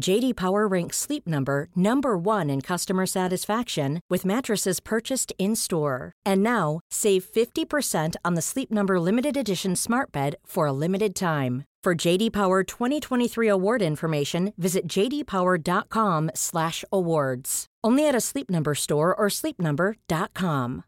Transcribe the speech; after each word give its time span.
JD 0.00 0.36
Power 0.36 0.68
ranks 0.68 0.98
Sleep 0.98 1.26
Number 1.26 1.68
number 1.74 2.18
1 2.18 2.50
in 2.50 2.60
customer 2.60 3.06
satisfaction 3.06 4.00
with 4.10 4.26
mattresses 4.26 4.78
purchased 4.80 5.32
in-store. 5.38 6.12
And 6.24 6.42
now, 6.42 6.80
save 6.90 7.24
50% 7.24 8.16
on 8.24 8.34
the 8.34 8.42
Sleep 8.42 8.70
Number 8.70 9.00
limited 9.00 9.36
edition 9.36 9.74
Smart 9.74 10.12
Bed 10.12 10.36
for 10.44 10.66
a 10.66 10.72
limited 10.72 11.14
time. 11.14 11.64
For 11.82 11.94
JD 11.94 12.32
Power 12.32 12.62
2023 12.64 13.48
award 13.48 13.80
information, 13.80 14.52
visit 14.58 14.86
jdpower.com/awards. 14.88 17.66
Only 17.84 18.08
at 18.08 18.14
a 18.16 18.20
Sleep 18.20 18.50
Number 18.50 18.74
store 18.74 19.14
or 19.14 19.28
sleepnumber.com. 19.28 20.82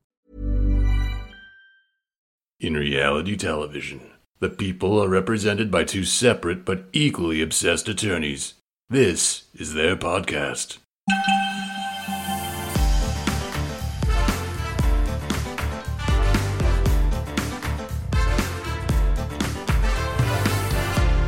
In 2.60 2.74
reality 2.74 3.36
television, 3.36 4.00
the 4.40 4.48
people 4.48 5.00
are 5.00 5.08
represented 5.08 5.70
by 5.70 5.84
two 5.84 6.02
separate 6.02 6.64
but 6.64 6.86
equally 6.92 7.40
obsessed 7.40 7.88
attorneys. 7.88 8.54
This 8.90 9.44
is 9.52 9.74
their 9.74 9.96
podcast. 9.96 10.78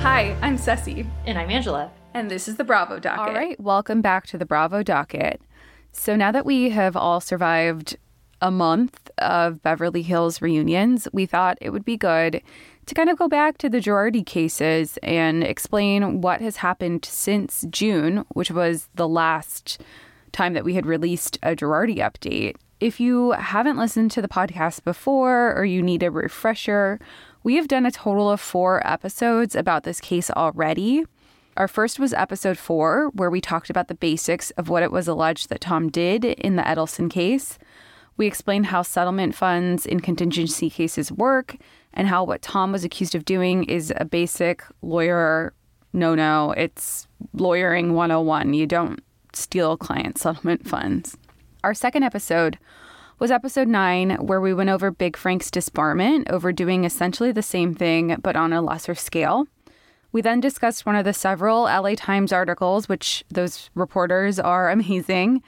Hi, 0.02 0.36
I'm 0.42 0.56
Ceci, 0.56 1.06
And 1.26 1.38
I'm 1.38 1.50
Angela. 1.50 1.90
and 2.14 2.30
this 2.30 2.48
is 2.48 2.56
the 2.56 2.64
Bravo 2.64 2.98
Docket. 2.98 3.28
All 3.28 3.34
right, 3.34 3.58
welcome 3.60 4.00
back 4.02 4.26
to 4.28 4.38
the 4.38 4.46
Bravo 4.46 4.82
docket. 4.82 5.40
So 5.92 6.16
now 6.16 6.32
that 6.32 6.44
we 6.46 6.70
have 6.70 6.96
all 6.96 7.20
survived 7.20 7.96
a 8.40 8.50
month 8.50 9.10
of 9.18 9.62
Beverly 9.62 10.02
Hills 10.02 10.40
reunions, 10.42 11.06
we 11.12 11.26
thought 11.26 11.58
it 11.60 11.70
would 11.70 11.84
be 11.84 11.96
good 11.96 12.42
to 12.86 12.94
kind 12.94 13.08
of 13.08 13.18
go 13.18 13.28
back 13.28 13.58
to 13.58 13.68
the 13.68 13.78
Girardi 13.78 14.24
cases 14.24 14.98
and 15.02 15.44
explain 15.44 16.20
what 16.20 16.40
has 16.40 16.56
happened 16.56 17.04
since 17.04 17.64
June, 17.70 18.24
which 18.30 18.50
was 18.50 18.88
the 18.94 19.08
last 19.08 19.80
time 20.32 20.54
that 20.54 20.64
we 20.64 20.74
had 20.74 20.86
released 20.86 21.38
a 21.42 21.54
Girardi 21.54 21.96
update. 21.96 22.56
If 22.80 22.98
you 22.98 23.32
haven't 23.32 23.76
listened 23.76 24.10
to 24.12 24.22
the 24.22 24.28
podcast 24.28 24.84
before 24.84 25.54
or 25.54 25.64
you 25.64 25.82
need 25.82 26.02
a 26.02 26.10
refresher, 26.10 26.98
we 27.42 27.56
have 27.56 27.68
done 27.68 27.86
a 27.86 27.90
total 27.90 28.30
of 28.30 28.40
four 28.40 28.86
episodes 28.86 29.54
about 29.54 29.84
this 29.84 30.00
case 30.00 30.30
already. 30.30 31.04
Our 31.56 31.68
first 31.68 31.98
was 31.98 32.14
episode 32.14 32.56
four, 32.56 33.10
where 33.14 33.30
we 33.30 33.40
talked 33.40 33.70
about 33.70 33.88
the 33.88 33.94
basics 33.94 34.50
of 34.52 34.68
what 34.68 34.82
it 34.82 34.92
was 34.92 35.08
alleged 35.08 35.50
that 35.50 35.60
Tom 35.60 35.90
did 35.90 36.24
in 36.24 36.56
the 36.56 36.62
Edelson 36.62 37.10
case. 37.10 37.58
We 38.16 38.26
explained 38.26 38.66
how 38.66 38.82
settlement 38.82 39.34
funds 39.34 39.84
in 39.84 40.00
contingency 40.00 40.70
cases 40.70 41.12
work 41.12 41.56
and 41.92 42.08
how 42.08 42.24
what 42.24 42.42
Tom 42.42 42.72
was 42.72 42.84
accused 42.84 43.14
of 43.14 43.24
doing 43.24 43.64
is 43.64 43.92
a 43.96 44.04
basic 44.04 44.64
lawyer 44.82 45.52
no 45.92 46.14
no. 46.14 46.52
It's 46.52 47.08
lawyering 47.34 47.94
101. 47.94 48.54
You 48.54 48.66
don't 48.66 49.02
steal 49.32 49.76
client 49.76 50.18
settlement 50.18 50.66
funds. 50.66 51.16
Our 51.64 51.74
second 51.74 52.04
episode 52.04 52.58
was 53.18 53.30
episode 53.30 53.68
nine, 53.68 54.12
where 54.12 54.40
we 54.40 54.54
went 54.54 54.70
over 54.70 54.90
Big 54.90 55.16
Frank's 55.16 55.50
disbarment 55.50 56.30
over 56.30 56.52
doing 56.52 56.84
essentially 56.84 57.32
the 57.32 57.42
same 57.42 57.74
thing 57.74 58.16
but 58.22 58.36
on 58.36 58.52
a 58.52 58.62
lesser 58.62 58.94
scale. 58.94 59.46
We 60.12 60.22
then 60.22 60.40
discussed 60.40 60.86
one 60.86 60.96
of 60.96 61.04
the 61.04 61.12
several 61.12 61.64
LA 61.64 61.94
Times 61.96 62.32
articles, 62.32 62.88
which 62.88 63.24
those 63.30 63.68
reporters 63.74 64.38
are 64.38 64.70
amazing, 64.70 65.42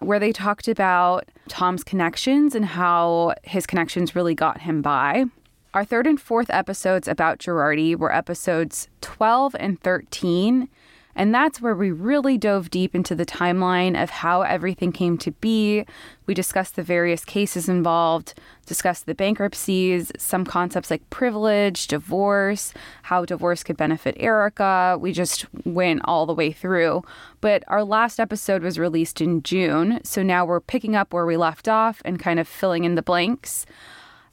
where 0.00 0.18
they 0.18 0.32
talked 0.32 0.68
about 0.68 1.28
Tom's 1.48 1.82
connections 1.82 2.54
and 2.54 2.64
how 2.64 3.34
his 3.42 3.66
connections 3.66 4.14
really 4.14 4.34
got 4.34 4.60
him 4.60 4.82
by. 4.82 5.24
Our 5.74 5.84
third 5.84 6.06
and 6.06 6.20
fourth 6.20 6.50
episodes 6.50 7.08
about 7.08 7.40
Girardi 7.40 7.96
were 7.96 8.14
episodes 8.14 8.86
12 9.00 9.56
and 9.58 9.80
13. 9.80 10.68
And 11.16 11.34
that's 11.34 11.60
where 11.60 11.74
we 11.74 11.90
really 11.90 12.38
dove 12.38 12.70
deep 12.70 12.94
into 12.94 13.16
the 13.16 13.26
timeline 13.26 14.00
of 14.00 14.10
how 14.10 14.42
everything 14.42 14.92
came 14.92 15.18
to 15.18 15.32
be. 15.32 15.84
We 16.26 16.34
discussed 16.34 16.76
the 16.76 16.84
various 16.84 17.24
cases 17.24 17.68
involved, 17.68 18.34
discussed 18.66 19.06
the 19.06 19.16
bankruptcies, 19.16 20.12
some 20.16 20.44
concepts 20.44 20.92
like 20.92 21.08
privilege, 21.10 21.88
divorce, 21.88 22.72
how 23.02 23.24
divorce 23.24 23.64
could 23.64 23.76
benefit 23.76 24.16
Erika. 24.18 24.96
We 25.00 25.10
just 25.10 25.46
went 25.64 26.02
all 26.04 26.24
the 26.24 26.34
way 26.34 26.52
through. 26.52 27.02
But 27.40 27.64
our 27.66 27.82
last 27.82 28.20
episode 28.20 28.62
was 28.62 28.78
released 28.78 29.20
in 29.20 29.42
June. 29.42 30.00
So 30.04 30.22
now 30.22 30.44
we're 30.44 30.60
picking 30.60 30.94
up 30.94 31.12
where 31.12 31.26
we 31.26 31.36
left 31.36 31.66
off 31.66 32.00
and 32.04 32.20
kind 32.20 32.38
of 32.38 32.46
filling 32.46 32.84
in 32.84 32.94
the 32.94 33.02
blanks. 33.02 33.66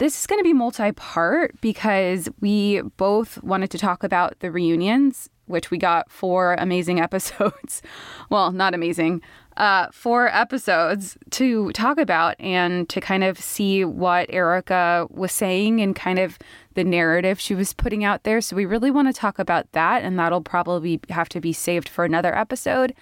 This 0.01 0.19
is 0.19 0.25
going 0.25 0.39
to 0.39 0.44
be 0.44 0.51
multi 0.51 0.91
part 0.94 1.62
because 1.62 2.28
we 2.39 2.81
both 2.97 3.38
wanted 3.44 3.69
to 3.69 3.78
talk 3.78 4.03
about 4.03 4.39
the 4.39 4.50
reunions, 4.50 5.29
which 5.45 5.69
we 5.69 5.78
got 5.78 6.09
four 6.09 6.56
amazing 6.57 7.00
episodes. 7.07 7.84
well, 8.31 8.51
not 8.51 8.73
amazing, 8.73 9.22
uh, 9.57 9.89
four 9.91 10.28
episodes 10.35 11.19
to 11.29 11.72
talk 11.73 12.00
about 12.00 12.35
and 12.39 12.89
to 12.89 13.00
kind 13.00 13.23
of 13.23 13.38
see 13.38 13.85
what 13.85 14.25
Erika 14.31 15.06
was 15.12 15.31
saying 15.31 15.81
and 15.81 15.95
kind 15.95 16.18
of 16.18 16.39
the 16.73 16.83
narrative 16.83 17.39
she 17.39 17.53
was 17.53 17.72
putting 17.72 18.03
out 18.03 18.23
there. 18.23 18.41
So 18.41 18.56
we 18.56 18.66
really 18.66 18.89
want 18.89 19.07
to 19.07 19.13
talk 19.13 19.38
about 19.38 19.72
that, 19.73 20.01
and 20.01 20.18
that'll 20.18 20.41
probably 20.41 21.00
have 21.09 21.29
to 21.29 21.39
be 21.39 21.53
saved 21.53 21.88
for 21.88 22.06
another 22.06 22.35
episode. 22.35 22.95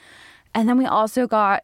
And 0.54 0.68
then 0.68 0.78
we 0.78 0.86
also 0.86 1.28
got 1.28 1.64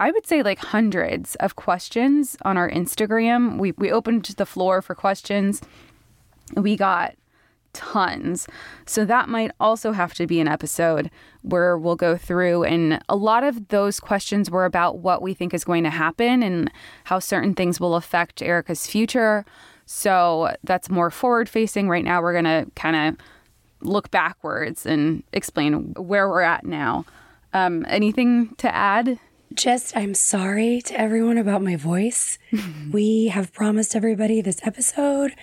I 0.00 0.10
would 0.10 0.26
say 0.26 0.42
like 0.42 0.58
hundreds 0.58 1.34
of 1.36 1.56
questions 1.56 2.36
on 2.42 2.56
our 2.56 2.70
Instagram. 2.70 3.58
We 3.58 3.72
we 3.72 3.90
opened 3.90 4.24
the 4.24 4.46
floor 4.46 4.82
for 4.82 4.94
questions. 4.94 5.60
We 6.56 6.76
got 6.76 7.14
tons. 7.72 8.46
So 8.84 9.04
that 9.04 9.28
might 9.28 9.50
also 9.58 9.92
have 9.92 10.14
to 10.14 10.26
be 10.26 10.40
an 10.40 10.48
episode 10.48 11.10
where 11.42 11.78
we'll 11.78 11.96
go 11.96 12.16
through 12.16 12.64
and 12.64 13.02
a 13.08 13.16
lot 13.16 13.44
of 13.44 13.68
those 13.68 13.98
questions 13.98 14.50
were 14.50 14.64
about 14.64 14.98
what 14.98 15.22
we 15.22 15.34
think 15.34 15.54
is 15.54 15.64
going 15.64 15.84
to 15.84 15.90
happen 15.90 16.42
and 16.42 16.70
how 17.04 17.18
certain 17.18 17.54
things 17.54 17.80
will 17.80 17.94
affect 17.94 18.42
Erika's 18.42 18.86
future. 18.86 19.44
So 19.86 20.54
that's 20.64 20.90
more 20.90 21.10
forward 21.10 21.48
facing. 21.48 21.88
Right 21.88 22.04
now 22.04 22.20
we're 22.20 22.32
going 22.32 22.44
to 22.44 22.70
kind 22.74 22.96
of 22.96 23.16
look 23.80 24.10
backwards 24.10 24.86
and 24.86 25.22
explain 25.32 25.94
where 25.94 26.28
we're 26.28 26.42
at 26.42 26.64
now. 26.64 27.04
Um, 27.52 27.84
anything 27.88 28.54
to 28.56 28.74
add? 28.74 29.18
Just, 29.54 29.96
I'm 29.96 30.14
sorry 30.14 30.80
to 30.82 30.98
everyone 30.98 31.36
about 31.36 31.62
my 31.62 31.76
voice. 31.76 32.38
we 32.92 33.26
have 33.26 33.52
promised 33.52 33.94
everybody 33.94 34.40
this 34.40 34.60
episode. 34.62 35.34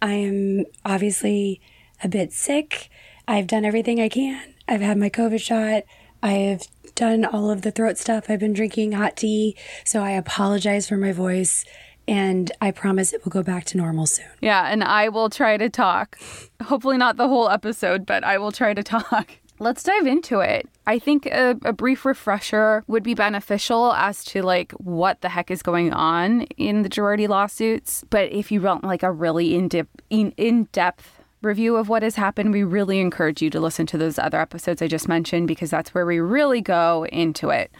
I 0.00 0.12
am 0.12 0.64
obviously 0.84 1.60
a 2.02 2.08
bit 2.08 2.32
sick. 2.32 2.88
I've 3.28 3.46
done 3.46 3.64
everything 3.64 4.00
I 4.00 4.08
can. 4.08 4.54
I've 4.68 4.80
had 4.80 4.96
my 4.98 5.10
COVID 5.10 5.40
shot. 5.40 5.82
I 6.22 6.32
have 6.32 6.62
done 6.94 7.24
all 7.24 7.50
of 7.50 7.62
the 7.62 7.70
throat 7.70 7.98
stuff. 7.98 8.26
I've 8.28 8.40
been 8.40 8.52
drinking 8.52 8.92
hot 8.92 9.16
tea. 9.16 9.56
So 9.84 10.02
I 10.02 10.12
apologize 10.12 10.88
for 10.88 10.96
my 10.96 11.12
voice. 11.12 11.64
And 12.08 12.50
I 12.60 12.70
promise 12.70 13.12
it 13.12 13.24
will 13.24 13.30
go 13.30 13.42
back 13.42 13.64
to 13.66 13.76
normal 13.76 14.06
soon. 14.06 14.26
Yeah, 14.40 14.66
and 14.68 14.82
I 14.82 15.08
will 15.10 15.30
try 15.30 15.56
to 15.56 15.68
talk. 15.68 16.18
Hopefully, 16.62 16.96
not 16.96 17.16
the 17.16 17.28
whole 17.28 17.48
episode, 17.48 18.04
but 18.06 18.24
I 18.24 18.38
will 18.38 18.52
try 18.52 18.74
to 18.74 18.82
talk. 18.82 19.30
Let's 19.60 19.82
dive 19.82 20.06
into 20.06 20.40
it. 20.40 20.68
I 20.86 20.98
think 20.98 21.26
a, 21.26 21.56
a, 21.62 21.72
brief 21.72 22.04
refresher 22.04 22.82
would 22.86 23.02
be 23.02 23.14
beneficial 23.14 23.92
as 23.92 24.24
to 24.24 24.42
like 24.42 24.72
what 24.72 25.20
the 25.20 25.28
heck 25.28 25.50
is 25.50 25.62
going 25.62 25.92
on 25.92 26.42
in 26.56 26.82
the 26.82 26.88
Girardi 26.88 27.28
lawsuits. 27.28 28.04
But 28.10 28.32
if 28.32 28.50
you 28.50 28.60
want 28.60 28.82
like 28.82 29.02
a 29.02 29.12
really 29.12 29.54
in 29.54 29.68
depth 29.68 29.90
in, 30.08 30.32
in 30.36 30.64
depth 30.72 31.20
review 31.42 31.76
of 31.76 31.88
what 31.88 32.02
has 32.02 32.16
happened, 32.16 32.52
we 32.52 32.64
really 32.64 32.98
encourage 32.98 33.40
you 33.42 33.50
to 33.50 33.60
listen 33.60 33.86
to 33.86 33.98
those 33.98 34.18
other 34.18 34.40
episodes 34.40 34.82
I 34.82 34.88
just 34.88 35.08
mentioned 35.08 35.48
because 35.48 35.70
that's 35.70 35.94
where 35.94 36.06
we 36.06 36.18
really 36.18 36.60
go 36.60 37.06
into 37.06 37.50
it. 37.50 37.70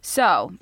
So 0.00 0.52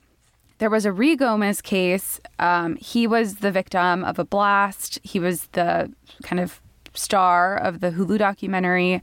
there 0.58 0.70
was 0.70 0.87
a 0.87 0.91
Ruigomez 0.91 1.62
case. 1.62 2.20
Um, 2.38 2.76
he 2.76 3.06
was 3.06 3.37
the 3.37 3.50
victim 3.50 4.05
of 4.05 4.19
a 4.19 4.25
blast. 4.25 4.99
He 5.02 5.19
was 5.19 5.46
the 5.52 5.93
kind 6.23 6.41
of 6.41 6.61
star 6.94 7.56
of 7.56 7.81
the 7.81 7.91
Hulu 7.91 8.19
documentary. 8.19 9.02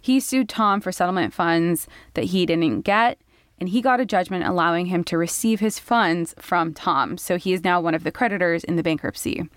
He 0.00 0.20
sued 0.20 0.48
Tom 0.48 0.80
for 0.80 0.92
settlement 0.92 1.34
funds 1.34 1.86
that 2.14 2.26
he 2.26 2.46
didn't 2.46 2.82
get, 2.82 3.18
and 3.58 3.68
he 3.68 3.82
got 3.82 4.00
a 4.00 4.06
judgment 4.06 4.44
allowing 4.44 4.86
him 4.86 5.04
to 5.04 5.18
receive 5.18 5.60
his 5.60 5.78
funds 5.78 6.34
from 6.38 6.72
Tom. 6.72 7.18
So 7.18 7.36
he 7.36 7.52
is 7.52 7.62
now 7.62 7.80
one 7.80 7.94
of 7.94 8.04
the 8.04 8.12
creditors 8.12 8.64
in 8.64 8.76
the 8.76 8.82
bankruptcy. 8.82 9.48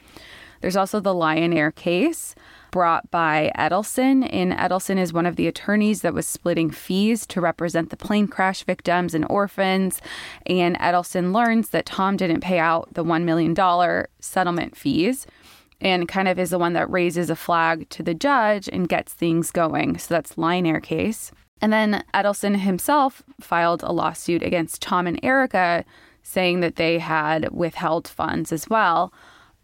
There's 0.64 0.78
also 0.78 1.02
the 1.02 1.14
Lion 1.14 1.52
Air 1.52 1.72
case 1.72 2.36
brought 2.72 3.12
by 3.12 3.52
Edelson. 3.58 4.28
And 4.34 4.54
Edelson 4.54 4.98
is 4.98 5.14
one 5.14 5.26
of 5.26 5.36
the 5.36 5.48
attorneys 5.48 6.02
that 6.02 6.14
was 6.14 6.26
splitting 6.26 6.72
fees 6.72 7.26
to 7.28 7.42
represent 7.42 7.90
the 7.90 7.98
plane 7.98 8.28
crash 8.28 8.64
victims 8.64 9.14
and 9.14 9.26
orphans. 9.30 10.02
And 10.46 10.78
Edelson 10.80 11.34
learns 11.34 11.70
that 11.70 11.86
Tom 11.86 12.18
didn't 12.18 12.42
pay 12.42 12.60
out 12.60 12.94
the 12.94 13.04
$1 13.04 13.24
million 13.24 13.56
settlement 14.20 14.76
fees 14.76 15.28
and 15.82 16.08
kind 16.08 16.28
of 16.28 16.40
is 16.40 16.52
the 16.52 16.60
one 16.60 16.74
that 16.74 16.90
raises 16.90 17.30
a 17.30 17.36
flag 17.36 17.90
to 17.90 18.04
the 18.04 18.14
judge 18.14 18.70
and 18.72 18.90
gets 18.90 19.14
things 19.14 19.52
going. 19.52 19.98
So 19.98 20.14
that's 20.14 20.38
Lion 20.38 20.66
Air 20.66 20.80
case. 20.80 21.32
And 21.62 21.72
then 21.72 22.04
Edelson 22.14 22.58
himself 22.58 23.24
filed 23.40 23.84
a 23.84 23.92
lawsuit 23.92 24.44
against 24.44 24.82
Tom 24.82 25.08
and 25.08 25.20
Erika 25.24 25.86
saying 26.22 26.60
that 26.62 26.76
they 26.76 27.00
had 27.00 27.52
withheld 27.52 28.08
funds 28.08 28.52
as 28.52 28.70
well. 28.70 29.14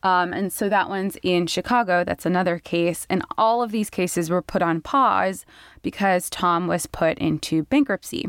Um, 0.03 0.33
and 0.33 0.51
so 0.51 0.69
that 0.69 0.89
one's 0.89 1.17
in 1.23 1.47
Chicago. 1.47 2.03
That's 2.03 2.25
another 2.25 2.59
case. 2.59 3.05
And 3.09 3.23
all 3.37 3.61
of 3.61 3.71
these 3.71 3.89
cases 3.89 4.29
were 4.29 4.41
put 4.41 4.61
on 4.61 4.81
pause 4.81 5.45
because 5.81 6.29
Tom 6.29 6.67
was 6.67 6.85
put 6.85 7.17
into 7.17 7.63
bankruptcy. 7.63 8.27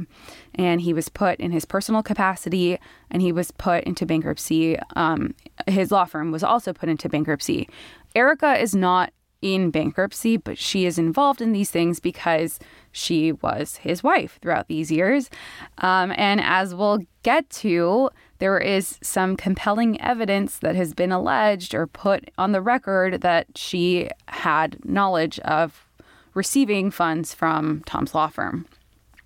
And 0.55 0.81
he 0.81 0.93
was 0.93 1.09
put 1.09 1.39
in 1.39 1.53
his 1.53 1.65
personal 1.65 2.03
capacity 2.03 2.79
and 3.11 3.23
he 3.23 3.33
was 3.33 3.51
put 3.53 3.85
into 3.85 4.07
bankruptcy. 4.07 4.79
Um, 4.97 5.35
his 5.67 5.91
law 5.91 6.05
firm 6.05 6.33
was 6.33 6.43
also 6.43 6.73
put 6.73 6.89
into 6.89 7.09
bankruptcy. 7.09 7.69
Erika 8.15 8.59
is 8.59 8.75
not 8.75 9.13
in 9.43 9.71
bankruptcy, 9.71 10.37
but 10.37 10.59
she 10.59 10.85
is 10.85 10.99
involved 10.99 11.41
in 11.41 11.53
these 11.53 11.71
things 11.71 12.01
because 12.01 12.59
she 12.93 13.33
was 13.33 13.77
his 13.77 14.03
wife 14.03 14.39
throughout 14.43 14.69
these 14.69 14.91
years. 14.91 15.31
Um, 15.79 16.13
and 16.17 16.41
as 16.41 16.75
we'll 16.75 17.01
get 17.23 17.49
to, 17.51 18.11
there 18.41 18.59
is 18.59 18.99
some 19.03 19.37
compelling 19.37 20.01
evidence 20.01 20.59
that 20.59 20.75
has 20.75 20.95
been 20.95 21.13
alleged 21.13 21.75
or 21.75 21.87
put 21.87 22.31
on 22.37 22.53
the 22.53 22.63
record 22.63 23.21
that 23.21 23.47
she 23.57 24.09
had 24.29 24.85
knowledge 24.85 25.39
of 25.41 25.87
receiving 26.35 26.91
funds 26.91 27.35
from 27.35 27.83
Tom's 27.87 28.15
law 28.15 28.29
firm. 28.29 28.67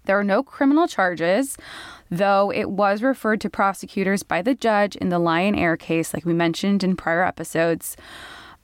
There 0.05 0.19
are 0.19 0.25
no 0.25 0.43
criminal 0.43 0.87
charges, 0.87 1.57
though 2.11 2.53
it 2.53 2.71
was 2.71 3.03
referred 3.03 3.41
to 3.43 3.51
prosecutors 3.51 4.23
by 4.23 4.43
the 4.43 4.55
judge 4.55 4.97
in 4.97 5.09
the 5.09 5.19
Lion 5.19 5.55
Air 5.55 5.77
case, 5.77 6.13
like 6.13 6.25
we 6.25 6.35
mentioned 6.35 6.85
in 6.85 6.97
prior 6.97 7.25
episodes. 7.25 7.97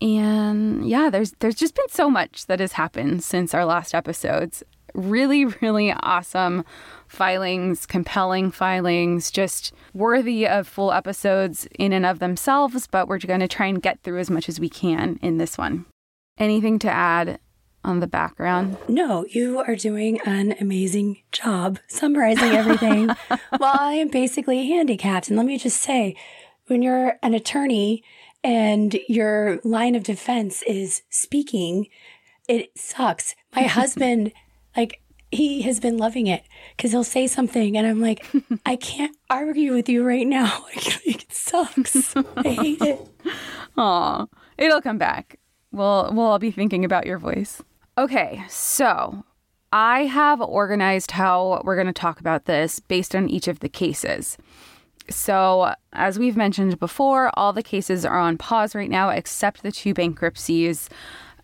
And 0.03 0.89
yeah, 0.89 1.11
there's 1.11 1.33
there's 1.41 1.55
just 1.55 1.75
been 1.75 1.89
so 1.89 2.11
much 2.11 2.47
that 2.47 2.61
has 2.61 2.73
happened 2.73 3.23
since 3.23 3.55
our 3.55 3.65
last 3.65 3.95
episodes. 3.95 4.63
Really, 4.95 5.45
really 5.45 5.93
awesome 5.93 6.65
filings, 7.09 7.87
compelling 7.87 8.51
filings, 8.51 9.31
just 9.31 9.73
worthy 9.93 10.47
of 10.47 10.69
full 10.69 10.93
episodes 10.93 11.67
in 11.79 11.93
and 11.93 12.07
of 12.07 12.21
themselves, 12.21 12.87
but 12.87 13.09
we're 13.09 13.19
going 13.19 13.41
to 13.41 13.49
try 13.49 13.67
and 13.67 13.83
get 13.83 14.01
through 14.03 14.19
as 14.19 14.31
much 14.31 14.49
as 14.49 14.61
we 14.61 14.69
can 14.69 15.19
in 15.21 15.39
this 15.39 15.59
one. 15.59 15.87
Anything 16.39 16.79
to 16.81 16.91
add 16.91 17.41
on 17.85 18.01
the 18.01 18.07
background? 18.07 18.77
No, 18.89 19.25
you 19.29 19.59
are 19.59 19.75
doing 19.75 20.21
an 20.25 20.55
amazing 20.61 21.23
job 21.33 21.79
summarizing 21.89 22.53
everything. 22.53 23.07
well, 23.59 23.77
I 23.79 23.95
am 23.95 24.09
basically 24.09 24.69
handicapped. 24.69 25.29
And 25.29 25.37
let 25.37 25.47
me 25.47 25.59
just 25.59 25.81
say, 25.81 26.17
when 26.67 26.83
you're 26.83 27.19
an 27.23 27.35
attorney 27.35 28.05
and 28.45 28.97
your 29.09 29.61
line 29.65 29.95
of 29.95 30.03
defense 30.03 30.63
is 30.63 31.03
speaking, 31.11 31.89
it 32.49 32.71
sucks. 32.77 33.35
My 33.55 33.63
husband, 33.67 34.33
like, 34.77 35.01
he 35.33 35.63
has 35.63 35.79
been 35.79 35.97
loving 35.97 36.27
it 36.27 36.43
because 36.77 36.91
he'll 36.91 37.05
say 37.05 37.27
something 37.27 37.77
and 37.77 37.87
I'm 37.87 38.01
like, 38.01 38.27
I 38.67 38.77
can't 38.77 39.17
argue 39.29 39.75
with 39.75 39.89
you 39.89 40.05
right 40.05 40.27
now. 40.27 40.67
it 40.75 41.25
sucks. 41.31 42.17
I 42.17 42.49
hate 42.49 42.83
it. 42.83 43.09
Aw, 43.77 44.27
it'll 44.59 44.81
come 44.81 44.99
back. 44.99 45.39
We'll 45.73 46.11
we'll 46.13 46.27
all 46.27 46.39
be 46.41 46.51
thinking 46.51 46.85
about 46.85 47.07
your 47.07 47.19
voice. 47.19 47.63
Okay, 47.97 48.43
so 48.49 49.25
I 49.73 50.07
have 50.07 50.41
organized 50.41 51.13
how 51.13 51.63
we're 51.65 51.77
going 51.77 51.87
to 51.87 51.93
talk 51.93 52.19
about 52.19 52.47
this 52.47 52.81
based 52.81 53.15
on 53.15 53.29
each 53.29 53.47
of 53.47 53.61
the 53.61 53.69
cases. 53.69 54.37
So, 55.09 55.75
as 55.93 56.19
we've 56.19 56.37
mentioned 56.37 56.79
before, 56.79 57.31
all 57.35 57.53
the 57.53 57.63
cases 57.63 58.05
are 58.05 58.19
on 58.19 58.39
pause 58.39 58.75
right 58.75 58.91
now 58.91 59.11
except 59.11 59.63
the 59.63 59.73
two 59.73 59.93
bankruptcies 59.93 60.89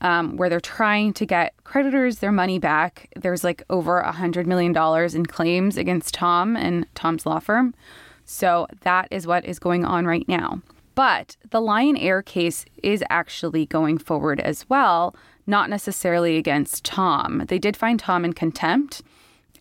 um, 0.07 0.37
where 0.37 0.49
they're 0.49 0.61
trying 0.61 1.13
to 1.15 1.27
get 1.27 1.53
creditors 1.65 2.19
their 2.19 2.31
money 2.31 2.61
back. 2.61 3.09
There's 3.17 3.43
like 3.43 3.63
over 3.69 4.01
a 4.01 4.13
$100 4.13 4.47
million 4.47 4.75
in 5.17 5.27
claims 5.27 5.77
against 5.77 6.15
Tom 6.15 6.57
and 6.57 6.87
Tom's 6.95 7.27
law 7.27 7.41
firm. 7.41 7.75
So, 8.25 8.67
that 8.83 9.09
is 9.11 9.27
what 9.27 9.45
is 9.45 9.59
going 9.59 9.85
on 9.85 10.07
right 10.07 10.27
now. 10.29 10.61
But 10.95 11.37
the 11.51 11.61
Lion 11.61 11.97
Air 11.97 12.23
case 12.23 12.65
is 12.83 13.05
actually 13.11 13.67
going 13.67 13.99
forward 13.99 14.41
as 14.41 14.69
well, 14.69 15.15
not 15.47 15.71
necessarily 15.71 16.37
against 16.37 16.85
Tom. 16.85 17.45
They 17.49 17.59
did 17.59 17.77
find 17.77 18.01
Tom 18.01 18.25
in 18.25 18.33
contempt 18.33 19.03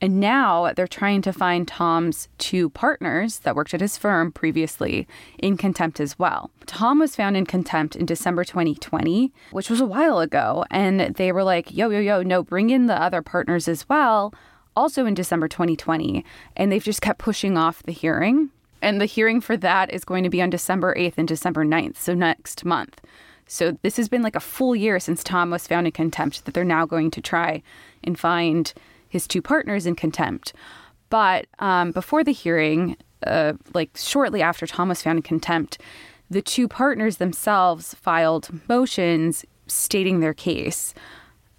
and 0.02 0.20
now 0.20 0.72
they're 0.76 0.88
trying 0.88 1.22
to 1.24 1.34
find 1.34 1.68
Tom's 1.68 2.28
two 2.38 2.70
partners 2.70 3.40
that 3.40 3.56
worked 3.56 3.74
at 3.74 3.82
his 3.82 3.98
firm 3.98 4.32
previously 4.32 5.08
in 5.38 5.58
contempt 5.58 6.00
as 6.00 6.18
well. 6.18 6.52
Tom 6.66 7.00
was 7.00 7.16
found 7.16 7.38
in 7.38 7.46
contempt 7.46 7.96
in 7.96 8.06
December 8.06 8.44
2020, 8.44 9.32
which 9.52 9.70
was 9.70 9.82
a 9.82 9.86
while 9.86 10.20
ago. 10.20 10.66
And 10.72 11.00
they 11.16 11.32
were 11.32 11.44
like, 11.44 11.76
yo, 11.76 11.90
yo, 11.90 12.00
yo, 12.00 12.24
no, 12.24 12.44
bring 12.44 12.70
in 12.70 12.88
the 12.88 13.02
other 13.02 13.22
partners 13.22 13.68
as 13.68 13.88
well, 13.88 14.34
also 14.76 15.06
in 15.06 15.14
December 15.14 15.48
2020. 15.48 16.26
And 16.56 16.72
they've 16.72 16.84
just 16.84 17.02
kept 17.02 17.20
pushing 17.20 17.58
off 17.58 17.84
the 17.84 17.92
hearing. 17.92 18.50
And 18.82 19.02
the 19.02 19.06
hearing 19.06 19.42
for 19.42 19.58
that 19.58 19.92
is 19.92 20.06
going 20.06 20.24
to 20.24 20.30
be 20.30 20.42
on 20.42 20.50
December 20.50 20.94
8th 20.96 21.16
and 21.18 21.28
December 21.28 21.66
9th, 21.66 21.98
so 21.98 22.14
next 22.14 22.66
month. 22.66 23.02
So 23.48 23.78
this 23.82 23.98
has 23.98 24.10
been 24.10 24.24
like 24.24 24.36
a 24.36 24.40
full 24.40 24.76
year 24.76 25.00
since 25.00 25.24
Tom 25.24 25.52
was 25.52 25.68
found 25.68 25.88
in 25.88 25.94
contempt 25.94 26.46
that 26.46 26.54
they're 26.54 26.64
now 26.64 26.86
going 26.86 27.12
to 27.12 27.22
try 27.22 27.62
and 28.04 28.18
find 28.18 28.74
his 29.16 29.28
two 29.28 29.42
partners 29.42 29.86
in 29.86 29.96
contempt. 29.96 30.54
But 31.10 31.48
um, 31.60 31.92
before 31.92 32.24
the 32.24 32.34
hearing, 32.34 32.98
uh, 33.26 33.54
like 33.74 33.92
shortly 33.96 34.42
after 34.42 34.68
Tom 34.68 34.90
was 34.90 35.02
found 35.02 35.20
in 35.20 35.24
contempt, 35.24 35.80
the 36.30 36.42
two 36.42 36.68
partners 36.68 37.18
themselves 37.18 37.94
filed 37.94 38.50
motions 38.68 39.46
stating 39.68 40.20
their 40.20 40.34
case. 40.34 40.94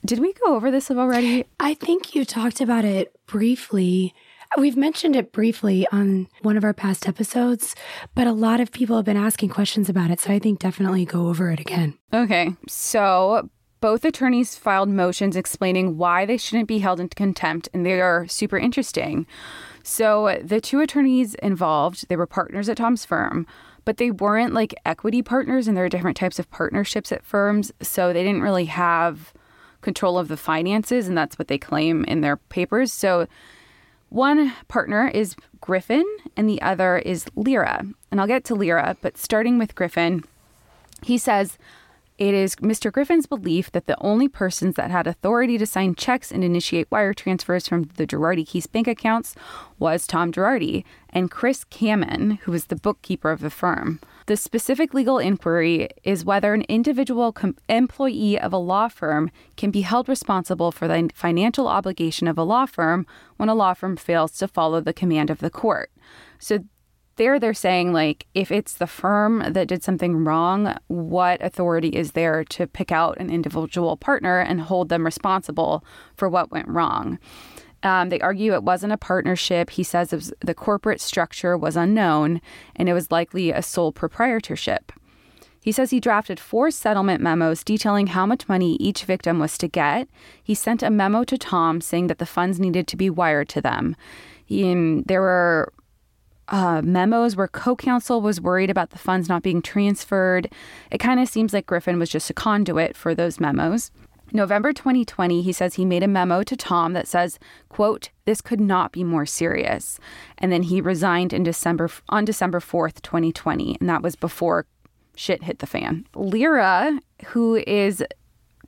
Did 0.04 0.18
we 0.18 0.34
go 0.34 0.54
over 0.54 0.70
this 0.70 0.90
already? 0.90 1.46
I 1.58 1.72
think 1.72 2.14
you 2.14 2.26
talked 2.26 2.60
about 2.60 2.84
it 2.84 3.14
briefly. 3.26 4.14
We've 4.58 4.76
mentioned 4.76 5.16
it 5.16 5.32
briefly 5.32 5.86
on 5.90 6.28
one 6.42 6.58
of 6.58 6.64
our 6.64 6.75
past 6.75 7.08
episodes, 7.08 7.75
but 8.14 8.26
a 8.26 8.32
lot 8.32 8.60
of 8.60 8.70
people 8.70 8.96
have 8.96 9.06
been 9.06 9.16
asking 9.16 9.48
questions 9.48 9.88
about 9.88 10.10
it. 10.10 10.20
So 10.20 10.32
I 10.32 10.38
think 10.38 10.58
definitely 10.58 11.06
go 11.06 11.28
over 11.28 11.50
it 11.50 11.58
again. 11.58 11.98
Okay. 12.12 12.52
So 12.68 13.48
both 13.87 14.05
attorneys 14.05 14.57
filed 14.57 14.88
motions 14.88 15.37
explaining 15.37 15.97
why 15.97 16.26
they 16.26 16.37
shouldn't 16.37 16.66
be 16.66 16.81
held 16.81 16.99
in 16.99 17.09
contempt, 17.09 17.69
and 17.73 17.87
they 17.87 18.00
are 18.00 18.26
super 18.26 18.59
interesting. 18.59 19.25
So, 19.85 20.40
the 20.43 20.61
two 20.61 20.81
attorneys 20.81 21.37
involved, 21.37 22.09
they 22.09 22.16
were 22.16 22.26
partners 22.26 22.69
at 22.69 22.78
Tom's 22.78 23.05
firm, 23.05 23.47
but 23.85 23.99
they 23.99 24.11
weren't 24.11 24.52
like 24.52 24.75
equity 24.85 25.23
partners, 25.23 25.69
and 25.69 25.76
there 25.76 25.85
are 25.85 25.88
different 25.88 26.16
types 26.16 26.40
of 26.40 26.50
partnerships 26.50 27.12
at 27.12 27.23
firms. 27.23 27.71
So, 27.81 28.12
they 28.12 28.25
didn't 28.25 28.43
really 28.43 28.64
have 28.64 29.33
control 29.83 30.19
of 30.19 30.26
the 30.26 30.37
finances, 30.37 31.07
and 31.07 31.16
that's 31.16 31.38
what 31.38 31.47
they 31.47 31.57
claim 31.57 32.05
in 32.07 32.23
their 32.23 32.38
papers. 32.38 32.93
So, 32.93 33.28
one 34.09 34.52
partner 34.66 35.07
is 35.07 35.37
Griffin, 35.61 36.05
and 36.37 36.49
the 36.49 36.61
other 36.61 36.99
is 36.99 37.26
Lira. 37.37 37.87
And 38.11 38.21
I'll 38.21 38.26
get 38.26 38.43
to 38.47 38.57
Lira, 38.57 38.97
but 39.00 39.16
starting 39.16 39.59
with 39.59 39.76
Griffin, 39.76 40.25
he 41.05 41.19
says, 41.19 41.57
It 42.18 42.32
is 42.32 42.56
Mr. 42.56 42.90
Griffin's 42.90 43.26
belief 43.26 43.70
that 43.73 43.87
the 43.87 44.00
only 44.00 44.26
persons 44.26 44.76
that 44.76 44.90
had 44.90 45.06
authority 45.06 45.58
to 45.58 45.66
sign 45.66 45.94
checks 45.94 46.32
and 46.32 46.42
initiate 46.42 46.90
wire 46.90 47.12
transfers 47.12 47.68
from 47.68 47.90
the 47.96 48.06
Girardi 48.06 48.46
Keese 48.46 48.70
bank 48.70 48.88
accounts 48.88 49.35
was 49.78 50.06
Tom 50.06 50.32
Girardi 50.32 50.85
and 51.11 51.30
Chris 51.30 51.64
Kamon, 51.64 52.38
who 52.40 52.52
was 52.52 52.66
the 52.66 52.76
bookkeeper 52.76 53.30
of 53.30 53.40
the 53.40 53.50
firm. 53.50 54.00
The 54.26 54.37
specific 54.38 54.94
legal 54.94 55.18
inquiry 55.18 55.90
is 56.04 56.25
whether 56.25 56.54
an 56.54 56.62
individual 56.62 57.32
com- 57.32 57.56
employee 57.68 58.40
of 58.40 58.52
a 58.54 58.58
law 58.58 58.88
firm 58.88 59.30
can 59.58 59.70
be 59.70 59.82
held 59.82 60.08
responsible 60.08 60.73
for 60.73 60.88
the 60.88 61.11
financial 61.14 61.68
obligation 61.68 62.28
of 62.28 62.38
a 62.38 62.42
law 62.42 62.64
firm 62.64 63.06
when 63.37 63.50
a 63.50 63.54
law 63.54 63.75
firm 63.75 63.94
fails 63.94 64.32
to 64.38 64.49
follow 64.49 64.80
the 64.80 64.94
command 64.94 65.28
of 65.28 65.40
the 65.40 65.50
court. 65.50 65.90
So 66.38 66.64
there 67.16 67.38
they're 67.38 67.54
saying 67.54 67.92
like 67.92 68.26
if 68.35 68.50
it's 68.50 68.75
the 68.75 68.87
firm 68.87 69.42
that 69.52 69.68
did 69.68 69.82
something 69.82 70.25
wrong 70.25 70.76
what 70.87 71.42
authority 71.42 71.88
is 71.88 72.12
there 72.12 72.44
to 72.44 72.66
pick 72.66 72.92
out 72.92 73.18
an 73.18 73.30
individual 73.30 73.96
partner 73.96 74.40
and 74.40 74.61
hold 74.62 74.88
them 74.88 75.04
responsible 75.04 75.85
for 76.16 76.28
what 76.28 76.50
went 76.50 76.68
wrong 76.68 77.18
um, 77.82 78.08
they 78.08 78.20
argue 78.20 78.54
it 78.54 78.62
wasn't 78.62 78.92
a 78.92 78.99
partnership 78.99 79.70
he 79.70 79.82
says 79.82 80.12
was, 80.12 80.32
the 80.40 80.54
corporate 80.54 81.00
structure 81.00 81.56
was 81.56 81.76
unknown 81.76 82.40
and 82.75 82.88
it 82.88 82.94
was 82.94 83.11
likely 83.11 83.50
a 83.50 83.62
sole 83.62 83.92
proprietorship 83.92 84.92
he 85.66 85.73
says 85.73 85.90
he 85.90 85.99
drafted 85.99 86.38
four 86.38 86.70
settlement 86.70 87.20
memos 87.20 87.64
detailing 87.64 88.06
how 88.06 88.25
much 88.25 88.49
money 88.49 88.76
each 88.76 89.02
victim 89.02 89.40
was 89.40 89.58
to 89.58 89.66
get. 89.66 90.08
He 90.40 90.54
sent 90.54 90.80
a 90.80 90.90
memo 90.90 91.25
to 91.25 91.37
Tom 91.37 91.80
saying 91.80 92.06
that 92.06 92.18
the 92.18 92.25
funds 92.25 92.61
needed 92.61 92.87
to 92.87 92.96
be 92.96 93.11
wired 93.11 93.49
to 93.49 93.61
them. 93.61 93.96
He, 94.44 94.62
there 95.06 95.20
were 95.20 95.73
uh, 96.49 96.83
memos 96.83 97.37
where 97.37 97.49
co 97.49 97.76
counsel 97.76 98.21
was 98.21 98.41
worried 98.41 98.71
about 98.71 98.91
the 98.91 98.99
funds 98.99 99.29
not 99.29 99.43
being 99.43 99.62
transferred. 99.62 100.50
It 100.91 100.99
kind 100.99 101.21
of 101.21 101.29
seems 101.29 101.53
like 101.53 101.67
Griffin 101.67 101.99
was 101.99 102.11
just 102.11 102.31
a 102.31 102.35
conduit 102.35 102.97
for 102.97 103.15
those 103.15 103.41
memos. 103.41 103.91
November 104.33 104.73
2020, 104.73 105.41
he 105.43 105.53
says 105.53 105.75
he 105.75 105.85
made 105.85 106.03
a 106.03 106.09
memo 106.09 106.43
to 106.43 106.57
Tom 106.57 106.95
that 106.95 107.07
says, 107.07 107.38
quote, 107.69 108.11
this 108.25 108.41
could 108.41 108.61
not 108.61 108.91
be 108.91 109.05
more 109.05 109.25
serious. 109.25 110.00
And 110.38 110.50
then 110.50 110.65
he 110.65 110.81
resigned 110.81 111.33
in 111.33 111.45
December 111.45 111.88
on 112.09 112.25
December 112.25 112.59
4th, 112.59 113.03
2020, 113.03 113.76
and 113.81 113.88
that 113.88 114.03
was 114.03 114.17
before 114.17 114.67
shit 115.15 115.45
hit 115.45 115.61
the 115.61 115.67
fan. 115.67 116.07
Lira, 116.15 117.00
who 117.26 117.57
is 117.67 118.05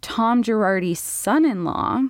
Tom 0.00 0.42
Girardi's 0.42 1.00
son-in-law, 1.00 2.02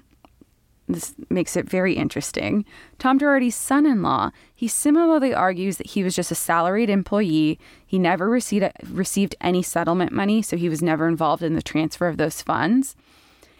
this 0.88 1.14
makes 1.28 1.57
it 1.57 1.68
very 1.68 1.95
interesting. 1.95 2.64
Tom 2.99 3.18
Girardi's 3.18 3.54
son 3.54 3.87
in 3.87 4.02
law, 4.02 4.30
he 4.54 4.66
similarly 4.66 5.35
argues 5.35 5.76
that 5.76 5.88
he 5.88 6.02
was 6.02 6.16
just 6.16 6.30
a 6.30 6.35
salaried 6.35 6.90
employee. 6.90 7.59
He 7.87 7.99
never 7.99 8.28
received, 8.28 8.64
received 8.90 9.37
any 9.40 9.62
settlement 9.62 10.12
money, 10.12 10.42
so 10.42 10.57
he 10.57 10.68
was 10.68 10.83
never 10.83 11.07
involved 11.07 11.42
in 11.42 11.54
the 11.54 11.62
transfer 11.62 12.09
of 12.09 12.16
those 12.16 12.42
funds. 12.42 12.97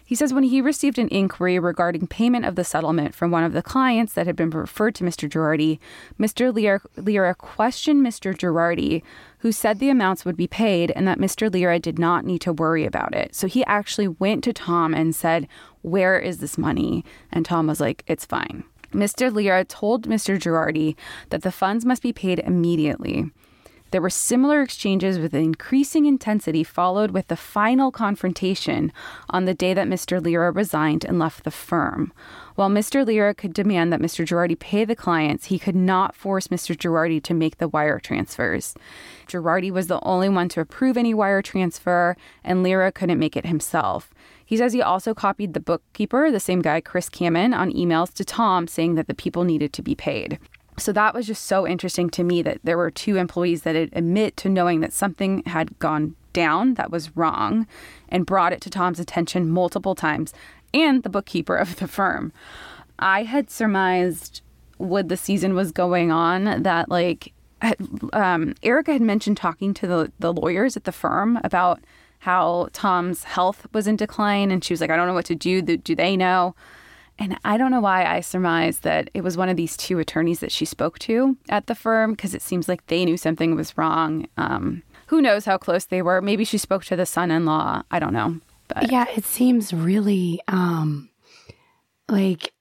He 0.09 0.15
says 0.15 0.33
when 0.33 0.41
he 0.41 0.59
received 0.59 0.97
an 0.97 1.07
inquiry 1.09 1.59
regarding 1.59 2.07
payment 2.07 2.43
of 2.43 2.55
the 2.55 2.63
settlement 2.63 3.13
from 3.13 3.29
one 3.29 3.43
of 3.43 3.53
the 3.53 3.61
clients 3.61 4.13
that 4.13 4.25
had 4.25 4.35
been 4.35 4.49
referred 4.49 4.95
to 4.95 5.03
Mr. 5.03 5.29
Girardi, 5.29 5.77
Mr. 6.19 6.51
Lira, 6.97 7.35
questioned 7.35 8.03
Mr. 8.03 8.35
Girardi, 8.35 9.03
who 9.41 9.51
said 9.51 9.77
the 9.77 9.91
amounts 9.91 10.25
would 10.25 10.35
be 10.35 10.47
paid 10.47 10.89
and 10.95 11.07
that 11.07 11.19
Mr. 11.19 11.53
Lira 11.53 11.77
did 11.77 11.99
not 11.99 12.25
need 12.25 12.41
to 12.41 12.51
worry 12.51 12.85
about 12.85 13.13
it. 13.13 13.35
So 13.35 13.45
he 13.45 13.63
actually 13.65 14.07
went 14.07 14.43
to 14.45 14.51
Tom 14.51 14.95
and 14.95 15.15
said, 15.15 15.47
Where 15.81 16.19
is 16.19 16.37
this 16.37 16.57
money? 16.57 17.05
And 17.31 17.45
Tom 17.45 17.67
was 17.67 17.79
like, 17.79 18.03
It's 18.07 18.25
fine. 18.25 18.63
Mr. 18.93 19.31
Lira 19.31 19.63
told 19.63 20.07
Mr. 20.07 20.39
Girardi 20.39 20.95
that 21.29 21.43
the 21.43 21.51
funds 21.51 21.85
must 21.85 22.01
be 22.01 22.11
paid 22.11 22.39
immediately. 22.39 23.31
There 23.91 24.01
were 24.01 24.11
similar 24.11 24.61
exchanges 24.61 25.17
with 25.17 25.33
increasing 25.33 26.05
intensity, 26.05 26.63
followed 26.63 27.09
with 27.09 27.27
the 27.27 27.35
final 27.35 27.91
confrontation 27.91 28.91
on 29.31 29.45
the 29.45 29.55
day 29.55 29.73
that 29.73 29.87
Mr. 29.87 30.21
Lira 30.23 30.51
resigned 30.51 31.03
and 31.05 31.17
left 31.17 31.43
the 31.43 31.51
firm. 31.51 32.13
While 32.53 32.69
Mr. 32.69 33.03
Lira 33.03 33.33
could 33.33 33.53
demand 33.53 33.91
that 33.91 34.01
Mr. 34.01 34.23
Girardi 34.25 34.59
pay 34.59 34.85
the 34.85 34.95
clients, 34.95 35.45
he 35.45 35.57
could 35.57 35.75
not 35.75 36.15
force 36.15 36.49
Mr. 36.49 36.77
Girardi 36.77 37.23
to 37.23 37.33
make 37.33 37.57
the 37.57 37.67
wire 37.67 37.99
transfers. 37.99 38.75
Girardi 39.27 39.71
was 39.71 39.87
the 39.87 40.03
only 40.03 40.29
one 40.29 40.49
to 40.49 40.61
approve 40.61 40.95
any 40.95 41.15
wire 41.15 41.41
transfer, 41.41 42.15
and 42.43 42.61
Lira 42.61 42.91
couldn't 42.91 43.17
make 43.17 43.37
it 43.37 43.47
himself. 43.47 44.13
He 44.49 44.57
says 44.57 44.73
he 44.73 44.81
also 44.81 45.13
copied 45.13 45.53
the 45.53 45.59
bookkeeper, 45.59 46.31
the 46.31 46.39
same 46.39 46.63
guy, 46.63 46.81
Chris 46.81 47.07
Kamon, 47.07 47.55
on 47.55 47.71
emails 47.71 48.11
to 48.15 48.25
Tom 48.25 48.65
saying 48.65 48.95
that 48.95 49.05
the 49.05 49.13
people 49.13 49.43
needed 49.43 49.73
to 49.73 49.83
be 49.83 49.93
paid. 49.93 50.39
So 50.75 50.91
that 50.91 51.13
was 51.13 51.27
just 51.27 51.45
so 51.45 51.67
interesting 51.67 52.09
to 52.09 52.23
me 52.23 52.41
that 52.41 52.57
there 52.63 52.75
were 52.75 52.89
two 52.89 53.17
employees 53.17 53.61
that 53.61 53.75
admit 53.75 54.37
to 54.37 54.49
knowing 54.49 54.79
that 54.79 54.91
something 54.91 55.43
had 55.45 55.77
gone 55.77 56.15
down 56.33 56.73
that 56.73 56.89
was 56.89 57.15
wrong 57.15 57.67
and 58.07 58.25
brought 58.25 58.51
it 58.51 58.59
to 58.61 58.71
Tom's 58.71 58.99
attention 58.99 59.51
multiple 59.51 59.93
times 59.93 60.33
and 60.73 61.03
the 61.03 61.09
bookkeeper 61.09 61.55
of 61.55 61.75
the 61.75 61.87
firm. 61.87 62.33
I 62.97 63.25
had 63.25 63.51
surmised 63.51 64.41
when 64.79 65.09
the 65.09 65.17
season 65.17 65.53
was 65.53 65.71
going 65.71 66.11
on 66.11 66.63
that 66.63 66.89
like 66.89 67.33
um, 68.13 68.55
Erika 68.63 68.93
had 68.93 69.01
mentioned 69.03 69.37
talking 69.37 69.75
to 69.75 69.85
the, 69.85 70.11
the 70.17 70.33
lawyers 70.33 70.75
at 70.75 70.85
the 70.85 70.91
firm 70.91 71.39
about 71.43 71.81
how 72.19 72.69
Tom's 72.73 73.23
health 73.23 73.65
was 73.73 73.87
in 73.87 73.95
decline 73.95 74.51
and 74.51 74.63
she 74.63 74.73
was 74.73 74.81
like, 74.81 74.89
I 74.89 74.95
don't 74.95 75.07
know 75.07 75.13
what 75.13 75.25
to 75.25 75.35
do. 75.35 75.61
Do 75.61 75.95
they 75.95 76.15
know? 76.15 76.55
And 77.17 77.37
I 77.43 77.57
don't 77.57 77.71
know 77.71 77.81
why 77.81 78.05
I 78.05 78.21
surmised 78.21 78.83
that 78.83 79.09
it 79.13 79.21
was 79.21 79.35
one 79.35 79.49
of 79.49 79.57
these 79.57 79.75
two 79.75 79.99
attorneys 79.99 80.39
that 80.39 80.51
she 80.51 80.63
spoke 80.63 80.99
to 80.99 81.37
at 81.49 81.67
the 81.67 81.75
firm 81.75 82.11
because 82.11 82.33
it 82.33 82.41
seems 82.41 82.69
like 82.69 82.87
they 82.87 83.03
knew 83.03 83.17
something 83.17 83.55
was 83.55 83.77
wrong. 83.77 84.27
Um, 84.37 84.83
who 85.07 85.21
knows 85.21 85.43
how 85.43 85.57
close 85.57 85.85
they 85.85 86.01
were? 86.01 86.21
Maybe 86.21 86.45
she 86.45 86.57
spoke 86.57 86.85
to 86.85 86.95
the 86.95 87.05
son 87.05 87.29
in 87.29 87.45
law. 87.45 87.83
I 87.91 87.99
don't 87.99 88.13
know. 88.13 88.39
But 88.69 88.91
yeah, 88.91 89.05
it 89.15 89.25
seems 89.25 89.73
really 89.73 90.39
um, 90.47 91.09
like 92.07 92.53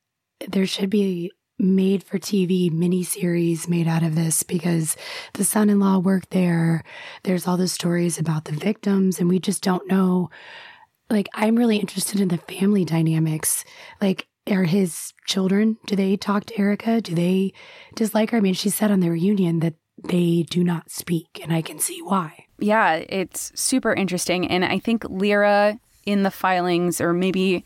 there 0.49 0.67
should 0.67 0.91
be 0.91 1.31
made 1.59 2.03
for 2.03 2.19
TV 2.19 2.71
miniseries 2.71 3.69
made 3.69 3.89
out 3.89 4.03
of 4.03 4.15
this 4.15 4.43
because 4.43 4.97
the 5.35 5.45
son 5.45 5.69
in 5.69 5.81
law 5.81 5.99
worked 5.99 6.31
there. 6.31 6.85
There's 7.25 7.47
all 7.47 7.57
the 7.57 7.69
stories 7.69 8.19
about 8.19 8.45
the 8.45 8.53
victims, 8.53 9.19
and 9.19 9.29
we 9.29 9.39
just 9.39 9.63
don't 9.63 9.89
know. 9.89 10.31
Like, 11.11 11.29
I'm 11.35 11.57
really 11.57 11.79
interested 11.79 12.21
in 12.21 12.29
the 12.29 12.39
family 12.39 12.85
dynamics. 12.85 13.65
Like, 14.01 14.29
are 14.51 14.65
his 14.65 15.13
children, 15.27 15.77
do 15.87 15.97
they 15.97 16.17
talk 16.17 16.47
to 16.47 16.59
Erika? 16.59 17.01
Do 17.01 17.15
they 17.15 17.53
dislike 17.95 18.31
her? 18.31 18.39
I 18.39 18.41
mean, 18.41 18.55
she 18.55 18.71
said 18.71 18.91
on 18.91 19.01
the 19.01 19.11
reunion 19.11 19.61
that 19.61 19.75
they 20.05 20.45
do 20.49 20.63
not 20.63 20.91
speak, 20.91 21.41
and 21.43 21.53
I 21.53 21.63
can 21.63 21.79
see 21.79 22.01
why. 22.03 22.47
Yeah, 22.59 22.95
it's 23.09 23.53
super 23.61 23.93
interesting. 23.93 24.49
And 24.49 24.65
I 24.65 24.79
think 24.79 25.05
Lira 25.05 25.81
in 26.07 26.23
the 26.23 26.31
filings, 26.31 27.01
or 27.01 27.13
maybe 27.13 27.65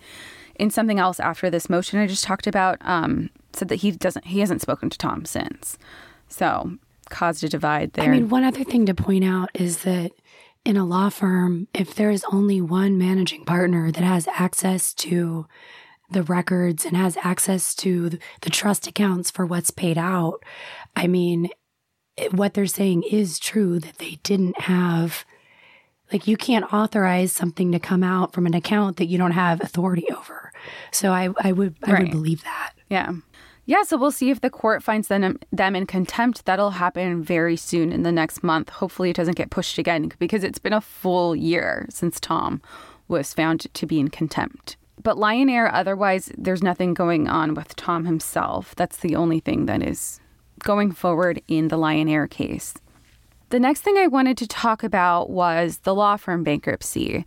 in 0.57 0.71
something 0.71 0.99
else 0.99 1.21
after 1.21 1.51
this 1.51 1.71
motion 1.71 1.99
I 1.99 2.07
just 2.07 2.25
talked 2.25 2.47
about, 2.47 2.79
um, 2.81 3.31
said 3.57 3.69
that 3.69 3.77
he 3.77 3.91
doesn't, 3.91 4.27
he 4.27 4.41
hasn't 4.41 4.61
spoken 4.61 4.91
to 4.91 4.99
Tom 4.99 5.25
since. 5.25 5.79
So 6.29 6.79
caused 7.11 7.45
a 7.45 7.49
divide 7.49 7.93
there. 7.93 8.07
I 8.07 8.09
mean, 8.09 8.29
one 8.29 8.45
other 8.45 8.65
thing 8.65 8.87
to 8.87 8.95
point 8.95 9.25
out 9.25 9.51
is 9.55 9.83
that 9.83 10.13
in 10.65 10.77
a 10.77 10.85
law 10.85 11.09
firm, 11.09 11.69
if 11.75 11.95
there 11.95 12.11
is 12.11 12.25
only 12.33 12.61
one 12.61 12.97
managing 12.97 13.45
partner 13.45 13.91
that 13.91 14.05
has 14.05 14.29
access 14.29 14.95
to 14.95 15.47
the 16.11 16.23
records 16.23 16.85
and 16.85 16.97
has 16.97 17.17
access 17.23 17.75
to 17.75 18.19
the 18.43 18.51
trust 18.51 18.87
accounts 18.87 19.31
for 19.31 19.45
what's 19.45 19.71
paid 19.71 19.99
out, 19.99 20.43
I 20.95 21.07
mean, 21.07 21.51
what 22.31 22.55
they're 22.55 22.67
saying 22.67 23.05
is 23.11 23.39
true 23.39 23.79
that 23.79 23.99
they 23.99 24.19
didn't 24.23 24.63
have 24.63 25.25
like 26.13 26.27
you 26.27 26.37
can't 26.37 26.71
authorize 26.73 27.33
something 27.33 27.73
to 27.73 27.79
come 27.79 28.03
out 28.03 28.35
from 28.35 28.45
an 28.45 28.55
account 28.55 28.99
that 28.99 29.07
you 29.07 29.17
don't 29.17 29.33
have 29.33 29.63
authority 29.63 30.07
over. 30.11 30.53
So 30.91 31.11
I, 31.11 31.31
I 31.41 31.53
would 31.53 31.75
I 31.85 31.93
right. 31.93 32.03
would 32.03 32.11
believe 32.11 32.45
that. 32.45 32.73
Yeah. 32.91 33.13
Yeah, 33.73 33.85
so 33.85 33.97
we'll 33.97 34.11
see 34.11 34.29
if 34.29 34.43
the 34.43 34.51
court 34.51 34.83
finds 34.83 35.09
them, 35.09 35.39
them 35.51 35.75
in 35.75 35.87
contempt. 35.87 36.45
That'll 36.45 36.73
happen 36.73 37.23
very 37.23 37.57
soon 37.57 37.91
in 37.91 38.03
the 38.03 38.13
next 38.13 38.43
month. 38.43 38.69
Hopefully, 38.69 39.09
it 39.09 39.17
doesn't 39.17 39.39
get 39.39 39.49
pushed 39.49 39.79
again 39.79 40.13
because 40.19 40.45
it's 40.45 40.59
been 40.59 40.75
a 40.75 40.81
full 40.83 41.35
year 41.35 41.87
since 41.89 42.21
Tom 42.21 42.61
was 43.09 43.33
found 43.33 43.73
to 43.73 43.87
be 43.87 43.99
in 43.99 44.09
contempt. 44.09 44.77
But 45.03 45.17
Lion 45.17 45.49
Air, 45.49 45.75
otherwise, 45.75 46.31
there's 46.37 46.63
nothing 46.63 46.93
going 46.93 47.29
on 47.29 47.55
with 47.55 47.75
Tom 47.75 48.05
himself. 48.05 48.75
That's 48.75 48.99
the 48.99 49.17
only 49.17 49.41
thing 49.41 49.65
that 49.65 49.83
is 49.83 50.21
going 50.59 50.93
forward 50.93 51.41
in 51.49 51.69
the 51.69 51.79
Lion 51.79 52.11
Air 52.11 52.27
case. 52.27 52.75
The 53.49 53.59
next 53.59 53.81
thing 53.81 53.97
I 53.97 54.07
wanted 54.07 54.37
to 54.37 54.47
talk 54.47 54.83
about 54.83 55.31
was 55.31 55.79
the 55.79 55.95
law 55.95 56.19
firm 56.19 56.45
bankruptcy. 56.45 57.25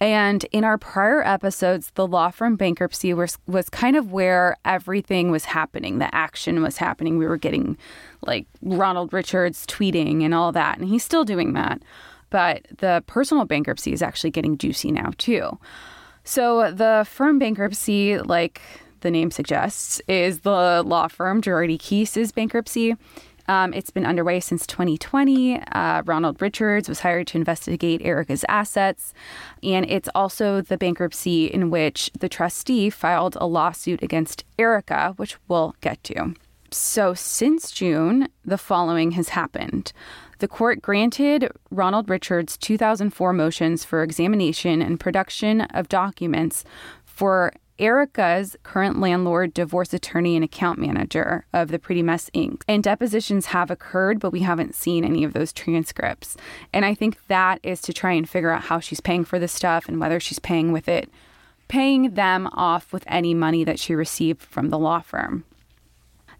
And 0.00 0.44
in 0.50 0.64
our 0.64 0.78
prior 0.78 1.22
episodes, 1.22 1.90
the 1.94 2.06
law 2.06 2.30
firm 2.30 2.56
bankruptcy 2.56 3.12
was, 3.12 3.36
was 3.46 3.68
kind 3.68 3.96
of 3.96 4.12
where 4.12 4.56
everything 4.64 5.30
was 5.30 5.44
happening. 5.44 5.98
The 5.98 6.14
action 6.14 6.62
was 6.62 6.78
happening. 6.78 7.18
We 7.18 7.26
were 7.26 7.36
getting 7.36 7.76
like 8.22 8.46
Ronald 8.62 9.12
Richards 9.12 9.66
tweeting 9.66 10.24
and 10.24 10.32
all 10.32 10.52
that. 10.52 10.78
And 10.78 10.88
he's 10.88 11.04
still 11.04 11.24
doing 11.24 11.52
that. 11.52 11.82
But 12.30 12.66
the 12.78 13.04
personal 13.06 13.44
bankruptcy 13.44 13.92
is 13.92 14.00
actually 14.00 14.30
getting 14.30 14.56
juicy 14.56 14.90
now, 14.90 15.12
too. 15.18 15.58
So 16.24 16.70
the 16.70 17.06
firm 17.08 17.38
bankruptcy, 17.38 18.18
like 18.18 18.62
the 19.00 19.10
name 19.10 19.30
suggests, 19.30 20.00
is 20.08 20.40
the 20.40 20.82
law 20.86 21.08
firm 21.08 21.42
Girardi 21.42 21.78
Keese's 21.78 22.32
bankruptcy. 22.32 22.96
Um, 23.50 23.74
it's 23.74 23.90
been 23.90 24.06
underway 24.06 24.38
since 24.38 24.64
2020. 24.64 25.60
Uh, 25.60 26.02
Ronald 26.06 26.40
Richards 26.40 26.88
was 26.88 27.00
hired 27.00 27.26
to 27.28 27.36
investigate 27.36 28.00
Erika's 28.04 28.44
assets. 28.48 29.12
And 29.64 29.84
it's 29.90 30.08
also 30.14 30.60
the 30.60 30.78
bankruptcy 30.78 31.46
in 31.46 31.68
which 31.68 32.12
the 32.16 32.28
trustee 32.28 32.90
filed 32.90 33.36
a 33.40 33.48
lawsuit 33.48 34.04
against 34.04 34.44
Erika, 34.56 35.14
which 35.16 35.36
we'll 35.48 35.74
get 35.80 36.02
to. 36.04 36.36
So, 36.70 37.12
since 37.12 37.72
June, 37.72 38.28
the 38.44 38.56
following 38.56 39.10
has 39.12 39.30
happened. 39.30 39.92
The 40.38 40.46
court 40.46 40.80
granted 40.80 41.50
Ronald 41.72 42.08
Richards 42.08 42.56
2004 42.56 43.32
motions 43.32 43.84
for 43.84 44.04
examination 44.04 44.80
and 44.80 45.00
production 45.00 45.62
of 45.62 45.88
documents 45.88 46.64
for 47.04 47.52
Erika's 47.80 48.56
current 48.62 49.00
landlord, 49.00 49.54
divorce 49.54 49.94
attorney, 49.94 50.36
and 50.36 50.44
account 50.44 50.78
manager 50.78 51.46
of 51.52 51.68
the 51.68 51.78
Pretty 51.78 52.02
Mess 52.02 52.30
Inc. 52.34 52.62
And 52.68 52.84
depositions 52.84 53.46
have 53.46 53.70
occurred, 53.70 54.20
but 54.20 54.30
we 54.30 54.40
haven't 54.40 54.74
seen 54.74 55.04
any 55.04 55.24
of 55.24 55.32
those 55.32 55.52
transcripts. 55.52 56.36
And 56.72 56.84
I 56.84 56.94
think 56.94 57.26
that 57.28 57.58
is 57.62 57.80
to 57.82 57.92
try 57.92 58.12
and 58.12 58.28
figure 58.28 58.50
out 58.50 58.64
how 58.64 58.80
she's 58.80 59.00
paying 59.00 59.24
for 59.24 59.38
this 59.38 59.52
stuff 59.52 59.88
and 59.88 59.98
whether 59.98 60.20
she's 60.20 60.38
paying 60.38 60.70
with 60.70 60.88
it, 60.88 61.10
paying 61.68 62.10
them 62.14 62.48
off 62.52 62.92
with 62.92 63.04
any 63.06 63.32
money 63.32 63.64
that 63.64 63.80
she 63.80 63.94
received 63.94 64.42
from 64.42 64.68
the 64.68 64.78
law 64.78 65.00
firm. 65.00 65.44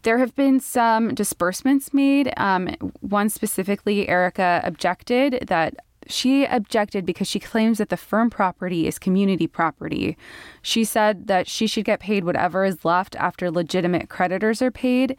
There 0.02 0.18
have 0.18 0.34
been 0.34 0.60
some 0.60 1.14
disbursements 1.14 1.92
made. 1.92 2.32
Um, 2.36 2.68
one 3.00 3.28
specifically, 3.28 4.08
Erika 4.08 4.60
objected 4.64 5.44
that 5.48 5.74
she 6.10 6.44
objected 6.44 7.06
because 7.06 7.28
she 7.28 7.40
claims 7.40 7.78
that 7.78 7.88
the 7.88 7.96
firm 7.96 8.30
property 8.30 8.86
is 8.86 8.98
community 8.98 9.46
property. 9.46 10.16
She 10.62 10.84
said 10.84 11.26
that 11.26 11.48
she 11.48 11.66
should 11.66 11.84
get 11.84 12.00
paid 12.00 12.24
whatever 12.24 12.64
is 12.64 12.84
left 12.84 13.16
after 13.16 13.50
legitimate 13.50 14.08
creditors 14.08 14.60
are 14.62 14.70
paid. 14.70 15.16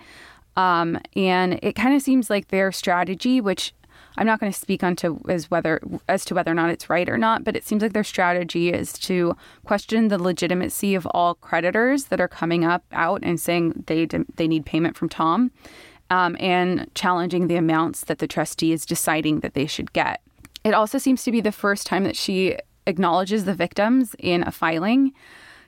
Um, 0.55 0.99
and 1.15 1.59
it 1.63 1.75
kind 1.75 1.95
of 1.95 2.01
seems 2.01 2.29
like 2.29 2.49
their 2.49 2.71
strategy, 2.71 3.39
which 3.39 3.73
I'm 4.17 4.27
not 4.27 4.39
going 4.39 4.51
to 4.51 4.57
speak 4.57 4.83
onto 4.83 5.19
as 5.29 5.49
whether 5.49 5.79
as 6.07 6.25
to 6.25 6.35
whether 6.35 6.51
or 6.51 6.55
not 6.55 6.69
it's 6.69 6.89
right 6.89 7.07
or 7.07 7.17
not, 7.17 7.43
but 7.43 7.55
it 7.55 7.65
seems 7.65 7.81
like 7.81 7.93
their 7.93 8.03
strategy 8.03 8.71
is 8.71 8.93
to 8.93 9.35
question 9.65 10.09
the 10.09 10.21
legitimacy 10.21 10.95
of 10.95 11.05
all 11.07 11.35
creditors 11.35 12.05
that 12.05 12.19
are 12.19 12.27
coming 12.27 12.65
up 12.65 12.83
out 12.91 13.21
and 13.23 13.39
saying 13.39 13.83
they 13.87 14.05
they 14.35 14.47
need 14.47 14.65
payment 14.65 14.97
from 14.97 15.07
Tom, 15.07 15.51
um, 16.09 16.35
and 16.39 16.93
challenging 16.93 17.47
the 17.47 17.55
amounts 17.55 18.03
that 18.05 18.19
the 18.19 18.27
trustee 18.27 18.73
is 18.73 18.85
deciding 18.85 19.39
that 19.39 19.53
they 19.53 19.65
should 19.65 19.93
get. 19.93 20.21
It 20.63 20.73
also 20.73 20.97
seems 20.97 21.23
to 21.23 21.31
be 21.31 21.41
the 21.41 21.51
first 21.51 21.87
time 21.87 22.03
that 22.03 22.15
she 22.15 22.57
acknowledges 22.85 23.45
the 23.45 23.53
victims 23.53 24.15
in 24.19 24.43
a 24.43 24.51
filing. 24.51 25.13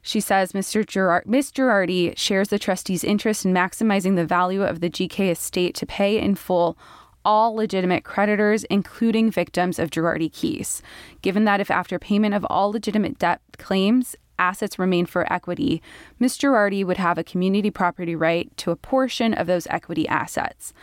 She 0.01 0.19
says 0.19 0.51
Mr. 0.51 0.85
Girard- 0.85 1.25
Ms. 1.25 1.51
Girardi 1.51 2.15
shares 2.17 2.50
the 2.50 2.59
trustee's 2.59 3.03
interest 3.03 3.45
in 3.45 3.53
maximizing 3.53 4.15
the 4.15 4.25
value 4.25 4.63
of 4.63 4.81
the 4.81 4.89
GK 4.89 5.31
estate 5.31 5.75
to 5.75 5.85
pay 5.85 6.19
in 6.19 6.35
full 6.35 6.77
all 7.25 7.55
legitimate 7.55 8.03
creditors, 8.03 8.65
including 8.65 9.31
victims 9.31 9.79
of 9.79 9.89
Girardi 9.89 10.29
Keese. 10.29 10.81
Given 11.21 11.45
that 11.45 11.62
if 11.62 11.71
after 11.71 11.97
payment 11.97 12.33
of 12.33 12.45
all 12.50 12.71
legitimate 12.71 13.17
debt 13.17 13.39
claims, 13.57 14.17
assets 14.38 14.77
remain 14.77 15.05
for 15.05 15.31
equity, 15.31 15.81
Ms. 16.19 16.38
Girardi 16.38 16.85
would 16.85 16.97
have 16.97 17.17
a 17.17 17.23
community 17.23 17.71
property 17.71 18.13
right 18.13 18.51
to 18.57 18.71
a 18.71 18.75
portion 18.75 19.33
of 19.33 19.47
those 19.47 19.67
equity 19.67 20.05
assets. 20.07 20.73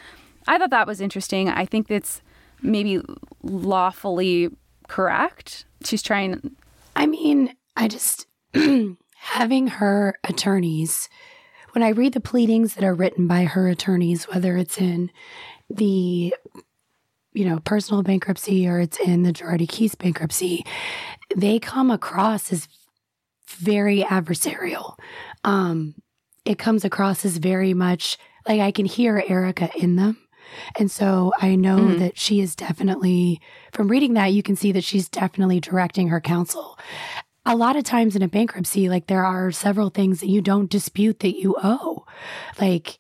I 0.49 0.57
thought 0.57 0.71
that 0.71 0.87
was 0.87 1.03
interesting. 1.03 1.51
I 1.51 1.67
think 1.67 1.91
it's 1.91 2.23
maybe 2.63 3.01
lawfully 3.43 4.51
correct. 4.89 5.65
She's 5.85 6.03
trying. 6.03 6.57
I 6.97 7.07
mean, 7.07 7.55
I 7.77 7.89
just, 7.89 8.27
having 9.15 9.69
her 9.69 10.19
attorneys, 10.25 11.09
when 11.73 11.83
I 11.83 11.91
read 11.91 12.15
the 12.15 12.21
pleadings 12.21 12.75
that 12.75 12.85
are 12.85 12.95
written 12.95 13.27
by 13.27 13.45
her 13.45 13.69
attorneys, 13.69 14.25
whether 14.25 14.57
it's 14.57 14.79
in 14.79 15.11
the 15.69 16.35
you 17.33 17.45
know, 17.45 17.61
personal 17.61 18.03
bankruptcy 18.03 18.67
or 18.67 18.81
it's 18.81 18.99
in 18.99 19.23
the 19.23 19.33
Girardi 19.33 19.69
Keese 19.69 19.97
bankruptcy, 19.97 20.65
they 21.37 21.59
come 21.59 21.91
across 21.91 22.53
as 22.53 22.69
very 23.49 24.03
adversarial. 24.03 24.99
Um, 25.45 25.95
it 26.45 26.59
comes 26.59 26.85
across 26.85 27.25
as 27.25 27.37
very 27.37 27.75
much 27.75 28.19
like 28.49 28.61
I 28.61 28.73
can 28.73 28.87
hear 28.87 29.23
Erika 29.29 29.71
in 29.77 29.97
them. 29.97 30.17
And 30.79 30.91
so 30.91 31.33
I 31.39 31.55
know 31.55 31.79
mm-hmm. 31.79 31.99
that 31.99 32.19
she 32.19 32.41
is 32.41 32.55
definitely, 32.57 33.41
from 33.73 33.89
reading 33.89 34.15
that, 34.15 34.33
you 34.33 34.43
can 34.43 34.57
see 34.57 34.73
that 34.73 34.85
she's 34.85 35.09
definitely 35.09 35.61
directing 35.61 36.09
her 36.09 36.21
counsel. 36.21 36.79
A 37.47 37.57
lot 37.57 37.77
of 37.77 37.85
times 37.85 38.17
in 38.17 38.23
a 38.23 38.29
bankruptcy, 38.29 38.89
like 38.89 39.07
there 39.07 39.25
are 39.25 39.51
several 39.51 39.91
things 39.91 40.21
that 40.21 40.29
you 40.29 40.41
don't 40.43 40.71
dispute 40.71 41.21
that 41.21 41.39
you 41.39 41.57
owe. 41.63 42.05
Like, 42.61 42.99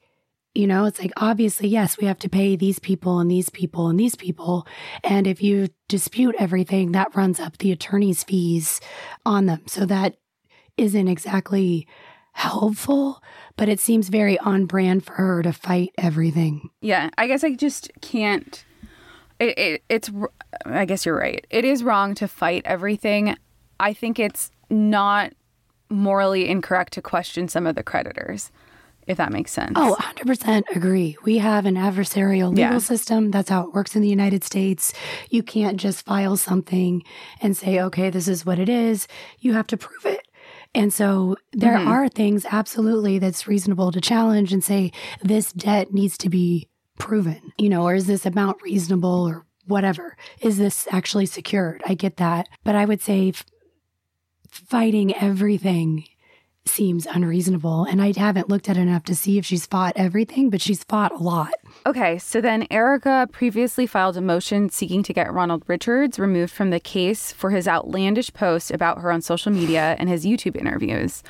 you 0.54 0.66
know, 0.66 0.84
it's 0.86 0.98
like 0.98 1.12
obviously, 1.16 1.68
yes, 1.68 1.98
we 1.98 2.06
have 2.06 2.18
to 2.20 2.28
pay 2.28 2.56
these 2.56 2.78
people 2.78 3.20
and 3.20 3.30
these 3.30 3.50
people 3.50 3.88
and 3.88 4.00
these 4.00 4.16
people. 4.16 4.66
And 5.04 5.26
if 5.26 5.42
you 5.42 5.68
dispute 5.88 6.34
everything, 6.38 6.92
that 6.92 7.14
runs 7.14 7.38
up 7.38 7.58
the 7.58 7.70
attorney's 7.70 8.24
fees 8.24 8.80
on 9.24 9.46
them. 9.46 9.62
So 9.66 9.86
that 9.86 10.16
isn't 10.76 11.08
exactly 11.08 11.86
helpful, 12.32 13.22
but 13.60 13.68
it 13.68 13.78
seems 13.78 14.08
very 14.08 14.38
on 14.38 14.64
brand 14.64 15.04
for 15.04 15.12
her 15.12 15.42
to 15.42 15.52
fight 15.52 15.90
everything. 15.98 16.70
Yeah, 16.80 17.10
I 17.18 17.26
guess 17.26 17.44
I 17.44 17.54
just 17.54 17.90
can't. 18.00 18.64
It, 19.38 19.58
it, 19.58 19.82
it's, 19.90 20.10
I 20.64 20.86
guess 20.86 21.04
you're 21.04 21.18
right. 21.18 21.46
It 21.50 21.66
is 21.66 21.84
wrong 21.84 22.14
to 22.14 22.26
fight 22.26 22.62
everything. 22.64 23.36
I 23.78 23.92
think 23.92 24.18
it's 24.18 24.50
not 24.70 25.34
morally 25.90 26.48
incorrect 26.48 26.94
to 26.94 27.02
question 27.02 27.48
some 27.48 27.66
of 27.66 27.74
the 27.74 27.82
creditors, 27.82 28.50
if 29.06 29.18
that 29.18 29.30
makes 29.30 29.52
sense. 29.52 29.72
Oh, 29.76 29.94
100% 30.00 30.62
agree. 30.74 31.18
We 31.24 31.36
have 31.36 31.66
an 31.66 31.74
adversarial 31.74 32.48
legal 32.48 32.56
yeah. 32.56 32.78
system. 32.78 33.30
That's 33.30 33.50
how 33.50 33.64
it 33.64 33.74
works 33.74 33.94
in 33.94 34.00
the 34.00 34.08
United 34.08 34.42
States. 34.42 34.94
You 35.28 35.42
can't 35.42 35.78
just 35.78 36.06
file 36.06 36.38
something 36.38 37.02
and 37.42 37.54
say, 37.54 37.78
okay, 37.78 38.08
this 38.08 38.26
is 38.26 38.46
what 38.46 38.58
it 38.58 38.70
is. 38.70 39.06
You 39.38 39.52
have 39.52 39.66
to 39.66 39.76
prove 39.76 40.06
it. 40.06 40.26
And 40.74 40.92
so 40.92 41.36
there 41.52 41.76
mm-hmm. 41.76 41.88
are 41.88 42.08
things 42.08 42.46
absolutely 42.48 43.18
that's 43.18 43.48
reasonable 43.48 43.90
to 43.92 44.00
challenge 44.00 44.52
and 44.52 44.62
say 44.62 44.92
this 45.22 45.52
debt 45.52 45.92
needs 45.92 46.16
to 46.18 46.28
be 46.28 46.68
proven, 46.98 47.40
you 47.58 47.68
know, 47.68 47.82
or 47.82 47.94
is 47.94 48.06
this 48.06 48.24
amount 48.24 48.62
reasonable 48.62 49.28
or 49.28 49.46
whatever? 49.66 50.16
Is 50.40 50.58
this 50.58 50.86
actually 50.90 51.26
secured? 51.26 51.82
I 51.86 51.94
get 51.94 52.18
that. 52.18 52.48
But 52.62 52.76
I 52.76 52.84
would 52.84 53.02
say 53.02 53.30
f- 53.30 53.44
fighting 54.50 55.14
everything 55.16 56.04
seems 56.66 57.06
unreasonable. 57.06 57.84
And 57.84 58.00
I 58.00 58.12
haven't 58.16 58.48
looked 58.48 58.68
at 58.68 58.76
enough 58.76 59.04
to 59.04 59.14
see 59.14 59.38
if 59.38 59.46
she's 59.46 59.66
fought 59.66 59.94
everything, 59.96 60.50
but 60.50 60.60
she's 60.60 60.84
fought 60.84 61.12
a 61.12 61.22
lot. 61.22 61.54
Okay, 61.86 62.18
so 62.18 62.42
then 62.42 62.66
Erika 62.70 63.26
previously 63.32 63.86
filed 63.86 64.16
a 64.18 64.20
motion 64.20 64.68
seeking 64.68 65.02
to 65.02 65.14
get 65.14 65.32
Ronald 65.32 65.64
Richards 65.66 66.18
removed 66.18 66.52
from 66.52 66.68
the 66.68 66.78
case 66.78 67.32
for 67.32 67.50
his 67.50 67.66
outlandish 67.66 68.34
post 68.34 68.70
about 68.70 68.98
her 69.00 69.10
on 69.10 69.22
social 69.22 69.50
media 69.50 69.96
and 69.98 70.06
his 70.06 70.26
YouTube 70.26 70.56
interviews. 70.56 71.22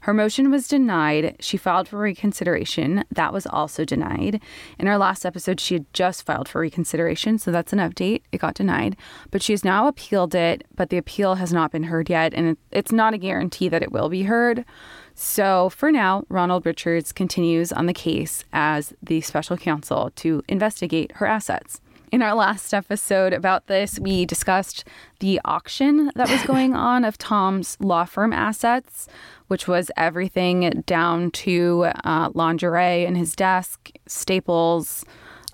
Her 0.00 0.12
motion 0.12 0.50
was 0.50 0.68
denied. 0.68 1.36
She 1.40 1.56
filed 1.56 1.88
for 1.88 1.98
reconsideration. 1.98 3.04
That 3.10 3.32
was 3.32 3.46
also 3.46 3.86
denied. 3.86 4.42
In 4.78 4.86
our 4.86 4.98
last 4.98 5.24
episode, 5.24 5.58
she 5.58 5.72
had 5.72 5.90
just 5.94 6.26
filed 6.26 6.50
for 6.50 6.60
reconsideration, 6.60 7.38
so 7.38 7.50
that's 7.50 7.72
an 7.72 7.78
update. 7.78 8.20
It 8.30 8.42
got 8.42 8.52
denied. 8.52 8.98
But 9.30 9.42
she 9.42 9.54
has 9.54 9.64
now 9.64 9.88
appealed 9.88 10.34
it, 10.34 10.66
but 10.74 10.90
the 10.90 10.98
appeal 10.98 11.36
has 11.36 11.54
not 11.54 11.72
been 11.72 11.84
heard 11.84 12.10
yet, 12.10 12.34
and 12.34 12.58
it's 12.70 12.92
not 12.92 13.14
a 13.14 13.18
guarantee 13.18 13.70
that 13.70 13.82
it 13.82 13.92
will 13.92 14.10
be 14.10 14.24
heard. 14.24 14.66
So 15.14 15.68
for 15.68 15.92
now, 15.92 16.24
Ronald 16.28 16.66
Richards 16.66 17.12
continues 17.12 17.72
on 17.72 17.86
the 17.86 17.94
case 17.94 18.44
as 18.52 18.92
the 19.02 19.20
special 19.20 19.56
counsel 19.56 20.10
to 20.16 20.42
investigate 20.48 21.12
her 21.16 21.26
assets. 21.26 21.80
In 22.10 22.22
our 22.22 22.34
last 22.34 22.72
episode 22.72 23.32
about 23.32 23.66
this, 23.66 23.98
we 23.98 24.24
discussed 24.24 24.84
the 25.18 25.40
auction 25.44 26.12
that 26.14 26.30
was 26.30 26.42
going 26.44 26.74
on 26.76 27.04
of 27.04 27.18
Tom's 27.18 27.76
law 27.80 28.04
firm 28.04 28.32
assets, 28.32 29.08
which 29.48 29.66
was 29.66 29.90
everything 29.96 30.84
down 30.86 31.30
to 31.32 31.86
uh, 32.04 32.30
lingerie 32.34 33.04
in 33.04 33.14
his 33.14 33.34
desk, 33.34 33.90
staples, 34.06 35.04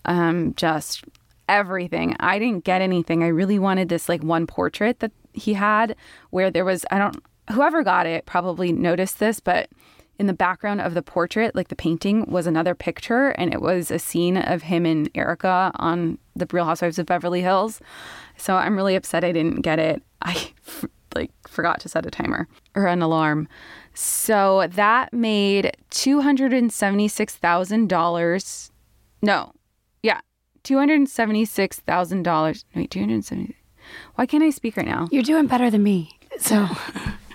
um, 0.05 0.55
just 0.55 1.05
everything. 1.49 2.15
I 2.21 2.39
didn't 2.39 2.65
get 2.65 2.83
anything. 2.83 3.23
I 3.23 3.29
really 3.29 3.59
wanted 3.59 3.89
this 3.89 4.09
like 4.09 4.23
one 4.23 4.47
portrait 4.47 5.01
that 5.01 5.13
he 5.33 5.55
had 5.55 5.97
where 6.31 6.51
there 6.51 6.65
was, 6.65 6.85
I 6.91 6.99
don't, 6.99 7.23
whoever 7.53 7.83
got 7.83 8.07
it 8.07 8.27
probably 8.27 8.73
noticed 8.73 9.19
this, 9.19 9.41
but 9.41 9.69
in 10.19 10.27
the 10.27 10.35
background 10.35 10.83
of 10.83 10.93
the 10.93 11.03
portrait, 11.03 11.55
like 11.55 11.69
the 11.69 11.75
painting, 11.77 12.27
was 12.31 12.47
another 12.47 12.75
picture, 12.75 13.29
and 13.31 13.55
it 13.55 13.63
was 13.63 13.91
a 13.91 13.99
scene 13.99 14.37
of 14.37 14.63
him 14.63 14.85
and 14.85 15.11
Erika 15.15 15.73
on 15.77 16.19
the 16.37 16.47
Real 16.53 16.67
Housewives 16.67 16.99
of 16.99 17.07
Beverly 17.07 17.41
Hills. 17.41 17.81
So 18.37 18.57
I'm 18.57 18.77
really 18.77 18.95
upset 18.97 19.25
I 19.25 19.33
didn't 19.33 19.63
get 19.63 19.79
it. 19.79 20.03
I 20.23 20.53
like 21.15 21.31
forgot 21.49 21.81
to 21.81 21.89
set 21.89 22.05
a 22.05 22.11
timer 22.11 22.49
or 22.75 22.87
an 22.87 23.01
alarm. 23.01 23.49
So 23.95 24.69
that 24.73 25.13
made 25.13 25.75
two 25.89 26.21
hundred 26.21 26.53
and 26.53 26.71
seventy 26.71 27.09
six 27.09 27.35
thousand 27.35 27.89
dollars. 27.89 28.71
No, 29.23 29.53
yeah, 30.03 30.21
two 30.63 30.77
hundred 30.77 31.09
seventy 31.09 31.47
six 31.47 31.81
thousand 31.81 32.25
dollars. 32.25 32.67
Wait, 32.75 32.91
two 32.91 33.01
hundred 33.01 33.25
seventy. 33.25 33.57
Why 34.17 34.27
can't 34.27 34.45
I 34.45 34.51
speak 34.51 34.77
right 34.77 34.87
now? 34.87 35.09
You're 35.11 35.23
doing 35.23 35.47
better 35.47 35.71
than 35.71 35.83
me. 35.83 36.20
So 36.41 36.67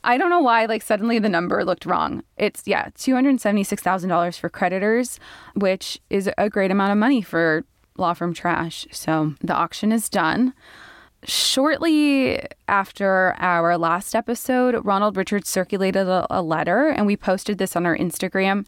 I 0.04 0.16
don't 0.16 0.30
know 0.30 0.40
why, 0.40 0.66
like, 0.66 0.82
suddenly 0.82 1.18
the 1.18 1.28
number 1.28 1.64
looked 1.64 1.86
wrong. 1.86 2.22
It's, 2.36 2.62
yeah, 2.66 2.88
$276,000 2.90 4.38
for 4.38 4.48
creditors, 4.48 5.18
which 5.54 6.00
is 6.10 6.30
a 6.38 6.48
great 6.48 6.70
amount 6.70 6.92
of 6.92 6.98
money 6.98 7.22
for 7.22 7.64
law 7.96 8.14
firm 8.14 8.32
trash. 8.32 8.86
So 8.92 9.34
the 9.40 9.54
auction 9.54 9.92
is 9.92 10.08
done. 10.08 10.54
Shortly 11.24 12.40
after 12.66 13.34
our 13.38 13.76
last 13.76 14.14
episode, 14.14 14.82
Ronald 14.86 15.18
Richards 15.18 15.50
circulated 15.50 16.08
a, 16.08 16.26
a, 16.30 16.40
letter, 16.40 16.88
and 16.88 17.06
we 17.06 17.14
posted 17.14 17.58
this 17.58 17.76
on 17.76 17.84
our 17.84 17.94
Instagram 17.94 18.64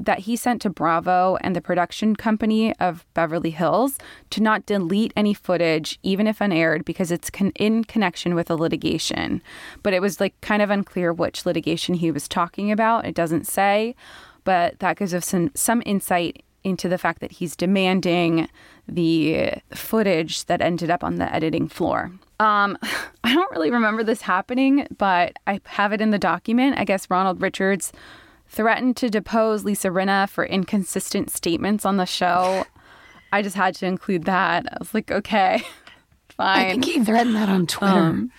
that 0.00 0.20
he 0.20 0.34
sent 0.34 0.62
to 0.62 0.70
Bravo 0.70 1.36
and 1.42 1.54
the 1.54 1.60
production 1.60 2.16
company 2.16 2.74
of 2.78 3.04
Beverly 3.12 3.50
Hills 3.50 3.98
to 4.30 4.42
not 4.42 4.64
delete 4.64 5.12
any 5.16 5.34
footage, 5.34 5.98
even 6.02 6.26
if 6.26 6.40
unaired, 6.40 6.86
because 6.86 7.12
it's 7.12 7.28
con- 7.28 7.52
in 7.56 7.84
connection 7.84 8.34
with 8.34 8.50
a 8.50 8.56
litigation. 8.56 9.42
But 9.82 9.92
it 9.92 10.00
was 10.00 10.18
like 10.18 10.40
kind 10.40 10.62
of 10.62 10.70
unclear 10.70 11.12
which 11.12 11.44
litigation 11.44 11.96
he 11.96 12.10
was 12.10 12.26
talking 12.26 12.72
about. 12.72 13.04
It 13.04 13.14
doesn't 13.14 13.46
say, 13.46 13.94
but 14.44 14.78
that 14.78 14.96
gives 14.96 15.12
us 15.12 15.26
some, 15.26 15.50
some 15.54 15.82
insight 15.84 16.42
into 16.64 16.88
the 16.88 16.98
fact 16.98 17.20
that 17.20 17.32
he's 17.32 17.56
demanding 17.56 18.48
the 18.88 19.54
footage 19.74 20.44
that 20.46 20.60
ended 20.60 20.90
up 20.90 21.02
on 21.04 21.16
the 21.16 21.32
editing 21.34 21.68
floor. 21.68 22.12
Um, 22.40 22.76
I 23.24 23.34
don't 23.34 23.50
really 23.52 23.70
remember 23.70 24.02
this 24.02 24.22
happening, 24.22 24.86
but 24.96 25.34
I 25.46 25.60
have 25.66 25.92
it 25.92 26.00
in 26.00 26.10
the 26.10 26.18
document. 26.18 26.78
I 26.78 26.84
guess 26.84 27.10
Ronald 27.10 27.40
Richards 27.40 27.92
threatened 28.48 28.96
to 28.98 29.08
depose 29.08 29.64
Lisa 29.64 29.88
Rinna 29.88 30.28
for 30.28 30.44
inconsistent 30.44 31.30
statements 31.30 31.86
on 31.86 31.96
the 31.96 32.04
show. 32.04 32.64
I 33.32 33.40
just 33.40 33.56
had 33.56 33.74
to 33.76 33.86
include 33.86 34.24
that. 34.24 34.66
I 34.70 34.76
was 34.78 34.92
like, 34.92 35.10
okay, 35.10 35.62
fine. 36.28 36.66
I 36.66 36.70
think 36.70 36.84
he 36.84 37.02
threatened 37.02 37.34
that 37.34 37.48
on 37.48 37.66
Twitter. 37.66 37.92
Um, 37.92 38.32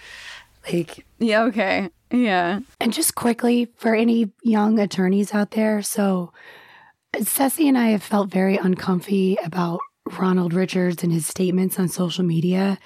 like, 0.72 1.06
yeah, 1.18 1.44
okay. 1.44 1.90
Yeah. 2.12 2.60
And 2.80 2.94
just 2.94 3.16
quickly 3.16 3.72
for 3.76 3.96
any 3.96 4.30
young 4.44 4.78
attorneys 4.78 5.34
out 5.34 5.52
there, 5.52 5.82
so 5.82 6.32
Ceci 7.22 7.68
and 7.68 7.78
I 7.78 7.90
have 7.90 8.02
felt 8.02 8.30
very 8.30 8.58
uncomfy 8.58 9.38
about 9.44 9.80
Ronald 10.18 10.54
Richards 10.54 11.04
and 11.04 11.14
his 11.14 11.28
statements 11.28 11.80
on 11.80 11.88
social 11.88 12.24
media. 12.24 12.80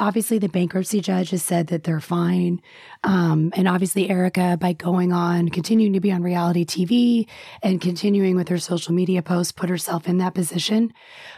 Obviously, 0.00 0.38
the 0.38 0.48
bankruptcy 0.48 1.00
judge 1.00 1.30
has 1.30 1.42
said 1.42 1.68
that 1.68 1.84
they're 1.84 2.00
fine. 2.00 2.60
Um, 3.04 3.52
and 3.54 3.68
obviously, 3.68 4.10
Erika, 4.10 4.56
by 4.60 4.72
going 4.72 5.12
on, 5.12 5.50
continuing 5.50 5.92
to 5.92 6.00
be 6.00 6.10
on 6.10 6.22
reality 6.22 6.64
TV 6.64 7.28
and 7.62 7.80
continuing 7.80 8.34
with 8.34 8.48
her 8.48 8.58
social 8.58 8.94
media 8.94 9.22
posts, 9.22 9.52
put 9.52 9.70
herself 9.70 10.08
in 10.08 10.18
that 10.18 10.34
position. 10.34 10.92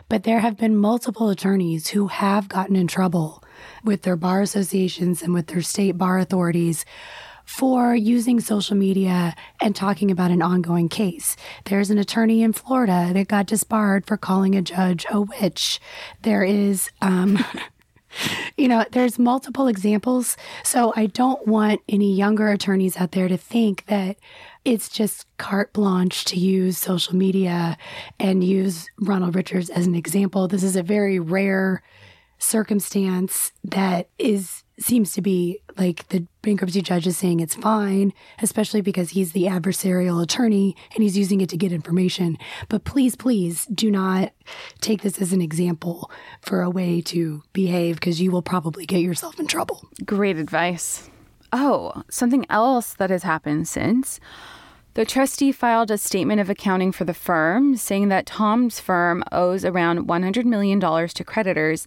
But 0.09 0.23
there 0.23 0.41
have 0.41 0.57
been 0.57 0.77
multiple 0.77 1.29
attorneys 1.29 1.89
who 1.89 2.07
have 2.07 2.49
gotten 2.49 2.77
in 2.77 2.87
trouble 2.87 3.45
with 3.85 4.03
their 4.03 4.17
bar 4.17 4.41
associations 4.41 5.23
and 5.23 5.35
with 5.35 5.49
their 5.49 5.63
state 5.63 5.99
bar 5.99 6.19
authorities 6.19 6.85
for 7.49 7.97
using 7.97 8.41
social 8.41 8.77
media 8.77 9.35
and 9.63 9.75
talking 9.75 10.11
about 10.11 10.31
an 10.31 10.43
ongoing 10.43 10.87
case. 10.87 11.35
There's 11.65 11.89
an 11.89 11.97
attorney 11.97 12.43
in 12.43 12.53
Florida 12.53 13.11
that 13.15 13.29
got 13.29 13.47
disbarred 13.47 14.05
for 14.05 14.19
calling 14.19 14.55
a 14.55 14.61
judge 14.61 15.07
a 15.11 15.23
witch. 15.23 15.81
There 16.21 16.45
is, 16.45 16.91
um, 17.01 17.43
you 18.59 18.69
know, 18.69 18.85
there's 18.93 19.19
multiple 19.19 19.67
examples. 19.67 20.37
So 20.63 20.93
I 20.95 21.07
don't 21.07 21.49
want 21.49 21.81
any 21.89 22.15
younger 22.15 22.49
attorneys 22.49 22.99
out 22.99 23.13
there 23.13 23.29
to 23.29 23.39
think 23.39 23.87
that 23.87 24.19
it's 24.67 24.91
just 24.91 25.25
carte 25.39 25.73
blanche 25.73 26.27
to 26.27 26.39
use 26.39 26.77
social 26.77 27.17
media 27.17 27.79
and 28.21 28.45
use 28.45 28.91
Ronald 29.01 29.35
Richards 29.35 29.71
as 29.71 29.87
an 29.87 29.95
example. 29.95 30.49
This 30.49 30.63
is 30.63 30.77
a 30.77 30.83
very 30.83 31.19
rare 31.19 31.83
circumstance 32.39 33.53
that 33.65 34.09
is 34.19 34.65
seems 34.81 35.13
to 35.13 35.21
be 35.21 35.61
like 35.77 36.09
the 36.09 36.27
bankruptcy 36.43 36.81
judge 36.81 37.07
is 37.07 37.17
saying 37.17 37.41
it's 37.41 37.55
fine, 37.55 38.13
especially 38.41 38.81
because 38.81 39.11
he's 39.11 39.33
the 39.33 39.45
adversarial 39.45 40.23
attorney 40.23 40.77
and 40.95 41.03
he's 41.03 41.19
using 41.19 41.41
it 41.41 41.49
to 41.49 41.57
get 41.57 41.73
information. 41.73 42.39
But 42.69 42.85
please, 42.85 43.17
please 43.17 43.67
do 43.67 43.91
not 43.91 44.33
take 44.81 45.03
this 45.03 45.21
as 45.21 45.33
an 45.33 45.43
example 45.43 46.11
for 46.41 46.63
a 46.63 46.71
way 46.71 47.01
to 47.03 47.43
behave 47.53 47.97
because 47.97 48.21
you 48.21 48.31
will 48.31 48.43
probably 48.43 48.87
get 48.87 49.01
yourself 49.01 49.41
in 49.41 49.47
trouble. 49.47 49.89
Great 50.05 50.37
advice. 50.37 51.11
Oh, 51.53 52.03
something 52.09 52.47
else 52.51 52.95
that 52.95 53.11
has 53.11 53.23
happened 53.25 53.67
since. 53.67 54.21
The 54.95 55.05
trustee 55.05 55.53
filed 55.53 55.91
a 55.91 55.99
statement 55.99 56.41
of 56.41 56.51
accounting 56.51 56.91
for 56.91 57.05
the 57.05 57.15
firm, 57.15 57.77
saying 57.77 58.09
that 58.09 58.27
Tom's 58.27 58.81
firm 58.81 59.23
owes 59.31 59.65
around 59.65 60.09
$100 60.09 60.45
million 60.45 60.81
to 60.81 61.25
creditors 61.25 61.87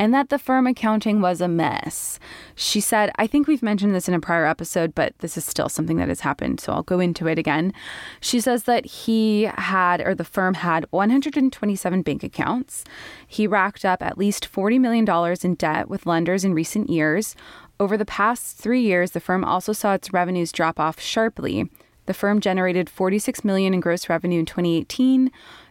and 0.00 0.14
that 0.14 0.30
the 0.30 0.38
firm 0.38 0.66
accounting 0.66 1.20
was 1.20 1.42
a 1.42 1.46
mess. 1.46 2.18
She 2.54 2.80
said, 2.80 3.12
I 3.16 3.26
think 3.26 3.46
we've 3.46 3.62
mentioned 3.62 3.94
this 3.94 4.08
in 4.08 4.14
a 4.14 4.18
prior 4.18 4.46
episode, 4.46 4.94
but 4.94 5.12
this 5.18 5.36
is 5.36 5.44
still 5.44 5.68
something 5.68 5.98
that 5.98 6.08
has 6.08 6.20
happened, 6.20 6.58
so 6.58 6.72
I'll 6.72 6.82
go 6.82 7.00
into 7.00 7.26
it 7.26 7.38
again. 7.38 7.74
She 8.18 8.40
says 8.40 8.62
that 8.64 8.86
he 8.86 9.42
had, 9.58 10.00
or 10.00 10.14
the 10.14 10.24
firm 10.24 10.54
had, 10.54 10.86
127 10.88 12.00
bank 12.00 12.24
accounts. 12.24 12.82
He 13.28 13.46
racked 13.46 13.84
up 13.84 14.02
at 14.02 14.16
least 14.16 14.50
$40 14.50 14.80
million 14.80 15.36
in 15.44 15.54
debt 15.56 15.90
with 15.90 16.06
lenders 16.06 16.46
in 16.46 16.54
recent 16.54 16.88
years. 16.88 17.36
Over 17.78 17.98
the 17.98 18.06
past 18.06 18.56
three 18.56 18.80
years, 18.80 19.10
the 19.10 19.20
firm 19.20 19.44
also 19.44 19.74
saw 19.74 19.92
its 19.92 20.14
revenues 20.14 20.50
drop 20.50 20.80
off 20.80 20.98
sharply. 20.98 21.68
The 22.06 22.14
firm 22.14 22.40
generated 22.40 22.88
46 22.88 23.44
million 23.44 23.74
in 23.74 23.80
gross 23.80 24.08
revenue 24.08 24.40
in 24.40 24.46
2018, 24.46 25.30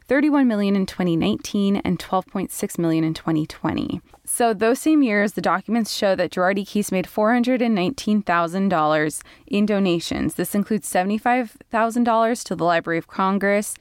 31 0.10 0.48
million 0.48 0.76
in 0.76 0.88
2019 0.88 1.76
and 1.78 2.00
12.6 2.00 2.80
million 2.80 3.04
in 3.04 3.13
2020. 3.13 4.02
So 4.26 4.56
those 4.56 4.80
same 4.80 5.04
years, 5.04 5.34
the 5.34 5.41
documents 5.41 5.93
show 5.93 6.15
that 6.15 6.32
Girardi 6.32 6.65
Keese 6.65 6.91
made 6.91 7.06
$419,000 7.06 9.22
in 9.45 9.67
donations. 9.67 10.34
This 10.34 10.56
includes 10.56 10.91
$75,000 10.91 12.43
to 12.43 12.56
the 12.56 12.63
Library 12.63 12.98
of 12.98 13.06
Congress, 13.06 13.76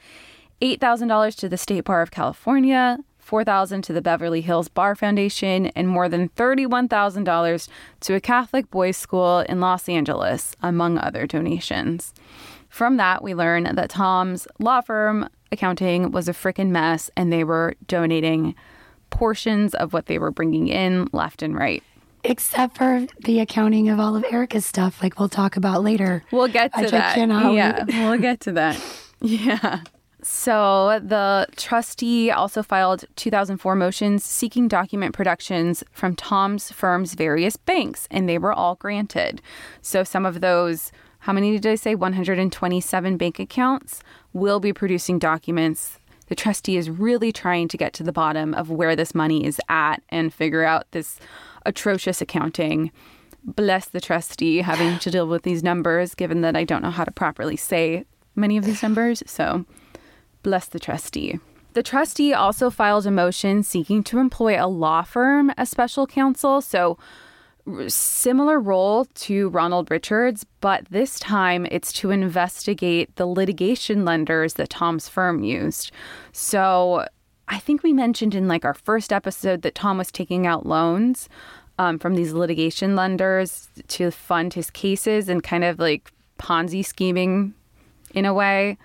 $8,000 0.60 1.34
to 1.36 1.48
the 1.48 1.56
State 1.56 1.84
Bar 1.84 2.02
of 2.02 2.10
California, 2.10 2.98
$4,000 3.26 3.82
to 3.84 3.94
the 3.94 4.02
Beverly 4.02 4.42
Hills 4.42 4.68
Bar 4.68 4.96
Foundation 4.96 5.68
and 5.68 5.88
more 5.88 6.10
than 6.10 6.28
$31,000 6.30 7.68
to 8.00 8.14
a 8.14 8.20
Catholic 8.20 8.70
boys' 8.70 8.98
school 8.98 9.38
in 9.40 9.60
Los 9.60 9.88
Angeles, 9.88 10.54
among 10.62 10.98
other 10.98 11.26
donations. 11.26 12.12
From 12.68 12.96
that, 12.98 13.22
we 13.22 13.34
learn 13.34 13.64
that 13.74 13.90
Tom's 13.90 14.46
law 14.58 14.80
firm 14.80 15.28
accounting 15.50 16.10
was 16.10 16.28
a 16.28 16.32
freaking 16.32 16.68
mess 16.68 17.10
and 17.16 17.32
they 17.32 17.44
were 17.44 17.74
donating 17.86 18.54
portions 19.10 19.74
of 19.74 19.92
what 19.92 20.06
they 20.06 20.18
were 20.18 20.30
bringing 20.30 20.68
in 20.68 21.08
left 21.12 21.42
and 21.42 21.54
right. 21.56 21.82
Except 22.24 22.76
for 22.76 23.06
the 23.24 23.40
accounting 23.40 23.88
of 23.88 23.98
all 23.98 24.16
of 24.16 24.24
Erika's 24.30 24.66
stuff, 24.66 25.02
like 25.02 25.18
we'll 25.18 25.28
talk 25.28 25.56
about 25.56 25.82
later. 25.82 26.24
We'll 26.30 26.48
get 26.48 26.72
to 26.74 26.80
that. 26.90 27.14
yeah, 27.54 27.84
we'll 28.08 28.18
get 28.20 28.40
to 28.40 28.52
that. 28.52 28.80
Yeah. 29.20 29.80
So 30.22 31.00
the 31.02 31.46
trustee 31.56 32.30
also 32.30 32.62
filed 32.62 33.04
2004 33.16 33.74
motions 33.74 34.24
seeking 34.24 34.68
document 34.68 35.12
productions 35.14 35.82
from 35.90 36.14
Tom's 36.14 36.70
firm's 36.70 37.14
various 37.14 37.56
banks, 37.56 38.06
and 38.10 38.28
they 38.28 38.38
were 38.38 38.52
all 38.52 38.74
granted. 38.76 39.40
So 39.80 40.04
some 40.04 40.24
of 40.26 40.40
those, 40.40 40.92
how 41.28 41.34
many 41.34 41.58
did 41.58 41.66
I 41.66 41.74
say? 41.74 41.94
127 41.94 43.18
bank 43.18 43.38
accounts 43.38 44.00
will 44.32 44.60
be 44.60 44.72
producing 44.72 45.18
documents. 45.18 46.00
The 46.28 46.34
trustee 46.34 46.78
is 46.78 46.88
really 46.88 47.32
trying 47.32 47.68
to 47.68 47.76
get 47.76 47.92
to 47.94 48.02
the 48.02 48.12
bottom 48.12 48.54
of 48.54 48.70
where 48.70 48.96
this 48.96 49.14
money 49.14 49.44
is 49.44 49.60
at 49.68 50.02
and 50.08 50.32
figure 50.32 50.64
out 50.64 50.90
this 50.92 51.20
atrocious 51.66 52.22
accounting. 52.22 52.90
Bless 53.44 53.90
the 53.90 54.00
trustee 54.00 54.62
having 54.62 54.98
to 55.00 55.10
deal 55.10 55.28
with 55.28 55.42
these 55.42 55.62
numbers, 55.62 56.14
given 56.14 56.40
that 56.40 56.56
I 56.56 56.64
don't 56.64 56.80
know 56.80 56.90
how 56.90 57.04
to 57.04 57.10
properly 57.10 57.56
say 57.56 58.06
many 58.34 58.56
of 58.56 58.64
these 58.64 58.82
numbers. 58.82 59.22
So, 59.26 59.66
bless 60.42 60.64
the 60.68 60.80
trustee. 60.80 61.40
The 61.74 61.82
trustee 61.82 62.32
also 62.32 62.70
filed 62.70 63.04
a 63.04 63.10
motion 63.10 63.62
seeking 63.64 64.02
to 64.04 64.18
employ 64.18 64.58
a 64.58 64.66
law 64.66 65.02
firm 65.02 65.52
as 65.58 65.68
special 65.68 66.06
counsel. 66.06 66.62
So, 66.62 66.96
similar 67.88 68.60
role 68.60 69.04
to 69.04 69.48
Ronald 69.50 69.90
Richards, 69.90 70.44
but 70.60 70.84
this 70.90 71.18
time 71.18 71.66
it's 71.70 71.92
to 71.94 72.10
investigate 72.10 73.14
the 73.16 73.26
litigation 73.26 74.04
lenders 74.04 74.54
that 74.54 74.70
Tom's 74.70 75.08
firm 75.08 75.42
used. 75.42 75.92
So 76.32 77.06
I 77.48 77.58
think 77.58 77.82
we 77.82 77.92
mentioned 77.92 78.34
in 78.34 78.48
like 78.48 78.64
our 78.64 78.74
first 78.74 79.12
episode 79.12 79.62
that 79.62 79.74
Tom 79.74 79.98
was 79.98 80.12
taking 80.12 80.46
out 80.46 80.66
loans 80.66 81.28
um, 81.78 81.98
from 81.98 82.14
these 82.14 82.32
litigation 82.32 82.96
lenders 82.96 83.68
to 83.88 84.10
fund 84.10 84.54
his 84.54 84.70
cases 84.70 85.28
and 85.28 85.42
kind 85.42 85.64
of 85.64 85.78
like 85.78 86.12
Ponzi 86.38 86.84
scheming 86.84 87.54
in 88.14 88.24
a 88.24 88.34
way. 88.34 88.76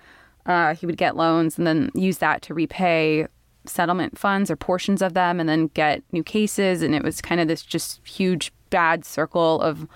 Uh, 0.46 0.74
he 0.74 0.86
would 0.86 0.96
get 0.96 1.16
loans 1.16 1.58
and 1.58 1.66
then 1.66 1.90
use 1.94 2.18
that 2.18 2.42
to 2.42 2.54
repay 2.54 3.26
settlement 3.66 4.18
funds 4.18 4.50
or 4.50 4.56
portions 4.56 5.00
of 5.00 5.14
them 5.14 5.40
and 5.40 5.48
then 5.48 5.68
get 5.68 6.02
new 6.12 6.22
cases. 6.22 6.82
And 6.82 6.94
it 6.94 7.02
was 7.02 7.20
kind 7.20 7.40
of 7.40 7.48
this 7.48 7.62
just 7.62 8.06
huge 8.06 8.52
bad 8.70 9.04
circle 9.04 9.60
of 9.60 9.86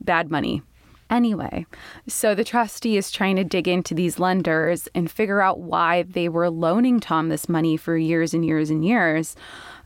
bad 0.00 0.30
money. 0.30 0.62
Anyway, 1.10 1.66
so 2.08 2.34
the 2.34 2.42
trustee 2.42 2.96
is 2.96 3.10
trying 3.10 3.36
to 3.36 3.44
dig 3.44 3.68
into 3.68 3.94
these 3.94 4.18
lenders 4.18 4.88
and 4.94 5.10
figure 5.10 5.42
out 5.42 5.60
why 5.60 6.04
they 6.04 6.26
were 6.26 6.48
loaning 6.48 7.00
Tom 7.00 7.28
this 7.28 7.50
money 7.50 7.76
for 7.76 7.98
years 7.98 8.32
and 8.32 8.46
years 8.46 8.70
and 8.70 8.82
years. 8.82 9.36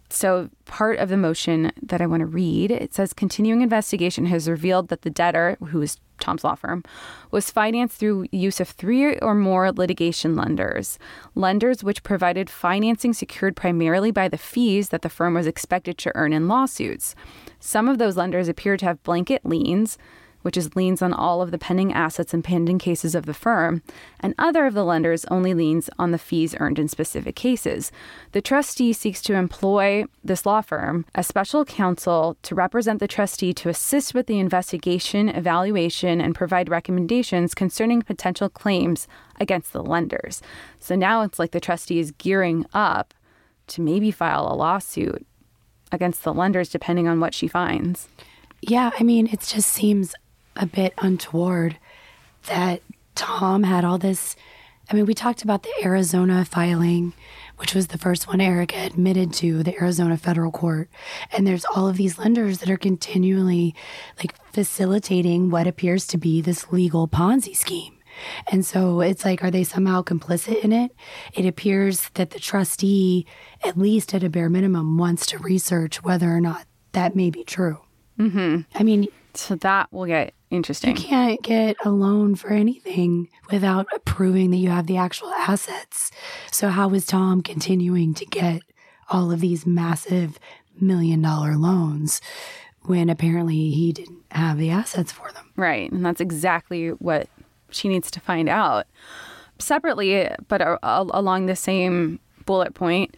So, 0.08 0.50
part 0.66 1.00
of 1.00 1.08
the 1.08 1.16
motion 1.16 1.72
that 1.82 2.00
I 2.00 2.06
want 2.06 2.20
to 2.20 2.26
read 2.26 2.70
it 2.70 2.94
says 2.94 3.12
continuing 3.12 3.60
investigation 3.60 4.26
has 4.26 4.48
revealed 4.48 4.86
that 4.88 5.02
the 5.02 5.10
debtor, 5.10 5.56
who 5.70 5.82
is 5.82 5.98
Tom's 6.20 6.44
law 6.44 6.54
firm, 6.54 6.84
was 7.32 7.50
financed 7.50 7.98
through 7.98 8.26
use 8.30 8.60
of 8.60 8.68
three 8.68 9.18
or 9.18 9.34
more 9.34 9.72
litigation 9.72 10.36
lenders, 10.36 10.98
lenders 11.34 11.82
which 11.82 12.04
provided 12.04 12.48
financing 12.48 13.12
secured 13.12 13.56
primarily 13.56 14.12
by 14.12 14.28
the 14.28 14.38
fees 14.38 14.90
that 14.90 15.02
the 15.02 15.08
firm 15.08 15.34
was 15.34 15.48
expected 15.48 15.98
to 15.98 16.12
earn 16.14 16.32
in 16.32 16.46
lawsuits. 16.46 17.16
Some 17.66 17.88
of 17.88 17.98
those 17.98 18.16
lenders 18.16 18.46
appear 18.46 18.76
to 18.76 18.84
have 18.84 19.02
blanket 19.02 19.44
liens, 19.44 19.98
which 20.42 20.56
is 20.56 20.76
liens 20.76 21.02
on 21.02 21.12
all 21.12 21.42
of 21.42 21.50
the 21.50 21.58
pending 21.58 21.92
assets 21.92 22.32
and 22.32 22.44
pending 22.44 22.78
cases 22.78 23.16
of 23.16 23.26
the 23.26 23.34
firm, 23.34 23.82
and 24.20 24.36
other 24.38 24.66
of 24.66 24.74
the 24.74 24.84
lenders 24.84 25.24
only 25.32 25.52
liens 25.52 25.90
on 25.98 26.12
the 26.12 26.16
fees 26.16 26.54
earned 26.60 26.78
in 26.78 26.86
specific 26.86 27.34
cases. 27.34 27.90
The 28.30 28.40
trustee 28.40 28.92
seeks 28.92 29.20
to 29.22 29.34
employ 29.34 30.04
this 30.22 30.46
law 30.46 30.60
firm 30.60 31.06
as 31.12 31.26
special 31.26 31.64
counsel 31.64 32.36
to 32.42 32.54
represent 32.54 33.00
the 33.00 33.08
trustee 33.08 33.52
to 33.54 33.68
assist 33.68 34.14
with 34.14 34.28
the 34.28 34.38
investigation, 34.38 35.28
evaluation, 35.28 36.20
and 36.20 36.36
provide 36.36 36.68
recommendations 36.68 37.52
concerning 37.52 38.00
potential 38.00 38.48
claims 38.48 39.08
against 39.40 39.72
the 39.72 39.82
lenders. 39.82 40.40
So 40.78 40.94
now 40.94 41.22
it's 41.22 41.40
like 41.40 41.50
the 41.50 41.58
trustee 41.58 41.98
is 41.98 42.12
gearing 42.12 42.64
up 42.72 43.12
to 43.66 43.80
maybe 43.80 44.12
file 44.12 44.46
a 44.46 44.54
lawsuit 44.54 45.26
against 45.92 46.24
the 46.24 46.34
lenders 46.34 46.68
depending 46.68 47.08
on 47.08 47.20
what 47.20 47.34
she 47.34 47.48
finds. 47.48 48.08
Yeah, 48.60 48.90
I 48.98 49.02
mean, 49.02 49.26
it 49.26 49.40
just 49.40 49.70
seems 49.70 50.14
a 50.56 50.66
bit 50.66 50.94
untoward 50.98 51.76
that 52.46 52.82
Tom 53.14 53.62
had 53.64 53.84
all 53.84 53.98
this. 53.98 54.36
I 54.88 54.94
mean, 54.94 55.06
we 55.06 55.14
talked 55.14 55.42
about 55.42 55.62
the 55.62 55.72
Arizona 55.82 56.44
filing, 56.44 57.12
which 57.56 57.74
was 57.74 57.88
the 57.88 57.98
first 57.98 58.28
one 58.28 58.40
Erika 58.40 58.76
admitted 58.76 59.32
to 59.34 59.62
the 59.62 59.74
Arizona 59.76 60.16
federal 60.16 60.52
court. 60.52 60.88
And 61.32 61.46
there's 61.46 61.64
all 61.64 61.88
of 61.88 61.96
these 61.96 62.18
lenders 62.18 62.58
that 62.58 62.70
are 62.70 62.76
continually 62.76 63.74
like 64.18 64.34
facilitating 64.52 65.50
what 65.50 65.66
appears 65.66 66.06
to 66.08 66.18
be 66.18 66.40
this 66.40 66.70
legal 66.72 67.08
Ponzi 67.08 67.56
scheme. 67.56 67.95
And 68.50 68.64
so 68.64 69.00
it's 69.00 69.24
like, 69.24 69.42
are 69.42 69.50
they 69.50 69.64
somehow 69.64 70.02
complicit 70.02 70.62
in 70.62 70.72
it? 70.72 70.92
It 71.34 71.46
appears 71.46 72.10
that 72.14 72.30
the 72.30 72.40
trustee, 72.40 73.26
at 73.64 73.76
least 73.76 74.14
at 74.14 74.22
a 74.22 74.28
bare 74.28 74.50
minimum, 74.50 74.98
wants 74.98 75.26
to 75.26 75.38
research 75.38 76.02
whether 76.02 76.30
or 76.30 76.40
not 76.40 76.66
that 76.92 77.14
may 77.14 77.30
be 77.30 77.44
true. 77.44 77.78
Mm-hmm. 78.18 78.60
I 78.74 78.82
mean, 78.82 79.08
so 79.34 79.54
that 79.56 79.92
will 79.92 80.06
get 80.06 80.34
interesting. 80.50 80.96
You 80.96 81.02
can't 81.02 81.42
get 81.42 81.76
a 81.84 81.90
loan 81.90 82.34
for 82.34 82.50
anything 82.50 83.28
without 83.50 83.86
proving 84.04 84.50
that 84.50 84.56
you 84.56 84.70
have 84.70 84.86
the 84.86 84.96
actual 84.96 85.28
assets. 85.30 86.10
So, 86.50 86.68
how 86.68 86.90
is 86.90 87.06
Tom 87.06 87.42
continuing 87.42 88.14
to 88.14 88.24
get 88.26 88.62
all 89.10 89.30
of 89.30 89.40
these 89.40 89.66
massive 89.66 90.38
million 90.80 91.22
dollar 91.22 91.56
loans 91.56 92.20
when 92.82 93.10
apparently 93.10 93.70
he 93.70 93.92
didn't 93.92 94.24
have 94.30 94.58
the 94.58 94.70
assets 94.70 95.12
for 95.12 95.30
them? 95.32 95.50
Right. 95.56 95.90
And 95.90 96.04
that's 96.04 96.20
exactly 96.20 96.88
what 96.90 97.28
she 97.76 97.88
needs 97.88 98.10
to 98.10 98.20
find 98.20 98.48
out. 98.48 98.86
Separately, 99.58 100.28
but 100.48 100.78
along 100.82 101.46
the 101.46 101.56
same 101.56 102.20
bullet 102.44 102.74
point, 102.74 103.14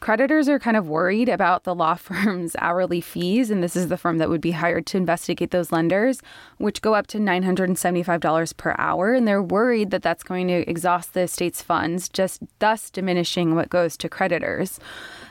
Creditors 0.00 0.48
are 0.48 0.60
kind 0.60 0.76
of 0.76 0.88
worried 0.88 1.28
about 1.28 1.64
the 1.64 1.74
law 1.74 1.94
firm's 1.96 2.54
hourly 2.60 3.00
fees, 3.00 3.50
and 3.50 3.62
this 3.62 3.74
is 3.74 3.88
the 3.88 3.96
firm 3.96 4.18
that 4.18 4.28
would 4.28 4.40
be 4.40 4.52
hired 4.52 4.86
to 4.86 4.96
investigate 4.96 5.50
those 5.50 5.72
lenders, 5.72 6.22
which 6.58 6.82
go 6.82 6.94
up 6.94 7.08
to 7.08 7.18
$975 7.18 8.56
per 8.56 8.74
hour. 8.78 9.12
And 9.12 9.26
they're 9.26 9.42
worried 9.42 9.90
that 9.90 10.02
that's 10.02 10.22
going 10.22 10.46
to 10.48 10.68
exhaust 10.70 11.14
the 11.14 11.22
estate's 11.22 11.62
funds, 11.62 12.08
just 12.08 12.42
thus 12.60 12.90
diminishing 12.90 13.54
what 13.54 13.70
goes 13.70 13.96
to 13.98 14.08
creditors. 14.08 14.78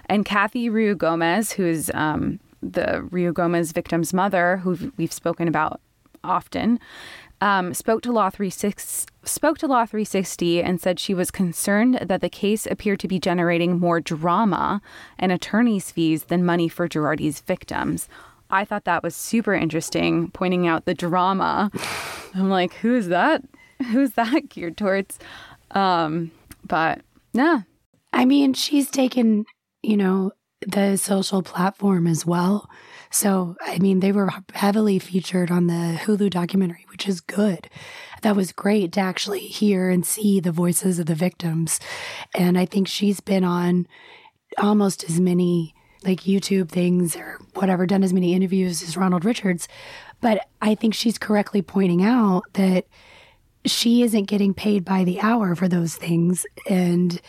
And 0.10 0.26
Kathy 0.26 0.70
Ruigomez, 0.70 1.54
who's 1.54 1.90
um, 1.94 2.40
the 2.62 3.08
Ruigomez 3.10 3.74
victim's 3.74 4.13
mother, 4.13 4.58
who 4.58 4.92
we've 4.98 5.13
spoken 5.13 5.48
about 5.48 5.80
often, 6.24 6.80
um, 7.41 7.73
spoke 7.73 8.02
to 8.04 8.12
Law 8.12 8.30
360 8.30 9.12
spoke 9.28 9.58
to 9.58 9.67
Law 9.67 9.86
360 9.86 10.63
and 10.63 10.82
said 10.82 11.00
she 11.00 11.13
was 11.13 11.32
concerned 11.32 12.00
that 12.02 12.21
the 12.21 12.30
case 12.30 12.65
appeared 12.65 13.00
to 13.02 13.08
be 13.08 13.19
generating 13.19 13.80
more 13.80 14.00
drama 14.00 14.82
and 15.19 15.32
attorney's 15.32 15.91
fees 15.91 16.26
than 16.26 16.45
money 16.45 16.67
for 16.69 16.88
Girardi's 16.88 17.41
victims. 17.41 18.08
I 18.50 18.63
thought 18.63 18.86
that 18.86 19.04
was 19.04 19.15
super 19.15 19.54
interesting, 19.54 20.32
pointing 20.32 20.67
out 20.67 20.86
the 20.86 20.93
drama. 20.93 21.69
I'm 22.34 22.50
like, 22.50 22.73
who's 22.76 23.08
that? 23.08 23.43
Who's 23.91 24.13
that 24.13 24.50
geared 24.50 24.76
towards? 24.76 25.19
Um, 25.69 26.32
but 26.65 27.02
yeah. 27.34 27.62
I 28.12 28.26
mean, 28.26 28.56
she's 28.56 28.89
taken, 28.89 29.45
you 29.84 29.95
know, 29.95 30.32
the 30.65 30.97
social 30.97 31.43
platform 31.43 32.08
as 32.08 32.26
well. 32.26 32.67
So, 33.10 33.56
I 33.62 33.80
mean, 33.80 34.00
they 34.00 34.12
were 34.12 34.32
heavily 34.54 35.00
featured 35.00 35.52
on 35.52 35.67
the 35.67 36.00
Hulu 36.04 36.30
documentary, 36.30 36.86
which 36.89 37.08
is 37.08 37.22
good. 37.22 37.70
That 38.22 38.36
was 38.36 38.52
great 38.52 38.91
to 38.93 39.00
actually 39.00 39.39
hear 39.39 39.89
and 39.89 40.06
see 40.06 40.39
the 40.39 40.52
voices 40.52 41.00
of 41.00 41.06
the 41.06 41.15
victims. 41.15 41.80
And 42.36 42.58
I 42.58 42.65
think 42.65 42.88
she's 42.88 43.20
been 43.20 43.43
on 43.43 43.88
almost 44.58 45.04
as 45.04 45.20
many 45.20 45.74
like 46.04 46.22
YouTube 46.22 46.70
things 46.70 47.15
or 47.15 47.39
whatever, 47.54 47.86
done 47.86 48.04
as 48.04 48.13
many 48.13 48.34
interviews 48.34 48.84
as 48.84 48.98
Ronald 48.98 49.26
Richards. 49.26 49.67
But 50.22 50.48
I 50.62 50.76
think 50.76 50.93
she's 50.93 51.17
correctly 51.17 51.62
pointing 51.62 52.04
out 52.04 52.43
that 52.54 52.86
she 53.65 54.04
isn't 54.04 54.26
getting 54.26 54.54
paid 54.54 54.86
by 54.86 55.04
the 55.04 55.20
hour 55.20 55.56
for 55.56 55.67
those 55.67 55.96
things. 55.96 56.46
And 56.70 57.20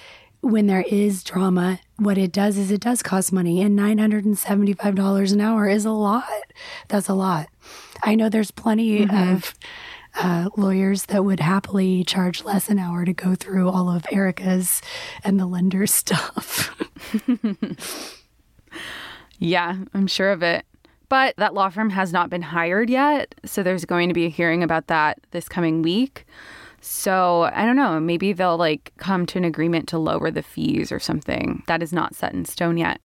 when 0.40 0.66
there 0.66 0.84
is 0.88 1.24
drama, 1.24 1.80
what 1.98 2.16
it 2.16 2.32
does 2.32 2.56
is 2.56 2.70
it 2.70 2.80
does 2.80 3.02
cost 3.02 3.32
money, 3.32 3.60
and 3.60 3.78
$975 3.78 5.32
an 5.32 5.40
hour 5.40 5.68
is 5.68 5.84
a 5.84 5.90
lot. 5.90 6.24
That's 6.88 7.08
a 7.08 7.14
lot. 7.14 7.48
I 8.02 8.14
know 8.14 8.28
there's 8.28 8.52
plenty 8.52 9.04
mm-hmm. 9.04 9.34
of 9.34 9.54
uh, 10.14 10.48
lawyers 10.56 11.06
that 11.06 11.24
would 11.24 11.40
happily 11.40 12.04
charge 12.04 12.44
less 12.44 12.68
an 12.68 12.78
hour 12.78 13.04
to 13.04 13.12
go 13.12 13.34
through 13.34 13.68
all 13.68 13.90
of 13.90 14.06
Erika's 14.12 14.80
and 15.24 15.38
the 15.38 15.46
lender's 15.46 15.92
stuff. 15.94 16.74
yeah, 19.38 19.76
I'm 19.92 20.06
sure 20.06 20.30
of 20.30 20.42
it. 20.42 20.64
But 21.08 21.34
that 21.36 21.54
law 21.54 21.70
firm 21.70 21.90
has 21.90 22.12
not 22.12 22.30
been 22.30 22.42
hired 22.42 22.90
yet. 22.90 23.34
So 23.44 23.62
there's 23.62 23.84
going 23.84 24.08
to 24.08 24.14
be 24.14 24.26
a 24.26 24.30
hearing 24.30 24.62
about 24.62 24.88
that 24.88 25.18
this 25.30 25.48
coming 25.48 25.82
week. 25.82 26.26
So 26.80 27.50
I 27.52 27.64
don't 27.64 27.76
know. 27.76 27.98
Maybe 28.00 28.32
they'll 28.32 28.56
like 28.56 28.92
come 28.98 29.26
to 29.26 29.38
an 29.38 29.44
agreement 29.44 29.88
to 29.88 29.98
lower 29.98 30.30
the 30.30 30.42
fees 30.42 30.92
or 30.92 30.98
something. 30.98 31.62
That 31.66 31.82
is 31.82 31.92
not 31.92 32.14
set 32.14 32.32
in 32.34 32.44
stone 32.44 32.76
yet. 32.76 33.00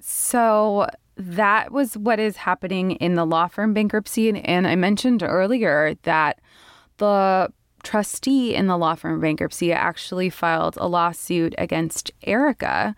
So 0.00 0.86
that 1.16 1.72
was 1.72 1.96
what 1.96 2.18
is 2.18 2.36
happening 2.36 2.92
in 2.92 3.14
the 3.14 3.26
law 3.26 3.46
firm 3.46 3.74
bankruptcy. 3.74 4.30
And 4.30 4.66
I 4.66 4.74
mentioned 4.74 5.22
earlier 5.22 5.94
that 6.02 6.40
the 6.96 7.52
trustee 7.82 8.54
in 8.54 8.66
the 8.66 8.78
law 8.78 8.94
firm 8.94 9.20
bankruptcy 9.20 9.72
actually 9.72 10.30
filed 10.30 10.76
a 10.76 10.88
lawsuit 10.88 11.54
against 11.58 12.10
Erika. 12.24 12.94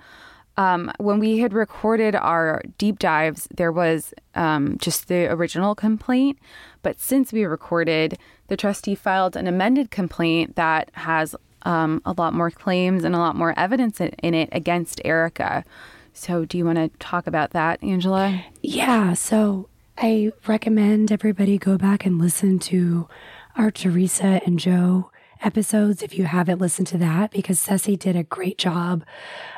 Um, 0.57 0.93
when 0.99 1.19
we 1.19 1.39
had 1.39 1.53
recorded 1.53 2.15
our 2.15 2.63
deep 2.79 3.01
dives, 3.01 3.49
there 3.55 3.73
was 3.73 4.15
um, 4.35 4.79
just 4.79 5.09
the 5.09 5.27
original 5.27 5.75
complaint. 5.75 6.39
But 6.83 7.01
since 7.01 7.33
we 7.33 7.45
recorded, 7.45 8.19
the 8.49 8.57
trustee 8.57 8.95
filed 8.95 9.37
an 9.37 9.47
amended 9.47 9.91
complaint 9.91 10.57
that 10.57 10.91
has 10.93 11.35
um, 11.63 12.03
a 12.05 12.15
lot 12.17 12.35
more 12.35 12.51
claims 12.51 13.05
and 13.05 13.15
a 13.15 13.19
lot 13.19 13.37
more 13.37 13.59
evidence 13.59 14.01
in 14.01 14.35
it 14.35 14.49
against 14.53 15.01
Erika. 15.05 15.65
So, 16.13 16.45
do 16.45 16.57
you 16.59 16.65
want 16.65 16.79
to 16.79 16.89
talk 16.99 17.27
about 17.27 17.51
that, 17.51 17.83
Angela? 17.83 18.45
Yeah. 18.63 19.15
So, 19.15 19.69
I 19.99 20.33
recommend 20.47 21.11
everybody 21.11 21.59
go 21.59 21.79
back 21.79 22.05
and 22.05 22.19
listen 22.19 22.59
to 22.61 23.09
our 23.57 23.71
Teresa 23.71 24.41
and 24.45 24.59
Joe 24.59 25.11
episodes 25.43 26.03
if 26.03 26.17
you 26.17 26.25
haven't 26.25 26.61
listened 26.61 26.87
to 26.89 26.99
that, 26.99 27.31
because 27.31 27.59
Ceci 27.59 27.97
did 27.97 28.17
a 28.17 28.23
great 28.23 28.59
job 28.59 29.05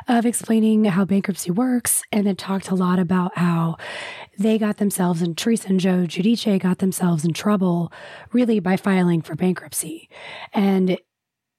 of 0.09 0.27
explaining 0.27 0.85
how 0.85 1.05
bankruptcy 1.05 1.51
works 1.51 2.03
and 2.12 2.27
then 2.27 2.37
talked 2.37 2.71
a 2.71 2.75
lot 2.75 2.99
about 2.99 3.37
how 3.37 3.77
they 4.39 4.59
got 4.59 4.77
themselves 4.77 5.23
and 5.23 5.37
Teresa 5.37 5.69
and 5.69 5.81
Joe 5.81 6.05
Giudice 6.07 6.61
got 6.61 6.79
themselves 6.79 7.25
in 7.25 7.33
trouble 7.33 7.93
really 8.33 8.61
by 8.61 8.77
filing 8.77 9.23
for 9.23 9.35
bankruptcy. 9.35 10.09
And, 10.53 10.99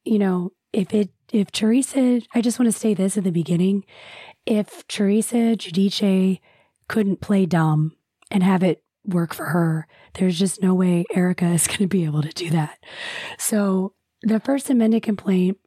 you 0.04 0.20
know, 0.20 0.52
if 0.74 0.94
it, 0.94 1.10
if 1.32 1.52
Teresa, 1.52 2.22
I 2.34 2.42
just 2.42 2.60
want 2.60 2.72
to 2.72 2.78
say 2.78 2.94
this 2.94 3.18
at 3.18 3.24
the 3.24 3.32
beginning, 3.32 3.86
if 4.46 4.88
Teresa 4.88 5.56
Giudice 5.56 6.40
couldn't 6.88 7.22
play 7.22 7.46
dumb 7.46 7.94
and 8.32 8.44
have 8.44 8.64
it 8.64 8.84
work 9.06 9.34
for 9.34 9.46
her, 9.46 9.88
there's 10.16 10.38
just 10.38 10.62
no 10.62 10.74
way 10.74 11.06
Erika 11.14 11.46
is 11.54 11.68
going 11.68 11.80
to 11.80 11.88
be 11.88 12.06
able 12.06 12.22
to 12.22 12.30
do 12.30 12.50
that. 12.52 12.80
So 13.38 13.94
the 14.24 14.40
First 14.40 14.70
Amendment 14.70 15.04
complaint 15.04 15.58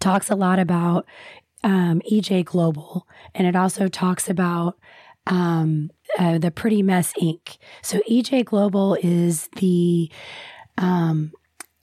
talks 0.00 0.30
a 0.30 0.36
lot 0.36 0.58
about 0.58 1.06
um, 1.62 2.02
EJ 2.10 2.44
Global, 2.44 3.06
and 3.34 3.46
it 3.46 3.56
also 3.56 3.88
talks 3.88 4.28
about 4.28 4.78
um, 5.26 5.90
uh, 6.18 6.38
the 6.38 6.50
Pretty 6.50 6.82
Mess 6.82 7.12
Inc. 7.20 7.58
So 7.82 8.00
EJ 8.10 8.44
Global 8.44 8.96
is 9.02 9.48
the 9.56 10.10
um, 10.76 11.32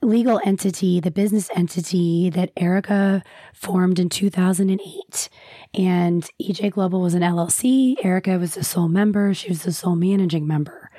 legal 0.02 0.40
entity, 0.46 1.00
the 1.00 1.12
business 1.12 1.50
entity 1.56 2.30
that 2.32 2.52
Erika 2.58 3.24
formed 3.54 4.00
in 4.00 4.10
2008. 4.10 5.30
And 5.74 6.30
EJ 6.42 6.72
Global 6.72 7.02
was 7.02 7.14
an 7.14 7.22
LLC. 7.22 7.96
Erika 8.04 8.38
was 8.38 8.56
the 8.56 8.64
sole 8.64 8.88
member. 8.88 9.34
She 9.34 9.50
was 9.50 9.64
the 9.64 9.72
sole 9.72 9.96
managing 9.96 10.48
member. 10.48 10.90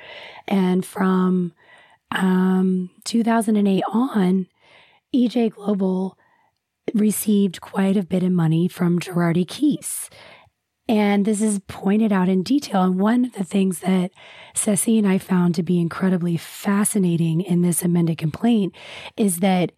And 0.47 0.85
from 0.85 1.53
um, 2.11 2.89
2008 3.03 3.83
on, 3.91 4.47
EJ 5.13 5.53
Global 5.53 6.17
received 6.93 7.61
quite 7.61 7.97
a 7.97 8.03
bit 8.03 8.23
of 8.23 8.31
money 8.31 8.67
from 8.67 8.99
Girardi 8.99 9.45
Keese. 9.45 10.09
And 10.89 11.23
this 11.23 11.41
is 11.41 11.61
pointed 11.67 12.11
out 12.11 12.27
in 12.27 12.43
detail. 12.43 12.83
And 12.83 12.99
one 12.99 13.25
of 13.25 13.33
the 13.33 13.45
things 13.45 13.79
that 13.79 14.11
Ceci 14.53 14.97
and 14.97 15.07
I 15.07 15.17
found 15.17 15.55
to 15.55 15.63
be 15.63 15.79
incredibly 15.79 16.35
fascinating 16.35 17.41
in 17.41 17.61
this 17.61 17.83
amended 17.83 18.17
complaint 18.17 18.75
is 19.15 19.39
that 19.39 19.71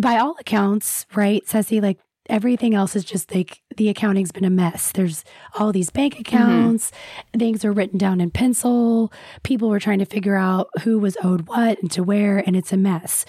by 0.00 0.18
all 0.18 0.36
accounts, 0.38 1.06
right, 1.14 1.46
Ceci, 1.46 1.80
like 1.80 1.98
everything 2.28 2.74
else 2.74 2.96
is 2.96 3.04
just 3.04 3.34
like 3.34 3.62
the 3.76 3.88
accounting's 3.88 4.32
been 4.32 4.44
a 4.44 4.50
mess. 4.50 4.92
There's 4.92 5.24
all 5.58 5.72
these 5.72 5.90
bank 5.90 6.18
accounts, 6.18 6.90
mm-hmm. 6.90 7.38
things 7.38 7.64
are 7.64 7.72
written 7.72 7.98
down 7.98 8.20
in 8.20 8.30
pencil. 8.30 9.12
People 9.42 9.68
were 9.68 9.80
trying 9.80 9.98
to 9.98 10.04
figure 10.04 10.36
out 10.36 10.68
who 10.82 10.98
was 10.98 11.16
owed 11.22 11.48
what 11.48 11.80
and 11.80 11.90
to 11.92 12.02
where, 12.02 12.38
and 12.38 12.56
it's 12.56 12.72
a 12.72 12.76
mess. 12.76 13.24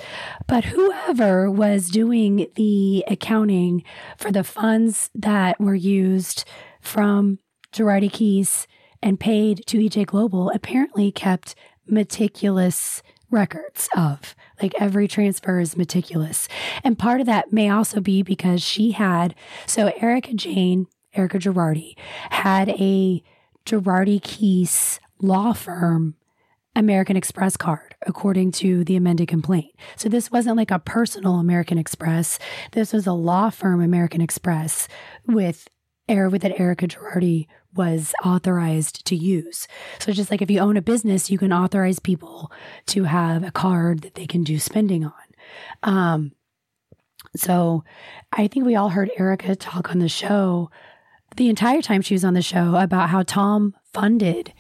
But 0.48 0.66
whoever 0.66 1.50
was 1.52 1.90
doing 1.90 2.48
the 2.56 3.04
accounting 3.08 3.84
for 4.18 4.32
the 4.32 4.44
funds 4.44 5.10
that 5.16 5.60
were 5.60 5.76
used 5.76 6.44
from 6.82 7.40
Girardi 7.74 8.12
Keese 8.12 8.68
and 9.02 9.20
paid 9.20 9.66
to 9.68 9.78
EJ 9.78 10.08
Global 10.08 10.50
apparently 10.52 11.12
kept 11.12 11.56
meticulous 11.86 13.02
records 13.30 13.90
of. 13.96 14.36
Like 14.62 14.74
every 14.80 15.08
transfer 15.08 15.60
is 15.60 15.78
meticulous. 15.78 16.48
And 16.84 16.98
part 16.98 17.22
of 17.22 17.28
that 17.28 17.54
may 17.54 17.70
also 17.70 18.02
be 18.02 18.24
because 18.24 18.62
she 18.62 18.92
had, 18.92 19.36
so 19.66 19.92
Erika 20.02 20.34
Jayne, 20.34 20.88
Erika 21.14 21.38
Girardi, 21.40 21.96
had 22.30 22.70
a 22.70 23.24
Girardi 23.66 24.22
Keese 24.22 25.00
law 25.20 25.54
firm 25.54 26.16
American 26.76 27.18
Express 27.18 27.58
card, 27.58 27.96
according 28.06 28.52
to 28.52 28.84
the 28.84 28.96
amended 28.96 29.28
complaint. 29.28 29.74
So 29.96 30.10
this 30.10 30.32
wasn't 30.32 30.58
like 30.58 30.70
a 30.70 30.78
personal 30.78 31.36
American 31.36 31.80
Express. 31.80 32.38
This 32.74 32.94
was 32.94 33.08
a 33.08 33.14
law 33.14 33.50
firm 33.50 33.82
American 33.82 34.22
Express 34.22 34.88
with 35.26 35.68
air 36.08 36.30
with 36.30 36.44
that 36.44 36.60
Erika 36.60 36.88
Girardi 36.88 37.48
was 37.78 38.14
authorized 38.24 39.06
to 39.06 39.16
use. 39.16 39.68
So 40.00 40.12
just 40.12 40.32
like 40.32 40.42
if 40.42 40.52
you 40.52 40.60
own 40.60 40.78
a 40.78 40.82
business, 40.82 41.30
you 41.30 41.38
can 41.38 41.54
authorize 41.54 42.00
people 42.00 42.52
to 42.88 43.04
have 43.06 43.44
a 43.44 43.52
card 43.52 44.02
that 44.02 44.16
they 44.16 44.26
can 44.26 44.44
do 44.44 44.60
spending 44.60 45.06
on. 45.06 45.14
Um, 45.84 46.32
so 47.36 47.84
I 48.32 48.48
think 48.48 48.66
we 48.66 48.76
all 48.76 48.90
heard 48.90 49.12
Erika 49.18 49.56
talk 49.56 49.92
on 49.92 50.00
the 50.00 50.10
show 50.10 50.70
the 51.36 51.50
entire 51.50 51.82
time 51.82 52.02
she 52.02 52.16
was 52.16 52.26
on 52.26 52.34
the 52.34 52.42
show 52.42 52.76
about 52.76 53.10
how 53.10 53.24
Tom 53.24 53.76
funded 53.94 54.54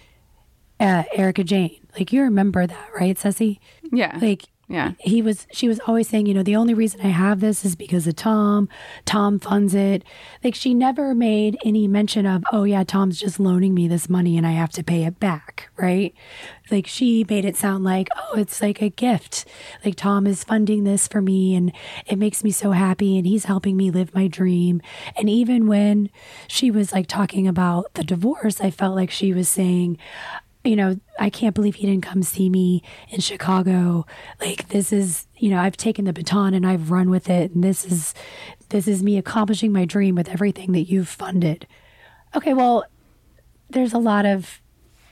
uh, 0.80 1.04
Erika 1.14 1.44
Jayne. 1.44 1.88
Like 1.98 2.14
you 2.14 2.22
remember 2.22 2.68
that, 2.68 2.90
right, 2.96 3.18
Ceci? 3.18 3.60
Yeah. 3.92 4.18
Like 4.22 4.46
yeah. 4.70 4.92
He 5.00 5.22
was, 5.22 5.48
she 5.54 5.70
was 5.70 5.80
always 5.88 6.10
saying, 6.10 6.26
you 6.26 6.34
know, 6.34 6.44
the 6.44 6.58
only 6.58 6.74
reason 6.74 7.00
I 7.02 7.08
have 7.08 7.40
this 7.40 7.64
is 7.64 7.78
because 7.78 8.06
of 8.06 8.18
Tom. 8.18 8.68
Tom 9.06 9.40
funds 9.40 9.74
it. 9.74 10.04
Like 10.44 10.56
she 10.56 10.74
never 10.74 11.16
made 11.16 11.58
any 11.64 11.88
mention 11.88 12.26
of, 12.26 12.44
oh, 12.52 12.66
yeah, 12.66 12.84
Tom's 12.84 13.18
just 13.18 13.40
loaning 13.40 13.74
me 13.74 13.88
this 13.88 14.10
money 14.10 14.38
and 14.38 14.46
I 14.46 14.52
have 14.52 14.72
to 14.72 14.84
pay 14.84 15.06
it 15.06 15.22
back. 15.22 15.70
Right. 15.78 16.14
Like 16.70 16.86
she 16.86 17.26
made 17.30 17.46
it 17.46 17.56
sound 17.56 17.86
like, 17.86 18.10
oh, 18.18 18.38
it's 18.38 18.62
like 18.62 18.82
a 18.82 18.90
gift. 18.90 19.46
Like 19.86 19.96
Tom 19.96 20.28
is 20.28 20.44
funding 20.44 20.84
this 20.84 21.08
for 21.08 21.22
me 21.22 21.56
and 21.56 21.72
it 22.06 22.18
makes 22.18 22.44
me 22.44 22.52
so 22.52 22.72
happy 22.72 23.18
and 23.18 23.26
he's 23.26 23.46
helping 23.46 23.78
me 23.78 23.90
live 23.90 24.14
my 24.14 24.28
dream. 24.28 24.82
And 25.16 25.30
even 25.30 25.68
when 25.68 26.10
she 26.50 26.72
was 26.72 26.92
like 26.92 27.08
talking 27.08 27.48
about 27.48 27.94
the 27.94 28.04
divorce, 28.04 28.60
I 28.60 28.72
felt 28.72 28.98
like 28.98 29.12
she 29.12 29.34
was 29.34 29.48
saying, 29.48 29.98
you 30.68 30.76
know, 30.76 31.00
I 31.20 31.30
can't 31.30 31.56
believe 31.56 31.76
he 31.76 31.88
didn't 31.88 32.04
come 32.04 32.24
see 32.24 32.50
me 32.50 32.84
in 33.10 33.22
Chicago. 33.22 34.06
Like 34.40 34.70
this 34.70 34.92
is, 34.92 35.26
you 35.38 35.50
know, 35.50 35.60
I've 35.60 35.78
taken 35.78 36.06
the 36.06 36.14
baton 36.14 36.54
and 36.54 36.68
I've 36.68 36.92
run 36.92 37.10
with 37.10 37.30
it 37.30 37.52
and 37.52 37.64
this 37.64 37.86
is 37.86 38.14
this 38.70 38.88
is 38.88 39.02
me 39.02 39.18
accomplishing 39.18 39.72
my 39.72 39.86
dream 39.86 40.16
with 40.16 40.28
everything 40.28 40.74
that 40.74 40.90
you've 40.90 41.08
funded. 41.08 41.66
Okay, 42.36 42.54
well, 42.54 42.84
there's 43.70 43.94
a 43.94 43.98
lot 43.98 44.26
of 44.26 44.62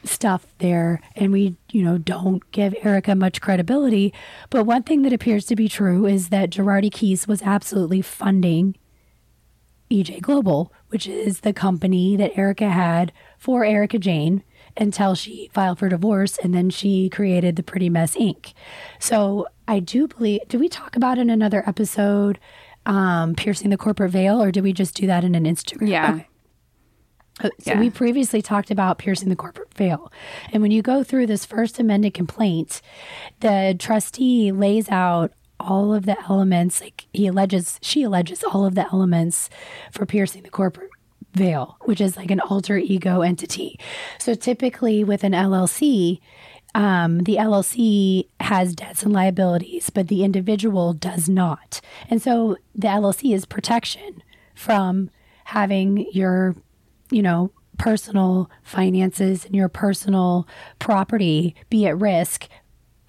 stuff 0.03 0.45
there 0.59 1.01
and 1.15 1.31
we, 1.31 1.55
you 1.71 1.81
know, 1.81 1.97
don't 1.97 2.51
give 2.51 2.75
Erika 2.83 3.15
much 3.15 3.41
credibility, 3.41 4.13
but 4.49 4.65
one 4.65 4.83
thing 4.83 5.03
that 5.03 5.13
appears 5.13 5.45
to 5.45 5.55
be 5.55 5.69
true 5.69 6.05
is 6.05 6.29
that 6.29 6.49
Girardi 6.49 6.91
Keese 6.91 7.27
was 7.27 7.41
absolutely 7.41 8.01
funding 8.01 8.75
EJ 9.89 10.21
Global, 10.21 10.73
which 10.89 11.07
is 11.07 11.39
the 11.39 11.53
company 11.53 12.15
that 12.17 12.37
Erika 12.37 12.69
had 12.69 13.13
for 13.37 13.63
Erika 13.63 13.97
Jayne 13.97 14.43
until 14.77 15.15
she 15.15 15.49
filed 15.53 15.79
for 15.79 15.89
divorce 15.89 16.37
and 16.37 16.53
then 16.53 16.69
she 16.69 17.09
created 17.09 17.55
the 17.55 17.63
Pretty 17.63 17.89
Mess 17.89 18.15
Inc. 18.15 18.53
So 18.99 19.47
I 19.67 19.79
do 19.79 20.07
believe, 20.07 20.41
did 20.47 20.59
we 20.59 20.69
talk 20.69 20.95
about 20.95 21.17
in 21.17 21.29
another 21.29 21.63
episode 21.67 22.39
um, 22.85 23.35
piercing 23.35 23.69
the 23.69 23.77
corporate 23.77 24.11
veil 24.11 24.41
or 24.41 24.51
did 24.51 24.63
we 24.63 24.73
just 24.73 24.95
do 24.95 25.07
that 25.07 25.23
in 25.23 25.35
an 25.35 25.45
Instagram? 25.45 25.89
Yeah. 25.89 26.13
Okay. 26.13 26.27
Uh, 27.43 27.49
so 27.59 27.71
yeah. 27.71 27.79
we 27.79 27.89
previously 27.89 28.41
talked 28.41 28.71
about 28.71 28.97
piercing 28.97 29.29
the 29.29 29.35
corporate 29.35 29.73
veil. 29.73 30.11
And 30.53 30.61
when 30.61 30.71
you 30.71 30.81
go 30.81 31.03
through 31.03 31.27
this 31.27 31.45
first 31.45 31.79
amended 31.79 32.13
complaint, 32.13 32.81
the 33.41 33.75
trustee 33.77 34.51
lays 34.51 34.87
out 34.89 35.33
all 35.59 35.93
of 35.93 36.05
the 36.05 36.17
elements 36.29 36.81
like 36.81 37.07
he 37.13 37.27
alleges 37.27 37.79
she 37.81 38.03
alleges 38.03 38.43
all 38.43 38.65
of 38.65 38.75
the 38.75 38.85
elements 38.91 39.49
for 39.89 40.05
piercing 40.05 40.43
the 40.43 40.49
corporate 40.49 40.89
veil, 41.35 41.77
which 41.81 42.01
is 42.01 42.17
like 42.17 42.31
an 42.31 42.39
alter 42.39 42.77
ego 42.77 43.21
entity. 43.21 43.79
So 44.19 44.33
typically 44.33 45.03
with 45.03 45.23
an 45.23 45.33
LLC, 45.33 46.19
um, 46.73 47.19
the 47.19 47.37
LLC 47.37 48.27
has 48.41 48.75
debts 48.75 49.03
and 49.03 49.13
liabilities, 49.13 49.89
but 49.89 50.07
the 50.07 50.23
individual 50.23 50.93
does 50.93 51.29
not. 51.29 51.79
And 52.09 52.21
so 52.21 52.57
the 52.73 52.87
LLC 52.87 53.33
is 53.33 53.45
protection 53.45 54.21
from 54.53 55.09
having 55.45 56.09
your, 56.11 56.55
you 57.11 57.21
know, 57.21 57.51
personal 57.77 58.49
finances 58.63 59.45
and 59.45 59.55
your 59.55 59.69
personal 59.69 60.47
property 60.79 61.55
be 61.69 61.85
at 61.85 61.97
risk 61.97 62.47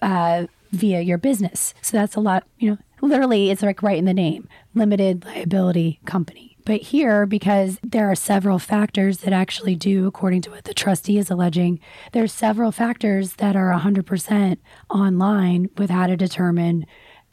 uh, 0.01 0.47
via 0.71 1.01
your 1.01 1.17
business. 1.17 1.73
So 1.81 1.97
that's 1.97 2.15
a 2.15 2.19
lot, 2.19 2.45
you 2.59 2.71
know, 2.71 2.77
literally, 3.01 3.49
it's 3.49 3.61
like 3.61 3.83
right 3.83 3.97
in 3.97 4.05
the 4.05 4.13
name 4.13 4.47
limited 4.73 5.25
liability 5.25 5.99
company. 6.05 6.56
But 6.67 6.81
here, 6.81 7.25
because 7.25 7.79
there 7.81 8.11
are 8.11 8.15
several 8.15 8.59
factors 8.59 9.19
that 9.19 9.31
actually 9.31 9.73
do, 9.73 10.05
according 10.05 10.41
to 10.41 10.51
what 10.51 10.65
the 10.65 10.73
trustee 10.73 11.17
is 11.17 11.31
alleging, 11.31 11.79
there's 12.11 12.33
several 12.33 12.73
factors 12.73 13.35
that 13.35 13.55
are 13.55 13.71
100% 13.71 14.57
online 14.89 15.69
with 15.77 15.89
how 15.89 16.07
to 16.07 16.17
determine 16.17 16.85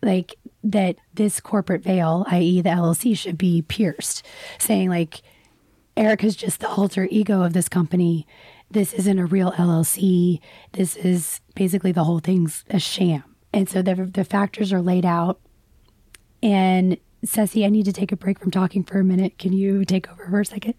like 0.02 0.36
that 0.62 0.98
this 1.14 1.40
corporate 1.40 1.82
veil, 1.82 2.24
i.e., 2.30 2.60
the 2.60 2.68
LLC, 2.68 3.18
should 3.18 3.36
be 3.36 3.60
pierced, 3.62 4.24
saying 4.56 4.88
like 4.88 5.22
Erika's 5.96 6.36
just 6.36 6.60
the 6.60 6.68
alter 6.68 7.08
ego 7.10 7.42
of 7.42 7.54
this 7.54 7.68
company. 7.68 8.28
This 8.70 8.92
isn't 8.92 9.18
a 9.18 9.26
real 9.26 9.50
LLC. 9.50 10.38
This 10.74 10.94
is 10.94 11.40
basically 11.56 11.90
the 11.90 12.04
whole 12.04 12.20
thing's 12.20 12.64
a 12.70 12.78
sham. 12.78 13.24
And 13.52 13.68
so 13.68 13.82
the, 13.82 13.96
the 13.96 14.24
factors 14.24 14.72
are 14.72 14.80
laid 14.80 15.04
out. 15.04 15.40
And 16.40 16.98
Ceci, 17.26 17.64
I 17.64 17.68
need 17.68 17.84
to 17.86 17.92
take 17.92 18.12
a 18.12 18.16
break 18.16 18.38
from 18.38 18.50
talking 18.50 18.84
for 18.84 18.98
a 18.98 19.04
minute. 19.04 19.38
Can 19.38 19.52
you 19.52 19.84
take 19.84 20.10
over 20.10 20.26
for 20.28 20.40
a 20.40 20.44
second? 20.44 20.74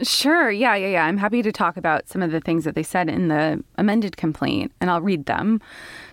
Sure. 0.00 0.50
Yeah, 0.50 0.74
yeah, 0.74 0.86
yeah. 0.86 1.04
I'm 1.04 1.18
happy 1.18 1.42
to 1.42 1.52
talk 1.52 1.76
about 1.76 2.08
some 2.08 2.22
of 2.22 2.30
the 2.30 2.40
things 2.40 2.64
that 2.64 2.74
they 2.74 2.82
said 2.82 3.10
in 3.10 3.28
the 3.28 3.62
amended 3.76 4.16
complaint, 4.16 4.72
and 4.80 4.90
I'll 4.90 5.02
read 5.02 5.26
them. 5.26 5.60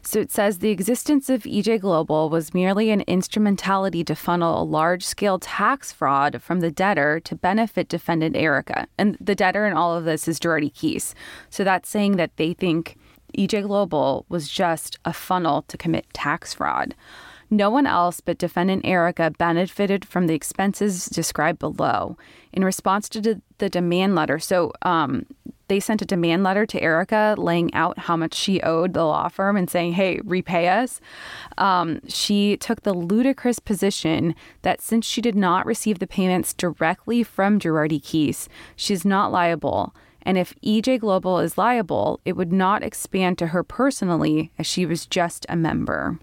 So 0.02 0.20
it 0.20 0.32
says 0.32 0.60
the 0.60 0.70
existence 0.70 1.30
of 1.30 1.44
EJ 1.44 1.80
Global 1.80 2.30
was 2.30 2.54
merely 2.54 2.90
an 2.90 3.02
instrumentality 3.02 4.04
to 4.04 4.16
funnel 4.16 4.62
a 4.62 4.66
large 4.66 5.06
scale 5.06 5.40
tax 5.40 5.94
fraud 5.94 6.42
from 6.42 6.60
the 6.60 6.72
debtor 6.72 7.22
to 7.22 7.36
benefit 7.36 7.88
defendant 7.88 8.36
Erika. 8.36 8.86
And 8.98 9.18
the 9.22 9.36
debtor 9.36 9.66
in 9.66 9.74
all 9.74 9.96
of 9.96 10.04
this 10.04 10.28
is 10.28 10.40
Girardi 10.40 10.74
Keese. 10.74 11.14
So 11.50 11.64
that's 11.64 11.88
saying 11.88 12.18
that 12.18 12.36
they 12.36 12.54
think 12.54 12.98
EJ 13.38 13.64
Global 13.64 14.26
was 14.28 14.50
just 14.50 15.00
a 15.06 15.14
funnel 15.14 15.62
to 15.64 15.78
commit 15.78 16.06
tax 16.14 16.54
fraud. 16.54 16.96
No 17.50 17.70
one 17.70 17.88
else 17.88 18.22
but 18.22 18.38
defendant 18.38 18.86
Erika 18.86 19.32
benefited 19.32 20.06
from 20.06 20.28
the 20.28 20.36
expenses 20.36 21.06
described 21.06 21.60
below. 21.60 22.18
In 22.54 22.64
response 22.64 23.10
to 23.10 23.42
the 23.58 23.70
demand 23.70 24.16
letter, 24.16 24.38
so 24.38 24.72
um, 24.84 25.26
they 25.68 25.80
sent 25.80 26.02
a 26.02 26.06
demand 26.06 26.44
letter 26.44 26.66
to 26.66 26.82
Erika 26.82 27.36
laying 27.38 27.74
out 27.74 27.98
how 27.98 28.16
much 28.16 28.34
she 28.34 28.62
owed 28.62 28.94
the 28.94 29.04
law 29.04 29.30
firm 29.30 29.56
and 29.56 29.70
saying, 29.70 29.94
hey, 29.94 30.20
repay 30.24 30.68
us. 30.68 31.02
Um, 31.58 32.02
she 32.08 32.58
took 32.58 32.82
the 32.82 32.94
ludicrous 32.94 33.60
position 33.60 34.36
that 34.64 34.82
since 34.82 35.06
she 35.06 35.22
did 35.22 35.36
not 35.36 35.66
receive 35.66 36.00
the 36.00 36.08
payments 36.08 36.54
directly 36.54 37.24
from 37.24 37.60
Girardi 37.60 38.02
Keese, 38.02 38.48
she's 38.76 39.06
not 39.06 39.32
liable. 39.32 39.96
And 40.24 40.38
if 40.38 40.54
EJ 40.62 41.00
Global 41.00 41.40
is 41.40 41.58
liable, 41.58 42.20
it 42.26 42.36
would 42.36 42.52
not 42.52 42.84
expand 42.84 43.38
to 43.38 43.48
her 43.48 43.64
personally 43.64 44.52
as 44.60 44.68
she 44.68 44.86
was 44.86 45.06
just 45.06 45.46
a 45.50 45.56
member. 45.56 46.20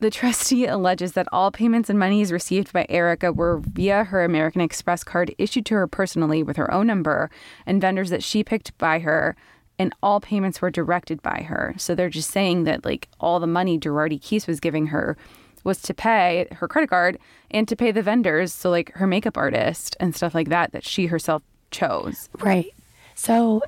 The 0.00 0.10
trustee 0.10 0.66
alleges 0.66 1.12
that 1.12 1.26
all 1.32 1.50
payments 1.50 1.90
and 1.90 1.98
monies 1.98 2.30
received 2.30 2.72
by 2.72 2.86
Erika 2.88 3.32
were 3.32 3.58
via 3.58 4.04
her 4.04 4.24
American 4.24 4.60
Express 4.60 5.02
card 5.02 5.34
issued 5.38 5.66
to 5.66 5.74
her 5.74 5.88
personally 5.88 6.42
with 6.42 6.56
her 6.56 6.72
own 6.72 6.86
number 6.86 7.30
and 7.66 7.80
vendors 7.80 8.10
that 8.10 8.22
she 8.22 8.44
picked 8.44 8.76
by 8.78 9.00
her 9.00 9.34
and 9.78 9.92
all 10.02 10.20
payments 10.20 10.60
were 10.60 10.70
directed 10.70 11.22
by 11.22 11.46
her. 11.48 11.74
So 11.78 11.94
they're 11.94 12.08
just 12.08 12.30
saying 12.30 12.64
that 12.64 12.84
like 12.84 13.08
all 13.20 13.40
the 13.40 13.46
money 13.46 13.78
Girardi 13.78 14.20
Keese 14.20 14.46
was 14.46 14.60
giving 14.60 14.88
her 14.88 15.16
was 15.64 15.82
to 15.82 15.94
pay 15.94 16.46
her 16.52 16.68
credit 16.68 16.90
card 16.90 17.18
and 17.50 17.66
to 17.68 17.76
pay 17.76 17.90
the 17.90 18.02
vendors, 18.02 18.52
so 18.52 18.70
like 18.70 18.92
her 18.94 19.06
makeup 19.06 19.36
artist 19.36 19.96
and 20.00 20.14
stuff 20.14 20.34
like 20.34 20.48
that 20.48 20.72
that 20.72 20.84
she 20.84 21.06
herself 21.06 21.42
chose. 21.70 22.28
Right. 22.38 22.72
So 23.14 23.62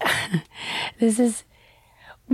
this 0.98 1.18
is 1.18 1.44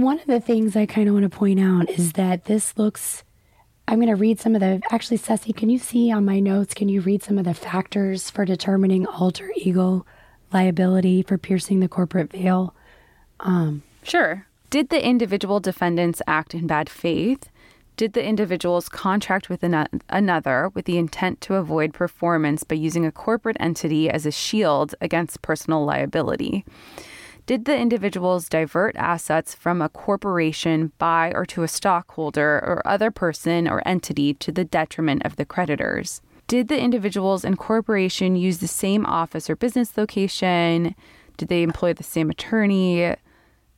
one 0.03 0.19
of 0.19 0.27
the 0.27 0.41
things 0.41 0.77
I 0.77 0.87
kind 0.87 1.09
of 1.09 1.15
want 1.15 1.31
to 1.31 1.37
point 1.37 1.61
out 1.61 1.91
is 1.91 2.13
that 2.13 2.45
this 2.45 2.77
looks 2.77 3.25
I'm 3.87 3.99
going 3.99 4.09
to 4.09 4.17
read 4.17 4.39
some 4.39 4.55
of 4.55 4.61
the 4.61 4.83
actually 4.91 5.17
Ceci, 5.17 5.53
can 5.53 5.71
you 5.71 5.79
see 5.79 6.13
on 6.13 6.25
my 6.25 6.41
notes 6.41 6.75
can 6.75 6.89
you 6.89 7.01
read 7.01 7.23
some 7.23 7.39
of 7.39 7.45
the 7.45 7.55
factors 7.55 8.31
for 8.31 8.45
determining 8.45 9.07
alter 9.07 9.51
ego 9.57 10.05
liability 10.53 11.23
for 11.23 11.39
piercing 11.39 11.81
the 11.81 11.89
corporate 11.89 12.31
veil? 12.31 12.75
Um, 13.41 13.83
sure. 14.03 14.47
Did 14.71 14.91
the 14.91 15.05
individual 15.05 15.61
defendants 15.61 16.21
act 16.27 16.55
in 16.55 16.67
bad 16.67 16.91
faith? 16.91 17.49
Did 17.97 18.13
the 18.13 18.25
individuals 18.25 18.89
contract 18.89 19.49
with 19.49 19.63
an- 19.63 19.89
another 20.09 20.71
with 20.75 20.85
the 20.85 20.99
intent 20.99 21.41
to 21.43 21.55
avoid 21.55 21.95
performance 21.95 22.63
by 22.63 22.77
using 22.77 23.05
a 23.07 23.11
corporate 23.11 23.57
entity 23.59 24.11
as 24.11 24.27
a 24.27 24.31
shield 24.31 24.95
against 25.01 25.43
personal 25.43 25.85
liability? 25.85 26.65
Did 27.49 27.65
the 27.65 27.79
individuals 27.79 28.47
divert 28.47 28.95
assets 28.97 29.55
from 29.55 29.81
a 29.81 29.89
corporation 29.89 30.93
by 30.99 31.33
or 31.35 31.47
to 31.47 31.63
a 31.63 31.69
stockholder 31.69 32.57
or 32.63 32.83
other 32.85 33.11
person 33.11 33.67
or 33.67 33.81
entity 33.89 34.35
to 34.35 34.53
the 34.53 34.67
detriment 34.67 35.25
of 35.25 35.37
the 35.37 35.47
creditors? 35.47 36.21
Did 36.47 36.69
the 36.69 36.79
individuals 36.79 37.47
and 37.47 37.57
corporation 37.57 38.37
use 38.37 38.59
the 38.59 38.69
same 38.69 39.07
office 39.07 39.49
or 39.49 39.57
business 39.57 39.97
location? 39.97 40.95
Did 41.39 41.49
they 41.49 41.63
employ 41.63 41.95
the 41.95 42.03
same 42.03 42.29
attorney? 42.29 43.15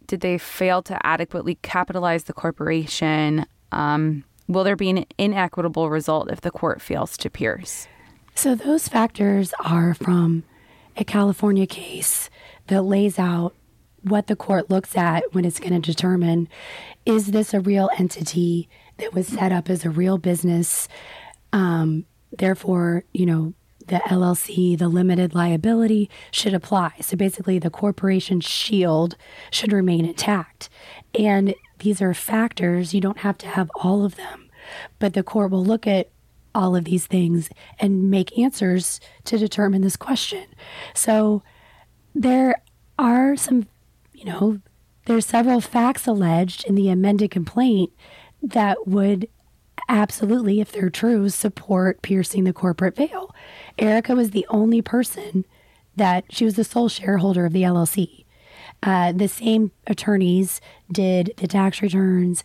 Did 0.09 0.21
they 0.21 0.37
fail 0.37 0.83
to 0.83 1.07
adequately 1.07 1.55
capitalize 1.63 2.25
the 2.25 2.33
corporation? 2.33 3.47
Um, 3.71 4.25
will 4.49 4.65
there 4.65 4.75
be 4.75 4.91
an 4.91 5.07
inequitable 5.17 5.91
result 5.91 6.29
if 6.29 6.41
the 6.41 6.51
court 6.51 6.83
fails 6.83 7.17
to 7.19 7.31
pierce? 7.31 7.87
So, 8.35 8.57
those 8.57 8.89
factors 8.89 9.55
are 9.61 9.95
from 9.95 10.43
a 10.97 11.05
California 11.05 11.69
case 11.69 12.31
that 12.67 12.83
lays 12.83 13.17
out 13.17 13.55
what 14.03 14.27
the 14.27 14.37
court 14.37 14.71
looks 14.71 14.97
at 14.97 15.23
when 15.33 15.45
it's 15.45 15.61
going 15.61 15.73
to 15.73 15.81
determine 15.81 16.49
is 17.07 17.29
this 17.29 17.55
a 17.55 17.61
real 17.61 17.91
entity 17.99 18.69
that 18.99 19.15
was 19.15 19.27
set 19.27 19.53
up 19.53 19.71
as 19.71 19.85
a 19.85 19.91
real 19.91 20.19
business? 20.19 20.89
Um, 21.53 22.05
therefore, 22.31 23.05
you 23.13 23.27
know, 23.27 23.55
the 23.87 23.97
LLC, 23.97 24.79
the 24.79 24.89
limited 24.89 25.35
liability 25.35 26.09
should 26.31 26.55
apply. 26.55 26.93
So 27.01 27.17
basically, 27.17 27.59
the 27.59 27.71
corporation 27.71 28.41
shield 28.41 29.17
should 29.51 29.73
remain 29.73 30.05
intact. 30.05 30.69
And 31.19 31.55
these 31.81 32.01
are 32.01 32.15
factors, 32.15 32.95
you 32.95 33.01
don't 33.01 33.19
have 33.19 33.37
to 33.39 33.49
have 33.49 33.71
all 33.75 34.05
of 34.05 34.17
them, 34.17 34.49
but 34.99 35.15
the 35.15 35.23
court 35.23 35.51
will 35.51 35.65
look 35.65 35.87
at 35.87 36.09
all 36.55 36.77
of 36.77 36.85
these 36.85 37.07
things 37.07 37.49
and 37.79 38.11
make 38.11 38.37
answers 38.39 39.01
to 39.25 39.39
determine 39.39 39.83
this 39.83 39.97
question. 39.97 40.47
So 40.95 41.43
there 42.15 42.63
are 42.99 43.37
some, 43.37 43.67
you 44.21 44.27
know, 44.27 44.61
there's 45.07 45.27
several 45.27 45.61
facts 45.61 46.07
alleged 46.07 46.65
in 46.67 46.75
the 46.75 46.91
amended 46.91 47.31
complaint 47.31 47.91
that 48.43 48.87
would 48.87 49.29
absolutely, 49.89 50.61
if 50.61 50.71
they're 50.71 50.91
true, 50.91 51.29
support 51.29 52.03
piercing 52.03 52.45
the 52.45 52.53
corporate 52.53 52.97
veil. 52.97 53.35
Erika 53.79 54.15
was 54.15 54.31
the 54.31 54.47
only 54.51 54.83
person 54.83 55.45
that 55.97 56.25
she 56.31 56.45
was 56.45 56.55
the 56.55 56.65
sole 56.65 56.89
shareholder 56.89 57.47
of 57.47 57.53
the 57.53 57.63
LLC. 57.63 58.25
Uh, 58.83 59.13
the 59.13 59.29
same 59.29 59.73
attorneys 59.87 60.61
did 60.93 61.33
the 61.39 61.49
tax 61.49 61.83
returns 61.83 62.45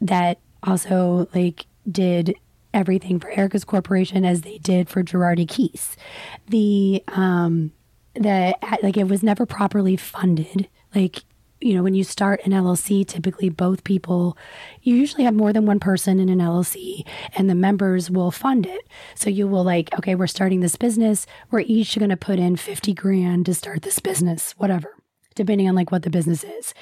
that 0.00 0.38
also 0.62 1.28
like 1.34 1.66
did 1.90 2.34
everything 2.74 3.20
for 3.20 3.30
Erika's 3.30 3.64
corporation 3.64 4.24
as 4.24 4.42
they 4.42 4.58
did 4.58 4.88
for 4.88 5.02
Girardi 5.02 5.46
Keese. 5.46 5.96
The 6.48 7.02
um 7.08 7.72
the 8.14 8.56
like 8.82 8.96
it 8.96 9.08
was 9.08 9.22
never 9.22 9.46
properly 9.46 9.96
funded. 9.96 10.68
Like 10.94 11.22
you 11.62 11.74
know, 11.74 11.82
when 11.82 11.94
you 11.94 12.04
start 12.04 12.40
an 12.44 12.52
LLC, 12.52 13.06
typically 13.06 13.48
both 13.48 13.84
people, 13.84 14.36
you 14.82 14.96
usually 14.96 15.24
have 15.24 15.34
more 15.34 15.52
than 15.52 15.64
one 15.64 15.78
person 15.78 16.18
in 16.18 16.28
an 16.28 16.40
LLC 16.40 17.06
and 17.36 17.48
the 17.48 17.54
members 17.54 18.10
will 18.10 18.30
fund 18.30 18.66
it. 18.66 18.86
So 19.14 19.30
you 19.30 19.46
will 19.46 19.62
like, 19.62 19.96
okay, 19.98 20.14
we're 20.14 20.26
starting 20.26 20.60
this 20.60 20.76
business. 20.76 21.26
We're 21.50 21.60
each 21.60 21.96
going 21.96 22.10
to 22.10 22.16
put 22.16 22.38
in 22.38 22.56
50 22.56 22.92
grand 22.94 23.46
to 23.46 23.54
start 23.54 23.82
this 23.82 24.00
business, 24.00 24.52
whatever, 24.58 24.96
depending 25.34 25.68
on 25.68 25.74
like 25.74 25.92
what 25.92 26.02
the 26.02 26.10
business 26.10 26.42
is. 26.42 26.74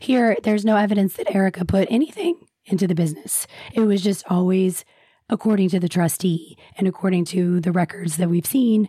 Here, 0.00 0.36
there's 0.44 0.64
no 0.64 0.76
evidence 0.76 1.14
that 1.14 1.34
Erika 1.34 1.64
put 1.64 1.88
anything 1.90 2.46
into 2.64 2.86
the 2.86 2.94
business. 2.94 3.46
It 3.72 3.80
was 3.80 4.02
just 4.02 4.24
always 4.30 4.84
according 5.28 5.68
to 5.70 5.80
the 5.80 5.88
trustee 5.88 6.56
and 6.76 6.86
according 6.86 7.24
to 7.26 7.60
the 7.60 7.72
records 7.72 8.16
that 8.16 8.30
we've 8.30 8.46
seen 8.46 8.88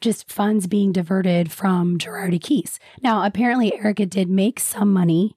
just 0.00 0.30
funds 0.30 0.66
being 0.66 0.92
diverted 0.92 1.50
from 1.52 1.98
Girardi 1.98 2.40
Keese. 2.40 2.78
Now, 3.02 3.24
apparently, 3.24 3.74
Erika 3.74 4.06
did 4.06 4.28
make 4.30 4.60
some 4.60 4.92
money 4.92 5.36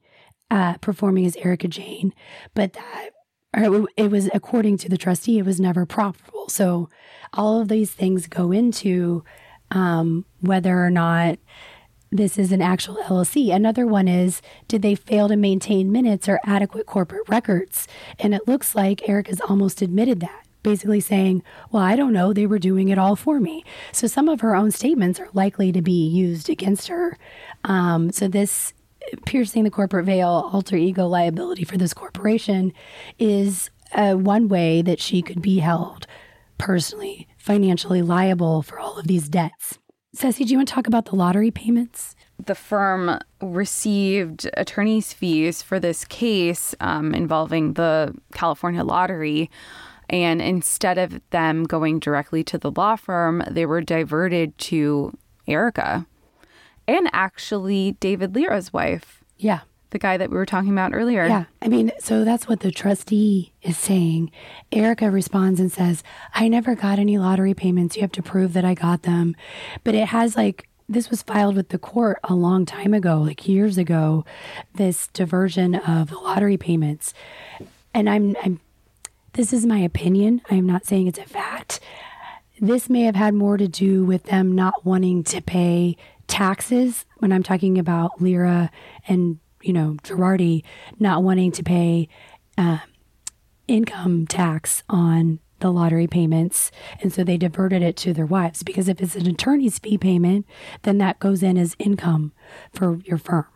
uh, 0.50 0.76
performing 0.78 1.26
as 1.26 1.36
Erika 1.38 1.68
Jayne, 1.68 2.14
but 2.54 2.74
that 2.74 3.10
it 3.56 4.10
was 4.10 4.30
according 4.34 4.78
to 4.80 4.90
the 4.90 4.98
trustee, 4.98 5.38
it 5.38 5.46
was 5.46 5.60
never 5.60 5.86
profitable. 5.86 6.50
So, 6.50 6.90
all 7.34 7.62
of 7.62 7.68
these 7.68 7.92
things 7.92 8.28
go 8.28 8.52
into 8.52 9.24
um, 9.72 10.26
whether 10.40 10.84
or 10.84 10.90
not 10.90 11.40
this 12.12 12.38
is 12.38 12.52
an 12.52 12.62
actual 12.62 12.98
LLC. 13.04 13.54
Another 13.54 13.88
one 13.88 14.08
is 14.08 14.42
did 14.68 14.84
they 14.84 14.96
fail 14.96 15.28
to 15.28 15.36
maintain 15.36 15.92
minutes 15.92 16.30
or 16.30 16.40
adequate 16.46 16.86
corporate 16.86 17.28
records? 17.28 17.88
And 18.20 18.36
it 18.36 18.48
looks 18.48 18.76
like 18.76 19.08
Erika's 19.10 19.42
almost 19.42 19.82
admitted 19.82 20.20
that 20.20 20.43
basically 20.64 21.00
saying, 21.00 21.44
Well, 21.72 21.84
I 21.84 21.96
don't 21.96 22.14
know, 22.14 22.34
they 22.34 22.48
were 22.48 22.60
doing 22.60 22.90
it 22.90 22.98
all 22.98 23.16
for 23.16 23.40
me. 23.40 23.64
So 23.92 24.08
some 24.08 24.30
of 24.30 24.42
her 24.42 24.56
own 24.56 24.72
statements 24.72 25.20
are 25.20 25.30
likely 25.34 25.72
to 25.72 25.82
be 25.82 26.08
used 26.08 26.50
against 26.50 26.88
her. 26.88 27.18
Um, 27.64 28.12
so 28.12 28.28
this 28.28 28.74
piercing 29.26 29.64
the 29.64 29.72
corporate 29.72 30.06
veil, 30.06 30.50
alter 30.52 30.76
ego 30.76 31.08
liability 31.08 31.64
for 31.64 31.78
this 31.78 31.94
corporation 31.94 32.74
is 33.20 33.70
uh, 33.94 34.14
one 34.14 34.48
way 34.48 34.82
that 34.82 35.00
she 35.00 35.22
could 35.22 35.42
be 35.42 35.60
held 35.60 36.08
personally, 36.58 37.28
financially 37.38 38.02
liable 38.02 38.62
for 38.62 38.80
all 38.80 38.98
of 38.98 39.08
these 39.08 39.30
debts. 39.30 39.78
Ceci, 40.16 40.46
do 40.46 40.52
you 40.52 40.58
want 40.58 40.68
to 40.68 40.74
talk 40.74 40.88
about 40.88 41.06
the 41.06 41.16
lottery 41.16 41.50
payments? 41.50 42.16
The 42.44 42.56
firm 42.56 43.20
received 43.42 44.48
attorney's 44.56 45.12
fees 45.12 45.62
for 45.64 45.80
this 45.80 46.06
case 46.06 46.76
um, 46.80 47.16
involving 47.16 47.74
the 47.74 48.14
California 48.34 48.84
lottery. 48.84 49.50
And 50.14 50.44
instead 50.44 51.00
of 51.00 51.20
them 51.32 51.64
going 51.64 51.98
directly 51.98 52.44
to 52.44 52.60
the 52.60 52.70
law 52.70 52.96
firm, 52.96 53.42
they 53.50 53.66
were 53.66 53.82
diverted 53.82 54.56
to 54.60 55.18
Erika 55.48 56.06
and 56.88 57.10
actually 57.14 57.94
David 57.94 58.36
Lira's 58.36 58.72
wife. 58.72 59.24
Yeah. 59.40 59.62
The 59.90 59.98
guy 59.98 60.18
that 60.18 60.30
we 60.30 60.38
were 60.38 60.46
talking 60.46 60.72
about 60.72 60.94
earlier. 60.94 61.26
Yeah. 61.26 61.46
I 61.64 61.68
mean, 61.68 61.92
so 62.00 62.24
that's 62.24 62.48
what 62.48 62.60
the 62.60 62.70
trustee 62.70 63.54
is 63.64 63.76
saying. 63.76 64.30
Erika 64.72 65.10
responds 65.10 65.60
and 65.60 65.72
says, 65.72 66.04
I 66.36 66.48
never 66.48 66.76
got 66.76 67.00
any 67.00 67.18
lottery 67.18 67.56
payments. 67.56 67.96
You 67.96 68.04
have 68.04 68.12
to 68.12 68.22
prove 68.22 68.54
that 68.54 68.64
I 68.64 68.76
got 68.76 69.02
them. 69.02 69.36
But 69.84 69.96
it 69.96 70.10
has 70.10 70.38
like, 70.38 70.70
this 70.88 71.10
was 71.10 71.24
filed 71.24 71.56
with 71.56 71.70
the 71.70 71.80
court 71.80 72.20
a 72.24 72.36
long 72.36 72.68
time 72.68 72.94
ago, 72.94 73.18
like 73.18 73.48
years 73.48 73.80
ago, 73.80 74.26
this 74.76 75.08
diversion 75.08 75.74
of 75.74 76.12
the 76.12 76.20
lottery 76.20 76.58
payments. 76.58 77.16
And 77.96 78.08
I'm, 78.08 78.36
I'm 78.44 78.60
this 79.34 79.54
is 79.54 79.66
my 79.66 79.80
opinion. 79.80 80.42
I 80.50 80.56
am 80.56 80.66
not 80.66 80.86
saying 80.86 81.08
it's 81.08 81.20
a 81.20 81.26
fact. 81.26 81.80
This 82.60 82.90
may 82.90 83.02
have 83.04 83.16
had 83.16 83.34
more 83.34 83.58
to 83.58 83.68
do 83.68 84.06
with 84.06 84.24
them 84.24 84.54
not 84.54 84.86
wanting 84.86 85.24
to 85.26 85.42
pay 85.42 85.98
taxes 86.28 87.06
when 87.18 87.32
I'm 87.32 87.44
talking 87.44 87.78
about 87.78 88.22
Lira 88.22 88.72
and, 89.08 89.40
you 89.62 89.74
know, 89.74 89.98
Girardi 90.04 90.64
not 91.00 91.24
wanting 91.24 91.52
to 91.54 91.64
pay 91.64 92.08
uh, 92.58 92.80
income 93.68 94.28
tax 94.28 94.84
on 94.88 95.40
the 95.60 95.72
lottery 95.72 96.08
payments. 96.08 96.72
And 97.02 97.12
so 97.12 97.24
they 97.24 97.38
diverted 97.38 97.82
it 97.82 97.96
to 97.98 98.14
their 98.14 98.26
wives 98.26 98.64
because 98.64 98.88
if 98.88 99.02
it's 99.02 99.16
an 99.16 99.28
attorney's 99.28 99.80
fee 99.80 99.98
payment, 99.98 100.46
then 100.84 101.00
that 101.00 101.20
goes 101.20 101.42
in 101.42 101.58
as 101.58 101.76
income 101.80 102.34
for 102.72 103.00
your 103.06 103.18
firm. 103.18 103.48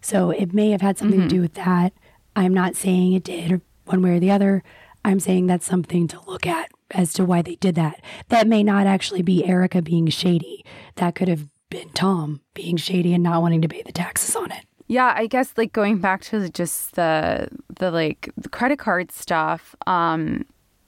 So 0.00 0.30
it 0.30 0.54
may 0.54 0.70
have 0.70 0.80
had 0.80 0.98
something 0.98 1.20
mm-hmm. 1.20 1.28
to 1.28 1.34
do 1.34 1.40
with 1.42 1.54
that. 1.54 1.92
I'm 2.34 2.54
not 2.54 2.76
saying 2.76 3.12
it 3.12 3.24
did 3.24 3.60
one 3.84 4.02
way 4.02 4.16
or 4.16 4.20
the 4.20 4.30
other. 4.30 4.62
I'm 5.04 5.20
saying 5.20 5.46
that's 5.46 5.66
something 5.66 6.08
to 6.08 6.20
look 6.26 6.46
at 6.46 6.70
as 6.90 7.12
to 7.14 7.24
why 7.24 7.42
they 7.42 7.56
did 7.56 7.74
that. 7.76 8.00
That 8.28 8.46
may 8.46 8.62
not 8.62 8.86
actually 8.86 9.22
be 9.22 9.44
Erika 9.44 9.82
being 9.82 10.08
shady. 10.08 10.64
That 10.96 11.14
could 11.14 11.28
have 11.28 11.46
been 11.70 11.88
Tom 11.90 12.40
being 12.54 12.76
shady 12.76 13.14
and 13.14 13.22
not 13.22 13.42
wanting 13.42 13.62
to 13.62 13.68
pay 13.68 13.82
the 13.82 13.92
taxes 13.92 14.36
on 14.36 14.50
it. 14.50 14.64
Yeah, 14.88 15.14
I 15.16 15.28
guess 15.28 15.52
like 15.56 15.72
going 15.72 15.98
back 15.98 16.22
to 16.22 16.48
just 16.48 16.96
the 16.96 17.48
the 17.78 17.90
like 17.92 18.28
the 18.36 18.48
credit 18.48 18.78
card 18.78 19.12
stuff, 19.12 19.76
um 19.86 20.44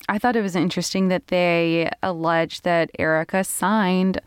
I 0.09 0.19
thought 0.19 0.35
it 0.35 0.43
was 0.43 0.57
interesting 0.57 1.09
that 1.09 1.29
they 1.29 1.89
alleged 2.03 2.65
that 2.65 2.91
Erika 2.99 3.45
signed 3.45 4.21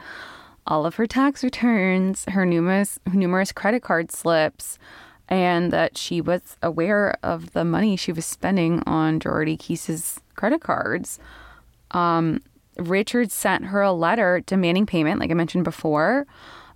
all 0.66 0.86
of 0.86 0.96
her 0.96 1.06
tax 1.06 1.44
returns, 1.44 2.26
her 2.30 2.46
numerous 2.46 3.00
numerous 3.12 3.52
credit 3.52 3.84
card 3.84 4.12
slips, 4.12 4.80
and 5.28 5.72
that 5.72 5.98
she 5.98 6.22
was 6.22 6.58
aware 6.62 7.18
of 7.24 7.54
the 7.54 7.66
money 7.66 7.96
she 7.96 8.12
was 8.12 8.26
spending 8.26 8.84
on 8.86 9.20
Girardi 9.20 9.58
Keese's 9.58 10.20
credit 10.36 10.62
cards. 10.62 11.20
Um, 11.92 12.42
Richard 12.78 13.32
sent 13.32 13.66
her 13.66 13.82
a 13.82 13.92
letter 13.92 14.42
demanding 14.46 14.86
payment, 14.86 15.20
like 15.20 15.32
I 15.32 15.34
mentioned 15.34 15.64
before, 15.64 16.28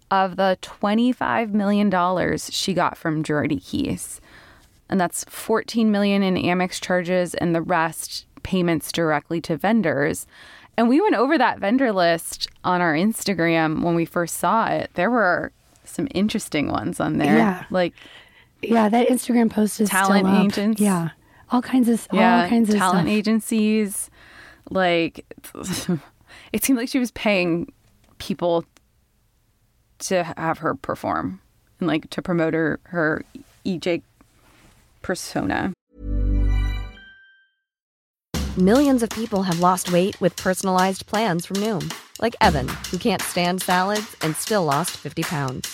of 0.10 0.38
the 0.38 0.58
$25 0.62 1.52
million 1.52 2.38
she 2.38 2.74
got 2.74 2.98
from 2.98 3.24
Girardi 3.24 3.62
Keese. 3.62 4.20
And 4.90 5.00
that's 5.00 5.24
14 5.26 5.92
million 5.92 6.24
in 6.24 6.36
Amex 6.36 6.82
charges 6.82 7.36
and 7.36 7.54
the 7.54 7.62
rest 7.62 8.26
payments 8.42 8.92
directly 8.92 9.40
to 9.42 9.56
vendors. 9.58 10.26
And 10.78 10.90
we 10.90 11.02
went 11.02 11.16
over 11.16 11.38
that 11.38 11.60
vendor 11.60 11.92
list 11.92 12.48
on 12.64 12.82
our 12.82 12.96
Instagram 12.96 13.84
when 13.84 13.94
we 13.94 14.06
first 14.06 14.38
saw 14.38 14.68
it. 14.68 14.90
There 14.96 15.12
were 15.12 15.52
some 15.84 16.08
interesting 16.12 16.70
ones 16.72 17.00
on 17.00 17.18
there. 17.18 17.38
Yeah. 17.38 17.66
Like 17.70 17.94
Yeah, 18.62 18.90
that 18.90 19.08
Instagram 19.08 19.50
post 19.50 19.80
is 19.80 19.90
Talent 19.90 20.26
still 20.26 20.36
up. 20.36 20.46
agents. 20.46 20.82
Yeah, 20.82 21.10
all 21.52 21.62
kinds 21.62 21.90
of 21.90 22.08
yeah, 22.12 22.44
all 22.44 22.50
kinds 22.50 22.70
of 22.70 22.76
talent 22.76 23.08
stuff. 23.08 23.14
agencies. 23.14 24.10
Like 24.70 25.26
it 26.54 26.64
seemed 26.64 26.78
like 26.78 26.90
she 26.90 27.00
was 27.00 27.12
paying 27.12 27.72
people 28.18 28.66
to 30.00 30.24
have 30.38 30.60
her 30.60 30.76
perform 30.76 31.42
and 31.80 31.88
like 31.88 32.10
to 32.12 32.22
promote 32.22 32.54
her 32.54 32.80
her 32.84 33.24
EJ 33.66 34.02
persona. 35.02 35.74
Millions 38.58 39.04
of 39.04 39.10
people 39.12 39.44
have 39.44 39.60
lost 39.62 39.92
weight 39.92 40.20
with 40.20 40.36
personalized 40.36 41.06
plans 41.06 41.46
from 41.46 41.58
Noom, 41.58 41.94
like 42.22 42.36
Evan, 42.42 42.68
who 42.92 42.98
can't 42.98 43.22
stand 43.22 43.62
salads 43.62 44.18
and 44.22 44.36
still 44.36 44.66
lost 44.66 44.92
50 44.98 45.24
pounds. 45.24 45.74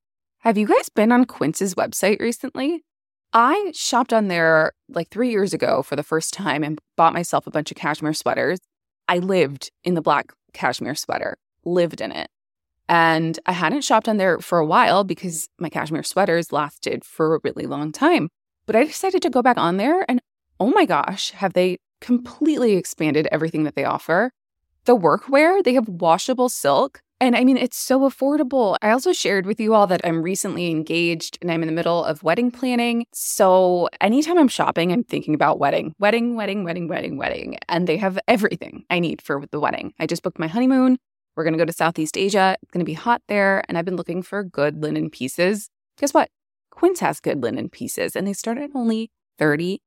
Have 0.41 0.57
you 0.57 0.65
guys 0.65 0.89
been 0.89 1.11
on 1.11 1.25
Quince's 1.25 1.75
website 1.75 2.19
recently? 2.19 2.83
I 3.31 3.71
shopped 3.75 4.11
on 4.11 4.27
there 4.27 4.71
like 4.89 5.09
three 5.09 5.29
years 5.29 5.53
ago 5.53 5.83
for 5.83 5.95
the 5.95 6.01
first 6.01 6.33
time 6.33 6.63
and 6.63 6.79
bought 6.97 7.13
myself 7.13 7.45
a 7.45 7.51
bunch 7.51 7.69
of 7.69 7.77
cashmere 7.77 8.15
sweaters. 8.15 8.57
I 9.07 9.19
lived 9.19 9.69
in 9.83 9.93
the 9.93 10.01
black 10.01 10.33
cashmere 10.51 10.95
sweater, 10.95 11.37
lived 11.63 12.01
in 12.01 12.11
it. 12.11 12.27
And 12.89 13.37
I 13.45 13.51
hadn't 13.51 13.83
shopped 13.83 14.09
on 14.09 14.17
there 14.17 14.39
for 14.39 14.57
a 14.57 14.65
while 14.65 15.03
because 15.03 15.47
my 15.59 15.69
cashmere 15.69 16.01
sweaters 16.01 16.51
lasted 16.51 17.05
for 17.05 17.35
a 17.35 17.39
really 17.43 17.67
long 17.67 17.91
time. 17.91 18.29
But 18.65 18.75
I 18.75 18.85
decided 18.85 19.21
to 19.21 19.29
go 19.29 19.43
back 19.43 19.59
on 19.59 19.77
there 19.77 20.03
and 20.09 20.23
oh 20.59 20.71
my 20.71 20.85
gosh, 20.85 21.29
have 21.33 21.53
they 21.53 21.77
completely 21.99 22.77
expanded 22.77 23.27
everything 23.31 23.63
that 23.65 23.75
they 23.75 23.85
offer? 23.85 24.31
The 24.85 24.97
workwear, 24.97 25.63
they 25.63 25.75
have 25.75 25.87
washable 25.87 26.49
silk. 26.49 27.03
And 27.21 27.35
I 27.35 27.43
mean, 27.43 27.55
it's 27.55 27.77
so 27.77 27.99
affordable. 27.99 28.77
I 28.81 28.89
also 28.89 29.13
shared 29.13 29.45
with 29.45 29.59
you 29.59 29.75
all 29.75 29.85
that 29.85 30.01
I'm 30.03 30.23
recently 30.23 30.71
engaged 30.71 31.37
and 31.39 31.51
I'm 31.51 31.61
in 31.61 31.67
the 31.67 31.73
middle 31.73 32.03
of 32.03 32.23
wedding 32.23 32.49
planning. 32.49 33.05
So 33.13 33.89
anytime 34.01 34.39
I'm 34.39 34.47
shopping, 34.47 34.91
I'm 34.91 35.03
thinking 35.03 35.35
about 35.35 35.59
wedding, 35.59 35.93
wedding, 35.99 36.35
wedding, 36.35 36.63
wedding, 36.63 36.87
wedding, 36.87 37.17
wedding. 37.17 37.59
And 37.69 37.85
they 37.85 37.97
have 37.97 38.17
everything 38.27 38.85
I 38.89 38.97
need 38.97 39.21
for 39.21 39.45
the 39.51 39.59
wedding. 39.59 39.93
I 39.99 40.07
just 40.07 40.23
booked 40.23 40.39
my 40.39 40.47
honeymoon. 40.47 40.97
We're 41.35 41.43
going 41.43 41.53
to 41.53 41.59
go 41.59 41.65
to 41.65 41.71
Southeast 41.71 42.17
Asia. 42.17 42.57
It's 42.59 42.71
going 42.71 42.83
to 42.83 42.89
be 42.89 42.93
hot 42.93 43.21
there. 43.27 43.63
And 43.69 43.77
I've 43.77 43.85
been 43.85 43.97
looking 43.97 44.23
for 44.23 44.43
good 44.43 44.81
linen 44.81 45.11
pieces. 45.11 45.69
Guess 45.99 46.15
what? 46.15 46.31
Quince 46.71 47.01
has 47.01 47.19
good 47.19 47.43
linen 47.43 47.69
pieces 47.69 48.15
and 48.15 48.25
they 48.25 48.33
start 48.33 48.57
at 48.57 48.71
only 48.73 49.11
$30. 49.39 49.77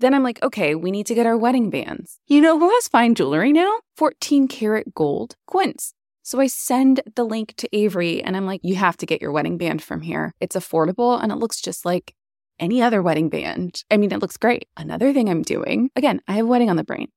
Then 0.00 0.14
I'm 0.14 0.22
like, 0.22 0.42
okay, 0.42 0.74
we 0.74 0.90
need 0.90 1.06
to 1.06 1.14
get 1.14 1.26
our 1.26 1.36
wedding 1.36 1.70
bands. 1.70 2.20
You 2.26 2.40
know 2.40 2.58
who 2.58 2.70
has 2.70 2.88
fine 2.88 3.14
jewelry 3.14 3.52
now? 3.52 3.80
14 3.96 4.46
karat 4.46 4.94
gold 4.94 5.34
Quince. 5.46 5.92
So 6.22 6.40
I 6.40 6.46
send 6.46 7.00
the 7.16 7.24
link 7.24 7.54
to 7.56 7.68
Avery 7.76 8.22
and 8.22 8.36
I'm 8.36 8.46
like, 8.46 8.60
you 8.62 8.76
have 8.76 8.96
to 8.98 9.06
get 9.06 9.22
your 9.22 9.32
wedding 9.32 9.56
band 9.56 9.82
from 9.82 10.02
here. 10.02 10.34
It's 10.40 10.54
affordable 10.54 11.20
and 11.20 11.32
it 11.32 11.36
looks 11.36 11.60
just 11.60 11.84
like 11.84 12.14
any 12.60 12.82
other 12.82 13.02
wedding 13.02 13.28
band. 13.28 13.82
I 13.90 13.96
mean, 13.96 14.12
it 14.12 14.20
looks 14.20 14.36
great. 14.36 14.68
Another 14.76 15.12
thing 15.12 15.28
I'm 15.28 15.42
doing, 15.42 15.90
again, 15.96 16.20
I 16.28 16.34
have 16.34 16.46
wedding 16.46 16.70
on 16.70 16.76
the 16.76 16.84
brain. 16.84 17.08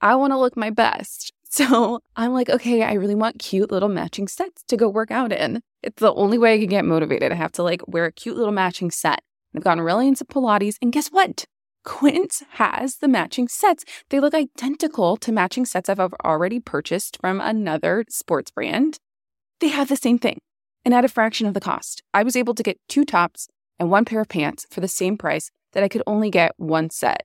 I 0.00 0.14
want 0.16 0.32
to 0.32 0.38
look 0.38 0.56
my 0.56 0.70
best. 0.70 1.32
So 1.48 2.00
I'm 2.16 2.32
like, 2.34 2.50
okay, 2.50 2.82
I 2.82 2.94
really 2.94 3.14
want 3.14 3.38
cute 3.38 3.70
little 3.70 3.88
matching 3.88 4.26
sets 4.26 4.64
to 4.64 4.76
go 4.76 4.88
work 4.88 5.10
out 5.12 5.32
in. 5.32 5.62
It's 5.82 6.00
the 6.00 6.12
only 6.12 6.36
way 6.38 6.54
I 6.54 6.58
can 6.58 6.66
get 6.66 6.84
motivated. 6.84 7.30
I 7.30 7.36
have 7.36 7.52
to 7.52 7.62
like 7.62 7.80
wear 7.86 8.04
a 8.04 8.12
cute 8.12 8.36
little 8.36 8.52
matching 8.52 8.90
set. 8.90 9.20
I've 9.54 9.62
gotten 9.62 9.82
really 9.82 10.08
into 10.08 10.24
Pilates, 10.24 10.74
and 10.82 10.92
guess 10.92 11.08
what? 11.08 11.46
Quince 11.86 12.42
has 12.54 12.96
the 12.96 13.08
matching 13.08 13.46
sets. 13.46 13.84
They 14.10 14.18
look 14.20 14.34
identical 14.34 15.16
to 15.18 15.32
matching 15.32 15.64
sets 15.64 15.88
I've 15.88 16.00
already 16.00 16.60
purchased 16.60 17.16
from 17.20 17.40
another 17.40 18.04
sports 18.10 18.50
brand. 18.50 18.98
They 19.60 19.68
have 19.68 19.88
the 19.88 19.96
same 19.96 20.18
thing 20.18 20.40
and 20.84 20.92
at 20.92 21.04
a 21.04 21.08
fraction 21.08 21.46
of 21.46 21.54
the 21.54 21.60
cost. 21.60 22.02
I 22.12 22.24
was 22.24 22.36
able 22.36 22.54
to 22.54 22.62
get 22.62 22.80
two 22.88 23.04
tops 23.04 23.46
and 23.78 23.88
one 23.88 24.04
pair 24.04 24.20
of 24.20 24.28
pants 24.28 24.66
for 24.68 24.80
the 24.80 24.88
same 24.88 25.16
price 25.16 25.50
that 25.72 25.84
I 25.84 25.88
could 25.88 26.02
only 26.08 26.28
get 26.28 26.52
one 26.56 26.90
set 26.90 27.24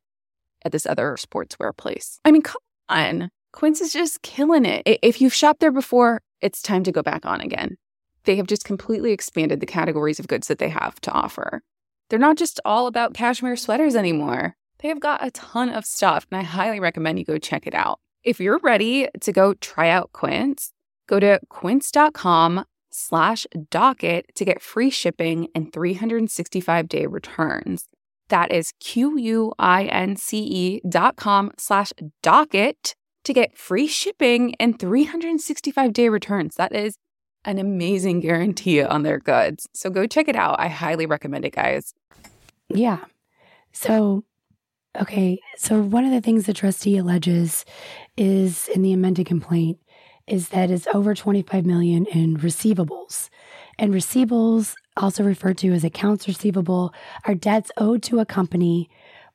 at 0.64 0.72
this 0.72 0.86
other 0.86 1.18
sportswear 1.18 1.76
place. 1.76 2.20
I 2.24 2.32
mean, 2.32 2.44
come 2.44 2.62
on. 2.88 3.32
Quince 3.52 3.82
is 3.82 3.92
just 3.92 4.22
killing 4.22 4.66
it. 4.66 4.84
If 4.86 5.22
you've 5.22 5.34
shopped 5.34 5.60
there 5.60 5.72
before, 5.72 6.22
it's 6.40 6.62
time 6.62 6.84
to 6.84 6.92
go 6.92 7.02
back 7.02 7.26
on 7.26 7.42
again. 7.42 7.78
They 8.26 8.36
have 8.36 8.48
just 8.48 8.64
completely 8.64 9.12
expanded 9.12 9.60
the 9.60 9.66
categories 9.66 10.20
of 10.20 10.28
goods 10.28 10.48
that 10.50 10.60
they 10.60 10.70
have 10.70 11.02
to 11.02 11.12
offer. 11.12 11.64
They're 12.12 12.20
not 12.20 12.36
just 12.36 12.60
all 12.66 12.88
about 12.88 13.14
cashmere 13.14 13.56
sweaters 13.56 13.96
anymore. 13.96 14.58
They 14.80 14.90
have 14.90 15.00
got 15.00 15.26
a 15.26 15.32
ton 15.32 15.70
of 15.70 15.86
stuff, 15.86 16.28
and 16.30 16.42
I 16.42 16.44
highly 16.44 16.82
recommend 16.82 17.18
you 17.18 17.24
go 17.24 17.38
check 17.38 17.66
it 17.66 17.74
out. 17.74 18.02
If 18.22 18.42
you're 18.42 18.60
ready 18.60 19.08
to 19.22 19.32
go 19.32 19.54
try 19.54 19.88
out 19.88 20.12
Quince, 20.12 20.74
go 21.08 21.22
to 21.22 21.40
quince.com 21.48 22.66
slash 22.90 23.48
docket 23.70 24.26
to 24.36 24.44
get 24.44 24.62
free 24.62 24.90
shipping 24.90 25.48
and 25.56 25.72
365 25.72 26.90
day 26.90 27.06
returns. 27.06 27.88
That 28.28 28.52
is 28.52 28.74
Q-U-I-N-C-E 28.82 30.82
dot 30.90 31.16
com 31.16 31.52
slash 31.58 31.94
docket 32.22 32.94
to 33.24 33.34
get 33.34 33.58
free 33.58 33.88
shipping 33.88 34.56
and 34.60 34.78
365 34.78 35.94
day 35.94 36.10
returns. 36.10 36.56
That 36.56 36.76
is 36.76 36.98
an 37.46 37.58
amazing 37.58 38.20
guarantee 38.20 38.82
on 38.84 39.04
their 39.04 39.20
goods. 39.20 39.68
So 39.74 39.90
go 39.90 40.06
check 40.08 40.28
it 40.28 40.36
out. 40.36 40.60
I 40.60 40.68
highly 40.68 41.06
recommend 41.06 41.46
it, 41.46 41.56
guys. 41.56 41.94
Yeah. 42.70 43.00
So, 43.74 44.24
okay. 45.00 45.40
So, 45.58 45.82
one 45.82 46.06
of 46.06 46.12
the 46.12 46.22
things 46.22 46.46
the 46.46 46.54
trustee 46.54 46.98
alleges 46.98 47.66
is 48.18 48.68
in 48.70 48.82
the 48.82 48.94
amended 48.94 49.26
complaint 49.26 49.80
is 50.28 50.50
that 50.50 50.72
it's 50.72 50.88
over 50.94 51.14
25 51.14 51.66
million 51.66 52.06
in 52.06 52.38
receivables. 52.38 53.30
And 53.78 53.94
receivables, 53.94 54.74
also 54.98 55.24
referred 55.24 55.58
to 55.60 55.72
as 55.74 55.84
accounts 55.84 56.28
receivable, 56.28 56.94
are 57.26 57.36
debts 57.36 57.72
owed 57.78 58.04
to 58.04 58.20
a 58.20 58.26
company 58.26 58.90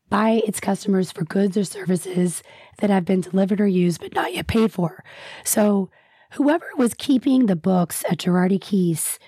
by 0.09 0.43
its 0.47 0.61
customers 0.61 1.11
for 1.11 1.25
goods 1.25 1.57
or 1.57 1.65
services 1.65 2.43
that 2.79 2.91
have 2.91 3.05
been 3.05 3.21
delivered 3.21 3.61
or 3.61 3.67
used 3.67 4.01
but 4.01 4.15
not 4.15 4.33
yet 4.33 4.47
paid 4.47 4.73
for. 4.73 5.03
So, 5.45 5.91
whoever 6.33 6.67
was 6.77 6.95
keeping 6.95 7.47
the 7.47 7.57
books 7.57 8.05
at 8.09 8.19
Girardi 8.19 8.59
Keese 8.59 9.19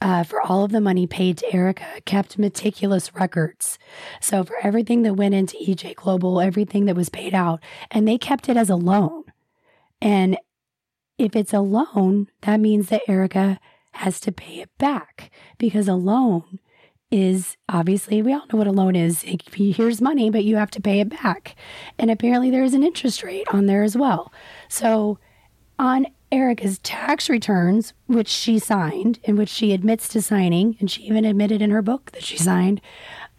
uh, 0.00 0.24
for 0.24 0.40
all 0.40 0.64
of 0.64 0.72
the 0.72 0.80
money 0.80 1.06
paid 1.06 1.38
to 1.38 1.54
Erika 1.54 2.00
kept 2.04 2.38
meticulous 2.38 3.14
records. 3.14 3.78
So 4.20 4.44
for 4.44 4.56
everything 4.62 5.02
that 5.02 5.14
went 5.14 5.34
into 5.34 5.56
EJ 5.58 5.96
Global, 5.96 6.40
everything 6.40 6.86
that 6.86 6.96
was 6.96 7.08
paid 7.08 7.34
out, 7.34 7.60
and 7.90 8.08
they 8.08 8.18
kept 8.18 8.48
it 8.48 8.56
as 8.56 8.70
a 8.70 8.76
loan. 8.76 9.24
And 10.00 10.38
if 11.18 11.36
it's 11.36 11.52
a 11.52 11.60
loan, 11.60 12.28
that 12.42 12.60
means 12.60 12.88
that 12.88 13.02
Erika 13.06 13.60
has 13.92 14.20
to 14.20 14.32
pay 14.32 14.60
it 14.60 14.70
back 14.78 15.30
because 15.58 15.88
a 15.88 15.94
loan 15.94 16.60
is 17.10 17.56
obviously 17.68 18.22
we 18.22 18.32
all 18.32 18.46
know 18.52 18.56
what 18.56 18.68
a 18.68 18.72
loan 18.72 18.94
is. 18.94 19.24
Here's 19.52 20.00
money, 20.00 20.30
but 20.30 20.44
you 20.44 20.56
have 20.56 20.70
to 20.70 20.80
pay 20.80 21.00
it 21.00 21.10
back. 21.10 21.56
And 21.98 22.10
apparently 22.10 22.50
there's 22.50 22.72
an 22.72 22.84
interest 22.84 23.22
rate 23.22 23.46
on 23.52 23.66
there 23.66 23.82
as 23.82 23.96
well. 23.96 24.32
So 24.68 25.18
on 25.78 26.06
Erika's 26.32 26.78
tax 26.78 27.28
returns, 27.28 27.92
which 28.06 28.28
she 28.28 28.58
signed 28.58 29.18
and 29.24 29.36
which 29.36 29.48
she 29.48 29.72
admits 29.72 30.08
to 30.08 30.22
signing, 30.22 30.76
and 30.78 30.90
she 30.90 31.02
even 31.02 31.24
admitted 31.24 31.60
in 31.60 31.70
her 31.70 31.82
book 31.82 32.12
that 32.12 32.22
she 32.22 32.36
signed, 32.36 32.80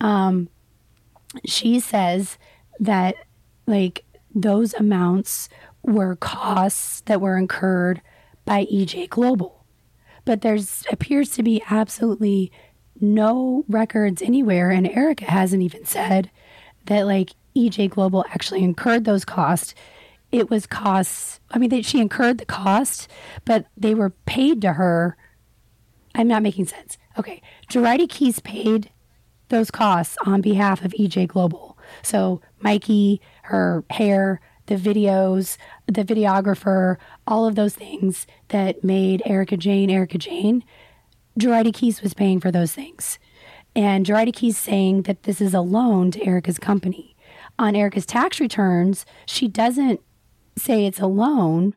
um, 0.02 0.50
she 1.46 1.80
says 1.80 2.38
that 2.80 3.16
like 3.66 4.04
those 4.36 4.74
amounts 4.74 5.48
were 5.84 6.16
costs 6.16 7.02
that 7.02 7.22
were 7.22 7.38
incurred 7.38 8.02
by 8.46 8.66
EJ 8.66 9.10
Global. 9.10 9.66
But 10.26 10.42
there's 10.42 10.86
appears 10.92 11.30
to 11.32 11.44
be 11.44 11.64
absolutely 11.70 12.52
no 13.00 13.66
records 13.68 14.22
anywhere, 14.22 14.70
and 14.70 14.88
Erika 14.88 15.26
hasn't 15.26 15.64
even 15.64 15.86
said 15.86 16.30
that 16.86 17.08
like 17.08 17.32
EJ 17.56 17.90
Global 17.90 18.26
actually 18.30 18.64
incurred 18.64 19.06
those 19.06 19.26
costs. 19.26 19.74
It 20.32 20.50
was 20.50 20.66
costs. 20.66 21.40
I 21.52 21.58
mean, 21.58 21.70
they, 21.70 21.82
she 21.82 22.00
incurred 22.00 22.38
the 22.38 22.46
cost, 22.46 23.10
but 23.46 23.66
they 23.76 23.94
were 23.94 24.12
paid 24.26 24.62
to 24.62 24.74
her. 24.74 25.18
I'm 26.16 26.28
not 26.28 26.44
making 26.44 26.68
sense. 26.68 26.98
Okay, 27.18 27.42
Girardi 27.70 28.08
Keese 28.08 28.42
paid 28.42 28.90
those 29.50 29.70
costs 29.70 30.18
on 30.26 30.42
behalf 30.42 30.84
of 30.84 30.94
EJ 30.94 31.28
Global. 31.28 31.78
So 32.02 32.42
Mikey, 32.60 33.22
her 33.44 33.84
hair, 33.90 34.40
the 34.68 34.76
videos, 34.76 35.58
the 35.88 36.06
videographer, 36.06 36.98
all 37.28 37.46
of 37.46 37.56
those 37.56 37.76
things 37.76 38.26
that 38.48 38.84
made 38.84 39.22
Erika 39.26 39.58
Jayne 39.58 39.90
Erika 39.90 40.18
Jayne. 40.18 40.64
Girardi 41.38 41.74
Keese 41.74 42.02
was 42.02 42.14
paying 42.14 42.40
for 42.40 42.52
those 42.52 42.74
things. 42.74 43.20
And 43.76 44.06
Girardi 44.06 44.34
Keese 44.34 44.56
saying 44.56 45.04
that 45.04 45.24
this 45.24 45.42
is 45.42 45.54
a 45.54 45.62
loan 45.62 46.12
to 46.12 46.26
Erika's 46.26 46.60
company. 46.60 47.16
On 47.60 47.76
Erika's 47.76 48.06
tax 48.06 48.40
returns, 48.40 49.06
she 49.26 49.48
doesn't 49.48 50.02
say 50.58 50.86
it's 50.86 51.00
a 51.00 51.08
loan. 51.08 51.76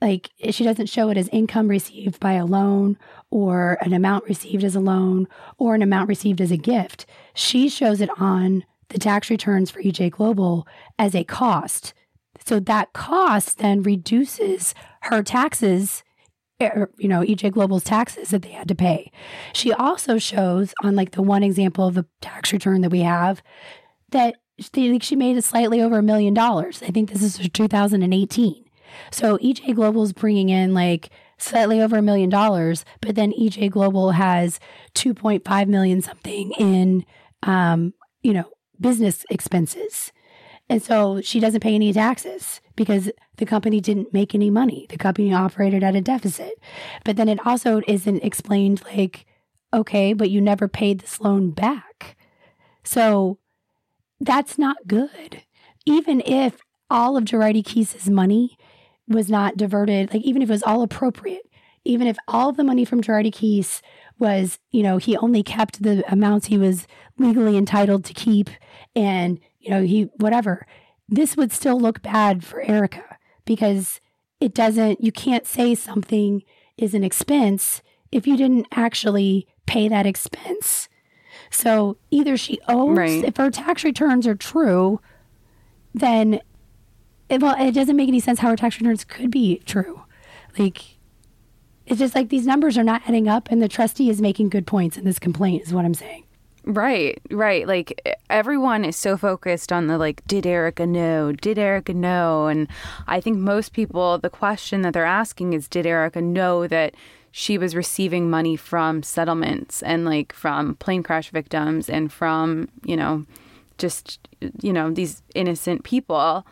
Like 0.00 0.30
she 0.50 0.64
doesn't 0.64 0.88
show 0.88 1.08
it 1.10 1.16
as 1.16 1.28
income 1.28 1.68
received 1.68 2.20
by 2.20 2.34
a 2.34 2.44
loan 2.44 2.98
or 3.30 3.78
an 3.80 3.92
amount 3.92 4.24
received 4.24 4.64
as 4.64 4.76
a 4.76 4.80
loan 4.80 5.26
or 5.58 5.74
an 5.74 5.82
amount 5.82 6.08
received 6.08 6.40
as 6.40 6.50
a 6.50 6.56
gift. 6.56 7.06
She 7.34 7.68
shows 7.68 8.00
it 8.00 8.10
on 8.18 8.64
the 8.88 8.98
tax 8.98 9.30
returns 9.30 9.70
for 9.70 9.82
EJ 9.82 10.10
Global 10.10 10.66
as 10.98 11.14
a 11.14 11.24
cost. 11.24 11.94
So 12.44 12.60
that 12.60 12.92
cost 12.92 13.58
then 13.58 13.82
reduces 13.82 14.74
her 15.02 15.22
taxes 15.22 16.02
Er, 16.62 16.88
you 16.98 17.08
know, 17.08 17.22
EJ 17.22 17.52
Global's 17.52 17.82
taxes 17.82 18.30
that 18.30 18.42
they 18.42 18.50
had 18.50 18.68
to 18.68 18.76
pay. 18.76 19.10
She 19.52 19.72
also 19.72 20.18
shows 20.18 20.72
on 20.82 20.94
like 20.94 21.10
the 21.10 21.22
one 21.22 21.42
example 21.42 21.86
of 21.86 21.94
the 21.94 22.06
tax 22.20 22.52
return 22.52 22.80
that 22.82 22.90
we 22.90 23.00
have 23.00 23.42
that 24.10 24.36
she, 24.58 24.98
she 25.00 25.16
made 25.16 25.36
it 25.36 25.44
slightly 25.44 25.80
over 25.80 25.98
a 25.98 26.02
million 26.02 26.34
dollars. 26.34 26.82
I 26.82 26.88
think 26.88 27.10
this 27.10 27.22
is 27.22 27.38
for 27.38 27.48
2018. 27.48 28.64
So 29.10 29.38
EJ 29.38 29.74
Global 29.74 30.02
is 30.04 30.12
bringing 30.12 30.48
in 30.48 30.74
like 30.74 31.10
slightly 31.38 31.80
over 31.80 31.96
a 31.96 32.02
million 32.02 32.30
dollars, 32.30 32.84
but 33.00 33.16
then 33.16 33.32
EJ 33.32 33.70
Global 33.70 34.12
has 34.12 34.60
2.5 34.94 35.66
million 35.68 36.00
something 36.00 36.52
in, 36.52 37.04
um, 37.42 37.94
you 38.22 38.32
know, 38.32 38.50
business 38.80 39.24
expenses. 39.30 40.12
And 40.68 40.82
so 40.82 41.20
she 41.20 41.40
doesn't 41.40 41.60
pay 41.60 41.74
any 41.74 41.92
taxes 41.92 42.60
because 42.74 43.10
the 43.36 43.46
company 43.46 43.80
didn't 43.80 44.14
make 44.14 44.34
any 44.34 44.50
money. 44.50 44.86
The 44.88 44.96
company 44.96 45.32
operated 45.34 45.82
at 45.82 45.96
a 45.96 46.00
deficit. 46.00 46.54
But 47.04 47.16
then 47.16 47.28
it 47.28 47.44
also 47.46 47.82
isn't 47.86 48.24
explained 48.24 48.82
like, 48.84 49.26
okay, 49.72 50.12
but 50.14 50.30
you 50.30 50.40
never 50.40 50.68
paid 50.68 51.00
this 51.00 51.20
loan 51.20 51.50
back. 51.50 52.16
So 52.82 53.38
that's 54.24 54.58
not 54.58 54.76
good. 54.86 55.42
Even 55.86 56.20
if 56.24 56.60
all 56.90 57.16
of 57.16 57.24
Girardi 57.24 57.64
Keese's 57.64 58.08
money 58.08 58.56
was 59.08 59.28
not 59.28 59.56
diverted, 59.56 60.12
like 60.12 60.22
even 60.22 60.42
if 60.42 60.48
it 60.48 60.52
was 60.52 60.62
all 60.62 60.82
appropriate, 60.82 61.48
even 61.84 62.06
if 62.06 62.16
all 62.26 62.52
the 62.52 62.64
money 62.64 62.84
from 62.84 63.02
Girardi 63.02 63.32
Keese 63.32 63.82
was, 64.18 64.58
you 64.70 64.82
know, 64.82 64.96
he 64.96 65.16
only 65.16 65.42
kept 65.42 65.82
the 65.82 66.04
amounts 66.10 66.46
he 66.46 66.58
was 66.58 66.86
legally 67.18 67.56
entitled 67.56 68.04
to 68.06 68.14
keep 68.14 68.48
and, 68.96 69.40
you 69.60 69.70
know, 69.70 69.82
he, 69.82 70.04
whatever, 70.16 70.66
this 71.08 71.36
would 71.36 71.52
still 71.52 71.78
look 71.78 72.00
bad 72.02 72.44
for 72.44 72.62
Erika 72.62 73.18
because 73.44 74.00
it 74.40 74.54
doesn't, 74.54 75.02
you 75.02 75.12
can't 75.12 75.46
say 75.46 75.74
something 75.74 76.42
is 76.76 76.94
an 76.94 77.04
expense 77.04 77.82
if 78.10 78.26
you 78.26 78.36
didn't 78.36 78.66
actually 78.72 79.46
pay 79.66 79.88
that 79.88 80.06
expense. 80.06 80.88
So 81.54 81.96
either 82.10 82.36
she 82.36 82.58
owes, 82.66 82.96
right. 82.96 83.24
if 83.24 83.36
her 83.36 83.48
tax 83.48 83.84
returns 83.84 84.26
are 84.26 84.34
true, 84.34 85.00
then 85.94 86.40
it, 87.28 87.40
well, 87.40 87.54
it 87.56 87.72
doesn't 87.72 87.94
make 87.94 88.08
any 88.08 88.18
sense 88.18 88.40
how 88.40 88.50
her 88.50 88.56
tax 88.56 88.80
returns 88.80 89.04
could 89.04 89.30
be 89.30 89.62
true. 89.64 90.02
Like, 90.58 90.82
it's 91.86 92.00
just 92.00 92.16
like 92.16 92.28
these 92.28 92.44
numbers 92.44 92.76
are 92.76 92.82
not 92.82 93.02
adding 93.06 93.28
up, 93.28 93.52
and 93.52 93.62
the 93.62 93.68
trustee 93.68 94.10
is 94.10 94.20
making 94.20 94.48
good 94.48 94.66
points 94.66 94.96
in 94.96 95.04
this 95.04 95.20
complaint, 95.20 95.62
is 95.62 95.72
what 95.72 95.84
I'm 95.84 95.94
saying. 95.94 96.24
Right, 96.64 97.20
right. 97.30 97.68
Like 97.68 98.18
everyone 98.30 98.84
is 98.84 98.96
so 98.96 99.16
focused 99.16 99.70
on 99.70 99.86
the 99.86 99.96
like, 99.98 100.26
did 100.26 100.46
Erika 100.46 100.86
know? 100.86 101.30
Did 101.30 101.58
Erika 101.58 101.92
know? 101.92 102.46
And 102.46 102.68
I 103.06 103.20
think 103.20 103.36
most 103.36 103.74
people, 103.74 104.18
the 104.18 104.30
question 104.30 104.80
that 104.82 104.94
they're 104.94 105.04
asking 105.04 105.52
is, 105.52 105.68
did 105.68 105.86
Erika 105.86 106.22
know 106.22 106.66
that 106.66 106.94
she 107.36 107.58
was 107.58 107.74
receiving 107.74 108.30
money 108.30 108.54
from 108.54 109.02
settlements 109.02 109.82
and 109.82 110.04
like 110.04 110.32
from 110.32 110.76
plane 110.76 111.02
crash 111.02 111.30
victims 111.30 111.90
and 111.90 112.12
from, 112.12 112.68
you 112.84 112.96
know, 112.96 113.24
just, 113.76 114.20
you 114.62 114.72
know, 114.72 114.92
these 114.92 115.20
innocent 115.34 115.82
people? 115.82 116.46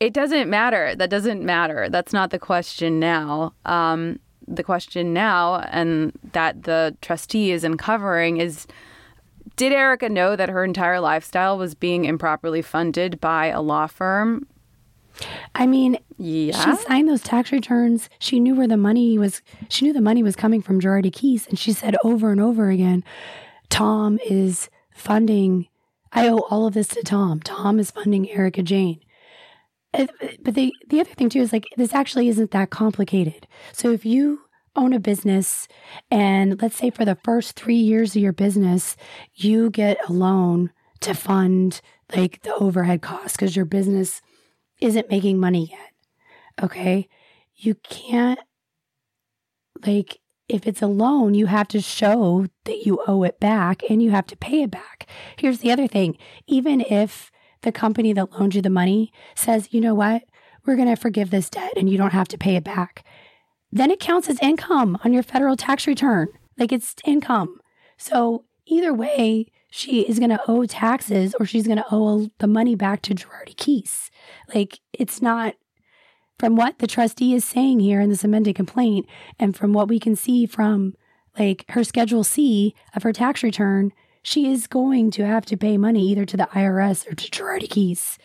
It 0.00 0.12
doesn't 0.12 0.50
matter. 0.50 0.96
That 0.96 1.08
doesn't 1.08 1.44
matter. 1.44 1.88
That's 1.88 2.12
not 2.12 2.30
the 2.30 2.38
question 2.40 2.98
now. 2.98 3.52
Um, 3.64 4.18
the 4.48 4.64
question 4.64 5.12
now, 5.12 5.60
and 5.70 6.10
that 6.32 6.64
the 6.64 6.96
trustee 7.00 7.52
is 7.52 7.62
uncovering, 7.62 8.38
is 8.38 8.66
did 9.54 9.72
Erika 9.72 10.08
know 10.08 10.34
that 10.34 10.48
her 10.48 10.64
entire 10.64 10.98
lifestyle 10.98 11.56
was 11.56 11.76
being 11.76 12.06
improperly 12.06 12.60
funded 12.60 13.20
by 13.20 13.46
a 13.46 13.60
law 13.60 13.86
firm? 13.86 14.48
I 15.54 15.66
mean, 15.66 15.98
yeah. 16.16 16.52
she 16.52 16.82
signed 16.82 17.08
those 17.08 17.22
tax 17.22 17.52
returns. 17.52 18.08
She 18.18 18.40
knew 18.40 18.54
where 18.54 18.68
the 18.68 18.76
money 18.76 19.18
was. 19.18 19.42
She 19.68 19.84
knew 19.84 19.92
the 19.92 20.00
money 20.00 20.22
was 20.22 20.36
coming 20.36 20.62
from 20.62 20.80
Girardi 20.80 21.12
Keese, 21.12 21.48
and 21.48 21.58
she 21.58 21.72
said 21.72 21.96
over 22.04 22.30
and 22.30 22.40
over 22.40 22.70
again, 22.70 23.04
"Tom 23.68 24.18
is 24.28 24.68
funding. 24.92 25.68
I 26.12 26.28
owe 26.28 26.38
all 26.50 26.66
of 26.66 26.74
this 26.74 26.88
to 26.88 27.02
Tom. 27.02 27.40
Tom 27.40 27.78
is 27.78 27.90
funding 27.90 28.30
Erika 28.30 28.62
Jayne." 28.62 29.00
Uh, 29.94 30.06
but 30.42 30.54
the 30.54 30.72
the 30.88 31.00
other 31.00 31.14
thing 31.14 31.28
too 31.28 31.40
is 31.40 31.52
like 31.52 31.64
this 31.76 31.94
actually 31.94 32.28
isn't 32.28 32.50
that 32.50 32.70
complicated. 32.70 33.46
So 33.72 33.90
if 33.90 34.04
you 34.04 34.40
own 34.76 34.92
a 34.92 35.00
business 35.00 35.66
and 36.10 36.60
let's 36.62 36.76
say 36.76 36.90
for 36.90 37.04
the 37.04 37.18
first 37.24 37.56
three 37.56 37.76
years 37.76 38.14
of 38.14 38.22
your 38.22 38.32
business, 38.32 38.96
you 39.34 39.70
get 39.70 39.98
a 40.08 40.12
loan 40.12 40.70
to 41.00 41.14
fund 41.14 41.80
like 42.14 42.42
the 42.42 42.54
overhead 42.56 43.02
costs 43.02 43.32
because 43.32 43.56
your 43.56 43.64
business 43.64 44.20
isn't 44.80 45.10
making 45.10 45.38
money 45.38 45.68
yet. 45.70 45.92
Okay. 46.62 47.08
You 47.54 47.74
can't, 47.76 48.38
like, 49.86 50.18
if 50.48 50.66
it's 50.66 50.82
a 50.82 50.86
loan, 50.86 51.34
you 51.34 51.46
have 51.46 51.68
to 51.68 51.80
show 51.80 52.46
that 52.64 52.86
you 52.86 53.02
owe 53.06 53.22
it 53.22 53.38
back 53.38 53.82
and 53.90 54.02
you 54.02 54.10
have 54.10 54.26
to 54.26 54.36
pay 54.36 54.62
it 54.62 54.70
back. 54.70 55.06
Here's 55.36 55.58
the 55.58 55.72
other 55.72 55.86
thing 55.86 56.16
even 56.46 56.80
if 56.80 57.30
the 57.62 57.72
company 57.72 58.12
that 58.12 58.32
loaned 58.32 58.54
you 58.54 58.62
the 58.62 58.70
money 58.70 59.12
says, 59.34 59.68
you 59.72 59.80
know 59.80 59.94
what, 59.94 60.22
we're 60.64 60.76
going 60.76 60.88
to 60.88 60.96
forgive 60.96 61.30
this 61.30 61.50
debt 61.50 61.72
and 61.76 61.90
you 61.90 61.98
don't 61.98 62.12
have 62.12 62.28
to 62.28 62.38
pay 62.38 62.56
it 62.56 62.64
back 62.64 63.04
then 63.70 63.90
it 63.90 64.00
counts 64.00 64.28
as 64.28 64.38
income 64.40 64.98
on 65.04 65.12
your 65.12 65.22
federal 65.22 65.56
tax 65.56 65.86
return. 65.86 66.28
Like 66.58 66.72
it's 66.72 66.94
income. 67.04 67.60
So 67.96 68.44
either 68.66 68.94
way, 68.94 69.46
she 69.70 70.00
is 70.02 70.18
going 70.18 70.30
to 70.30 70.40
owe 70.48 70.64
taxes 70.66 71.34
or 71.38 71.46
she's 71.46 71.66
going 71.66 71.78
to 71.78 71.84
owe 71.90 72.28
the 72.38 72.46
money 72.46 72.74
back 72.74 73.02
to 73.02 73.14
Girardi 73.14 73.54
Keese. 73.54 74.10
Like 74.54 74.80
it's 74.92 75.20
not 75.20 75.54
from 76.38 76.56
what 76.56 76.78
the 76.78 76.86
trustee 76.86 77.34
is 77.34 77.44
saying 77.44 77.80
here 77.80 78.00
in 78.00 78.08
this 78.10 78.24
amended 78.24 78.54
complaint 78.56 79.06
and 79.38 79.56
from 79.56 79.72
what 79.72 79.88
we 79.88 79.98
can 79.98 80.16
see 80.16 80.46
from 80.46 80.94
like 81.38 81.64
her 81.70 81.84
schedule 81.84 82.24
C 82.24 82.74
of 82.94 83.02
her 83.02 83.12
tax 83.12 83.42
return, 83.42 83.92
she 84.22 84.50
is 84.50 84.66
going 84.66 85.10
to 85.12 85.26
have 85.26 85.44
to 85.46 85.56
pay 85.56 85.76
money 85.76 86.02
either 86.08 86.24
to 86.24 86.36
the 86.36 86.48
IRS 86.52 87.10
or 87.10 87.14
to 87.14 87.30
Girardi 87.30 87.68
Keese. 87.68 88.16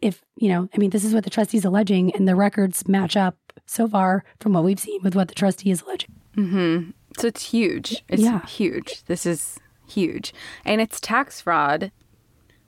If, 0.00 0.22
you 0.36 0.48
know, 0.48 0.68
I 0.74 0.78
mean, 0.78 0.90
this 0.90 1.04
is 1.04 1.14
what 1.14 1.24
the 1.24 1.30
trustee's 1.30 1.64
alleging 1.64 2.14
and 2.14 2.26
the 2.26 2.34
records 2.36 2.88
match 2.88 3.16
up 3.16 3.36
so 3.66 3.86
far 3.88 4.24
from 4.40 4.52
what 4.52 4.64
we've 4.64 4.80
seen 4.80 5.00
with 5.02 5.14
what 5.14 5.28
the 5.28 5.34
trustee 5.34 5.70
is 5.70 5.82
alleging. 5.82 6.14
Mm-hmm. 6.36 6.90
So 7.18 7.26
it's 7.28 7.44
huge. 7.50 8.02
It's 8.08 8.22
Yeah. 8.22 8.44
huge. 8.46 9.04
This 9.04 9.26
is 9.26 9.58
huge. 9.92 10.32
And 10.64 10.80
it's 10.80 11.00
tax 11.00 11.40
fraud. 11.40 11.90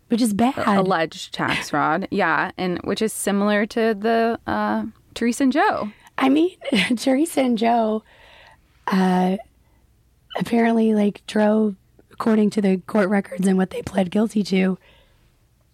Which 0.08 0.20
is 0.22 0.32
bad. 0.34 0.54
Alleged 0.66 1.32
tax 1.32 1.70
fraud. 1.70 2.06
Yeah. 2.10 2.50
And 2.58 2.78
which 2.84 3.00
is 3.02 3.12
similar 3.12 3.66
to 3.66 3.94
the 3.94 4.38
uh, 4.46 4.84
Teresa 5.14 5.44
and 5.44 5.52
Joe. 5.52 5.90
I 6.18 6.28
mean, 6.28 6.50
Teresa 6.96 7.40
and 7.40 7.58
Joe 7.58 8.04
uh, 8.86 9.36
apparently 10.38 10.94
like 10.94 11.26
drove 11.26 11.76
according 12.12 12.50
to 12.50 12.60
the 12.62 12.76
court 12.86 13.08
records 13.08 13.46
and 13.46 13.56
what 13.58 13.70
they 13.70 13.82
pled 13.82 14.10
guilty 14.10 14.42
to. 14.44 14.78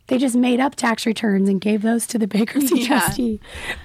They 0.07 0.18
just 0.18 0.34
made 0.36 0.59
up 0.59 0.74
tax 0.74 1.07
returns 1.07 1.48
and 1.48 1.61
gave 1.61 1.82
those 1.82 2.07
to 2.09 2.18
the 2.18 2.26
bankruptcy 2.26 2.80
Yeah. 2.80 2.86
trustee. 2.86 3.40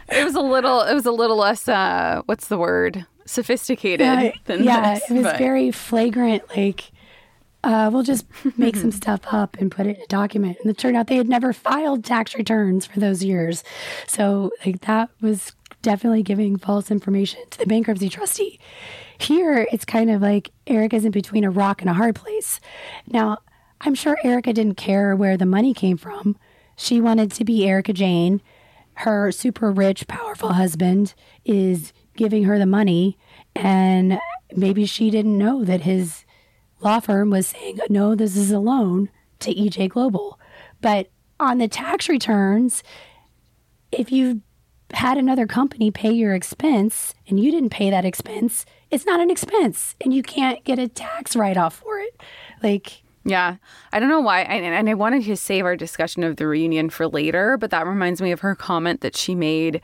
It 0.09 0.23
was 0.23 0.35
a 0.35 0.41
little 0.41 0.81
it 0.81 0.93
was 0.93 1.05
a 1.05 1.11
little 1.11 1.37
less 1.37 1.67
uh 1.67 2.21
what's 2.25 2.47
the 2.47 2.57
word? 2.57 3.05
Sophisticated 3.25 4.05
Yeah, 4.05 4.31
than 4.45 4.63
yeah, 4.63 4.93
this. 4.95 5.09
it 5.09 5.13
was 5.15 5.23
but- 5.23 5.37
very 5.37 5.71
flagrant. 5.71 6.43
Like, 6.55 6.91
uh, 7.65 7.89
we'll 7.91 8.03
just 8.03 8.25
make 8.57 8.75
some 8.75 8.91
stuff 8.91 9.21
up 9.31 9.57
and 9.59 9.71
put 9.71 9.87
it 9.87 9.97
in 9.97 10.03
a 10.03 10.07
document. 10.07 10.57
And 10.61 10.69
it 10.69 10.77
turned 10.77 10.95
out 10.95 11.07
they 11.07 11.17
had 11.17 11.27
never 11.27 11.51
filed 11.51 12.05
tax 12.05 12.35
returns 12.35 12.85
for 12.85 12.99
those 12.99 13.23
years. 13.23 13.63
So, 14.07 14.51
like, 14.65 14.81
that 14.81 15.09
was 15.19 15.51
definitely 15.81 16.23
giving 16.23 16.57
false 16.57 16.89
information 16.91 17.41
to 17.49 17.57
the 17.57 17.65
bankruptcy 17.65 18.07
trustee. 18.07 18.59
Here, 19.17 19.67
it's 19.71 19.85
kind 19.85 20.11
of 20.11 20.21
like 20.21 20.51
Eric 20.67 20.93
is 20.93 21.05
in 21.05 21.11
between 21.11 21.43
a 21.43 21.49
rock 21.49 21.81
and 21.81 21.89
a 21.89 21.93
hard 21.93 22.15
place. 22.15 22.59
Now, 23.07 23.39
I'm 23.81 23.95
sure 23.95 24.17
Erika 24.23 24.53
didn't 24.53 24.77
care 24.77 25.15
where 25.15 25.37
the 25.37 25.45
money 25.45 25.73
came 25.73 25.97
from. 25.97 26.37
She 26.75 27.01
wanted 27.01 27.31
to 27.31 27.45
be 27.45 27.67
Erika 27.67 27.93
Jayne. 27.93 28.41
Her 28.99 29.31
super 29.31 29.71
rich, 29.71 30.07
powerful 30.07 30.53
husband 30.53 31.13
is 31.43 31.93
giving 32.15 32.45
her 32.45 32.57
the 32.57 32.65
money, 32.65 33.17
and 33.55 34.19
maybe 34.55 34.85
she 34.85 35.09
didn't 35.09 35.37
know 35.37 35.65
that 35.65 35.81
his 35.81 36.24
law 36.85 36.99
firm 36.99 37.31
was 37.31 37.47
saying, 37.47 37.79
no, 37.89 38.15
this 38.15 38.37
is 38.37 38.51
a 38.51 38.59
loan 38.59 39.09
to 39.39 39.53
EJ 39.53 39.89
Global. 39.89 40.39
But 40.81 41.09
on 41.39 41.57
the 41.57 41.67
tax 41.67 42.07
returns, 42.07 42.83
if 43.91 44.11
you 44.11 44.41
had 44.93 45.17
another 45.17 45.47
company 45.47 45.89
pay 45.89 46.11
your 46.11 46.35
expense 46.35 47.13
and 47.27 47.39
you 47.39 47.51
didn't 47.51 47.71
pay 47.71 47.89
that 47.89 48.05
expense, 48.05 48.65
it's 48.91 49.05
not 49.05 49.19
an 49.19 49.31
expense 49.31 49.95
and 49.99 50.13
you 50.13 50.21
can't 50.21 50.63
get 50.63 50.79
a 50.79 50.87
tax 50.87 51.35
write 51.35 51.57
off 51.57 51.75
for 51.75 51.99
it. 51.99 52.21
Like, 52.61 53.01
Yeah. 53.23 53.55
I 53.91 53.99
don't 53.99 54.09
know 54.09 54.21
why. 54.21 54.41
And, 54.41 54.63
and 54.63 54.87
I 54.87 54.93
wanted 54.93 55.23
to 55.23 55.35
save 55.35 55.65
our 55.65 55.75
discussion 55.75 56.23
of 56.23 56.37
the 56.37 56.47
reunion 56.47 56.91
for 56.91 57.07
later, 57.07 57.57
but 57.57 57.71
that 57.71 57.87
reminds 57.87 58.21
me 58.21 58.31
of 58.31 58.41
her 58.41 58.53
comment 58.53 59.01
that 59.01 59.17
she 59.17 59.33
made. 59.33 59.81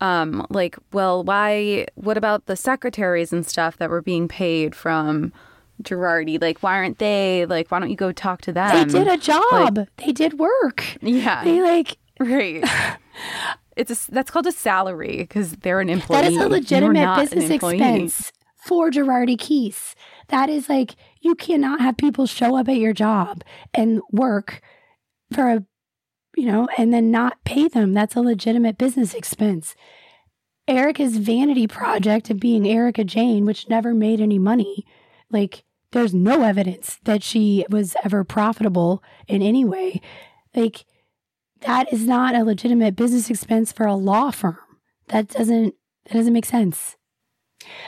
Um, 0.00 0.46
like, 0.50 0.76
well, 0.92 1.24
why, 1.24 1.86
what 1.96 2.16
about 2.16 2.46
the 2.46 2.54
secretaries 2.54 3.32
and 3.32 3.44
stuff 3.44 3.76
that 3.78 3.90
were 3.90 4.00
being 4.02 4.28
paid 4.28 4.76
from 4.76 5.32
Girardi? 5.82 6.40
Like, 6.40 6.62
why 6.62 6.74
aren't 6.76 6.98
they, 6.98 7.46
like, 7.46 7.70
why 7.70 7.78
don't 7.78 7.90
you 7.90 7.96
go 7.96 8.12
talk 8.12 8.40
to 8.42 8.52
them? 8.52 8.74
they 8.74 8.84
did 8.98 9.08
a 9.08 9.16
job, 9.16 9.78
Like, 9.78 9.96
they 9.96 10.12
did 10.12 10.38
work. 10.38 10.84
yeah. 11.02 11.44
They 11.44 11.60
like, 11.62 11.96
right. 12.20 12.64
It's 13.76 14.08
a, 14.08 14.10
that's 14.10 14.30
called 14.32 14.48
a 14.48 14.52
salary 14.52 15.18
because 15.18 15.52
they're 15.52 15.78
an 15.80 15.88
employee. 15.88 16.22
That 16.22 16.32
is 16.32 16.36
a 16.36 16.48
legitimate 16.48 17.16
business 17.16 17.48
expense 17.48 18.32
for 18.56 18.90
Girardi 18.90 19.36
Keese. 19.36 19.94
That 20.28 20.50
is 20.50 20.68
like 20.68 20.96
you 21.20 21.36
cannot 21.36 21.80
have 21.80 21.96
people 21.96 22.26
show 22.26 22.56
up 22.56 22.68
at 22.68 22.76
your 22.78 22.92
job 22.92 23.44
and 23.72 24.00
work 24.10 24.60
for 25.32 25.48
a 25.48 25.64
you 26.36 26.44
know 26.46 26.66
and 26.76 26.92
then 26.92 27.12
not 27.12 27.44
pay 27.44 27.68
them. 27.68 27.94
That's 27.94 28.16
a 28.16 28.20
legitimate 28.20 28.78
business 28.78 29.14
expense. 29.14 29.76
Erika's 30.66 31.16
vanity 31.16 31.68
project 31.68 32.30
of 32.30 32.40
being 32.40 32.66
Erika 32.68 33.04
Jayne, 33.04 33.46
which 33.46 33.68
never 33.68 33.94
made 33.94 34.20
any 34.20 34.40
money, 34.40 34.84
like 35.30 35.62
there's 35.92 36.14
no 36.14 36.42
evidence 36.42 36.98
that 37.04 37.22
she 37.22 37.64
was 37.70 37.96
ever 38.04 38.24
profitable 38.24 39.02
in 39.26 39.42
any 39.42 39.64
way. 39.64 40.00
Like 40.54 40.84
that 41.60 41.92
is 41.92 42.06
not 42.06 42.34
a 42.34 42.44
legitimate 42.44 42.96
business 42.96 43.30
expense 43.30 43.72
for 43.72 43.86
a 43.86 43.94
law 43.94 44.30
firm. 44.30 44.58
That 45.08 45.28
doesn't 45.28 45.74
that 46.06 46.14
doesn't 46.14 46.32
make 46.32 46.46
sense. 46.46 46.96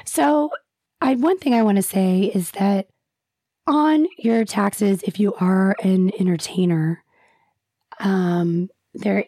So, 0.05 0.51
I 1.01 1.15
one 1.15 1.39
thing 1.39 1.55
I 1.55 1.63
want 1.63 1.77
to 1.77 1.83
say 1.83 2.31
is 2.35 2.51
that 2.53 2.89
on 3.67 4.07
your 4.19 4.45
taxes, 4.45 5.03
if 5.05 5.21
you 5.21 5.35
are 5.35 5.77
an 5.83 6.13
entertainer, 6.19 7.05
um, 8.01 8.69
there 8.95 9.25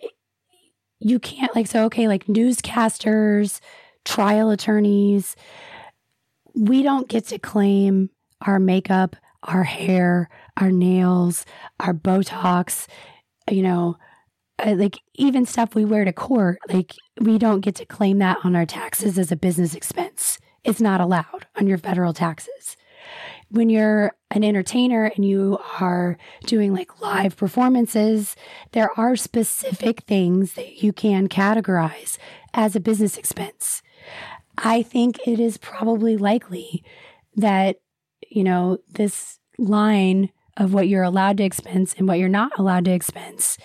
you 0.98 1.18
can't 1.18 1.54
like 1.54 1.66
so 1.66 1.84
okay, 1.84 2.08
like 2.08 2.26
newscasters, 2.26 3.60
trial 4.04 4.50
attorneys, 4.50 5.36
we 6.54 6.82
don't 6.82 7.08
get 7.08 7.26
to 7.28 7.38
claim 7.38 8.10
our 8.46 8.58
makeup, 8.58 9.16
our 9.44 9.64
hair, 9.64 10.28
our 10.56 10.70
nails, 10.70 11.44
our 11.80 11.94
Botox, 11.94 12.86
you 13.50 13.62
know, 13.62 13.96
uh, 14.64 14.74
like 14.74 14.98
even 15.14 15.44
stuff 15.46 15.74
we 15.74 15.84
wear 15.84 16.04
to 16.04 16.12
court, 16.12 16.58
like 16.68 16.94
we 17.20 17.38
don't 17.38 17.60
get 17.60 17.74
to 17.76 17.86
claim 17.86 18.18
that 18.18 18.38
on 18.44 18.54
our 18.54 18.66
taxes 18.66 19.18
as 19.18 19.32
a 19.32 19.36
business 19.36 19.74
expense. 19.74 20.38
It's 20.64 20.80
not 20.80 21.00
allowed 21.00 21.46
on 21.56 21.66
your 21.66 21.78
federal 21.78 22.12
taxes. 22.12 22.76
When 23.50 23.68
you're 23.68 24.12
an 24.30 24.44
entertainer 24.44 25.12
and 25.14 25.24
you 25.24 25.58
are 25.80 26.16
doing 26.46 26.72
like 26.72 27.00
live 27.00 27.36
performances, 27.36 28.36
there 28.70 28.98
are 28.98 29.16
specific 29.16 30.02
things 30.02 30.54
that 30.54 30.82
you 30.82 30.92
can 30.92 31.28
categorize 31.28 32.16
as 32.54 32.76
a 32.76 32.80
business 32.80 33.18
expense. 33.18 33.82
I 34.56 34.82
think 34.82 35.18
it 35.26 35.40
is 35.40 35.58
probably 35.58 36.16
likely 36.16 36.84
that, 37.36 37.81
you 38.34 38.44
know, 38.44 38.78
this 38.88 39.38
line 39.58 40.30
of 40.56 40.72
what 40.72 40.88
you're 40.88 41.02
allowed 41.02 41.36
to 41.38 41.44
expense 41.44 41.94
and 41.96 42.08
what 42.08 42.18
you're 42.18 42.28
not 42.28 42.58
allowed 42.58 42.84
to 42.86 42.92
expense 42.92 43.58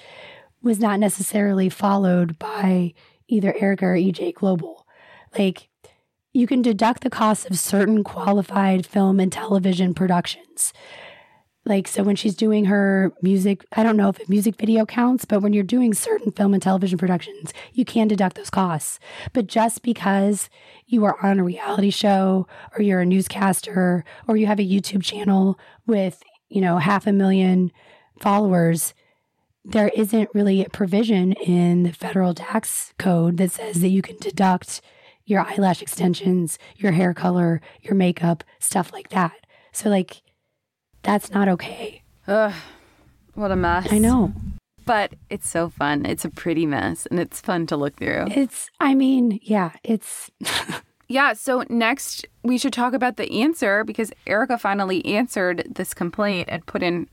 was 0.62 0.80
not 0.80 1.00
necessarily 1.00 1.70
followed 1.70 2.38
by 2.40 2.94
either 3.28 3.56
Erika 3.60 3.86
or 3.86 3.96
EJ 3.96 4.34
Global. 4.34 4.86
Like, 5.38 5.70
you 6.34 6.48
can 6.48 6.62
deduct 6.62 7.04
the 7.04 7.10
costs 7.10 7.46
of 7.46 7.58
certain 7.58 8.04
qualified 8.04 8.86
film 8.86 9.20
and 9.20 9.32
television 9.32 9.94
productions. 9.94 10.74
Like, 11.68 11.88
so 11.88 12.02
when 12.02 12.16
she's 12.16 12.36
doing 12.36 12.66
her 12.66 13.12
music, 13.22 13.66
I 13.74 13.84
don't 13.84 13.98
know 13.98 14.08
if 14.08 14.20
a 14.20 14.30
music 14.30 14.56
video 14.56 14.86
counts, 14.86 15.26
but 15.26 15.42
when 15.42 15.52
you're 15.52 15.64
doing 15.64 15.94
certain 15.94 16.32
film 16.32 16.54
and 16.54 16.64
television 16.64 16.98
productions, 16.98 17.54
you 17.74 17.84
can 17.84 18.08
deduct 18.08 18.38
those 18.38 18.50
costs. 18.50 19.00
But 19.34 19.48
just 19.48 19.82
because 19.82 20.50
you 20.86 21.04
are 21.04 21.18
on 21.22 21.40
a 21.40 21.44
reality 21.44 21.90
show 21.90 22.48
or 22.74 22.82
you're 22.82 23.02
a 23.02 23.06
newscaster 23.06 24.06
or 24.30 24.38
you 24.38 24.48
have 24.48 24.60
a 24.60 24.68
YouTube 24.68 25.04
channel 25.04 25.60
with, 25.86 26.24
you 26.48 26.62
know, 26.62 26.78
half 26.78 27.06
a 27.06 27.12
million 27.12 27.74
followers, 28.22 28.94
there 29.66 29.90
isn't 29.90 30.30
really 30.34 30.64
a 30.64 30.70
provision 30.70 31.34
in 31.34 31.84
the 31.84 31.92
federal 31.92 32.34
tax 32.34 32.94
code 32.98 33.36
that 33.38 33.52
says 33.52 33.82
that 33.82 33.90
you 33.90 34.02
can 34.02 34.16
deduct 34.18 34.80
your 35.26 35.42
eyelash 35.42 35.82
extensions, 35.82 36.58
your 36.78 36.94
hair 36.94 37.14
color, 37.14 37.60
your 37.82 37.96
makeup, 37.96 38.46
stuff 38.60 38.94
like 38.94 39.10
that. 39.10 39.34
So, 39.74 39.90
like, 39.90 40.22
that's 41.08 41.32
not 41.32 41.48
okay. 41.48 42.04
Ugh, 42.28 42.54
what 43.34 43.52
a 43.52 43.56
mess. 43.56 43.88
I 43.92 43.98
know. 43.98 44.34
But 44.86 45.14
it's 45.30 45.50
so 45.50 45.70
fun. 45.70 46.06
It's 46.06 46.24
a 46.24 46.30
pretty 46.30 46.66
mess 46.66 47.08
and 47.08 47.20
it's 47.20 47.42
fun 47.42 47.66
to 47.68 47.76
look 47.76 47.96
through. 47.98 48.26
It's, 48.30 48.70
I 48.80 48.94
mean, 48.94 49.40
yeah, 49.42 49.72
it's, 49.84 50.30
Yeah, 51.10 51.34
so 51.34 51.64
next 51.70 52.26
we 52.44 52.58
should 52.58 52.74
talk 52.74 52.94
about 52.94 53.16
the 53.16 53.42
answer 53.42 53.86
because 53.86 54.12
Erika 54.26 54.58
finally 54.58 55.06
answered 55.06 55.64
this 55.74 55.94
complaint 55.94 56.50
and 56.52 56.66
put 56.66 56.84
in 56.84 57.08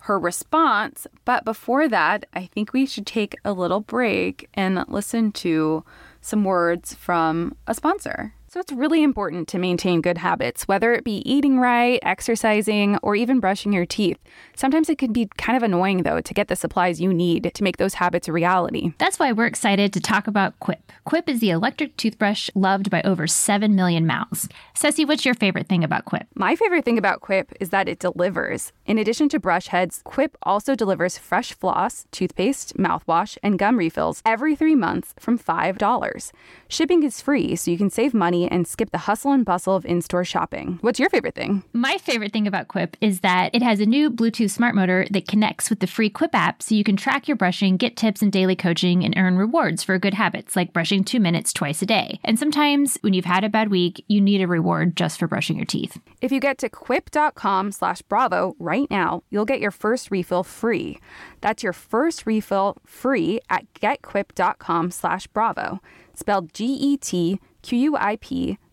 her 0.00 0.18
response. 0.18 1.06
But 1.24 1.44
before 1.44 1.88
that, 1.88 2.26
I 2.34 2.46
think 2.46 2.74
we 2.74 2.84
should 2.84 3.06
take 3.06 3.36
a 3.42 3.54
little 3.54 3.80
break 3.80 4.48
and 4.52 4.84
listen 4.88 5.32
to 5.32 5.84
some 6.20 6.44
words 6.44 6.92
from 6.92 7.56
a 7.66 7.74
sponsor. 7.74 8.34
So 8.54 8.60
it's 8.60 8.70
really 8.70 9.02
important 9.02 9.48
to 9.48 9.58
maintain 9.58 10.00
good 10.00 10.18
habits, 10.18 10.68
whether 10.68 10.92
it 10.92 11.02
be 11.02 11.28
eating 11.28 11.58
right, 11.58 11.98
exercising, 12.04 12.96
or 12.98 13.16
even 13.16 13.40
brushing 13.40 13.72
your 13.72 13.84
teeth. 13.84 14.16
Sometimes 14.54 14.88
it 14.88 14.96
can 14.96 15.12
be 15.12 15.28
kind 15.36 15.56
of 15.56 15.64
annoying, 15.64 16.04
though, 16.04 16.20
to 16.20 16.34
get 16.34 16.46
the 16.46 16.54
supplies 16.54 17.00
you 17.00 17.12
need 17.12 17.50
to 17.52 17.64
make 17.64 17.78
those 17.78 17.94
habits 17.94 18.28
a 18.28 18.32
reality. 18.32 18.92
That's 18.98 19.18
why 19.18 19.32
we're 19.32 19.46
excited 19.46 19.92
to 19.92 20.00
talk 20.00 20.28
about 20.28 20.56
Quip. 20.60 20.92
Quip 21.04 21.28
is 21.28 21.40
the 21.40 21.50
electric 21.50 21.96
toothbrush 21.96 22.48
loved 22.54 22.90
by 22.90 23.02
over 23.02 23.26
7 23.26 23.74
million 23.74 24.06
mouths. 24.06 24.48
Ceci, 24.74 25.04
what's 25.04 25.24
your 25.24 25.34
favorite 25.34 25.66
thing 25.66 25.82
about 25.82 26.04
Quip? 26.04 26.28
My 26.36 26.54
favorite 26.54 26.84
thing 26.84 26.96
about 26.96 27.22
Quip 27.22 27.52
is 27.58 27.70
that 27.70 27.88
it 27.88 27.98
delivers. 27.98 28.70
In 28.86 28.98
addition 28.98 29.30
to 29.30 29.40
brush 29.40 29.68
heads, 29.68 30.02
Quip 30.04 30.36
also 30.42 30.74
delivers 30.74 31.16
fresh 31.16 31.54
floss, 31.54 32.04
toothpaste, 32.10 32.76
mouthwash, 32.76 33.38
and 33.42 33.58
gum 33.58 33.78
refills 33.78 34.20
every 34.26 34.54
three 34.54 34.74
months 34.74 35.14
from 35.18 35.38
$5. 35.38 36.32
Shipping 36.68 37.02
is 37.02 37.22
free, 37.22 37.56
so 37.56 37.70
you 37.70 37.78
can 37.78 37.88
save 37.88 38.12
money 38.12 38.46
and 38.46 38.68
skip 38.68 38.90
the 38.90 39.06
hustle 39.06 39.32
and 39.32 39.42
bustle 39.42 39.74
of 39.74 39.86
in 39.86 40.02
store 40.02 40.24
shopping. 40.24 40.78
What's 40.82 41.00
your 41.00 41.08
favorite 41.08 41.34
thing? 41.34 41.62
My 41.72 41.96
favorite 41.96 42.32
thing 42.34 42.46
about 42.46 42.68
Quip 42.68 42.98
is 43.00 43.20
that 43.20 43.54
it 43.54 43.62
has 43.62 43.80
a 43.80 43.86
new 43.86 44.10
Bluetooth 44.10 44.50
smart 44.50 44.74
motor 44.74 45.06
that 45.10 45.28
connects 45.28 45.70
with 45.70 45.80
the 45.80 45.86
free 45.86 46.10
Quip 46.10 46.34
app 46.34 46.62
so 46.62 46.74
you 46.74 46.84
can 46.84 46.98
track 46.98 47.26
your 47.26 47.38
brushing, 47.38 47.78
get 47.78 47.96
tips 47.96 48.20
and 48.20 48.30
daily 48.30 48.56
coaching, 48.56 49.02
and 49.02 49.16
earn 49.16 49.38
rewards 49.38 49.82
for 49.82 49.98
good 49.98 50.14
habits 50.14 50.56
like 50.56 50.74
brushing 50.74 51.04
two 51.04 51.20
minutes 51.20 51.54
twice 51.54 51.80
a 51.80 51.86
day. 51.86 52.20
And 52.22 52.38
sometimes 52.38 52.98
when 53.00 53.14
you've 53.14 53.24
had 53.24 53.44
a 53.44 53.48
bad 53.48 53.70
week, 53.70 54.04
you 54.08 54.20
need 54.20 54.42
a 54.42 54.46
reward 54.46 54.94
just 54.94 55.18
for 55.18 55.26
brushing 55.26 55.56
your 55.56 55.64
teeth. 55.64 55.98
If 56.20 56.32
you 56.32 56.40
get 56.40 56.58
to 56.58 56.68
quip.com 56.68 57.72
slash 57.72 58.02
bravo 58.02 58.54
right 58.58 58.73
now, 58.90 59.22
you'll 59.30 59.44
get 59.44 59.60
your 59.60 59.70
first 59.70 60.10
refill 60.10 60.42
free. 60.42 60.98
That's 61.40 61.62
your 61.62 61.72
first 61.72 62.26
refill 62.26 62.76
free 62.84 63.40
at 63.48 63.72
getquip.com 63.74 64.90
slash 64.90 65.26
bravo. 65.28 65.80
Spelled 66.14 66.52
G-E-T-Q-U-I-P 66.54 66.98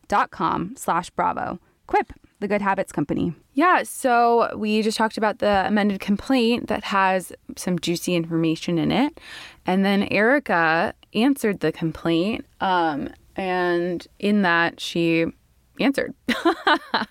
dot 0.08 0.32
com 0.32 0.76
slash 0.76 1.10
bravo. 1.12 1.60
Quip, 1.88 2.14
the 2.40 2.48
good 2.48 2.62
habits 2.62 2.92
company. 2.92 3.34
Yeah, 3.54 3.84
so 3.84 4.56
we 4.58 4.82
just 4.82 4.98
talked 4.98 5.18
about 5.18 5.40
the 5.40 5.66
amended 5.68 6.00
complaint 6.00 6.68
that 6.68 6.86
has 6.86 7.34
some 7.58 7.80
juicy 7.80 8.16
information 8.16 8.78
in 8.78 8.92
it. 8.92 9.20
And 9.66 9.84
then 9.84 10.04
Erika 10.12 10.94
answered 11.14 11.60
the 11.60 11.72
complaint. 11.72 12.46
Um, 12.62 13.10
and 13.36 14.08
in 14.20 14.42
that, 14.44 14.80
she 14.80 15.26
answered. 15.80 16.14
uh, 16.46 17.06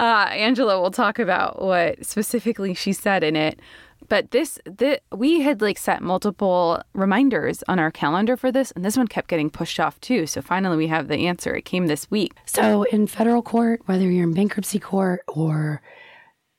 Angela 0.00 0.80
will 0.80 0.90
talk 0.90 1.18
about 1.18 1.62
what 1.62 2.04
specifically 2.04 2.74
she 2.74 2.92
said 2.92 3.24
in 3.24 3.36
it. 3.36 3.60
But 4.08 4.30
this, 4.30 4.58
the, 4.64 5.00
we 5.12 5.40
had 5.40 5.60
like 5.60 5.76
set 5.76 6.02
multiple 6.02 6.80
reminders 6.94 7.62
on 7.68 7.78
our 7.78 7.90
calendar 7.90 8.36
for 8.36 8.52
this, 8.52 8.70
and 8.70 8.84
this 8.84 8.96
one 8.96 9.08
kept 9.08 9.28
getting 9.28 9.50
pushed 9.50 9.80
off 9.80 10.00
too. 10.00 10.26
So 10.26 10.40
finally, 10.40 10.76
we 10.76 10.86
have 10.86 11.08
the 11.08 11.26
answer. 11.26 11.54
It 11.54 11.64
came 11.64 11.88
this 11.88 12.10
week. 12.10 12.32
So 12.46 12.84
in 12.84 13.06
federal 13.06 13.42
court, 13.42 13.82
whether 13.86 14.08
you're 14.10 14.24
in 14.24 14.34
bankruptcy 14.34 14.78
court 14.78 15.22
or, 15.26 15.82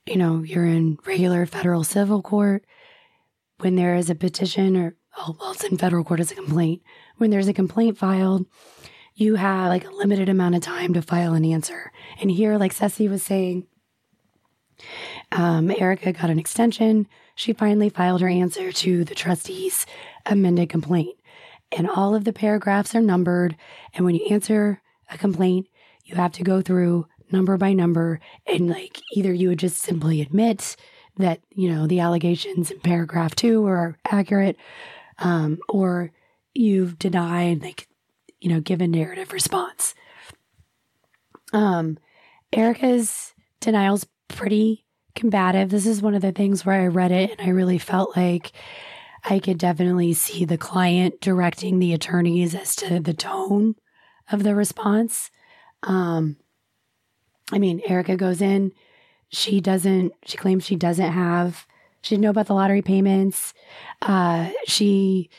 you 0.05 0.17
know, 0.17 0.43
you're 0.43 0.65
in 0.65 0.99
regular 1.05 1.45
federal 1.45 1.83
civil 1.83 2.21
court, 2.21 2.65
when 3.59 3.75
there 3.75 3.95
is 3.95 4.09
a 4.09 4.15
petition 4.15 4.75
or, 4.77 4.95
oh, 5.17 5.35
well, 5.39 5.51
it's 5.51 5.63
in 5.63 5.77
federal 5.77 6.03
court 6.03 6.19
as 6.19 6.31
a 6.31 6.35
complaint. 6.35 6.81
When 7.17 7.29
there's 7.29 7.47
a 7.47 7.53
complaint 7.53 7.97
filed, 7.97 8.45
you 9.20 9.36
have 9.36 9.67
like 9.67 9.86
a 9.86 9.91
limited 9.91 10.30
amount 10.30 10.55
of 10.55 10.61
time 10.61 10.93
to 10.93 11.01
file 11.01 11.34
an 11.34 11.43
answer. 11.43 11.91
And 12.22 12.32
here, 12.32 12.57
like 12.57 12.72
Ceci 12.72 13.09
was 13.09 13.22
saying, 13.22 13.67
um, 15.34 15.70
Erika 15.78 16.13
got 16.13 16.30
an 16.30 16.39
extension. 16.39 17.05
She 17.36 17.51
finally 17.51 17.89
filed 17.89 18.22
her 18.22 18.30
answer 18.30 18.72
to 18.72 19.03
the 19.03 19.13
trustee's 19.13 19.86
amended 20.26 20.70
complaint. 20.70 21.17
And 21.70 21.89
all 21.89 22.15
of 22.15 22.24
the 22.24 22.32
paragraphs 22.32 22.95
are 22.95 23.01
numbered. 23.01 23.57
And 23.93 24.05
when 24.05 24.15
you 24.15 24.26
answer 24.30 24.82
a 25.11 25.17
complaint, 25.17 25.67
you 26.05 26.15
have 26.15 26.32
to 26.34 26.43
go 26.43 26.61
through 26.61 27.05
number 27.30 27.57
by 27.57 27.74
number. 27.74 28.22
And 28.47 28.70
like 28.70 29.01
either 29.13 29.34
you 29.34 29.49
would 29.49 29.59
just 29.59 29.80
simply 29.80 30.22
admit 30.22 30.78
that, 31.17 31.41
you 31.49 31.70
know, 31.70 31.88
the 31.88 31.99
allegations 31.99 32.72
in 32.72 32.80
paragraph 32.80 33.36
two 33.36 33.65
are 33.65 33.97
accurate, 34.09 34.55
um, 35.17 35.59
or 35.67 36.13
you've 36.53 36.97
denied, 36.97 37.61
like, 37.61 37.88
you 38.41 38.49
know, 38.49 38.59
give 38.59 38.81
a 38.81 38.87
narrative 38.87 39.33
response. 39.33 39.95
Um, 41.53 41.97
Erika's 42.53 43.33
denial's 43.59 44.05
pretty 44.27 44.85
combative. 45.15 45.69
This 45.69 45.85
is 45.85 46.01
one 46.01 46.15
of 46.15 46.21
the 46.21 46.31
things 46.31 46.65
where 46.65 46.81
I 46.81 46.87
read 46.87 47.11
it 47.11 47.31
and 47.31 47.41
I 47.41 47.51
really 47.51 47.77
felt 47.77 48.15
like 48.15 48.51
I 49.23 49.39
could 49.39 49.57
definitely 49.57 50.13
see 50.13 50.45
the 50.45 50.57
client 50.57 51.19
directing 51.19 51.79
the 51.79 51.93
attorneys 51.93 52.55
as 52.55 52.75
to 52.77 52.99
the 52.99 53.13
tone 53.13 53.75
of 54.31 54.43
the 54.43 54.55
response. 54.55 55.29
Um, 55.83 56.37
I 57.51 57.59
mean, 57.59 57.81
Erika 57.85 58.15
goes 58.15 58.41
in, 58.41 58.71
she 59.29 59.59
doesn't, 59.59 60.13
she 60.25 60.37
claims 60.37 60.65
she 60.65 60.75
doesn't 60.75 61.11
have, 61.11 61.65
she 62.01 62.15
didn't 62.15 62.23
know 62.23 62.29
about 62.29 62.47
the 62.47 62.53
lottery 62.53 62.81
payments. 62.81 63.53
Uh, 64.01 64.49
she, 64.65 65.29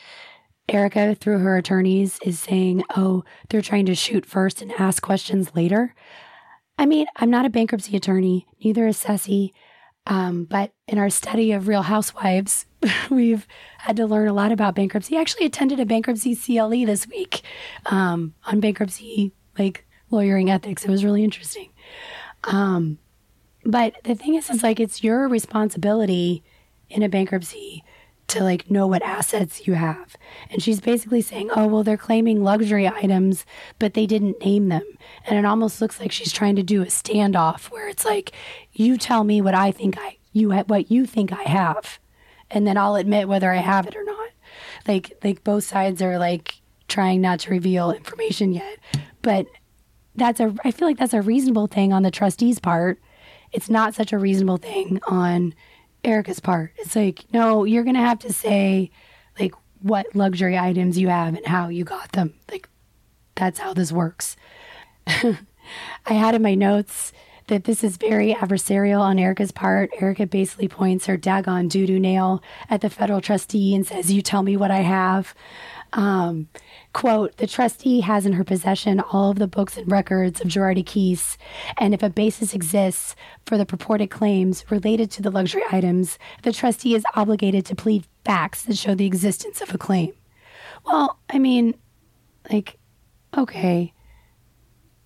Erika, 0.71 1.15
through 1.15 1.39
her 1.39 1.57
attorneys, 1.57 2.17
is 2.23 2.39
saying, 2.39 2.83
oh, 2.95 3.23
they're 3.49 3.61
trying 3.61 3.85
to 3.87 3.95
shoot 3.95 4.25
first 4.25 4.61
and 4.61 4.71
ask 4.73 5.03
questions 5.03 5.51
later. 5.55 5.93
I 6.77 6.85
mean, 6.85 7.05
I'm 7.17 7.29
not 7.29 7.45
a 7.45 7.49
bankruptcy 7.49 7.95
attorney, 7.95 8.47
neither 8.63 8.87
is 8.87 8.97
Ceci. 8.97 9.53
Um, 10.07 10.45
but 10.45 10.71
in 10.87 10.97
our 10.97 11.09
study 11.09 11.51
of 11.51 11.67
Real 11.67 11.83
Housewives, 11.83 12.65
we've 13.09 13.47
had 13.77 13.97
to 13.97 14.07
learn 14.07 14.27
a 14.27 14.33
lot 14.33 14.51
about 14.51 14.75
bankruptcy. 14.75 15.17
I 15.17 15.21
actually 15.21 15.45
attended 15.45 15.79
a 15.79 15.85
bankruptcy 15.85 16.35
CLE 16.35 16.85
this 16.85 17.07
week 17.07 17.41
um, 17.85 18.33
on 18.45 18.59
bankruptcy, 18.59 19.31
like 19.59 19.85
lawyering 20.09 20.49
ethics. 20.49 20.83
It 20.83 20.89
was 20.89 21.05
really 21.05 21.23
interesting. 21.23 21.71
Um, 22.45 22.97
but 23.63 23.95
the 24.03 24.15
thing 24.15 24.35
is, 24.35 24.49
is 24.49 24.63
like 24.63 24.79
it's 24.79 25.03
your 25.03 25.27
responsibility 25.27 26.43
in 26.89 27.03
a 27.03 27.09
bankruptcy 27.09 27.83
to 28.31 28.43
like 28.43 28.69
know 28.71 28.87
what 28.87 29.01
assets 29.03 29.67
you 29.67 29.73
have. 29.73 30.15
And 30.49 30.61
she's 30.61 30.79
basically 30.81 31.21
saying, 31.21 31.49
"Oh, 31.55 31.67
well 31.67 31.83
they're 31.83 31.97
claiming 31.97 32.43
luxury 32.43 32.87
items, 32.87 33.45
but 33.79 33.93
they 33.93 34.05
didn't 34.05 34.43
name 34.43 34.69
them." 34.69 34.83
And 35.25 35.37
it 35.37 35.45
almost 35.45 35.81
looks 35.81 35.99
like 35.99 36.11
she's 36.11 36.31
trying 36.31 36.55
to 36.55 36.63
do 36.63 36.81
a 36.81 36.85
standoff 36.85 37.69
where 37.71 37.87
it's 37.87 38.05
like, 38.05 38.31
"You 38.73 38.97
tell 38.97 39.23
me 39.23 39.41
what 39.41 39.53
I 39.53 39.71
think 39.71 39.97
I 39.99 40.17
you 40.33 40.51
ha- 40.51 40.63
what 40.67 40.89
you 40.89 41.05
think 41.05 41.31
I 41.31 41.43
have, 41.43 41.99
and 42.49 42.65
then 42.65 42.77
I'll 42.77 42.95
admit 42.95 43.27
whether 43.27 43.51
I 43.51 43.57
have 43.57 43.87
it 43.87 43.95
or 43.95 44.03
not." 44.03 44.29
Like 44.87 45.17
like 45.23 45.43
both 45.43 45.63
sides 45.63 46.01
are 46.01 46.17
like 46.17 46.61
trying 46.87 47.21
not 47.21 47.39
to 47.41 47.51
reveal 47.51 47.91
information 47.91 48.53
yet. 48.53 48.77
But 49.21 49.47
that's 50.15 50.39
a 50.39 50.53
I 50.63 50.71
feel 50.71 50.87
like 50.87 50.97
that's 50.97 51.13
a 51.13 51.21
reasonable 51.21 51.67
thing 51.67 51.93
on 51.93 52.03
the 52.03 52.11
trustee's 52.11 52.59
part. 52.59 52.99
It's 53.51 53.69
not 53.69 53.93
such 53.93 54.13
a 54.13 54.17
reasonable 54.17 54.57
thing 54.57 54.99
on 55.07 55.53
Erika's 56.03 56.39
part. 56.39 56.73
It's 56.77 56.95
like, 56.95 57.25
no, 57.31 57.63
you're 57.63 57.83
going 57.83 57.95
to 57.95 58.01
have 58.01 58.19
to 58.19 58.33
say 58.33 58.91
like 59.39 59.53
what 59.81 60.15
luxury 60.15 60.57
items 60.57 60.97
you 60.97 61.09
have 61.09 61.35
and 61.35 61.45
how 61.45 61.69
you 61.69 61.83
got 61.83 62.11
them. 62.11 62.33
Like 62.49 62.69
that's 63.35 63.59
how 63.59 63.73
this 63.73 63.91
works. 63.91 64.35
I 65.07 65.37
had 66.13 66.35
in 66.35 66.41
my 66.41 66.55
notes 66.55 67.11
that 67.47 67.65
this 67.65 67.83
is 67.83 67.97
very 67.97 68.33
adversarial 68.33 69.01
on 69.01 69.19
Erika's 69.19 69.51
part. 69.51 69.91
Erika 69.99 70.25
basically 70.25 70.67
points 70.67 71.05
her 71.05 71.17
daggone 71.17 71.69
doo 71.69 71.85
doo 71.85 71.99
nail 71.99 72.41
at 72.69 72.81
the 72.81 72.89
federal 72.89 73.21
trustee 73.21 73.75
and 73.75 73.85
says, 73.85 74.11
You 74.11 74.21
tell 74.21 74.43
me 74.43 74.55
what 74.55 74.71
I 74.71 74.79
have. 74.79 75.33
Um, 75.93 76.47
quote, 76.93 77.37
the 77.37 77.47
trustee 77.47 78.01
has 78.01 78.25
in 78.25 78.33
her 78.33 78.43
possession 78.43 78.99
all 78.99 79.31
of 79.31 79.39
the 79.39 79.47
books 79.47 79.77
and 79.77 79.89
records 79.91 80.41
of 80.41 80.47
Girardi 80.47 80.83
Keese, 80.83 81.37
and 81.77 81.93
if 81.93 82.03
a 82.03 82.09
basis 82.09 82.53
exists 82.53 83.15
for 83.45 83.57
the 83.57 83.65
purported 83.65 84.09
claims 84.09 84.65
related 84.69 85.09
to 85.11 85.21
the 85.21 85.31
luxury 85.31 85.63
items, 85.71 86.19
the 86.43 86.51
trustee 86.51 86.95
is 86.95 87.05
obligated 87.15 87.65
to 87.65 87.75
plead 87.75 88.05
facts 88.25 88.63
that 88.63 88.77
show 88.77 88.95
the 88.95 89.05
existence 89.05 89.61
of 89.61 89.73
a 89.73 89.77
claim. 89.77 90.13
Well, 90.85 91.19
I 91.29 91.39
mean, 91.39 91.75
like, 92.51 92.77
okay. 93.37 93.93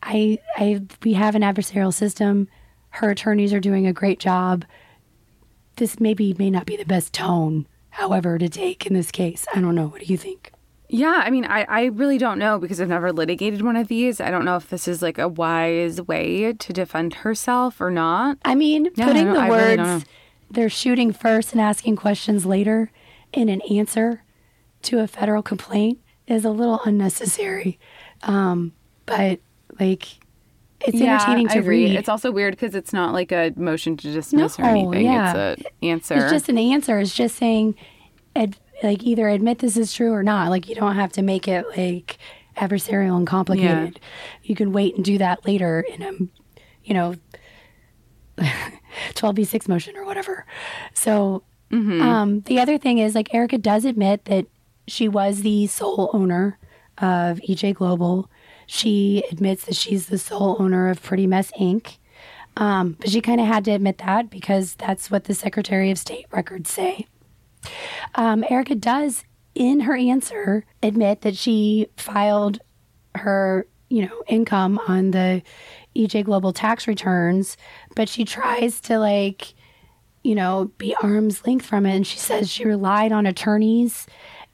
I, 0.02 0.40
I, 0.58 0.82
we 1.04 1.14
have 1.14 1.36
an 1.36 1.42
adversarial 1.42 1.94
system. 1.94 2.48
Her 2.90 3.10
attorneys 3.10 3.54
are 3.54 3.60
doing 3.60 3.88
a 3.88 3.94
great 3.94 4.20
job. 4.20 4.66
This 5.76 6.00
maybe 6.00 6.36
may 6.38 6.50
not 6.50 6.66
be 6.66 6.78
the 6.78 6.86
best 6.86 7.14
tone, 7.14 7.68
however, 7.90 8.38
to 8.38 8.48
take 8.48 8.86
in 8.86 8.94
this 8.94 9.12
case. 9.12 9.46
I 9.54 9.62
don't 9.62 9.76
know. 9.76 9.88
What 9.88 10.02
do 10.02 10.08
you 10.08 10.18
think? 10.18 10.52
Yeah, 10.90 11.22
I 11.26 11.30
mean, 11.32 11.46
I, 11.46 11.64
I 11.68 11.86
really 11.86 12.18
don't 12.18 12.38
know 12.40 12.60
because 12.60 12.80
I've 12.80 12.90
never 12.90 13.12
litigated 13.12 13.62
one 13.64 13.76
of 13.76 13.88
these. 13.88 14.22
I 14.22 14.30
don't 14.30 14.46
know 14.46 14.56
if 14.56 14.70
this 14.70 14.88
is 14.88 15.02
like 15.02 15.18
a 15.18 15.28
wise 15.28 16.02
way 16.02 16.54
to 16.54 16.74
defend 16.74 17.16
herself 17.16 17.82
or 17.82 17.90
not. 17.90 18.38
I 18.46 18.56
mean, 18.56 18.90
Yeah, 18.96 19.06
putting 19.08 19.28
I 19.30 19.34
the 19.34 19.34
don't- 19.40 19.50
really 19.78 19.78
words, 19.94 20.06
they're 20.52 20.70
shooting 20.70 21.12
first 21.12 21.52
and 21.54 21.60
asking 21.62 21.96
questions 21.96 22.46
later 22.46 22.92
in 23.34 23.50
an 23.50 23.62
answer 23.62 24.24
to 24.84 25.00
a 25.00 25.08
federal 25.08 25.42
complaint 25.42 26.00
is 26.28 26.46
a 26.46 26.52
little 26.52 26.80
unnecessary. 26.86 27.80
Um, 28.24 28.74
but 29.08 29.40
like, 29.80 30.08
it's 30.82 30.96
Yeah, 30.98 31.16
entertaining 31.16 31.48
to 31.50 31.62
read. 31.62 31.92
It's 31.96 32.10
also 32.10 32.32
weird 32.32 32.54
because 32.54 32.76
it's 32.76 32.94
not 32.94 33.12
like 33.14 33.32
a 33.32 33.52
motion 33.56 33.98
to 33.98 34.12
dismiss 34.14 34.60
or 34.60 34.64
anything. 34.66 35.06
yeah. 35.06 35.52
It's 35.54 35.62
an 35.62 35.68
answer. 35.82 36.16
It's 36.16 36.32
just 36.32 36.50
an 36.50 36.58
answer. 36.60 37.00
It's 37.00 37.16
just 37.16 37.36
saying, 37.38 37.76
ad, 38.36 38.56
like 38.84 39.04
either 39.04 39.28
admit 39.30 39.60
this 39.60 39.78
is 39.78 39.94
true 39.94 40.12
or 40.12 40.24
not. 40.24 40.50
Like 40.50 40.68
you 40.70 40.76
don't 40.76 40.96
have 40.96 41.12
to 41.14 41.22
make 41.22 41.48
it 41.48 41.66
like 41.78 42.18
adversarial 42.58 43.18
and 43.18 43.28
complicated. 43.28 44.00
You 44.44 44.56
can 44.56 44.72
wait 44.72 44.96
and 44.96 45.04
do 45.04 45.18
that 45.18 45.46
later 45.46 45.82
in 45.82 46.02
a, 46.02 46.12
you 46.84 46.94
know, 46.94 47.16
12b6 49.14 49.68
motion 49.68 49.96
or 49.98 50.06
whatever. 50.06 50.46
So 50.94 51.44
Mm-hmm. 51.72 52.02
um, 52.02 52.42
the 52.42 52.60
other 52.60 52.78
thing 52.78 53.00
is 53.00 53.16
like 53.16 53.34
Erika 53.34 53.58
does 53.58 53.86
admit 53.86 54.26
that 54.26 54.46
she 54.88 55.08
was 55.08 55.42
the 55.42 55.66
sole 55.66 56.12
owner 56.14 56.60
of 57.00 57.40
EJ 57.40 57.74
Global. 57.74 58.30
She 58.68 59.24
admits 59.32 59.66
that 59.66 59.76
she's 59.76 60.06
the 60.06 60.20
sole 60.20 60.58
owner 60.60 60.90
of 60.90 61.02
Pretty 61.02 61.26
Mess 61.26 61.52
Inc. 61.60 61.98
Um, 62.56 62.98
but 63.00 63.10
she 63.10 63.20
kind 63.20 63.42
of 63.42 63.48
had 63.48 63.66
to 63.66 63.72
admit 63.72 63.98
that 63.98 64.30
because 64.30 64.76
that's 64.76 65.10
what 65.10 65.24
the 65.24 65.34
Secretary 65.34 65.90
of 65.90 65.98
State 65.98 66.28
records 66.32 66.70
say. 66.70 67.08
Um, 68.16 68.44
Erika 68.50 68.76
does, 68.76 69.24
in 69.54 69.82
her 69.82 69.96
answer, 69.96 70.66
admit 70.84 71.22
that 71.22 71.36
she 71.36 71.88
filed 71.98 72.60
her, 73.16 73.68
you 73.90 74.06
know, 74.06 74.24
income 74.28 74.80
on 74.88 75.12
the 75.12 75.42
EJ 75.96 76.26
Global 76.26 76.54
tax 76.54 76.88
returns, 76.88 77.58
but 77.96 78.10
she 78.10 78.26
tries 78.26 78.82
to 78.82 79.00
like, 79.00 79.54
you 80.24 80.36
know, 80.36 80.72
be 80.78 80.96
arm's 81.02 81.46
length 81.46 81.66
from 81.66 81.86
it. 81.86 81.96
And 81.96 82.08
she 82.08 82.18
says 82.18 82.50
she 82.52 82.66
relied 82.66 83.12
on 83.12 83.26
attorneys 83.26 84.08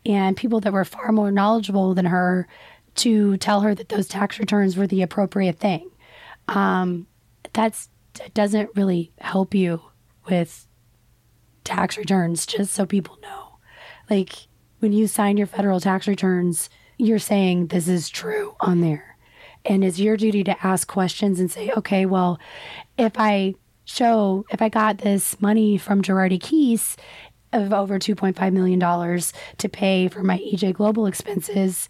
and 0.06 0.38
people 0.38 0.60
that 0.62 0.74
were 0.74 0.86
far 0.86 1.12
more 1.12 1.32
knowledgeable 1.32 1.94
than 1.94 2.06
her 2.06 2.48
to 2.94 3.38
tell 3.38 3.62
her 3.62 3.74
that 3.74 3.90
those 3.90 4.08
tax 4.08 4.40
returns 4.40 4.76
were 4.76 4.88
the 4.88 5.02
appropriate 5.02 5.60
thing. 5.60 5.90
Um, 6.48 7.08
that's 7.54 7.90
that 8.16 8.34
doesn't 8.34 8.70
really 8.76 9.12
help 9.20 9.54
you 9.56 9.82
with 10.30 10.68
tax 11.64 11.98
returns, 11.98 12.46
just 12.46 12.74
so 12.74 12.86
people 12.86 13.18
know. 13.22 13.58
Like 14.10 14.48
when 14.80 14.94
you 14.94 15.08
sign 15.08 15.38
your 15.38 15.48
federal 15.48 15.80
tax 15.80 16.08
returns, 16.08 16.70
you're 16.98 17.20
saying 17.20 17.68
this 17.68 17.88
is 17.88 18.10
true 18.10 18.56
on 18.60 18.82
there. 18.82 19.18
And 19.64 19.84
it's 19.84 20.00
your 20.00 20.18
duty 20.18 20.44
to 20.46 20.66
ask 20.66 20.88
questions 20.88 21.40
and 21.40 21.52
say, 21.52 21.72
okay, 21.78 22.06
well, 22.06 22.40
if 22.98 23.14
I 23.18 23.56
show, 23.86 24.46
if 24.50 24.62
I 24.62 24.70
got 24.70 25.00
this 25.00 25.40
money 25.42 25.78
from 25.78 26.02
Girardi 26.02 26.40
Keese 26.40 26.98
of 27.54 27.74
over 27.74 28.00
$2.5 28.00 28.54
million 28.54 28.80
to 29.58 29.70
pay 29.70 30.08
for 30.08 30.24
my 30.24 30.40
EJ 30.40 30.74
Global 30.74 31.06
expenses, 31.06 31.90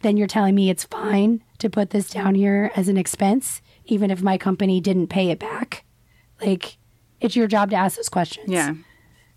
then 0.00 0.16
you're 0.16 0.26
telling 0.26 0.54
me 0.54 0.68
it's 0.68 0.84
fine 0.84 1.44
to 1.58 1.70
put 1.70 1.90
this 1.90 2.10
down 2.10 2.34
here 2.34 2.72
as 2.74 2.88
an 2.88 2.96
expense, 2.96 3.62
even 3.84 4.10
if 4.10 4.22
my 4.22 4.36
company 4.36 4.80
didn't 4.80 5.08
pay 5.08 5.30
it 5.30 5.38
back. 5.38 5.84
Like, 6.40 6.76
it's 7.20 7.36
your 7.36 7.46
job 7.46 7.70
to 7.70 7.76
ask 7.76 7.96
those 7.96 8.08
questions. 8.08 8.48
Yeah. 8.48 8.74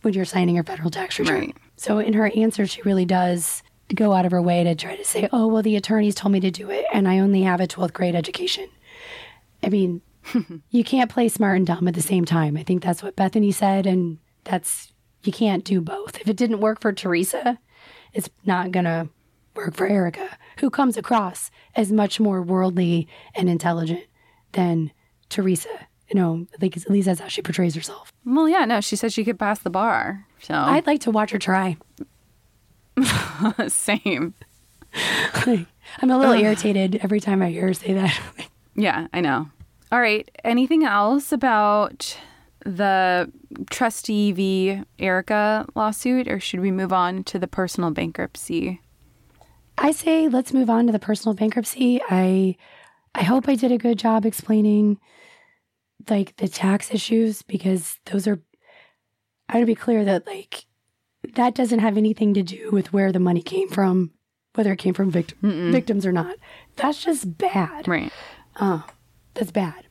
When 0.05 0.13
you're 0.13 0.23
signing 0.23 0.53
your 0.53 0.63
federal 0.63 0.91
tax 0.91 1.17
return. 1.17 1.39
Right. 1.39 1.57
So 1.77 1.97
in 1.97 2.13
her 2.13 2.29
answer, 2.35 2.67
she 2.67 2.83
really 2.83 3.05
does 3.05 3.63
go 3.95 4.13
out 4.13 4.23
of 4.23 4.31
her 4.31 4.41
way 4.41 4.63
to 4.63 4.75
try 4.75 4.95
to 4.95 5.03
say, 5.03 5.27
oh, 5.33 5.47
well, 5.47 5.63
the 5.63 5.75
attorneys 5.75 6.13
told 6.13 6.31
me 6.31 6.39
to 6.41 6.51
do 6.51 6.69
it, 6.69 6.85
and 6.93 7.07
I 7.07 7.17
only 7.17 7.41
have 7.41 7.59
a 7.59 7.65
12th 7.65 7.93
grade 7.93 8.13
education. 8.13 8.69
I 9.63 9.69
mean, 9.69 10.01
you 10.69 10.83
can't 10.83 11.09
play 11.09 11.27
smart 11.27 11.57
and 11.57 11.65
dumb 11.65 11.87
at 11.87 11.95
the 11.95 12.03
same 12.03 12.23
time. 12.23 12.55
I 12.55 12.61
think 12.61 12.83
that's 12.83 13.01
what 13.01 13.15
Bethany 13.15 13.51
said, 13.51 13.87
and 13.87 14.19
that's, 14.43 14.93
you 15.23 15.31
can't 15.31 15.63
do 15.63 15.81
both. 15.81 16.21
If 16.21 16.27
it 16.27 16.37
didn't 16.37 16.59
work 16.59 16.81
for 16.81 16.93
Teresa, 16.93 17.57
it's 18.13 18.29
not 18.45 18.71
going 18.71 18.85
to 18.85 19.09
work 19.55 19.73
for 19.73 19.87
Erika, 19.87 20.37
who 20.59 20.69
comes 20.69 20.97
across 20.97 21.49
as 21.75 21.91
much 21.91 22.19
more 22.19 22.43
worldly 22.43 23.07
and 23.33 23.49
intelligent 23.49 24.05
than 24.51 24.91
Teresa. 25.29 25.87
You 26.09 26.15
know, 26.15 26.45
like 26.61 26.77
at 26.77 26.89
least 26.89 27.07
that's 27.07 27.19
how 27.19 27.27
she 27.27 27.41
portrays 27.41 27.73
herself. 27.75 28.13
Well, 28.25 28.47
yeah, 28.47 28.65
no, 28.65 28.79
she 28.81 28.95
said 28.95 29.11
she 29.11 29.23
could 29.25 29.39
pass 29.39 29.59
the 29.59 29.69
bar. 29.69 30.25
So 30.39 30.53
I'd 30.53 30.85
like 30.85 31.01
to 31.01 31.11
watch 31.11 31.31
her 31.31 31.39
try. 31.39 31.77
same. 33.67 34.33
I'm 34.93 36.09
a 36.09 36.17
little 36.17 36.33
irritated 36.33 36.99
every 37.03 37.19
time 37.19 37.41
I 37.41 37.49
hear 37.49 37.67
her 37.67 37.73
say 37.73 37.93
that. 37.93 38.19
Yeah, 38.77 39.07
I 39.13 39.21
know. 39.21 39.49
All 39.89 40.01
right. 40.01 40.29
Anything 40.43 40.83
else 40.83 41.31
about 41.31 42.17
the 42.65 43.31
trustee 43.69 44.33
v. 44.33 44.81
Erika 44.99 45.65
lawsuit, 45.75 46.27
or 46.27 46.41
should 46.41 46.59
we 46.59 46.71
move 46.71 46.91
on 46.91 47.23
to 47.23 47.39
the 47.39 47.47
personal 47.47 47.91
bankruptcy? 47.91 48.81
I 49.77 49.91
say 49.91 50.27
let's 50.27 50.51
move 50.51 50.69
on 50.69 50.87
to 50.87 50.91
the 50.91 50.99
personal 50.99 51.35
bankruptcy. 51.35 52.01
I 52.09 52.57
I 53.13 53.23
hope 53.23 53.47
I 53.47 53.55
did 53.55 53.71
a 53.71 53.77
good 53.77 53.97
job 53.97 54.25
explaining 54.25 54.99
like 56.09 56.35
the 56.37 56.47
tax 56.47 56.93
issues 56.93 57.41
because 57.41 57.99
those 58.05 58.27
are 58.27 58.39
I 59.49 59.55
want 59.55 59.63
to 59.63 59.67
be 59.67 59.75
clear 59.75 60.03
that 60.05 60.25
like 60.25 60.65
that 61.35 61.55
doesn't 61.55 61.79
have 61.79 61.97
anything 61.97 62.33
to 62.33 62.43
do 62.43 62.69
with 62.71 62.93
where 62.93 63.11
the 63.11 63.19
money 63.19 63.41
came 63.41 63.69
from, 63.69 64.11
whether 64.55 64.71
it 64.71 64.79
came 64.79 64.93
from 64.93 65.11
victim, 65.11 65.71
victims 65.71 66.05
or 66.05 66.11
not. 66.11 66.35
That's 66.75 67.03
just 67.03 67.37
bad. 67.37 67.87
Right. 67.87 68.11
Uh, 68.55 68.81
that's 69.33 69.51
bad. 69.51 69.85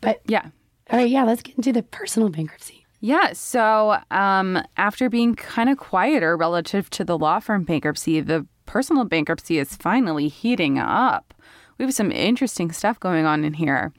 But 0.00 0.20
yeah. 0.26 0.50
All 0.90 0.98
right, 0.98 1.08
yeah, 1.08 1.24
let's 1.24 1.42
get 1.42 1.56
into 1.56 1.72
the 1.72 1.82
personal 1.82 2.28
bankruptcy. 2.28 2.86
Yeah. 3.00 3.32
So, 3.32 3.98
um, 4.10 4.62
after 4.76 5.08
being 5.08 5.34
kind 5.34 5.68
of 5.68 5.78
quieter 5.78 6.36
relative 6.36 6.88
to 6.90 7.04
the 7.04 7.18
law 7.18 7.40
firm 7.40 7.64
bankruptcy, 7.64 8.20
the 8.20 8.46
personal 8.66 9.04
bankruptcy 9.04 9.58
is 9.58 9.74
finally 9.74 10.28
heating 10.28 10.78
up. 10.78 11.34
We 11.78 11.84
have 11.84 11.94
some 11.94 12.12
interesting 12.12 12.72
stuff 12.72 12.98
going 13.00 13.26
on 13.26 13.44
in 13.44 13.54
here. 13.54 13.92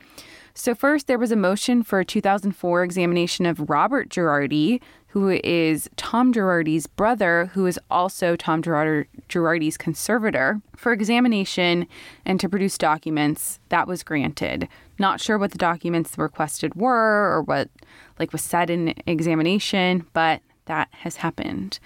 So, 0.60 0.74
first, 0.74 1.06
there 1.06 1.20
was 1.20 1.32
a 1.32 1.36
motion 1.36 1.84
for 1.84 2.00
a 2.00 2.06
2004 2.06 2.84
examination 2.84 3.46
of 3.46 3.70
Robert 3.70 4.10
Girardi, 4.10 4.82
who 5.10 5.30
is 5.30 5.88
Tom 5.98 6.34
Girardi's 6.34 6.88
brother, 6.88 7.52
who 7.54 7.68
is 7.68 7.80
also 7.92 8.36
Tom 8.36 8.64
Girard- 8.64 9.08
Girardi's 9.30 9.78
conservator, 9.78 10.60
for 10.76 10.92
examination 10.92 11.86
and 12.26 12.40
to 12.40 12.50
produce 12.50 12.76
documents. 12.80 13.60
That 13.70 13.88
was 13.88 14.02
granted. 14.02 14.68
Not 14.98 15.22
sure 15.22 15.38
what 15.38 15.52
the 15.52 15.60
documents 15.60 16.18
requested 16.18 16.74
were 16.74 17.32
or 17.36 17.44
what 17.44 17.70
like 18.18 18.32
was 18.32 18.42
said 18.42 18.72
in 18.72 18.96
examination, 19.06 20.08
but 20.14 20.42
that 20.66 20.88
has 20.92 21.18
happened. 21.18 21.80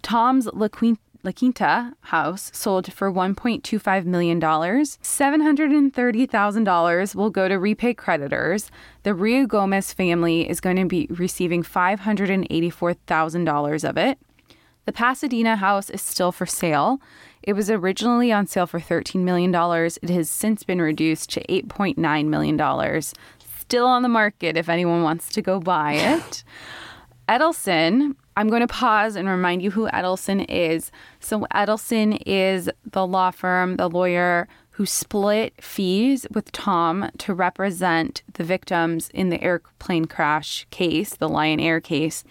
Tom's 0.00 0.46
La 0.54 0.68
Quinta 0.68 1.00
La 1.26 1.32
Quinta 1.32 1.92
house 2.02 2.52
sold 2.54 2.92
for 2.92 3.10
$1.25 3.12 4.04
million. 4.04 4.40
$730,000 4.40 7.14
will 7.16 7.30
go 7.30 7.48
to 7.48 7.58
repay 7.58 7.92
creditors. 7.92 8.70
The 9.02 9.10
Ruigomez 9.10 9.92
family 9.92 10.48
is 10.48 10.60
going 10.60 10.76
to 10.76 10.84
be 10.84 11.08
receiving 11.10 11.64
$584,000 11.64 13.88
of 13.88 13.98
it. 13.98 14.18
The 14.84 14.92
Pasadena 14.92 15.56
house 15.56 15.90
is 15.90 16.00
still 16.00 16.30
for 16.30 16.46
sale. 16.46 17.00
It 17.42 17.54
was 17.54 17.70
originally 17.70 18.30
on 18.30 18.46
sale 18.46 18.68
for 18.68 18.78
$13 18.78 19.24
million. 19.24 19.52
It 20.02 20.10
has 20.10 20.30
since 20.30 20.62
been 20.62 20.80
reduced 20.80 21.30
to 21.30 21.44
$8.9 21.48 22.26
million. 22.26 23.02
Still 23.58 23.86
on 23.86 24.02
the 24.02 24.08
market 24.08 24.56
if 24.56 24.68
anyone 24.68 25.02
wants 25.02 25.28
to 25.30 25.42
go 25.42 25.58
buy 25.58 25.94
it. 25.94 26.44
Edelson, 27.28 28.14
I'm 28.36 28.50
going 28.50 28.60
to 28.60 28.68
pause 28.68 29.16
and 29.16 29.28
remind 29.28 29.62
you 29.62 29.70
who 29.70 29.88
Edelson 29.88 30.44
is. 30.48 30.90
So, 31.20 31.46
Edelson 31.54 32.22
is 32.26 32.68
the 32.84 33.06
law 33.06 33.30
firm, 33.30 33.76
the 33.76 33.88
lawyer 33.88 34.46
who 34.72 34.84
split 34.84 35.54
fees 35.62 36.26
with 36.30 36.52
Tom 36.52 37.10
to 37.16 37.32
represent 37.32 38.22
the 38.34 38.44
victims 38.44 39.08
in 39.14 39.30
the 39.30 39.42
airplane 39.42 40.04
crash 40.04 40.66
case, 40.70 41.14
the 41.14 41.30
Lion 41.30 41.60
Air 41.60 41.80
case. 41.80 42.24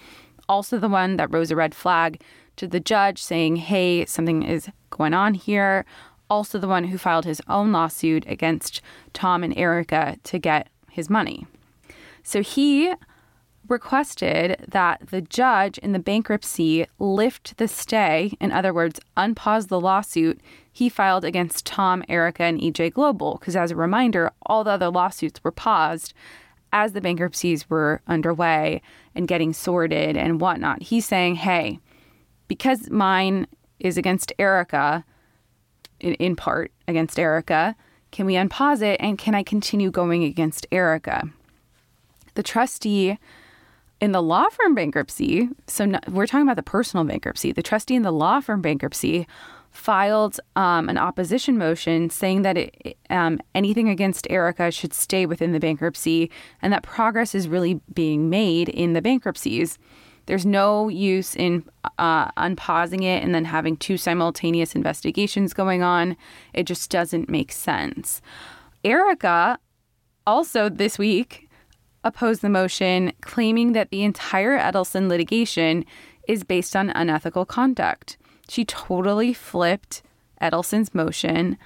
Also, 0.47 0.77
the 0.77 0.87
one 0.87 1.17
that 1.17 1.33
rose 1.33 1.49
a 1.49 1.55
red 1.55 1.73
flag 1.73 2.21
to 2.57 2.67
the 2.67 2.79
judge 2.79 3.21
saying, 3.21 3.55
hey, 3.55 4.05
something 4.05 4.43
is 4.43 4.69
going 4.91 5.15
on 5.15 5.33
here. 5.33 5.85
Also, 6.29 6.59
the 6.59 6.67
one 6.67 6.83
who 6.83 6.99
filed 6.99 7.25
his 7.25 7.41
own 7.47 7.71
lawsuit 7.71 8.23
against 8.27 8.79
Tom 9.13 9.43
and 9.43 9.57
Erika 9.57 10.17
to 10.23 10.37
get 10.37 10.67
his 10.91 11.09
money. 11.09 11.47
So, 12.21 12.43
he 12.43 12.93
requested 13.67 14.65
that 14.67 15.07
the 15.09 15.21
judge 15.21 15.77
in 15.79 15.91
the 15.91 15.99
bankruptcy 15.99 16.85
lift 16.99 17.57
the 17.57 17.67
stay, 17.67 18.33
in 18.39 18.51
other 18.51 18.73
words, 18.73 18.99
unpause 19.17 19.67
the 19.67 19.79
lawsuit 19.79 20.39
he 20.71 20.89
filed 20.89 21.23
against 21.23 21.65
Tom, 21.65 22.03
Erika, 22.09 22.43
and 22.43 22.59
EJ 22.59 22.93
Global. 22.93 23.37
Because 23.39 23.55
as 23.55 23.71
a 23.71 23.75
reminder, 23.75 24.31
all 24.45 24.63
the 24.63 24.71
other 24.71 24.89
lawsuits 24.89 25.43
were 25.43 25.51
paused 25.51 26.13
as 26.73 26.91
the 26.91 27.01
bankruptcies 27.01 27.69
were 27.69 28.01
underway 28.07 28.81
and 29.15 29.27
getting 29.27 29.53
sorted 29.53 30.17
and 30.17 30.41
whatnot. 30.41 30.83
He's 30.83 31.05
saying, 31.05 31.35
hey, 31.35 31.79
because 32.47 32.89
mine 32.89 33.47
is 33.79 33.97
against 33.97 34.33
Erika, 34.37 35.05
in, 35.99 36.15
in 36.15 36.35
part 36.35 36.71
against 36.87 37.17
Erika, 37.17 37.75
can 38.11 38.25
we 38.25 38.33
unpause 38.33 38.81
it 38.81 38.99
and 38.99 39.17
can 39.17 39.35
I 39.35 39.43
continue 39.43 39.91
going 39.91 40.23
against 40.23 40.67
Erika? 40.71 41.29
The 42.35 42.43
trustee 42.43 43.17
in 44.05 44.11
the 44.11 44.21
law 44.21 44.47
firm 44.49 44.75
bankruptcy, 44.75 45.49
so 45.65 45.83
no, 45.83 45.99
we're 46.09 46.27
talking 46.27 46.45
about 46.45 46.57
the 46.57 46.63
personal 46.63 47.03
bankruptcy, 47.03 47.51
the 47.51 47.63
trustee 47.63 47.95
in 47.95 48.03
the 48.03 48.11
law 48.11 48.39
firm 48.39 48.61
bankruptcy 48.61 49.25
filed 49.71 50.39
um, 50.55 50.87
an 50.89 50.97
opposition 50.97 51.57
motion 51.57 52.11
saying 52.11 52.43
that 52.43 52.55
it, 52.55 52.97
um, 53.09 53.39
anything 53.55 53.89
against 53.89 54.27
Erika 54.29 54.69
should 54.69 54.93
stay 54.93 55.25
within 55.25 55.53
the 55.53 55.59
bankruptcy 55.59 56.29
and 56.61 56.71
that 56.71 56.83
progress 56.83 57.33
is 57.33 57.47
really 57.47 57.81
being 57.95 58.29
made 58.29 58.69
in 58.69 58.93
the 58.93 59.01
bankruptcies. 59.01 59.79
There's 60.27 60.45
no 60.45 60.87
use 60.87 61.35
in 61.35 61.65
uh, 61.97 62.29
unpausing 62.37 63.01
it 63.01 63.23
and 63.23 63.33
then 63.33 63.45
having 63.45 63.75
two 63.75 63.97
simultaneous 63.97 64.75
investigations 64.75 65.51
going 65.51 65.81
on. 65.81 66.15
It 66.53 66.67
just 66.67 66.91
doesn't 66.91 67.27
make 67.27 67.51
sense. 67.51 68.21
Erika 68.83 69.57
also 70.27 70.69
this 70.69 70.99
week 70.99 71.44
opposed 72.05 72.41
the 72.41 72.49
motion, 72.49 73.11
claiming 73.19 73.73
that 73.73 73.89
the 73.89 74.03
entire 74.03 74.57
Edelson 74.57 75.09
litigation 75.09 75.83
is 76.27 76.43
based 76.43 76.75
on 76.75 76.91
unethical 76.91 77.45
conduct. 77.45 78.17
She 78.47 78.63
totally 78.63 79.33
flipped 79.33 80.03
Edelson's 80.41 80.93
motion 80.93 81.57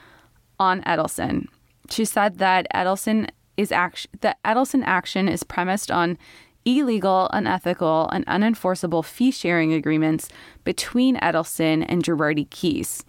on 0.60 0.82
Edelson. 0.84 1.48
She 1.90 2.06
said 2.06 2.38
that 2.40 2.68
Edelson 2.74 3.30
is 3.58 3.72
action 3.72 4.10
the 4.22 4.36
Edelson 4.46 4.84
action 4.86 5.28
is 5.28 5.44
premised 5.44 5.92
on 5.92 6.18
illegal, 6.66 7.30
unethical, 7.34 8.10
and 8.10 8.26
unenforceable 8.26 9.04
fee 9.04 9.32
sharing 9.32 9.74
agreements 9.74 10.30
between 10.64 11.18
Edelson 11.18 11.86
and 11.88 12.04
Girardi 12.04 12.48
Keese. 12.50 13.04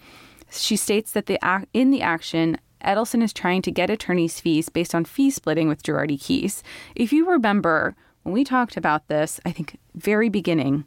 She 0.51 0.77
states 0.77 1.13
that 1.13 1.27
the 1.27 1.39
in 1.73 1.91
the 1.91 2.03
action, 2.03 2.59
Edelson 2.85 3.23
is 3.23 3.33
trying 3.33 3.63
to 3.63 3.71
get 3.71 3.91
attorney's 3.91 4.41
fees 4.41 4.69
based 4.69 4.95
on 4.95 5.05
fee 5.05 5.31
splitting 5.31 5.69
with 5.69 5.83
Girardi 5.83 6.19
Keese. 6.19 6.63
If 6.95 7.13
you 7.13 7.29
remember, 7.29 7.95
when 8.23 8.33
we 8.33 8.45
talked 8.45 8.77
about 8.77 9.09
this, 9.09 9.41
I 9.45 9.53
think 9.53 9.79
very 9.95 10.29
beginning, 10.29 10.85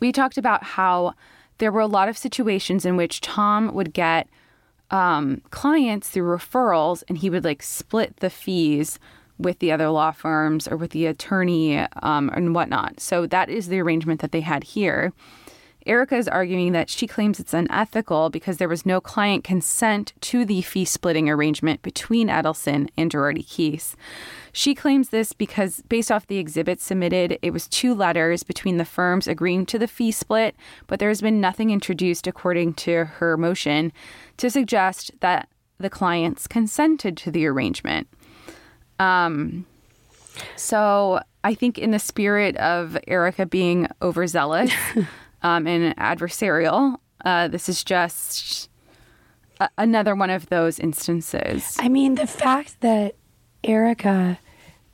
we 0.00 0.12
talked 0.12 0.38
about 0.38 0.62
how 0.62 1.14
there 1.58 1.72
were 1.72 1.80
a 1.80 1.86
lot 1.86 2.08
of 2.08 2.18
situations 2.18 2.84
in 2.84 2.96
which 2.96 3.20
Tom 3.20 3.72
would 3.74 3.92
get 3.92 4.28
um, 4.90 5.40
clients 5.50 6.10
through 6.10 6.36
referrals 6.36 7.02
and 7.08 7.18
he 7.18 7.30
would 7.30 7.44
like 7.44 7.62
split 7.62 8.16
the 8.16 8.30
fees 8.30 8.98
with 9.38 9.58
the 9.58 9.72
other 9.72 9.88
law 9.88 10.10
firms 10.10 10.68
or 10.68 10.76
with 10.76 10.90
the 10.90 11.06
attorney 11.06 11.78
um, 12.02 12.30
and 12.34 12.54
whatnot. 12.54 13.00
So 13.00 13.26
that 13.26 13.48
is 13.48 13.68
the 13.68 13.80
arrangement 13.80 14.20
that 14.20 14.32
they 14.32 14.40
had 14.40 14.64
here. 14.64 15.12
Erika 15.86 16.16
is 16.16 16.28
arguing 16.28 16.72
that 16.72 16.90
she 16.90 17.06
claims 17.06 17.40
it's 17.40 17.54
unethical 17.54 18.30
because 18.30 18.56
there 18.56 18.68
was 18.68 18.86
no 18.86 19.00
client 19.00 19.44
consent 19.44 20.12
to 20.20 20.44
the 20.44 20.62
fee 20.62 20.84
splitting 20.84 21.28
arrangement 21.28 21.82
between 21.82 22.28
Edelson 22.28 22.88
and 22.96 23.10
Girardi 23.10 23.44
Keese. 23.44 23.94
She 24.52 24.74
claims 24.74 25.08
this 25.08 25.32
because, 25.32 25.82
based 25.88 26.12
off 26.12 26.26
the 26.26 26.38
exhibits 26.38 26.84
submitted, 26.84 27.38
it 27.42 27.52
was 27.52 27.68
two 27.68 27.94
letters 27.94 28.42
between 28.42 28.76
the 28.76 28.84
firms 28.84 29.26
agreeing 29.26 29.66
to 29.66 29.78
the 29.78 29.88
fee 29.88 30.12
split, 30.12 30.54
but 30.86 30.98
there 30.98 31.08
has 31.08 31.20
been 31.20 31.40
nothing 31.40 31.70
introduced, 31.70 32.26
according 32.26 32.74
to 32.74 33.04
her 33.04 33.36
motion, 33.36 33.92
to 34.36 34.50
suggest 34.50 35.10
that 35.20 35.48
the 35.78 35.90
clients 35.90 36.46
consented 36.46 37.16
to 37.16 37.30
the 37.30 37.46
arrangement. 37.46 38.08
Um, 38.98 39.66
so 40.56 41.20
I 41.44 41.54
think, 41.54 41.78
in 41.78 41.90
the 41.90 41.98
spirit 41.98 42.56
of 42.56 42.96
Erika 43.08 43.46
being 43.46 43.88
overzealous 44.00 44.72
um, 45.42 45.66
and 45.66 45.96
adversarial, 45.96 46.96
uh, 47.24 47.48
this 47.48 47.68
is 47.68 47.84
just 47.84 48.68
a- 49.60 49.70
another 49.78 50.14
one 50.14 50.30
of 50.30 50.48
those 50.48 50.78
instances. 50.78 51.76
I 51.78 51.88
mean, 51.88 52.14
the 52.16 52.26
fact 52.26 52.80
that 52.80 53.14
Erika 53.64 54.38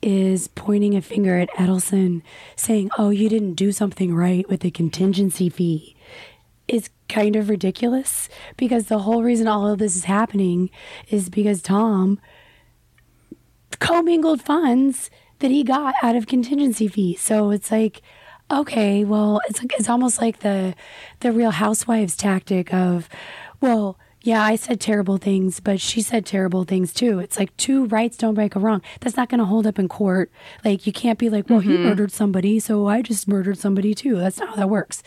is 0.01 0.47
pointing 0.47 0.95
a 0.95 1.01
finger 1.01 1.37
at 1.39 1.49
Edelson, 1.51 2.21
saying, 2.55 2.89
"Oh, 2.97 3.09
you 3.09 3.27
didn't 3.29 3.55
do 3.55 3.71
something 3.71 4.13
right 4.13 4.47
with 4.49 4.61
the 4.61 4.71
contingency 4.71 5.49
fee," 5.49 5.95
is 6.67 6.89
kind 7.09 7.35
of 7.35 7.49
ridiculous 7.49 8.29
because 8.55 8.85
the 8.85 8.99
whole 8.99 9.23
reason 9.23 9.47
all 9.47 9.67
of 9.67 9.79
this 9.79 9.95
is 9.95 10.05
happening 10.05 10.69
is 11.09 11.29
because 11.29 11.61
Tom 11.61 12.19
commingled 13.79 14.41
funds 14.41 15.09
that 15.39 15.51
he 15.51 15.63
got 15.63 15.95
out 16.03 16.15
of 16.15 16.27
contingency 16.27 16.87
fees. 16.87 17.21
So 17.21 17.49
it's 17.49 17.71
like, 17.71 18.01
okay, 18.51 19.03
well, 19.03 19.39
it's 19.49 19.59
like, 19.61 19.73
it's 19.77 19.89
almost 19.89 20.21
like 20.21 20.39
the 20.39 20.75
the 21.21 21.31
Real 21.31 21.51
Housewives 21.51 22.15
tactic 22.15 22.73
of, 22.73 23.07
well, 23.61 23.97
yeah, 24.21 24.43
I 24.43 24.55
said 24.57 24.81
terrible 24.81 25.17
things, 25.17 25.59
but 25.61 25.79
she 25.79 26.01
said 26.01 26.25
terrible 26.25 26.65
things 26.65 26.93
too. 26.93 27.19
It's 27.19 27.39
like 27.39 27.55
two 27.55 27.85
rights 27.85 28.17
don't 28.17 28.35
make 28.35 28.55
a 28.55 28.59
wrong. 28.59 28.81
That's 28.99 29.15
not 29.15 29.29
going 29.29 29.39
to 29.39 29.45
hold 29.45 29.65
up 29.65 29.79
in 29.79 29.87
court. 29.87 30.29
Like 30.65 30.85
you 30.85 30.91
can't 30.91 31.17
be 31.17 31.29
like, 31.29 31.49
well, 31.49 31.59
he 31.59 31.69
Mhm. 31.77 31.83
murdered 31.85 32.11
somebody, 32.11 32.59
so 32.59 32.87
I 32.87 33.01
just 33.01 33.27
murdered 33.29 33.57
somebody 33.57 33.93
too. 33.95 34.17
That's 34.17 34.37
not 34.39 34.49
how 34.49 34.55
that 34.57 34.69
works. 34.69 35.03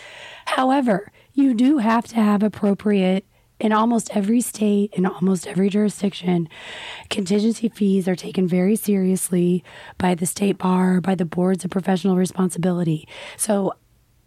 However, 0.46 1.12
you 1.34 1.52
do 1.52 1.78
have 1.78 2.06
to 2.08 2.16
have 2.16 2.42
appropriate 2.42 3.26
in 3.60 3.72
almost 3.72 4.14
every 4.16 4.40
state, 4.40 4.92
in 4.94 5.06
almost 5.06 5.46
every 5.46 5.68
jurisdiction, 5.68 6.48
contingency 7.10 7.68
fees 7.68 8.08
are 8.08 8.16
taken 8.16 8.48
very 8.48 8.76
seriously 8.76 9.62
by 9.98 10.14
the 10.14 10.26
state 10.26 10.58
bar, 10.58 11.00
by 11.00 11.14
the 11.14 11.24
boards 11.24 11.64
of 11.64 11.70
professional 11.70 12.16
responsibility. 12.16 13.06
So 13.36 13.74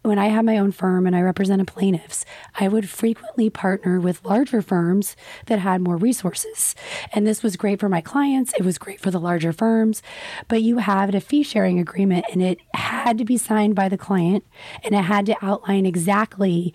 when 0.05 0.19
I 0.19 0.27
have 0.27 0.45
my 0.45 0.57
own 0.57 0.71
firm 0.71 1.07
and 1.07 1.15
I 1.15 1.21
represented 1.21 1.67
plaintiffs, 1.67 2.25
I 2.59 2.67
would 2.67 2.87
frequently 2.87 3.49
partner 3.49 3.99
with 3.99 4.23
larger 4.23 4.61
firms 4.61 5.15
that 5.47 5.59
had 5.59 5.81
more 5.81 5.97
resources. 5.97 6.75
And 7.11 7.25
this 7.25 7.41
was 7.41 7.57
great 7.57 7.79
for 7.79 7.89
my 7.89 8.01
clients. 8.01 8.53
It 8.53 8.63
was 8.63 8.77
great 8.77 9.01
for 9.01 9.09
the 9.09 9.19
larger 9.19 9.51
firms. 9.51 10.03
But 10.47 10.61
you 10.61 10.77
had 10.77 11.15
a 11.15 11.19
fee 11.19 11.43
sharing 11.43 11.79
agreement 11.79 12.25
and 12.31 12.41
it 12.41 12.59
had 12.73 13.17
to 13.17 13.25
be 13.25 13.37
signed 13.37 13.75
by 13.75 13.89
the 13.89 13.97
client 13.97 14.45
and 14.83 14.93
it 14.93 15.03
had 15.05 15.25
to 15.25 15.35
outline 15.41 15.85
exactly 15.85 16.73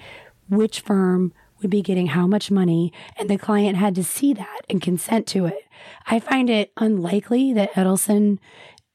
which 0.49 0.81
firm 0.81 1.33
would 1.61 1.71
be 1.71 1.83
getting 1.83 2.09
how 2.09 2.27
much 2.27 2.51
money. 2.51 2.93
And 3.17 3.29
the 3.29 3.39
client 3.39 3.77
had 3.77 3.95
to 3.97 4.05
see 4.05 4.33
that 4.35 4.61
and 4.69 4.81
consent 4.81 5.27
to 5.29 5.47
it. 5.47 5.65
I 6.07 6.21
find 6.21 6.51
it 6.51 6.73
unlikely 6.77 7.53
that 7.55 7.73
Edelson 7.75 8.39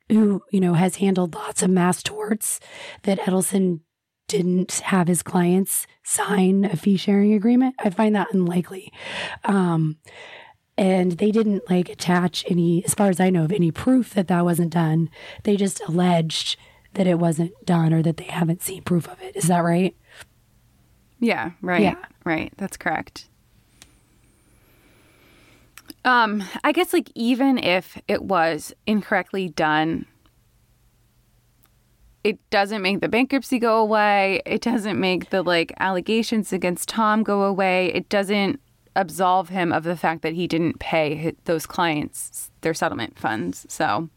who 0.09 0.43
you 0.51 0.59
know 0.59 0.75
has 0.75 0.97
handled 0.97 1.33
lots 1.33 1.63
of 1.63 1.69
mass 1.69 2.03
torts 2.03 2.59
that 3.03 3.19
Edelson 3.21 3.79
didn't 4.27 4.73
have 4.85 5.07
his 5.07 5.21
clients 5.21 5.85
sign 6.03 6.65
a 6.65 6.75
fee 6.75 6.97
sharing 6.97 7.33
agreement. 7.33 7.75
I 7.79 7.89
find 7.89 8.15
that 8.15 8.33
unlikely. 8.33 8.91
Um, 9.43 9.97
and 10.77 11.13
they 11.13 11.31
didn't 11.31 11.69
like 11.69 11.89
attach 11.89 12.43
any, 12.49 12.83
as 12.85 12.93
far 12.93 13.09
as 13.09 13.19
I 13.19 13.29
know, 13.29 13.45
of 13.45 13.51
any 13.51 13.71
proof 13.71 14.13
that 14.13 14.27
that 14.27 14.43
wasn't 14.43 14.73
done. 14.73 15.09
They 15.43 15.55
just 15.55 15.81
alleged 15.87 16.57
that 16.93 17.07
it 17.07 17.19
wasn't 17.19 17.53
done 17.65 17.93
or 17.93 18.01
that 18.01 18.17
they 18.17 18.25
haven't 18.25 18.61
seen 18.61 18.83
proof 18.83 19.07
of 19.07 19.21
it. 19.21 19.35
Is 19.35 19.47
that 19.47 19.63
right? 19.63 19.95
Yeah, 21.19 21.51
right. 21.61 21.81
Yeah. 21.81 21.95
Right. 22.25 22.51
That's 22.57 22.75
correct. 22.75 23.29
Um, 26.03 26.43
I 26.63 26.71
guess 26.71 26.91
like 26.91 27.11
even 27.15 27.57
if 27.57 27.99
it 28.07 28.23
was 28.23 28.73
incorrectly 28.85 29.49
done, 29.49 30.05
it 32.23 32.37
doesn't 32.49 32.81
make 32.81 33.01
the 33.01 33.07
bankruptcy 33.07 33.59
go 33.59 33.79
away. 33.79 34.41
It 34.45 34.61
doesn't 34.61 34.99
make 34.99 35.29
the 35.29 35.43
like 35.43 35.71
allegations 35.79 36.51
against 36.51 36.89
Tom 36.89 37.23
go 37.23 37.43
away. 37.43 37.91
It 37.93 38.09
doesn't 38.09 38.59
absolve 38.95 39.49
him 39.49 39.71
of 39.71 39.83
the 39.83 39.95
fact 39.95 40.21
that 40.23 40.33
he 40.33 40.47
didn't 40.47 40.79
pay 40.79 41.33
those 41.45 41.65
clients 41.65 42.49
their 42.61 42.73
settlement 42.73 43.19
funds. 43.19 43.65
So, 43.69 44.09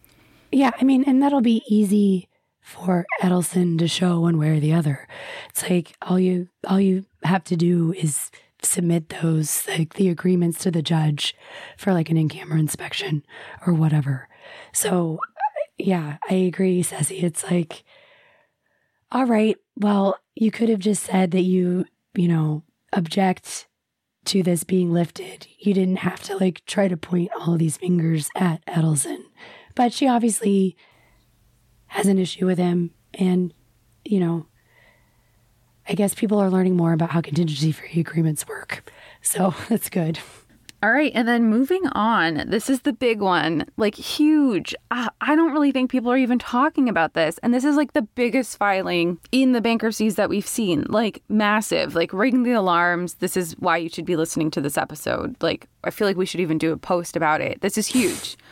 Yeah, 0.51 0.71
I 0.81 0.85
mean, 0.85 1.05
and 1.05 1.23
that'll 1.23 1.43
be 1.43 1.63
easy 1.69 2.29
for 2.69 3.07
Edelson 3.23 3.79
to 3.79 3.89
show 3.89 4.21
one 4.21 4.39
way 4.39 4.51
or 4.51 4.61
the 4.61 4.75
other. 4.75 5.09
It's 5.49 5.69
like 5.69 5.97
all 6.03 6.21
you 6.21 6.49
all 6.67 6.79
you 6.79 7.07
have 7.25 7.43
to 7.45 7.57
do 7.57 7.95
is 7.95 8.31
submit 8.63 9.09
those 9.09 9.67
like 9.69 9.95
the 9.95 10.09
agreements 10.09 10.59
to 10.61 10.71
the 10.71 10.83
judge 10.83 11.35
for 11.79 11.95
like 11.95 12.11
an 12.11 12.19
in-camera 12.19 12.59
inspection 12.59 13.25
or 13.67 13.73
whatever. 13.73 14.29
So 14.73 15.19
yeah, 15.79 16.19
I 16.29 16.35
agree, 16.35 16.83
Ceci. 16.83 17.21
It's 17.21 17.51
like 17.51 17.85
all 19.11 19.25
right, 19.25 19.57
well, 19.77 20.19
you 20.35 20.51
could 20.51 20.69
have 20.69 20.81
just 20.81 21.05
said 21.05 21.31
that 21.31 21.43
you, 21.43 21.87
you 22.15 22.29
know, 22.29 22.65
object 22.93 23.67
to 24.27 24.43
this 24.43 24.63
being 24.63 24.93
lifted. 24.93 25.47
You 25.59 25.73
didn't 25.73 26.01
have 26.01 26.23
to 26.25 26.37
like 26.37 26.63
try 26.67 26.89
to 26.89 26.99
point 26.99 27.31
all 27.39 27.57
these 27.57 27.79
fingers 27.79 28.29
at 28.37 28.65
Edelson. 28.67 29.23
But 29.75 29.95
she 29.95 30.07
obviously 30.07 30.77
has 31.89 32.07
an 32.07 32.19
issue 32.19 32.47
with 32.47 32.59
him. 32.59 32.93
And, 33.15 33.53
you 34.05 34.21
know, 34.21 34.47
I 35.89 35.95
guess 35.95 36.15
people 36.15 36.39
are 36.39 36.51
learning 36.51 36.77
more 36.77 36.93
about 36.93 37.11
how 37.11 37.21
contingency 37.21 37.73
free 37.73 38.01
agreements 38.01 38.47
work. 38.47 38.91
So 39.23 39.55
that's 39.69 39.89
good. 39.89 40.19
All 40.81 40.93
right, 40.93 41.11
and 41.13 41.27
then 41.27 41.51
moving 41.51 41.89
on. 41.89 42.45
This 42.47 42.71
is 42.71 42.83
the 42.83 42.93
big 42.93 43.21
one, 43.21 43.67
like 43.77 43.97
huge. 43.97 44.77
I, 44.93 45.09
I 45.21 45.35
don't 45.35 45.51
really 45.51 45.73
think 45.73 45.91
people 45.91 46.13
are 46.13 46.17
even 46.17 46.39
talking 46.39 46.89
about 46.89 47.15
this. 47.15 47.37
And 47.43 47.53
this 47.53 47.65
is 47.65 47.75
like 47.75 47.95
the 47.95 48.03
biggest 48.03 48.57
filing 48.57 49.19
in 49.33 49.51
the 49.51 49.61
bankruptcies 49.61 50.15
that 50.15 50.29
we've 50.31 50.47
seen, 50.47 50.85
like 50.89 51.21
massive, 51.29 51.97
like 51.97 52.13
ringing 52.13 52.45
the 52.45 52.53
alarms. 52.53 53.15
This 53.15 53.37
is 53.37 53.55
why 53.59 53.79
you 53.79 53.89
should 53.89 54.05
be 54.05 54.15
listening 54.15 54.53
to 54.53 54.61
this 54.61 54.79
episode. 54.79 55.35
Like, 55.41 55.67
I 55.83 55.91
feel 55.91 56.07
like 56.07 56.17
we 56.17 56.27
should 56.27 56.39
even 56.39 56.59
do 56.59 56.71
a 56.71 56.77
post 56.77 57.17
about 57.17 57.41
it. 57.41 57.61
This 57.61 57.77
is 57.77 57.89
huge. 57.89 58.37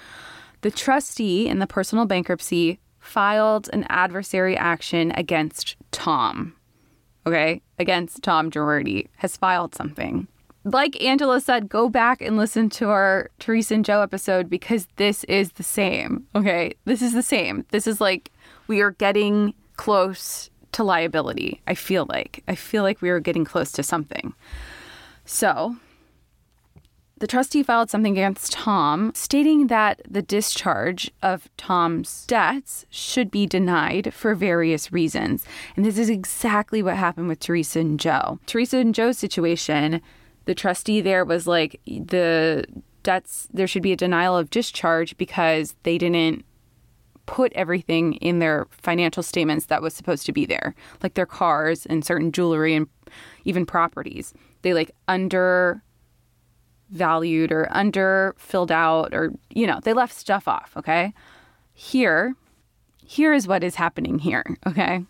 The 0.63 0.71
trustee 0.71 1.47
in 1.47 1.61
the 1.61 1.67
personal 1.67 2.07
bankruptcy 2.07 2.81
filed 3.07 3.71
an 3.73 3.87
adversary 3.89 4.57
action 4.57 5.13
against 5.13 5.77
Tom. 5.93 6.55
Okay, 7.27 7.63
against 7.79 8.23
Tom 8.23 8.51
Girardi 8.51 9.09
has 9.17 9.37
filed 9.37 9.75
something 9.75 10.29
like 10.67 11.01
Angela 11.03 11.41
said, 11.41 11.69
go 11.69 11.89
back 11.89 12.21
and 12.21 12.37
listen 12.37 12.69
to 12.71 12.89
our 12.89 13.31
Teresa 13.39 13.75
and 13.75 13.85
Joe 13.85 14.03
episode 14.03 14.51
because 14.51 14.89
this 14.97 15.23
is 15.25 15.53
the 15.53 15.63
same. 15.63 16.27
Okay. 16.35 16.75
This 16.85 17.03
is 17.03 17.13
the 17.13 17.23
same. 17.23 17.65
This 17.71 17.87
is 17.87 18.01
like 18.01 18.33
we 18.67 18.81
are 18.81 18.91
getting 18.91 19.55
close 19.77 20.51
to 20.73 20.83
liability. 20.83 21.63
I 21.69 21.75
feel 21.75 22.07
like. 22.09 22.43
I 22.49 22.57
feel 22.57 22.83
like 22.83 23.01
we 23.01 23.11
are 23.11 23.21
getting 23.21 23.45
close 23.45 23.71
to 23.73 23.83
something. 23.83 24.35
So 25.25 25.77
the 27.19 27.27
trustee 27.27 27.63
filed 27.63 27.89
something 27.89 28.13
against 28.13 28.53
Tom 28.53 29.11
stating 29.15 29.69
that 29.69 30.03
the 30.09 30.21
discharge 30.21 31.11
of 31.23 31.49
Tom's 31.57 32.27
debts 32.27 32.85
should 32.91 33.31
be 33.31 33.47
denied 33.47 34.13
for 34.13 34.35
various 34.35 34.93
reasons. 34.93 35.45
And 35.77 35.85
this 35.85 35.99
is 35.99 36.11
exactly 36.11 36.83
what 36.83 36.97
happened 36.97 37.29
with 37.29 37.41
Teresa 37.41 37.81
and 37.81 37.99
Joe. 37.99 38.39
Teresa 38.47 38.79
and 38.79 38.95
Joe's 38.95 39.17
situation, 39.17 40.03
the 40.45 40.55
trustee 40.55 41.01
there 41.01 41.25
was 41.25 41.47
like, 41.47 41.81
the 41.87 42.67
debts 43.03 43.49
there 43.53 43.67
should 43.67 43.83
be 43.83 43.93
a 43.93 43.97
denial 43.97 44.37
of 44.37 44.51
discharge 44.51 45.17
because 45.17 45.75
they 45.85 45.97
didn't 45.97 46.45
put 47.25 47.53
everything 47.55 48.15
in 48.15 48.41
their 48.41 48.67
financial 48.71 49.23
statements 49.23 49.67
that 49.67 49.83
was 49.83 49.95
supposed 49.95 50.27
to 50.27 50.33
be 50.33 50.45
there, 50.45 50.75
like 51.03 51.15
their 51.15 51.27
cars 51.27 51.87
and 51.87 52.05
certain 52.05 52.31
jewelry 52.31 52.75
and 52.75 52.89
even 53.45 53.65
properties. 53.65 54.35
They 54.63 54.75
like 54.75 54.91
under 55.09 55.83
valued 56.91 57.53
or 57.53 57.69
under 57.71 58.35
filled 58.39 58.73
out 58.73 59.15
or 59.15 59.33
you 59.51 59.67
know, 59.67 59.81
they 59.83 59.93
left 59.93 60.15
stuff 60.15 60.47
off, 60.49 60.73
okay? 60.77 61.13
Here, 61.75 62.35
here 63.05 63.35
is 63.35 63.47
what 63.47 63.65
is 63.65 63.75
happening 63.75 64.19
here, 64.19 64.45
okay? 64.67 65.05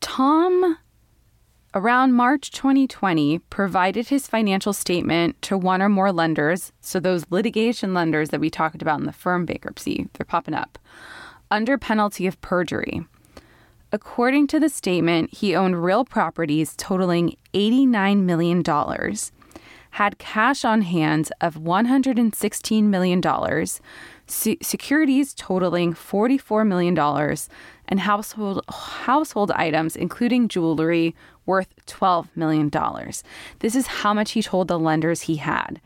Tom 0.00 0.78
around 1.72 2.14
March 2.14 2.50
2020 2.50 3.38
provided 3.50 4.08
his 4.08 4.26
financial 4.26 4.72
statement 4.72 5.40
to 5.42 5.56
one 5.56 5.80
or 5.80 5.88
more 5.88 6.12
lenders, 6.12 6.72
so 6.80 6.98
those 6.98 7.24
litigation 7.30 7.94
lenders 7.94 8.30
that 8.30 8.40
we 8.40 8.50
talked 8.50 8.82
about 8.82 8.98
in 8.98 9.06
the 9.06 9.12
firm 9.12 9.46
bankruptcy, 9.46 10.08
they're 10.14 10.24
popping 10.24 10.54
up 10.54 10.78
under 11.50 11.76
penalty 11.78 12.26
of 12.26 12.40
perjury. 12.40 13.02
According 13.92 14.46
to 14.48 14.60
the 14.60 14.68
statement, 14.68 15.34
he 15.34 15.56
owned 15.56 15.82
real 15.82 16.04
properties 16.04 16.74
totaling 16.76 17.36
$89 17.54 18.22
million, 18.22 18.62
had 19.90 20.18
cash 20.18 20.64
on 20.64 20.82
hand 20.82 21.32
of 21.40 21.56
$116 21.56 22.82
million, 22.84 23.66
securities 24.26 25.34
totaling 25.34 25.92
$44 25.92 26.66
million, 26.66 27.36
and 27.88 28.00
household, 28.00 28.64
household 28.68 29.50
items, 29.52 29.96
including 29.96 30.48
jewelry, 30.48 31.14
worth 31.46 31.74
$12 31.86 32.28
million. 32.36 32.70
This 33.58 33.74
is 33.74 33.86
how 33.86 34.14
much 34.14 34.32
he 34.32 34.42
told 34.42 34.68
the 34.68 34.78
lenders 34.78 35.22
he 35.22 35.36
had. 35.36 35.80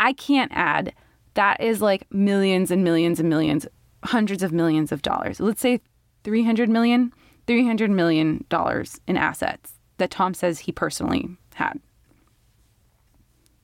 I 0.00 0.12
can't 0.12 0.50
add. 0.54 0.92
That 1.34 1.60
is 1.60 1.80
like 1.80 2.12
millions 2.12 2.70
and 2.70 2.82
millions 2.82 3.20
and 3.20 3.28
millions 3.28 3.66
hundreds 4.04 4.42
of 4.42 4.52
millions 4.52 4.92
of 4.92 5.02
dollars. 5.02 5.38
Let's 5.40 5.60
say 5.60 5.80
300 6.24 6.68
million, 6.68 7.12
300 7.46 7.90
million 7.90 8.44
dollars 8.48 9.00
in 9.06 9.16
assets 9.16 9.74
that 9.98 10.10
Tom 10.10 10.34
says 10.34 10.60
he 10.60 10.72
personally 10.72 11.28
had 11.54 11.78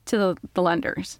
to 0.07 0.17
the, 0.17 0.37
the 0.53 0.61
lenders. 0.61 1.19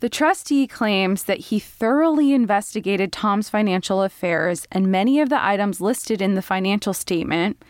The 0.00 0.08
trustee 0.10 0.66
claims 0.66 1.24
that 1.24 1.38
he 1.38 1.58
thoroughly 1.58 2.32
investigated 2.32 3.12
Tom's 3.12 3.48
financial 3.48 4.02
affairs, 4.02 4.66
and 4.70 4.92
many 4.92 5.20
of 5.20 5.30
the 5.30 5.42
items 5.42 5.80
listed 5.80 6.20
in 6.20 6.34
the 6.34 6.42
financial 6.42 6.92
statement 6.92 7.62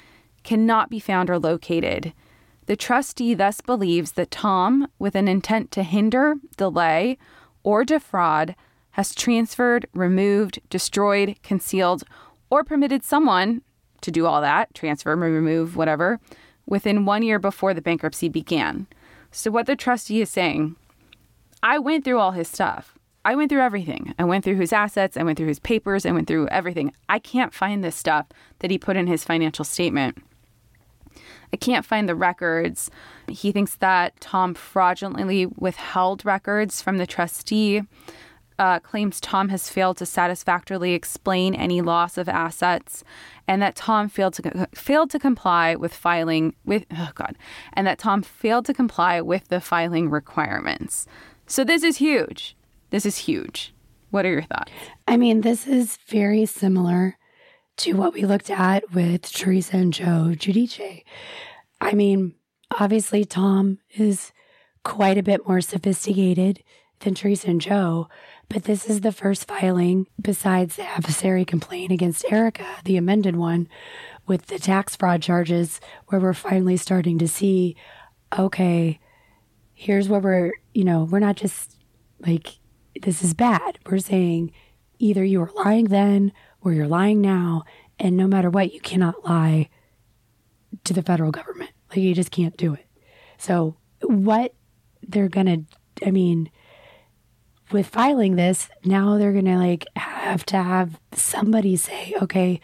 cannot 0.43 0.91
be 0.91 0.99
found 0.99 1.31
or 1.31 1.39
located. 1.39 2.13
The 2.67 2.77
trustee 2.77 3.35
thus 3.35 3.61
believes 3.61 4.13
that 4.13 4.33
Tom, 4.33 4.89
with 4.99 5.15
an 5.15 5.29
intent 5.29 5.71
to 5.73 5.85
hinder, 5.85 6.35
delay, 6.57 7.17
or 7.63 7.85
defraud, 7.85 8.57
has 8.93 9.15
transferred, 9.15 9.87
removed, 9.95 10.59
destroyed, 10.69 11.37
concealed, 11.45 12.03
or 12.51 12.65
permitted 12.65 13.05
someone 13.05 13.63
to 14.01 14.11
do 14.11 14.27
all 14.27 14.41
that 14.41 14.75
transfer, 14.75 15.15
remove, 15.15 15.77
whatever 15.77 16.19
within 16.67 17.05
one 17.05 17.23
year 17.23 17.39
before 17.39 17.73
the 17.73 17.81
bankruptcy 17.81 18.29
began. 18.29 18.87
So, 19.37 19.51
what 19.51 19.67
the 19.67 19.77
trustee 19.77 20.23
is 20.23 20.31
saying, 20.31 20.77
I 21.63 21.79
went 21.79 22.07
through 22.07 22.19
all 22.19 22.31
his 22.31 22.49
stuff. 22.49 22.97
I 23.23 23.35
went 23.35 23.51
through 23.51 23.61
everything. 23.61 24.15
I 24.19 24.25
went 24.25 24.45
through 24.45 24.57
his 24.57 24.73
assets. 24.73 25.15
I 25.15 25.25
went 25.25 25.37
through 25.37 25.49
his 25.49 25.59
papers. 25.59 26.07
I 26.07 26.13
went 26.13 26.27
through 26.27 26.49
everything. 26.49 26.91
I 27.11 27.19
can't 27.19 27.53
find 27.53 27.85
this 27.85 27.97
stuff 27.97 28.29
that 28.61 28.71
he 28.71 28.79
put 28.79 28.97
in 28.97 29.09
his 29.09 29.25
financial 29.25 29.67
statement. 29.67 30.17
I 31.53 31.59
can't 31.59 31.85
find 31.85 32.09
the 32.09 32.15
records. 32.15 32.91
He 33.29 33.53
thinks 33.53 33.75
that 33.75 34.19
Tom 34.21 34.55
fraudulently 34.55 35.45
withheld 35.45 36.25
records 36.25 36.81
from 36.81 36.97
the 36.97 37.07
trustee 37.07 37.83
uh, 38.59 38.79
claims 38.81 39.21
Tom 39.21 39.51
has 39.51 39.69
failed 39.69 39.99
to 39.99 40.07
satisfactorily 40.07 40.95
explain 40.95 41.55
any 41.55 41.83
loss 41.83 42.17
of 42.17 42.29
assets, 42.29 43.05
and 43.49 43.63
that 43.63 43.77
Tom 43.77 44.09
failed 44.09 44.35
to 44.35 44.69
failed 44.75 45.11
to 45.11 45.19
comply 45.19 45.75
with 45.75 45.95
filing 45.95 46.55
with 46.65 46.85
oh 46.93 47.11
god, 47.15 47.37
and 47.73 47.87
that 47.87 47.99
Tom 47.99 48.23
failed 48.23 48.67
to 48.67 48.75
comply 48.75 49.21
with 49.21 49.49
the 49.49 49.61
filing 49.61 50.11
requirements. 50.11 51.07
So 51.47 51.65
this 51.65 51.83
is 51.83 51.99
huge. 51.99 52.57
This 52.91 53.07
is 53.07 53.19
huge. 53.19 53.75
What 54.11 54.25
are 54.25 54.33
your 54.33 54.43
thoughts? 54.43 54.71
I 55.07 55.17
mean, 55.17 55.41
this 55.41 55.67
is 55.67 55.99
very 56.09 56.47
similar 56.47 57.19
to 57.79 57.93
what 57.93 58.15
we 58.15 58.25
looked 58.25 58.51
at 58.51 58.93
with 58.93 59.31
Teresa 59.31 59.77
and 59.77 59.93
Joe 59.93 60.33
Giudice. 60.33 61.05
I 61.81 61.93
mean, 61.93 62.35
obviously 62.79 63.25
Tom 63.25 63.79
is 63.97 64.33
quite 64.85 65.19
a 65.19 65.23
bit 65.23 65.47
more 65.47 65.61
sophisticated 65.61 66.63
than 67.01 67.15
Teresa 67.15 67.49
and 67.49 67.61
Joe, 67.61 68.09
but 68.49 68.65
this 68.65 68.89
is 68.89 69.01
the 69.01 69.13
first 69.13 69.49
filing 69.49 70.07
besides 70.21 70.77
the 70.77 70.87
adversary 70.89 71.45
complaint 71.45 71.93
against 71.93 72.25
Erika, 72.31 72.67
the 72.85 72.97
amended 72.97 73.37
one, 73.37 73.69
with 74.27 74.47
the 74.47 74.59
tax 74.59 74.97
fraud 74.97 75.23
charges, 75.23 75.81
where 76.07 76.21
we're 76.21 76.33
finally 76.33 76.77
starting 76.77 77.19
to 77.19 77.29
see 77.29 77.77
okay, 78.37 78.99
here's 79.73 80.09
where 80.09 80.21
we're, 80.21 80.53
you 80.75 80.85
know, 80.85 81.05
we're 81.05 81.19
not 81.19 81.37
just 81.37 81.77
like, 82.21 82.59
this 83.03 83.23
is 83.23 83.35
bad. 83.35 83.79
We're 83.87 83.99
saying 83.99 84.53
either 84.99 85.25
you 85.25 85.41
were 85.41 85.53
lying 85.55 85.87
then 85.87 86.33
or 86.61 86.73
you're 86.73 86.89
lying 86.89 87.21
now. 87.21 87.65
And 87.99 88.17
no 88.17 88.27
matter 88.27 88.51
what, 88.51 88.73
you 88.73 88.81
cannot 88.81 89.25
lie 89.25 89.69
to 90.85 90.93
the 90.93 91.03
federal 91.03 91.31
government. 91.31 91.71
Like, 91.91 91.99
you 91.99 92.15
just 92.15 92.31
can't 92.31 92.57
do 92.57 92.75
it. 92.75 92.87
So, 93.39 93.77
what 94.03 94.55
they're 95.03 95.29
going 95.29 95.47
to, 95.47 96.07
I 96.07 96.11
mean, 96.11 96.51
with 97.73 97.87
filing 97.87 98.37
this, 98.37 98.69
now 98.85 99.19
they're 99.19 99.33
going 99.33 99.45
to 99.47 99.57
like 99.57 99.87
have 99.97 100.47
to 100.47 100.63
have 100.63 101.01
somebody 101.13 101.77
say, 101.77 102.15
okay, 102.23 102.61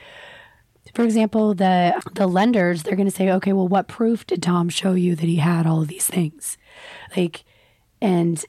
for 0.95 1.05
example, 1.05 1.55
the 1.55 2.01
the 2.15 2.27
lenders, 2.27 2.83
they're 2.83 2.97
going 2.97 3.09
to 3.09 3.15
say, 3.15 3.31
okay, 3.31 3.53
well, 3.53 3.69
what 3.69 3.89
proof 3.89 4.27
did 4.27 4.43
Tom 4.43 4.69
show 4.69 4.93
you 4.93 5.15
that 5.15 5.27
he 5.27 5.37
had 5.37 5.67
all 5.67 5.83
of 5.83 5.89
these 5.89 6.07
things? 6.07 6.59
Like, 7.17 7.45
and 8.01 8.45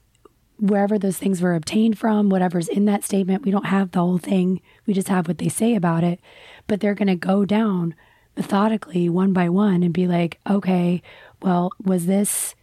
wherever 0.57 0.97
those 0.97 1.17
things 1.17 1.41
were 1.41 1.55
obtained 1.55 1.97
from, 1.97 2.30
whatever's 2.30 2.67
in 2.67 2.85
that 2.85 3.03
statement, 3.03 3.43
we 3.43 3.51
don't 3.51 3.67
have 3.67 3.91
the 3.91 3.99
whole 3.99 4.17
thing. 4.17 4.61
We 4.85 4.93
just 4.93 5.09
have 5.09 5.27
what 5.27 5.38
they 5.38 5.49
say 5.49 5.75
about 5.75 6.03
it. 6.03 6.19
But 6.67 6.80
they're 6.80 6.95
going 6.95 7.07
to 7.07 7.15
go 7.15 7.45
down 7.45 7.95
methodically 8.35 9.09
one 9.09 9.34
by 9.34 9.49
one 9.49 9.84
and 9.84 9.93
be 9.93 10.07
like, 10.07 10.39
okay, 10.49 11.01
well, 11.41 11.71
was 11.84 12.05
this, 12.05 12.55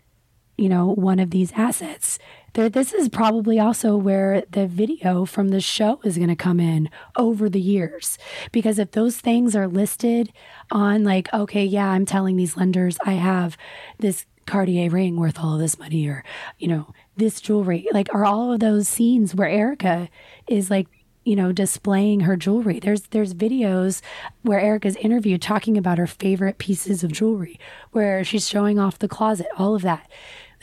you 0.56 0.68
know, 0.68 0.86
one 0.86 1.18
of 1.18 1.30
these 1.30 1.52
assets? 1.52 2.18
There 2.54 2.68
this 2.68 2.92
is 2.92 3.08
probably 3.08 3.58
also 3.60 3.96
where 3.96 4.44
the 4.50 4.66
video 4.66 5.24
from 5.24 5.48
the 5.48 5.60
show 5.60 6.00
is 6.04 6.16
going 6.16 6.28
to 6.28 6.36
come 6.36 6.60
in 6.60 6.90
over 7.16 7.48
the 7.48 7.60
years. 7.60 8.18
Because 8.52 8.78
if 8.78 8.92
those 8.92 9.18
things 9.18 9.54
are 9.54 9.68
listed 9.68 10.32
on 10.70 11.04
like 11.04 11.32
okay 11.32 11.64
yeah 11.64 11.88
i'm 11.88 12.06
telling 12.06 12.36
these 12.36 12.56
lenders 12.56 12.96
i 13.04 13.12
have 13.12 13.56
this 13.98 14.24
cartier 14.46 14.88
ring 14.90 15.16
worth 15.16 15.38
all 15.38 15.54
of 15.54 15.60
this 15.60 15.78
money 15.78 16.06
or 16.08 16.24
you 16.58 16.68
know 16.68 16.92
this 17.16 17.40
jewelry 17.40 17.86
like 17.92 18.08
are 18.14 18.24
all 18.24 18.52
of 18.52 18.60
those 18.60 18.88
scenes 18.88 19.34
where 19.34 19.48
Erika 19.48 20.08
is 20.48 20.70
like 20.70 20.86
you 21.24 21.36
know 21.36 21.52
displaying 21.52 22.20
her 22.20 22.36
jewelry. 22.36 22.80
There's 22.80 23.02
there's 23.08 23.34
videos 23.34 24.00
where 24.42 24.60
erika's 24.60 24.96
interviewed 24.96 25.42
talking 25.42 25.76
about 25.76 25.98
her 25.98 26.06
favorite 26.06 26.58
pieces 26.58 27.04
of 27.04 27.12
jewelry 27.12 27.58
where 27.92 28.24
she's 28.24 28.48
showing 28.48 28.78
off 28.78 28.98
the 28.98 29.08
closet 29.08 29.46
all 29.58 29.74
of 29.74 29.82
that 29.82 30.10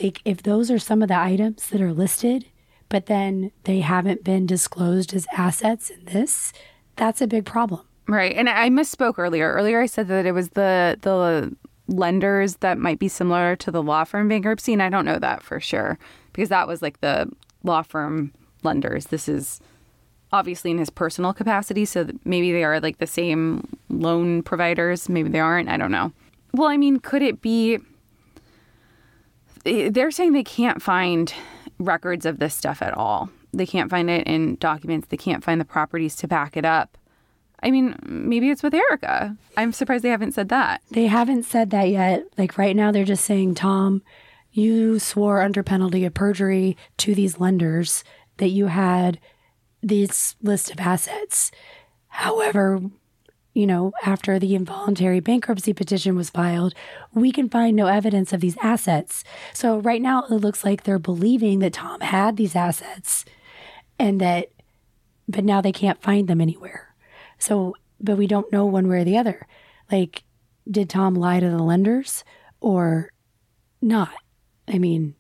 like 0.02 0.22
if 0.26 0.44
those 0.44 0.70
are 0.70 0.80
some 0.80 1.02
of 1.02 1.08
the 1.08 1.20
items 1.20 1.70
that 1.70 1.82
are 1.82 1.94
listed, 1.94 2.46
but 2.90 3.08
then 3.08 3.52
they 3.64 3.80
haven't 3.80 4.24
been 4.24 4.46
disclosed 4.46 5.14
as 5.14 5.28
assets 5.36 5.90
in 5.90 6.06
this, 6.06 6.54
that's 6.96 7.22
a 7.22 7.28
big 7.28 7.46
problem. 7.46 7.82
Right. 8.08 8.36
And 8.36 8.48
I 8.48 8.70
misspoke 8.70 9.16
earlier. 9.18 9.52
Earlier 9.52 9.82
I 9.82 9.86
said 9.86 10.08
that 10.08 10.26
it 10.26 10.32
was 10.32 10.50
the 10.50 10.98
the 11.02 11.56
lenders 11.90 12.58
that 12.58 12.78
might 12.78 13.00
be 13.00 13.08
similar 13.08 13.56
to 13.56 13.72
the 13.72 13.82
law 13.82 14.04
firm 14.04 14.28
bankruptcy 14.28 14.74
and 14.74 14.84
I 14.84 14.90
don't 14.90 15.06
know 15.06 15.20
that 15.20 15.42
for 15.42 15.62
sure 15.62 15.98
because 16.34 16.50
that 16.50 16.68
was 16.68 16.82
like 16.82 17.00
the 17.00 17.30
law 17.64 17.82
firm 17.82 18.34
lenders. 18.64 19.08
This 19.08 19.30
is 19.30 19.62
obviously 20.34 20.72
in 20.72 20.78
his 20.78 20.90
personal 20.90 21.34
capacity 21.34 21.86
so 21.86 22.08
maybe 22.26 22.52
they 22.52 22.66
are 22.66 22.82
like 22.82 22.98
the 22.98 23.08
same 23.08 23.66
loan 23.90 24.44
providers, 24.44 25.08
maybe 25.08 25.30
they 25.30 25.40
aren't, 25.40 25.70
I 25.70 25.78
don't 25.78 25.92
know. 25.92 26.12
Well, 26.54 26.68
I 26.68 26.76
mean, 26.76 27.00
could 27.00 27.22
it 27.22 27.42
be 27.42 27.80
Eh, 29.68 29.90
they're 29.92 30.12
saying 30.12 30.34
they 30.34 30.44
can't 30.44 30.82
find 30.82 31.34
records 31.80 32.26
of 32.26 32.40
this 32.40 32.56
stuff 32.56 32.82
at 32.82 32.94
all. 32.94 33.30
They 33.54 33.66
can't 33.66 33.90
find 33.90 34.10
it 34.10 34.28
in 34.28 34.56
documents. 34.56 35.08
They 35.08 35.18
can't 35.18 35.44
find 35.44 35.60
the 35.60 35.66
properties 35.66 36.16
to 36.18 36.28
back 36.28 36.58
it 36.58 36.66
up. 36.66 36.98
I 37.62 37.72
mean, 37.72 37.96
maybe 38.06 38.50
it's 38.50 38.62
with 38.62 38.74
Erika. 38.74 39.36
I'm 39.56 39.74
surprised 39.74 40.04
they 40.04 40.10
haven't 40.10 40.34
said 40.34 40.50
that. 40.50 40.82
They 40.92 41.08
haven't 41.08 41.44
said 41.44 41.72
that 41.72 41.90
yet. 41.90 42.24
Like 42.38 42.58
right 42.58 42.76
now, 42.76 42.92
they're 42.92 43.04
just 43.04 43.26
saying, 43.26 43.56
Tom, 43.56 44.04
you 44.52 45.00
swore 45.00 45.42
under 45.42 45.64
penalty 45.64 46.06
of 46.06 46.14
perjury 46.14 46.78
to 46.98 47.16
these 47.16 47.40
lenders 47.40 48.04
that 48.38 48.50
you 48.50 48.68
had 48.68 49.20
this 49.82 50.36
list 50.42 50.72
of 50.72 50.80
assets. 50.80 51.52
However, 52.10 52.82
you 53.58 53.66
know, 53.66 53.92
after 54.06 54.38
the 54.38 54.54
involuntary 54.54 55.20
bankruptcy 55.20 55.74
petition 55.74 56.16
was 56.16 56.30
filed, 56.30 56.76
we 57.16 57.32
can 57.32 57.50
find 57.50 57.76
no 57.76 57.88
evidence 57.88 58.32
of 58.32 58.40
these 58.40 58.56
assets. 58.62 59.24
So 59.52 59.80
right 59.80 60.00
now 60.00 60.26
it 60.26 60.32
looks 60.32 60.64
like 60.64 60.84
they're 60.84 61.00
believing 61.00 61.58
that 61.60 61.74
Tom 61.74 62.02
had 62.02 62.38
these 62.38 62.56
assets 62.56 63.26
and 63.98 64.22
that, 64.22 64.52
but 65.28 65.44
now 65.44 65.60
they 65.60 65.72
can't 65.72 66.00
find 66.04 66.28
them 66.28 66.40
anywhere. 66.40 66.94
So, 67.40 67.74
but 68.00 68.16
we 68.16 68.28
don't 68.28 68.52
know 68.52 68.64
one 68.64 68.88
way 68.88 69.00
or 69.00 69.04
the 69.04 69.18
other. 69.18 69.48
Like, 69.92 70.22
did 70.70 70.88
Tom 70.88 71.16
lie 71.16 71.40
to 71.40 71.50
the 71.50 71.64
lenders 71.64 72.24
or 72.62 73.12
not? 73.82 74.14
I 74.68 74.78
mean, 74.78 75.16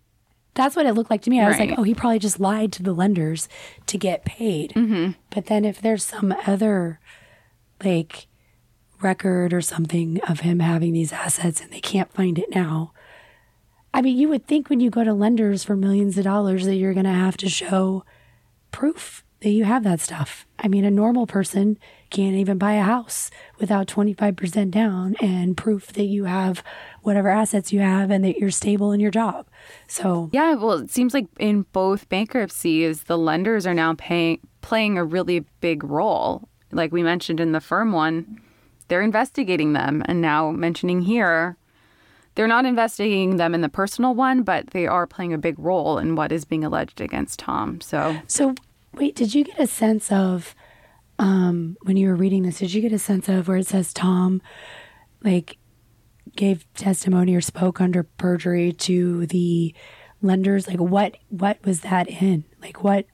that's 0.53 0.75
what 0.75 0.85
it 0.85 0.93
looked 0.93 1.09
like 1.09 1.23
to 1.23 1.31
me. 1.31 1.41
I 1.41 1.47
was 1.47 1.57
like, 1.57 1.73
oh, 1.75 1.81
he 1.81 1.95
probably 1.95 2.19
just 2.19 2.39
lied 2.39 2.71
to 2.73 2.83
the 2.83 2.93
lenders 2.93 3.49
to 3.87 3.97
get 3.97 4.25
paid. 4.25 4.73
Mm-hmm. 4.73 5.13
But 5.31 5.47
then 5.47 5.65
if 5.65 5.81
there's 5.81 6.03
some 6.03 6.35
other 6.45 6.99
like 7.83 8.27
record 9.01 9.53
or 9.53 9.61
something 9.61 10.19
of 10.27 10.41
him 10.41 10.59
having 10.59 10.93
these 10.93 11.13
assets 11.13 11.61
and 11.61 11.71
they 11.71 11.79
can't 11.79 12.11
find 12.13 12.39
it 12.39 12.49
now, 12.53 12.91
I 13.93 14.01
mean, 14.01 14.17
you 14.17 14.29
would 14.29 14.47
think 14.47 14.69
when 14.69 14.79
you 14.79 14.89
go 14.89 15.03
to 15.03 15.13
lenders 15.13 15.63
for 15.63 15.75
millions 15.75 16.17
of 16.17 16.23
dollars 16.23 16.65
that 16.65 16.75
you're 16.75 16.93
going 16.93 17.05
to 17.05 17.11
have 17.11 17.37
to 17.37 17.49
show 17.49 18.03
proof 18.71 19.23
that 19.41 19.49
you 19.49 19.65
have 19.65 19.83
that 19.83 19.99
stuff. 19.99 20.47
I 20.57 20.67
mean, 20.67 20.83
a 20.83 20.91
normal 20.91 21.27
person 21.27 21.77
can't 22.09 22.35
even 22.35 22.57
buy 22.57 22.73
a 22.73 22.83
house 22.83 23.29
without 23.59 23.87
25% 23.87 24.71
down 24.71 25.15
and 25.21 25.55
proof 25.55 25.93
that 25.93 26.05
you 26.05 26.25
have 26.25 26.63
whatever 27.01 27.29
assets 27.29 27.71
you 27.71 27.79
have 27.79 28.09
and 28.09 28.23
that 28.25 28.37
you're 28.37 28.49
stable 28.49 28.91
in 28.91 28.99
your 28.99 29.11
job. 29.11 29.47
So, 29.87 30.29
Yeah, 30.33 30.55
well, 30.55 30.73
it 30.73 30.89
seems 30.89 31.13
like 31.13 31.27
in 31.39 31.63
both 31.71 32.09
bankruptcies, 32.09 33.03
the 33.03 33.17
lenders 33.17 33.67
are 33.67 33.73
now 33.73 33.93
paying 33.95 34.39
playing 34.61 34.97
a 34.97 35.03
really 35.03 35.45
big 35.61 35.83
role. 35.83 36.49
Like 36.71 36.91
we 36.91 37.03
mentioned 37.03 37.39
in 37.39 37.51
the 37.51 37.61
firm 37.61 37.91
one, 37.91 38.41
they're 38.87 39.01
investigating 39.01 39.73
them, 39.73 40.03
and 40.05 40.21
now 40.21 40.51
mentioning 40.51 41.01
here, 41.01 41.57
they're 42.35 42.47
not 42.47 42.65
investigating 42.65 43.37
them 43.37 43.55
in 43.55 43.61
the 43.61 43.69
personal 43.69 44.13
one, 44.13 44.43
but 44.43 44.67
they 44.69 44.85
are 44.85 45.07
playing 45.07 45.33
a 45.33 45.39
big 45.39 45.57
role 45.57 45.97
in 45.97 46.15
what 46.15 46.31
is 46.31 46.45
being 46.45 46.63
alleged 46.63 47.01
against 47.01 47.39
Tom. 47.39 47.81
So 47.81 48.17
so 48.27 48.53
wait, 48.93 49.15
did 49.15 49.33
you 49.33 49.43
get 49.43 49.59
a 49.59 49.67
sense 49.67 50.11
of 50.11 50.55
um 51.19 51.77
when 51.81 51.97
you 51.97 52.07
were 52.07 52.15
reading 52.15 52.43
this, 52.43 52.59
did 52.59 52.73
you 52.73 52.81
get 52.81 52.93
a 52.93 52.99
sense 52.99 53.27
of 53.27 53.47
where 53.47 53.57
it 53.57 53.67
says 53.67 53.91
Tom 53.91 54.41
like 55.23 55.57
gave 56.35 56.71
testimony 56.75 57.33
or 57.33 57.41
spoke 57.41 57.81
under 57.81 58.03
perjury 58.03 58.71
to 58.71 59.25
the 59.25 59.73
lenders? 60.21 60.67
Like 60.67 60.79
what 60.79 61.17
what 61.29 61.57
was 61.65 61.81
that 61.81 62.07
in? 62.07 62.45
Like 62.61 62.83
what 62.83 63.07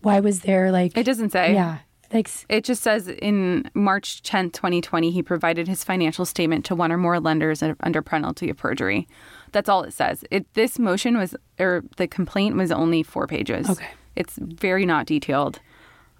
why 0.00 0.18
was 0.18 0.40
there 0.40 0.72
like 0.72 0.96
it 0.96 1.04
doesn't 1.04 1.30
say. 1.30 1.54
Yeah. 1.54 1.78
Like 2.12 2.28
It 2.48 2.64
just 2.64 2.82
says 2.82 3.08
in 3.08 3.70
March 3.74 4.22
10th, 4.22 4.52
2020, 4.52 5.10
he 5.10 5.22
provided 5.22 5.66
his 5.66 5.82
financial 5.82 6.24
statement 6.24 6.64
to 6.66 6.74
one 6.74 6.92
or 6.92 6.98
more 6.98 7.18
lenders 7.18 7.62
under 7.80 8.02
penalty 8.02 8.50
of 8.50 8.56
perjury. 8.56 9.08
That's 9.52 9.68
all 9.68 9.82
it 9.82 9.92
says. 9.92 10.24
It 10.30 10.52
this 10.54 10.78
motion 10.78 11.16
was 11.16 11.34
or 11.58 11.84
the 11.96 12.06
complaint 12.06 12.56
was 12.56 12.70
only 12.70 13.02
4 13.02 13.26
pages. 13.26 13.68
Okay. 13.68 13.88
It's 14.14 14.36
very 14.36 14.84
not 14.84 15.06
detailed. 15.06 15.60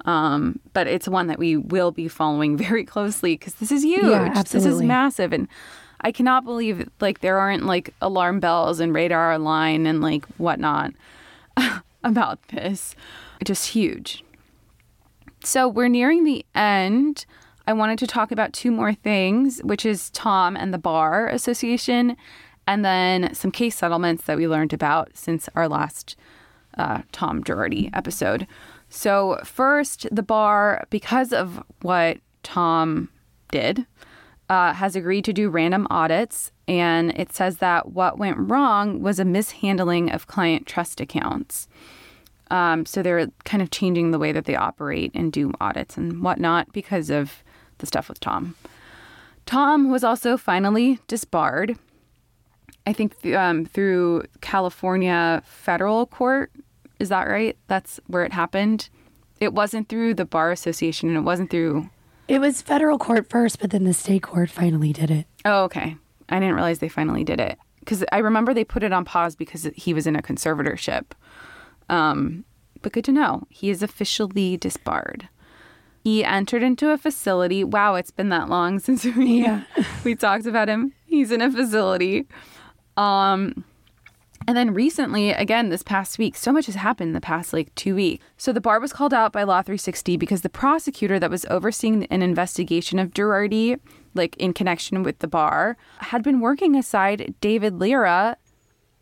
Um, 0.05 0.59
but 0.73 0.86
it's 0.86 1.06
one 1.06 1.28
that 1.28 1.39
we 1.39 1.56
will 1.56 1.93
be 1.93 2.09
following 2.09 2.56
very 2.69 2.85
closely 2.85 3.35
because 3.35 3.55
this 3.55 3.70
is 3.70 3.85
huge. 3.85 4.05
Yeah, 4.05 4.32
absolutely. 4.35 4.70
This 4.70 4.77
is 4.77 4.82
massive 4.82 5.32
and 5.32 5.48
I 6.01 6.10
cannot 6.10 6.44
believe 6.44 6.89
like 7.01 7.20
there 7.20 7.39
aren't 7.39 7.64
like 7.64 7.94
alarm 8.01 8.40
bells 8.40 8.81
and 8.81 8.94
radar 8.94 9.39
line 9.39 9.86
and 9.86 10.01
like 10.01 10.24
whatnot 10.36 10.93
about 12.05 12.43
this. 12.48 12.97
Just 13.44 13.69
huge. 13.69 14.24
So 15.44 15.69
we're 15.69 15.89
nearing 15.89 16.23
the 16.23 16.47
end. 16.55 17.27
I 17.66 17.73
wanted 17.73 17.98
to 17.98 18.06
talk 18.06 18.31
about 18.31 18.52
two 18.52 18.70
more 18.70 18.94
things, 18.94 19.60
which 19.64 19.85
is 19.85 20.10
Tom 20.10 20.56
and 20.56 20.73
the 20.73 20.78
Bar 20.78 21.28
Association, 21.28 22.16
and 22.69 22.85
then 22.85 23.35
some 23.35 23.51
case 23.51 23.77
settlements 23.77 24.24
that 24.24 24.36
we 24.36 24.47
learned 24.47 24.73
about 24.73 25.10
since 25.14 25.48
our 25.56 25.69
last 25.69 26.16
uh, 26.78 27.02
Tom 27.10 27.43
Girardi 27.43 27.90
episode. 27.93 28.47
So, 28.89 29.40
first, 29.44 30.06
the 30.12 30.23
bar, 30.23 30.86
because 30.90 31.32
of 31.32 31.62
what 31.81 32.19
Tom 32.43 33.09
did, 33.51 33.86
uh, 34.48 34.74
has 34.74 34.94
agreed 34.94 35.24
to 35.24 35.32
do 35.32 35.48
random 35.48 35.86
audits. 35.90 36.52
And 36.69 37.10
it 37.19 37.32
says 37.32 37.56
that 37.56 37.93
what 37.93 38.19
went 38.19 38.39
wrong 38.39 39.02
was 39.02 39.19
a 39.19 39.24
mishandling 39.24 40.10
of 40.10 40.27
client 40.27 40.66
trust 40.66 41.01
accounts. 41.01 41.69
Um, 42.53 42.85
so 42.85 43.03
they're 43.03 43.29
kind 43.45 43.62
of 43.62 43.70
changing 43.70 44.11
the 44.11 44.19
way 44.19 44.31
that 44.31 44.45
they 44.45 44.55
operate 44.55 45.11
and 45.15 45.33
do 45.33 45.53
audits 45.59 45.97
and 45.97 46.23
whatnot 46.23 46.70
because 46.73 47.09
of 47.09 47.43
the 47.79 47.87
stuff 47.87 48.11
with 48.11 48.20
Tom. 48.20 48.55
Tom 49.47 49.91
was 49.91 50.05
also 50.05 50.37
finally 50.37 50.99
disbarred. 51.09 51.79
I 52.87 52.93
think 52.93 53.24
um, 53.35 53.65
through 53.65 54.24
California 54.43 55.43
federal 55.47 56.07
court. 56.07 56.53
Is 56.99 57.09
that 57.09 57.27
right? 57.27 57.57
That's 57.69 57.99
where 58.07 58.23
it 58.23 58.33
happened. 58.33 58.91
It 59.41 59.55
wasn't 59.55 59.89
through 59.89 60.15
the 60.15 60.24
bar 60.24 60.53
association, 60.53 61.09
and 61.09 61.19
it 61.19 61.23
wasn't 61.23 61.51
through. 61.51 61.89
it 62.29 62.39
was 62.39 62.62
federal 62.62 62.99
court 62.99 63.29
first, 63.31 63.59
but 63.61 63.70
then 63.70 63.85
the 63.85 63.95
state 63.95 64.23
court 64.23 64.51
finally 64.51 64.93
did 64.93 65.11
it. 65.11 65.27
Oh, 65.45 65.65
okay. 65.65 65.97
I 66.29 66.39
didn't 66.39 66.55
realize 66.55 66.79
they 66.79 66.89
finally 66.89 67.24
did 67.24 67.41
it 67.41 67.59
because 67.81 68.05
I 68.12 68.19
remember 68.19 68.55
they 68.55 68.65
put 68.65 68.83
it 68.83 68.93
on 68.93 69.05
pause 69.05 69.35
because 69.35 69.69
he 69.74 69.93
was 69.95 70.07
in 70.07 70.15
a 70.16 70.23
conservatorship. 70.23 71.07
Um, 71.93 72.44
but 72.81 72.93
good 72.93 73.05
to 73.05 73.12
know. 73.12 73.47
He 73.51 73.70
is 73.70 73.82
officially 73.82 74.56
disbarred. 74.56 75.28
He 76.02 76.24
entered 76.24 76.62
into 76.64 76.90
a 76.90 76.98
facility. 76.98 77.62
Wow, 77.62 77.94
it's 77.94 78.10
been 78.10 78.31
that 78.31 78.48
long 78.48 78.78
since 78.86 79.05
we 79.05 79.43
Yeah. 79.44 79.62
we 80.05 80.14
talked 80.16 80.47
about 80.47 80.69
him. 80.69 80.93
He's 81.06 81.31
in 81.31 81.40
a 81.40 81.51
facility. 81.51 82.27
Um 82.97 83.64
and 84.48 84.56
then 84.56 84.74
recently, 84.74 85.31
again, 85.31 85.69
this 85.69 85.85
past 85.85 86.19
week, 86.19 86.35
so 86.35 86.51
much 86.51 86.66
has 86.66 86.74
happened 86.74 87.10
in 87.10 87.14
the 87.14 87.20
past 87.20 87.52
like 87.52 87.73
two 87.77 87.94
weeks. 87.94 88.24
So 88.36 88.52
the 88.52 88.60
bar 88.60 88.81
was 88.81 88.93
called 88.93 89.14
out 89.14 89.32
by 89.32 89.44
Law 89.44 89.62
360 89.62 90.16
because 90.16 90.40
the 90.43 90.48
prosecutor 90.48 91.20
that 91.20 91.31
was 91.31 91.47
overseeing 91.48 92.06
an 92.06 92.23
investigation 92.23 92.98
of 92.98 93.12
Girardi, 93.12 93.78
like 94.14 94.36
in 94.39 94.52
connection 94.52 95.05
with 95.05 95.20
the 95.20 95.28
bar, 95.28 95.77
had 95.98 96.24
been 96.24 96.40
working 96.40 96.74
aside 96.74 97.35
David 97.40 97.78
Lira 97.78 98.36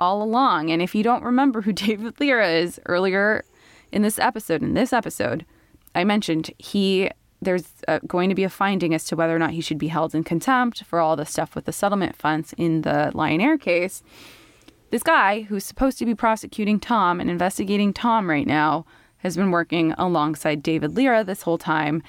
all 0.00 0.22
along. 0.22 0.70
And 0.70 0.82
if 0.82 0.94
you 0.94 1.02
don't 1.02 1.22
remember 1.22 1.62
who 1.62 1.72
David 1.74 2.18
Lira 2.18 2.48
is, 2.48 2.80
earlier 2.86 3.44
in 3.92 4.02
this 4.02 4.18
episode, 4.18 4.62
in 4.62 4.74
this 4.74 4.92
episode, 4.92 5.44
I 5.94 6.04
mentioned 6.04 6.50
he 6.58 7.10
there's 7.42 7.64
uh, 7.88 8.00
going 8.06 8.28
to 8.28 8.34
be 8.34 8.44
a 8.44 8.50
finding 8.50 8.92
as 8.94 9.04
to 9.06 9.16
whether 9.16 9.34
or 9.34 9.38
not 9.38 9.52
he 9.52 9.62
should 9.62 9.78
be 9.78 9.88
held 9.88 10.14
in 10.14 10.22
contempt 10.22 10.84
for 10.84 11.00
all 11.00 11.16
the 11.16 11.24
stuff 11.24 11.54
with 11.54 11.64
the 11.64 11.72
settlement 11.72 12.14
funds 12.14 12.54
in 12.58 12.82
the 12.82 13.10
Lion 13.14 13.40
Air 13.40 13.56
case. 13.56 14.02
This 14.90 15.02
guy, 15.02 15.42
who's 15.42 15.64
supposed 15.64 15.98
to 15.98 16.04
be 16.04 16.14
prosecuting 16.14 16.78
Tom 16.78 17.18
and 17.20 17.30
investigating 17.30 17.94
Tom 17.94 18.28
right 18.28 18.46
now, 18.46 18.84
has 19.18 19.36
been 19.36 19.50
working 19.50 19.92
alongside 19.92 20.62
David 20.62 20.96
Lira 20.96 21.24
this 21.24 21.42
whole 21.42 21.58
time. 21.58 22.02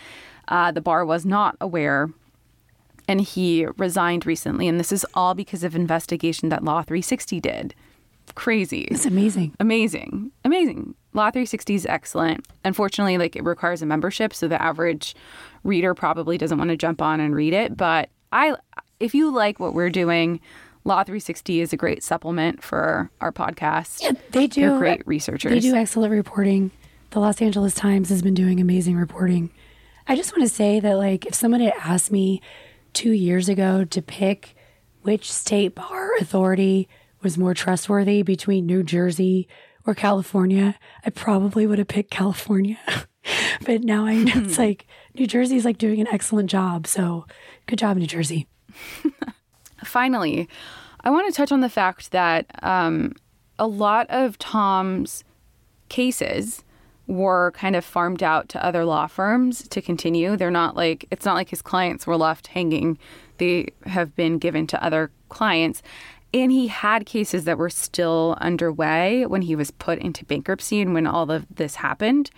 Uh, 0.47 0.71
the 0.71 0.81
bar 0.81 1.05
was 1.05 1.25
not 1.25 1.55
aware, 1.61 2.09
and 3.07 3.21
he 3.21 3.65
resigned 3.77 4.25
recently. 4.25 4.67
And 4.67 4.79
this 4.79 4.91
is 4.91 5.05
all 5.13 5.33
because 5.33 5.63
of 5.63 5.75
investigation 5.75 6.49
that 6.49 6.63
Law 6.63 6.81
360 6.81 7.39
did. 7.39 7.75
Crazy. 8.35 8.81
It's 8.83 9.05
amazing. 9.05 9.55
Amazing. 9.59 10.31
Amazing. 10.45 10.95
Law 11.13 11.29
360 11.31 11.75
is 11.75 11.85
excellent. 11.85 12.47
Unfortunately, 12.63 13.17
like 13.17 13.35
it 13.35 13.43
requires 13.43 13.81
a 13.81 13.85
membership, 13.85 14.33
so 14.33 14.47
the 14.47 14.61
average 14.61 15.15
reader 15.63 15.93
probably 15.93 16.37
doesn't 16.37 16.57
want 16.57 16.69
to 16.69 16.77
jump 16.77 17.01
on 17.01 17.19
and 17.19 17.35
read 17.35 17.53
it. 17.53 17.75
But 17.75 18.09
I 18.31 18.55
if 18.99 19.13
you 19.13 19.31
like 19.31 19.59
what 19.59 19.73
we're 19.73 19.89
doing, 19.89 20.39
Law 20.83 21.03
360 21.03 21.61
is 21.61 21.73
a 21.73 21.77
great 21.77 22.03
supplement 22.03 22.63
for 22.63 23.11
our 23.19 23.31
podcast. 23.31 24.01
Yeah, 24.01 24.13
they 24.31 24.47
do. 24.47 24.61
They're 24.61 24.79
great 24.79 25.05
researchers. 25.05 25.51
They 25.51 25.59
do 25.59 25.75
excellent 25.75 26.11
reporting. 26.11 26.71
The 27.11 27.19
Los 27.19 27.41
Angeles 27.41 27.75
Times 27.75 28.09
has 28.09 28.21
been 28.21 28.33
doing 28.33 28.59
amazing 28.59 28.95
reporting. 28.95 29.51
I 30.07 30.15
just 30.15 30.31
want 30.31 30.47
to 30.47 30.53
say 30.53 30.79
that, 30.79 30.97
like, 30.97 31.25
if 31.25 31.35
someone 31.35 31.61
had 31.61 31.73
asked 31.77 32.11
me 32.11 32.41
two 32.93 33.11
years 33.11 33.49
ago 33.49 33.83
to 33.85 34.01
pick 34.01 34.55
which 35.01 35.31
state 35.31 35.75
bar 35.75 36.11
authority 36.19 36.87
was 37.21 37.37
more 37.37 37.53
trustworthy 37.53 38.21
between 38.21 38.65
New 38.65 38.83
Jersey 38.83 39.47
or 39.85 39.95
California, 39.95 40.75
I 41.05 41.09
probably 41.09 41.65
would 41.65 41.79
have 41.79 41.87
picked 41.87 42.11
California. 42.11 42.77
but 43.65 43.83
now 43.83 44.05
I 44.05 44.15
know 44.15 44.33
it's 44.35 44.57
like 44.57 44.85
New 45.15 45.27
Jersey 45.27 45.57
is 45.57 45.65
like 45.65 45.77
doing 45.77 45.99
an 45.99 46.07
excellent 46.07 46.49
job. 46.49 46.87
So 46.87 47.25
good 47.65 47.79
job, 47.79 47.97
New 47.97 48.07
Jersey. 48.07 48.47
Finally, 49.83 50.47
I 51.03 51.09
want 51.09 51.27
to 51.27 51.35
touch 51.35 51.51
on 51.51 51.61
the 51.61 51.69
fact 51.69 52.11
that 52.11 52.45
um, 52.63 53.13
a 53.57 53.67
lot 53.67 54.07
of 54.09 54.37
Tom's 54.37 55.23
cases 55.89 56.63
were 57.11 57.51
kind 57.51 57.75
of 57.75 57.83
farmed 57.83 58.23
out 58.23 58.47
to 58.49 58.65
other 58.65 58.85
law 58.85 59.05
firms 59.05 59.67
to 59.67 59.81
continue. 59.81 60.37
They're 60.37 60.49
not 60.49 60.75
like, 60.75 61.05
it's 61.11 61.25
not 61.25 61.35
like 61.35 61.49
his 61.49 61.61
clients 61.61 62.07
were 62.07 62.17
left 62.17 62.47
hanging. 62.47 62.97
They 63.37 63.67
have 63.85 64.15
been 64.15 64.37
given 64.37 64.65
to 64.67 64.83
other 64.83 65.11
clients. 65.29 65.83
And 66.33 66.51
he 66.51 66.67
had 66.67 67.05
cases 67.05 67.43
that 67.43 67.57
were 67.57 67.69
still 67.69 68.37
underway 68.39 69.25
when 69.25 69.41
he 69.41 69.55
was 69.55 69.71
put 69.71 69.99
into 69.99 70.23
bankruptcy 70.23 70.81
and 70.81 70.93
when 70.93 71.05
all 71.05 71.29
of 71.29 71.45
this 71.53 71.75
happened. 71.75 72.31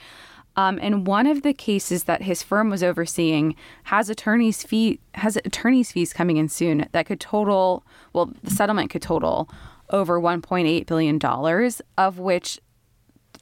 Um, 0.55 0.79
and 0.81 1.05
one 1.05 1.27
of 1.27 1.43
the 1.43 1.53
cases 1.53 2.05
that 2.05 2.23
his 2.23 2.41
firm 2.41 2.69
was 2.69 2.83
overseeing 2.83 3.55
has 3.83 4.09
attorneys 4.09 4.63
fee 4.63 4.99
has 5.15 5.35
attorneys 5.37 5.91
fees 5.91 6.13
coming 6.13 6.37
in 6.37 6.47
soon 6.47 6.87
that 6.91 7.07
could 7.07 7.19
total 7.19 7.83
well 8.13 8.31
the 8.43 8.51
settlement 8.51 8.91
could 8.91 9.01
total 9.01 9.49
over 9.89 10.21
1.8 10.21 10.85
billion 10.85 11.17
dollars 11.17 11.81
of 11.97 12.19
which 12.19 12.59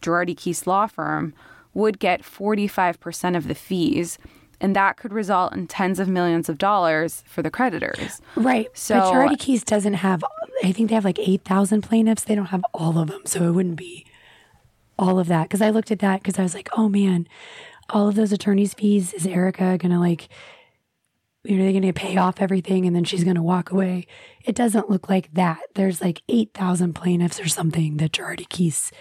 Girardi 0.01 0.35
Keese 0.35 0.67
law 0.67 0.87
firm 0.87 1.33
would 1.73 1.99
get 1.99 2.21
45% 2.21 3.37
of 3.37 3.47
the 3.47 3.55
fees 3.55 4.17
and 4.61 4.75
that 4.75 4.95
could 4.95 5.11
result 5.11 5.53
in 5.53 5.67
tens 5.67 5.99
of 5.99 6.07
millions 6.07 6.47
of 6.47 6.57
dollars 6.59 7.23
for 7.25 7.41
the 7.41 7.49
creditors. 7.49 8.21
Right. 8.35 8.67
So 8.73 8.99
but 8.99 9.11
Girardi 9.11 9.37
Keese 9.37 9.65
doesn't 9.65 9.95
have, 9.95 10.23
I 10.63 10.71
think 10.71 10.89
they 10.89 10.95
have 10.95 11.03
like 11.03 11.19
8,000 11.19 11.81
plaintiffs. 11.81 12.23
They 12.23 12.35
don't 12.35 12.45
have 12.45 12.63
all 12.73 12.99
of 12.99 13.09
them. 13.09 13.21
So 13.25 13.47
it 13.47 13.51
wouldn't 13.51 13.75
be 13.75 14.05
all 14.99 15.17
of 15.17 15.27
that. 15.27 15.49
Cause 15.49 15.61
I 15.61 15.71
looked 15.71 15.91
at 15.91 15.99
that 15.99 16.21
because 16.21 16.37
I 16.37 16.43
was 16.43 16.53
like, 16.53 16.69
oh 16.77 16.87
man, 16.87 17.27
all 17.89 18.07
of 18.07 18.15
those 18.15 18.31
attorney's 18.31 18.75
fees, 18.75 19.13
is 19.13 19.25
Erika 19.25 19.77
going 19.79 19.91
to 19.91 19.99
like, 19.99 20.29
you 21.43 21.57
know, 21.57 21.63
they're 21.63 21.71
going 21.71 21.81
to 21.81 21.93
pay 21.93 22.17
off 22.17 22.39
everything 22.39 22.85
and 22.85 22.95
then 22.95 23.03
she's 23.03 23.23
going 23.23 23.35
to 23.35 23.41
walk 23.41 23.71
away. 23.71 24.05
It 24.45 24.53
doesn't 24.53 24.91
look 24.91 25.09
like 25.09 25.33
that. 25.33 25.59
There's 25.73 26.01
like 26.01 26.21
8,000 26.29 26.93
plaintiffs 26.93 27.39
or 27.39 27.47
something 27.47 27.97
that 27.97 28.11
Girardi 28.11 28.47
Keese 28.47 28.91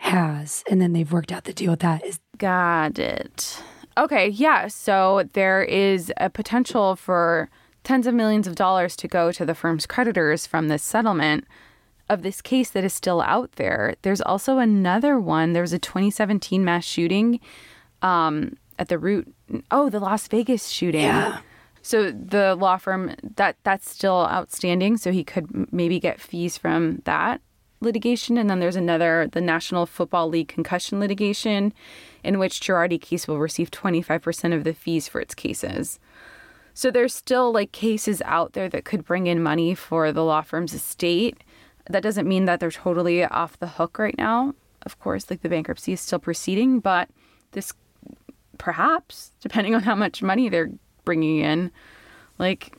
has. 0.00 0.64
And 0.68 0.80
then 0.80 0.92
they've 0.92 1.10
worked 1.10 1.30
out 1.30 1.44
the 1.44 1.52
deal 1.52 1.70
with 1.70 1.80
that. 1.80 2.04
Is 2.04 2.20
Got 2.38 2.98
it. 2.98 3.62
Okay, 3.98 4.28
yeah. 4.28 4.68
So 4.68 5.28
there 5.34 5.62
is 5.62 6.12
a 6.16 6.30
potential 6.30 6.96
for 6.96 7.50
tens 7.84 8.06
of 8.06 8.14
millions 8.14 8.46
of 8.46 8.54
dollars 8.54 8.96
to 8.96 9.08
go 9.08 9.30
to 9.32 9.44
the 9.44 9.54
firm's 9.54 9.86
creditors 9.86 10.46
from 10.46 10.68
this 10.68 10.82
settlement 10.82 11.46
of 12.08 12.22
this 12.22 12.40
case 12.40 12.70
that 12.70 12.82
is 12.82 12.94
still 12.94 13.20
out 13.20 13.52
there. 13.52 13.94
There's 14.02 14.22
also 14.22 14.58
another 14.58 15.18
one. 15.20 15.52
There 15.52 15.62
was 15.62 15.72
a 15.72 15.78
2017 15.78 16.64
mass 16.64 16.84
shooting 16.84 17.38
um, 18.00 18.56
at 18.78 18.88
the 18.88 18.98
root. 18.98 19.32
Oh, 19.70 19.90
the 19.90 20.00
Las 20.00 20.26
Vegas 20.28 20.68
shooting. 20.68 21.02
Yeah. 21.02 21.40
So 21.82 22.10
the 22.10 22.56
law 22.56 22.78
firm 22.78 23.14
that 23.36 23.56
that's 23.64 23.90
still 23.90 24.26
outstanding. 24.26 24.96
So 24.96 25.12
he 25.12 25.24
could 25.24 25.72
maybe 25.72 26.00
get 26.00 26.20
fees 26.20 26.56
from 26.58 27.02
that 27.04 27.40
litigation. 27.80 28.36
And 28.38 28.48
then 28.48 28.60
there's 28.60 28.76
another, 28.76 29.28
the 29.30 29.40
National 29.40 29.86
Football 29.86 30.28
League 30.28 30.48
concussion 30.48 31.00
litigation, 31.00 31.72
in 32.22 32.38
which 32.38 32.60
Girardi 32.60 33.00
Keese 33.00 33.26
will 33.26 33.38
receive 33.38 33.70
25% 33.70 34.54
of 34.54 34.64
the 34.64 34.74
fees 34.74 35.08
for 35.08 35.20
its 35.20 35.34
cases. 35.34 35.98
So 36.74 36.90
there's 36.90 37.14
still 37.14 37.52
like 37.52 37.72
cases 37.72 38.22
out 38.24 38.52
there 38.52 38.68
that 38.68 38.84
could 38.84 39.04
bring 39.04 39.26
in 39.26 39.42
money 39.42 39.74
for 39.74 40.12
the 40.12 40.24
law 40.24 40.42
firm's 40.42 40.74
estate. 40.74 41.42
That 41.88 42.02
doesn't 42.02 42.28
mean 42.28 42.44
that 42.44 42.60
they're 42.60 42.70
totally 42.70 43.24
off 43.24 43.58
the 43.58 43.66
hook 43.66 43.98
right 43.98 44.16
now. 44.16 44.54
Of 44.82 44.98
course, 44.98 45.28
like 45.28 45.42
the 45.42 45.48
bankruptcy 45.48 45.92
is 45.92 46.00
still 46.00 46.18
proceeding, 46.18 46.80
but 46.80 47.08
this 47.52 47.72
perhaps, 48.58 49.32
depending 49.40 49.74
on 49.74 49.82
how 49.82 49.94
much 49.94 50.22
money 50.22 50.48
they're 50.48 50.70
bringing 51.04 51.38
in, 51.38 51.70
like 52.38 52.76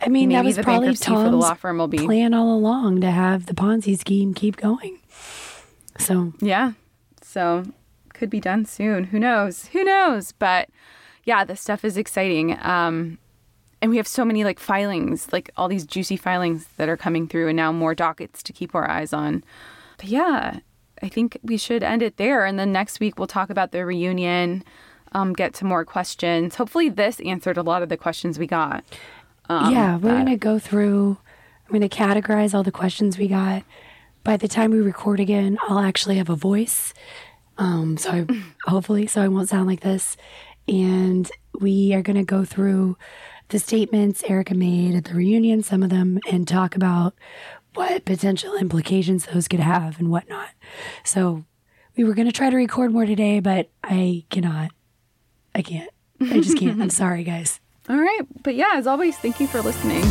I 0.00 0.08
mean, 0.08 0.30
that 0.30 0.44
was 0.44 0.58
probably 0.58 0.94
for 0.94 1.30
the 1.30 1.36
law 1.36 1.54
firm 1.54 1.78
will 1.78 1.88
be 1.88 1.98
plan 1.98 2.34
all 2.34 2.54
along 2.54 3.00
to 3.00 3.10
have 3.10 3.46
the 3.46 3.54
Ponzi 3.54 3.98
scheme 3.98 4.34
keep 4.34 4.56
going. 4.56 4.98
So 5.98 6.32
Yeah. 6.40 6.72
So 7.22 7.64
could 8.12 8.30
be 8.30 8.40
done 8.40 8.64
soon. 8.64 9.04
Who 9.04 9.18
knows? 9.18 9.66
Who 9.68 9.84
knows? 9.84 10.32
But 10.32 10.68
yeah, 11.24 11.44
this 11.44 11.60
stuff 11.60 11.84
is 11.84 11.96
exciting. 11.96 12.58
Um, 12.62 13.18
and 13.82 13.90
we 13.90 13.96
have 13.98 14.06
so 14.06 14.24
many 14.24 14.44
like 14.44 14.58
filings, 14.58 15.32
like 15.32 15.50
all 15.56 15.68
these 15.68 15.84
juicy 15.84 16.16
filings 16.16 16.66
that 16.76 16.88
are 16.88 16.96
coming 16.96 17.28
through, 17.28 17.48
and 17.48 17.56
now 17.56 17.72
more 17.72 17.94
dockets 17.94 18.42
to 18.44 18.52
keep 18.52 18.74
our 18.74 18.88
eyes 18.88 19.12
on. 19.12 19.44
But 19.98 20.06
yeah, 20.06 20.60
I 21.02 21.08
think 21.08 21.38
we 21.42 21.58
should 21.58 21.82
end 21.82 22.02
it 22.02 22.16
there. 22.16 22.46
And 22.46 22.58
then 22.58 22.72
next 22.72 23.00
week 23.00 23.18
we'll 23.18 23.26
talk 23.26 23.50
about 23.50 23.72
the 23.72 23.84
reunion, 23.84 24.64
um, 25.12 25.32
get 25.32 25.52
to 25.54 25.64
more 25.64 25.84
questions. 25.84 26.54
Hopefully, 26.54 26.88
this 26.88 27.20
answered 27.20 27.56
a 27.56 27.62
lot 27.62 27.82
of 27.82 27.88
the 27.88 27.96
questions 27.96 28.38
we 28.38 28.46
got. 28.46 28.84
Um, 29.48 29.72
yeah, 29.72 29.96
we're 29.96 30.10
going 30.10 30.26
to 30.26 30.36
go 30.36 30.58
through, 30.58 31.18
I'm 31.66 31.78
going 31.78 31.88
to 31.88 31.94
categorize 31.94 32.54
all 32.54 32.62
the 32.62 32.72
questions 32.72 33.18
we 33.18 33.28
got. 33.28 33.62
By 34.22 34.36
the 34.36 34.48
time 34.48 34.70
we 34.70 34.80
record 34.80 35.20
again, 35.20 35.58
I'll 35.68 35.80
actually 35.80 36.16
have 36.16 36.30
a 36.30 36.36
voice. 36.36 36.94
Um, 37.58 37.96
so 37.96 38.10
I, 38.10 38.26
hopefully, 38.70 39.06
so 39.06 39.22
I 39.22 39.28
won't 39.28 39.48
sound 39.48 39.66
like 39.66 39.80
this. 39.80 40.16
And 40.66 41.30
we 41.60 41.92
are 41.94 42.02
going 42.02 42.16
to 42.16 42.24
go 42.24 42.44
through 42.44 42.96
the 43.48 43.58
statements 43.58 44.24
Erika 44.26 44.54
made 44.54 44.94
at 44.94 45.04
the 45.04 45.14
reunion, 45.14 45.62
some 45.62 45.82
of 45.82 45.90
them, 45.90 46.18
and 46.30 46.48
talk 46.48 46.74
about 46.74 47.14
what 47.74 48.04
potential 48.04 48.54
implications 48.56 49.26
those 49.26 49.48
could 49.48 49.60
have 49.60 49.98
and 49.98 50.10
whatnot. 50.10 50.48
So 51.04 51.44
we 51.96 52.04
were 52.04 52.14
going 52.14 52.26
to 52.26 52.32
try 52.32 52.50
to 52.50 52.56
record 52.56 52.92
more 52.92 53.06
today, 53.06 53.40
but 53.40 53.68
I 53.82 54.24
cannot. 54.30 54.70
I 55.54 55.62
can't. 55.62 55.90
I 56.20 56.40
just 56.40 56.58
can't. 56.58 56.80
I'm 56.80 56.90
sorry, 57.04 57.24
guys. 57.24 57.60
All 57.88 57.96
right. 57.96 58.22
But 58.42 58.54
yeah, 58.54 58.72
as 58.74 58.86
always, 58.86 59.16
thank 59.18 59.40
you 59.40 59.46
for 59.46 59.60
listening. 59.60 60.04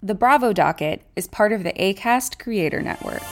The 0.00 0.14
Bravo 0.14 0.54
Docket 0.54 1.02
is 1.16 1.26
part 1.26 1.52
of 1.52 1.64
the 1.64 1.72
ACAST 1.72 2.38
Creator 2.38 2.80
Network. 2.80 3.22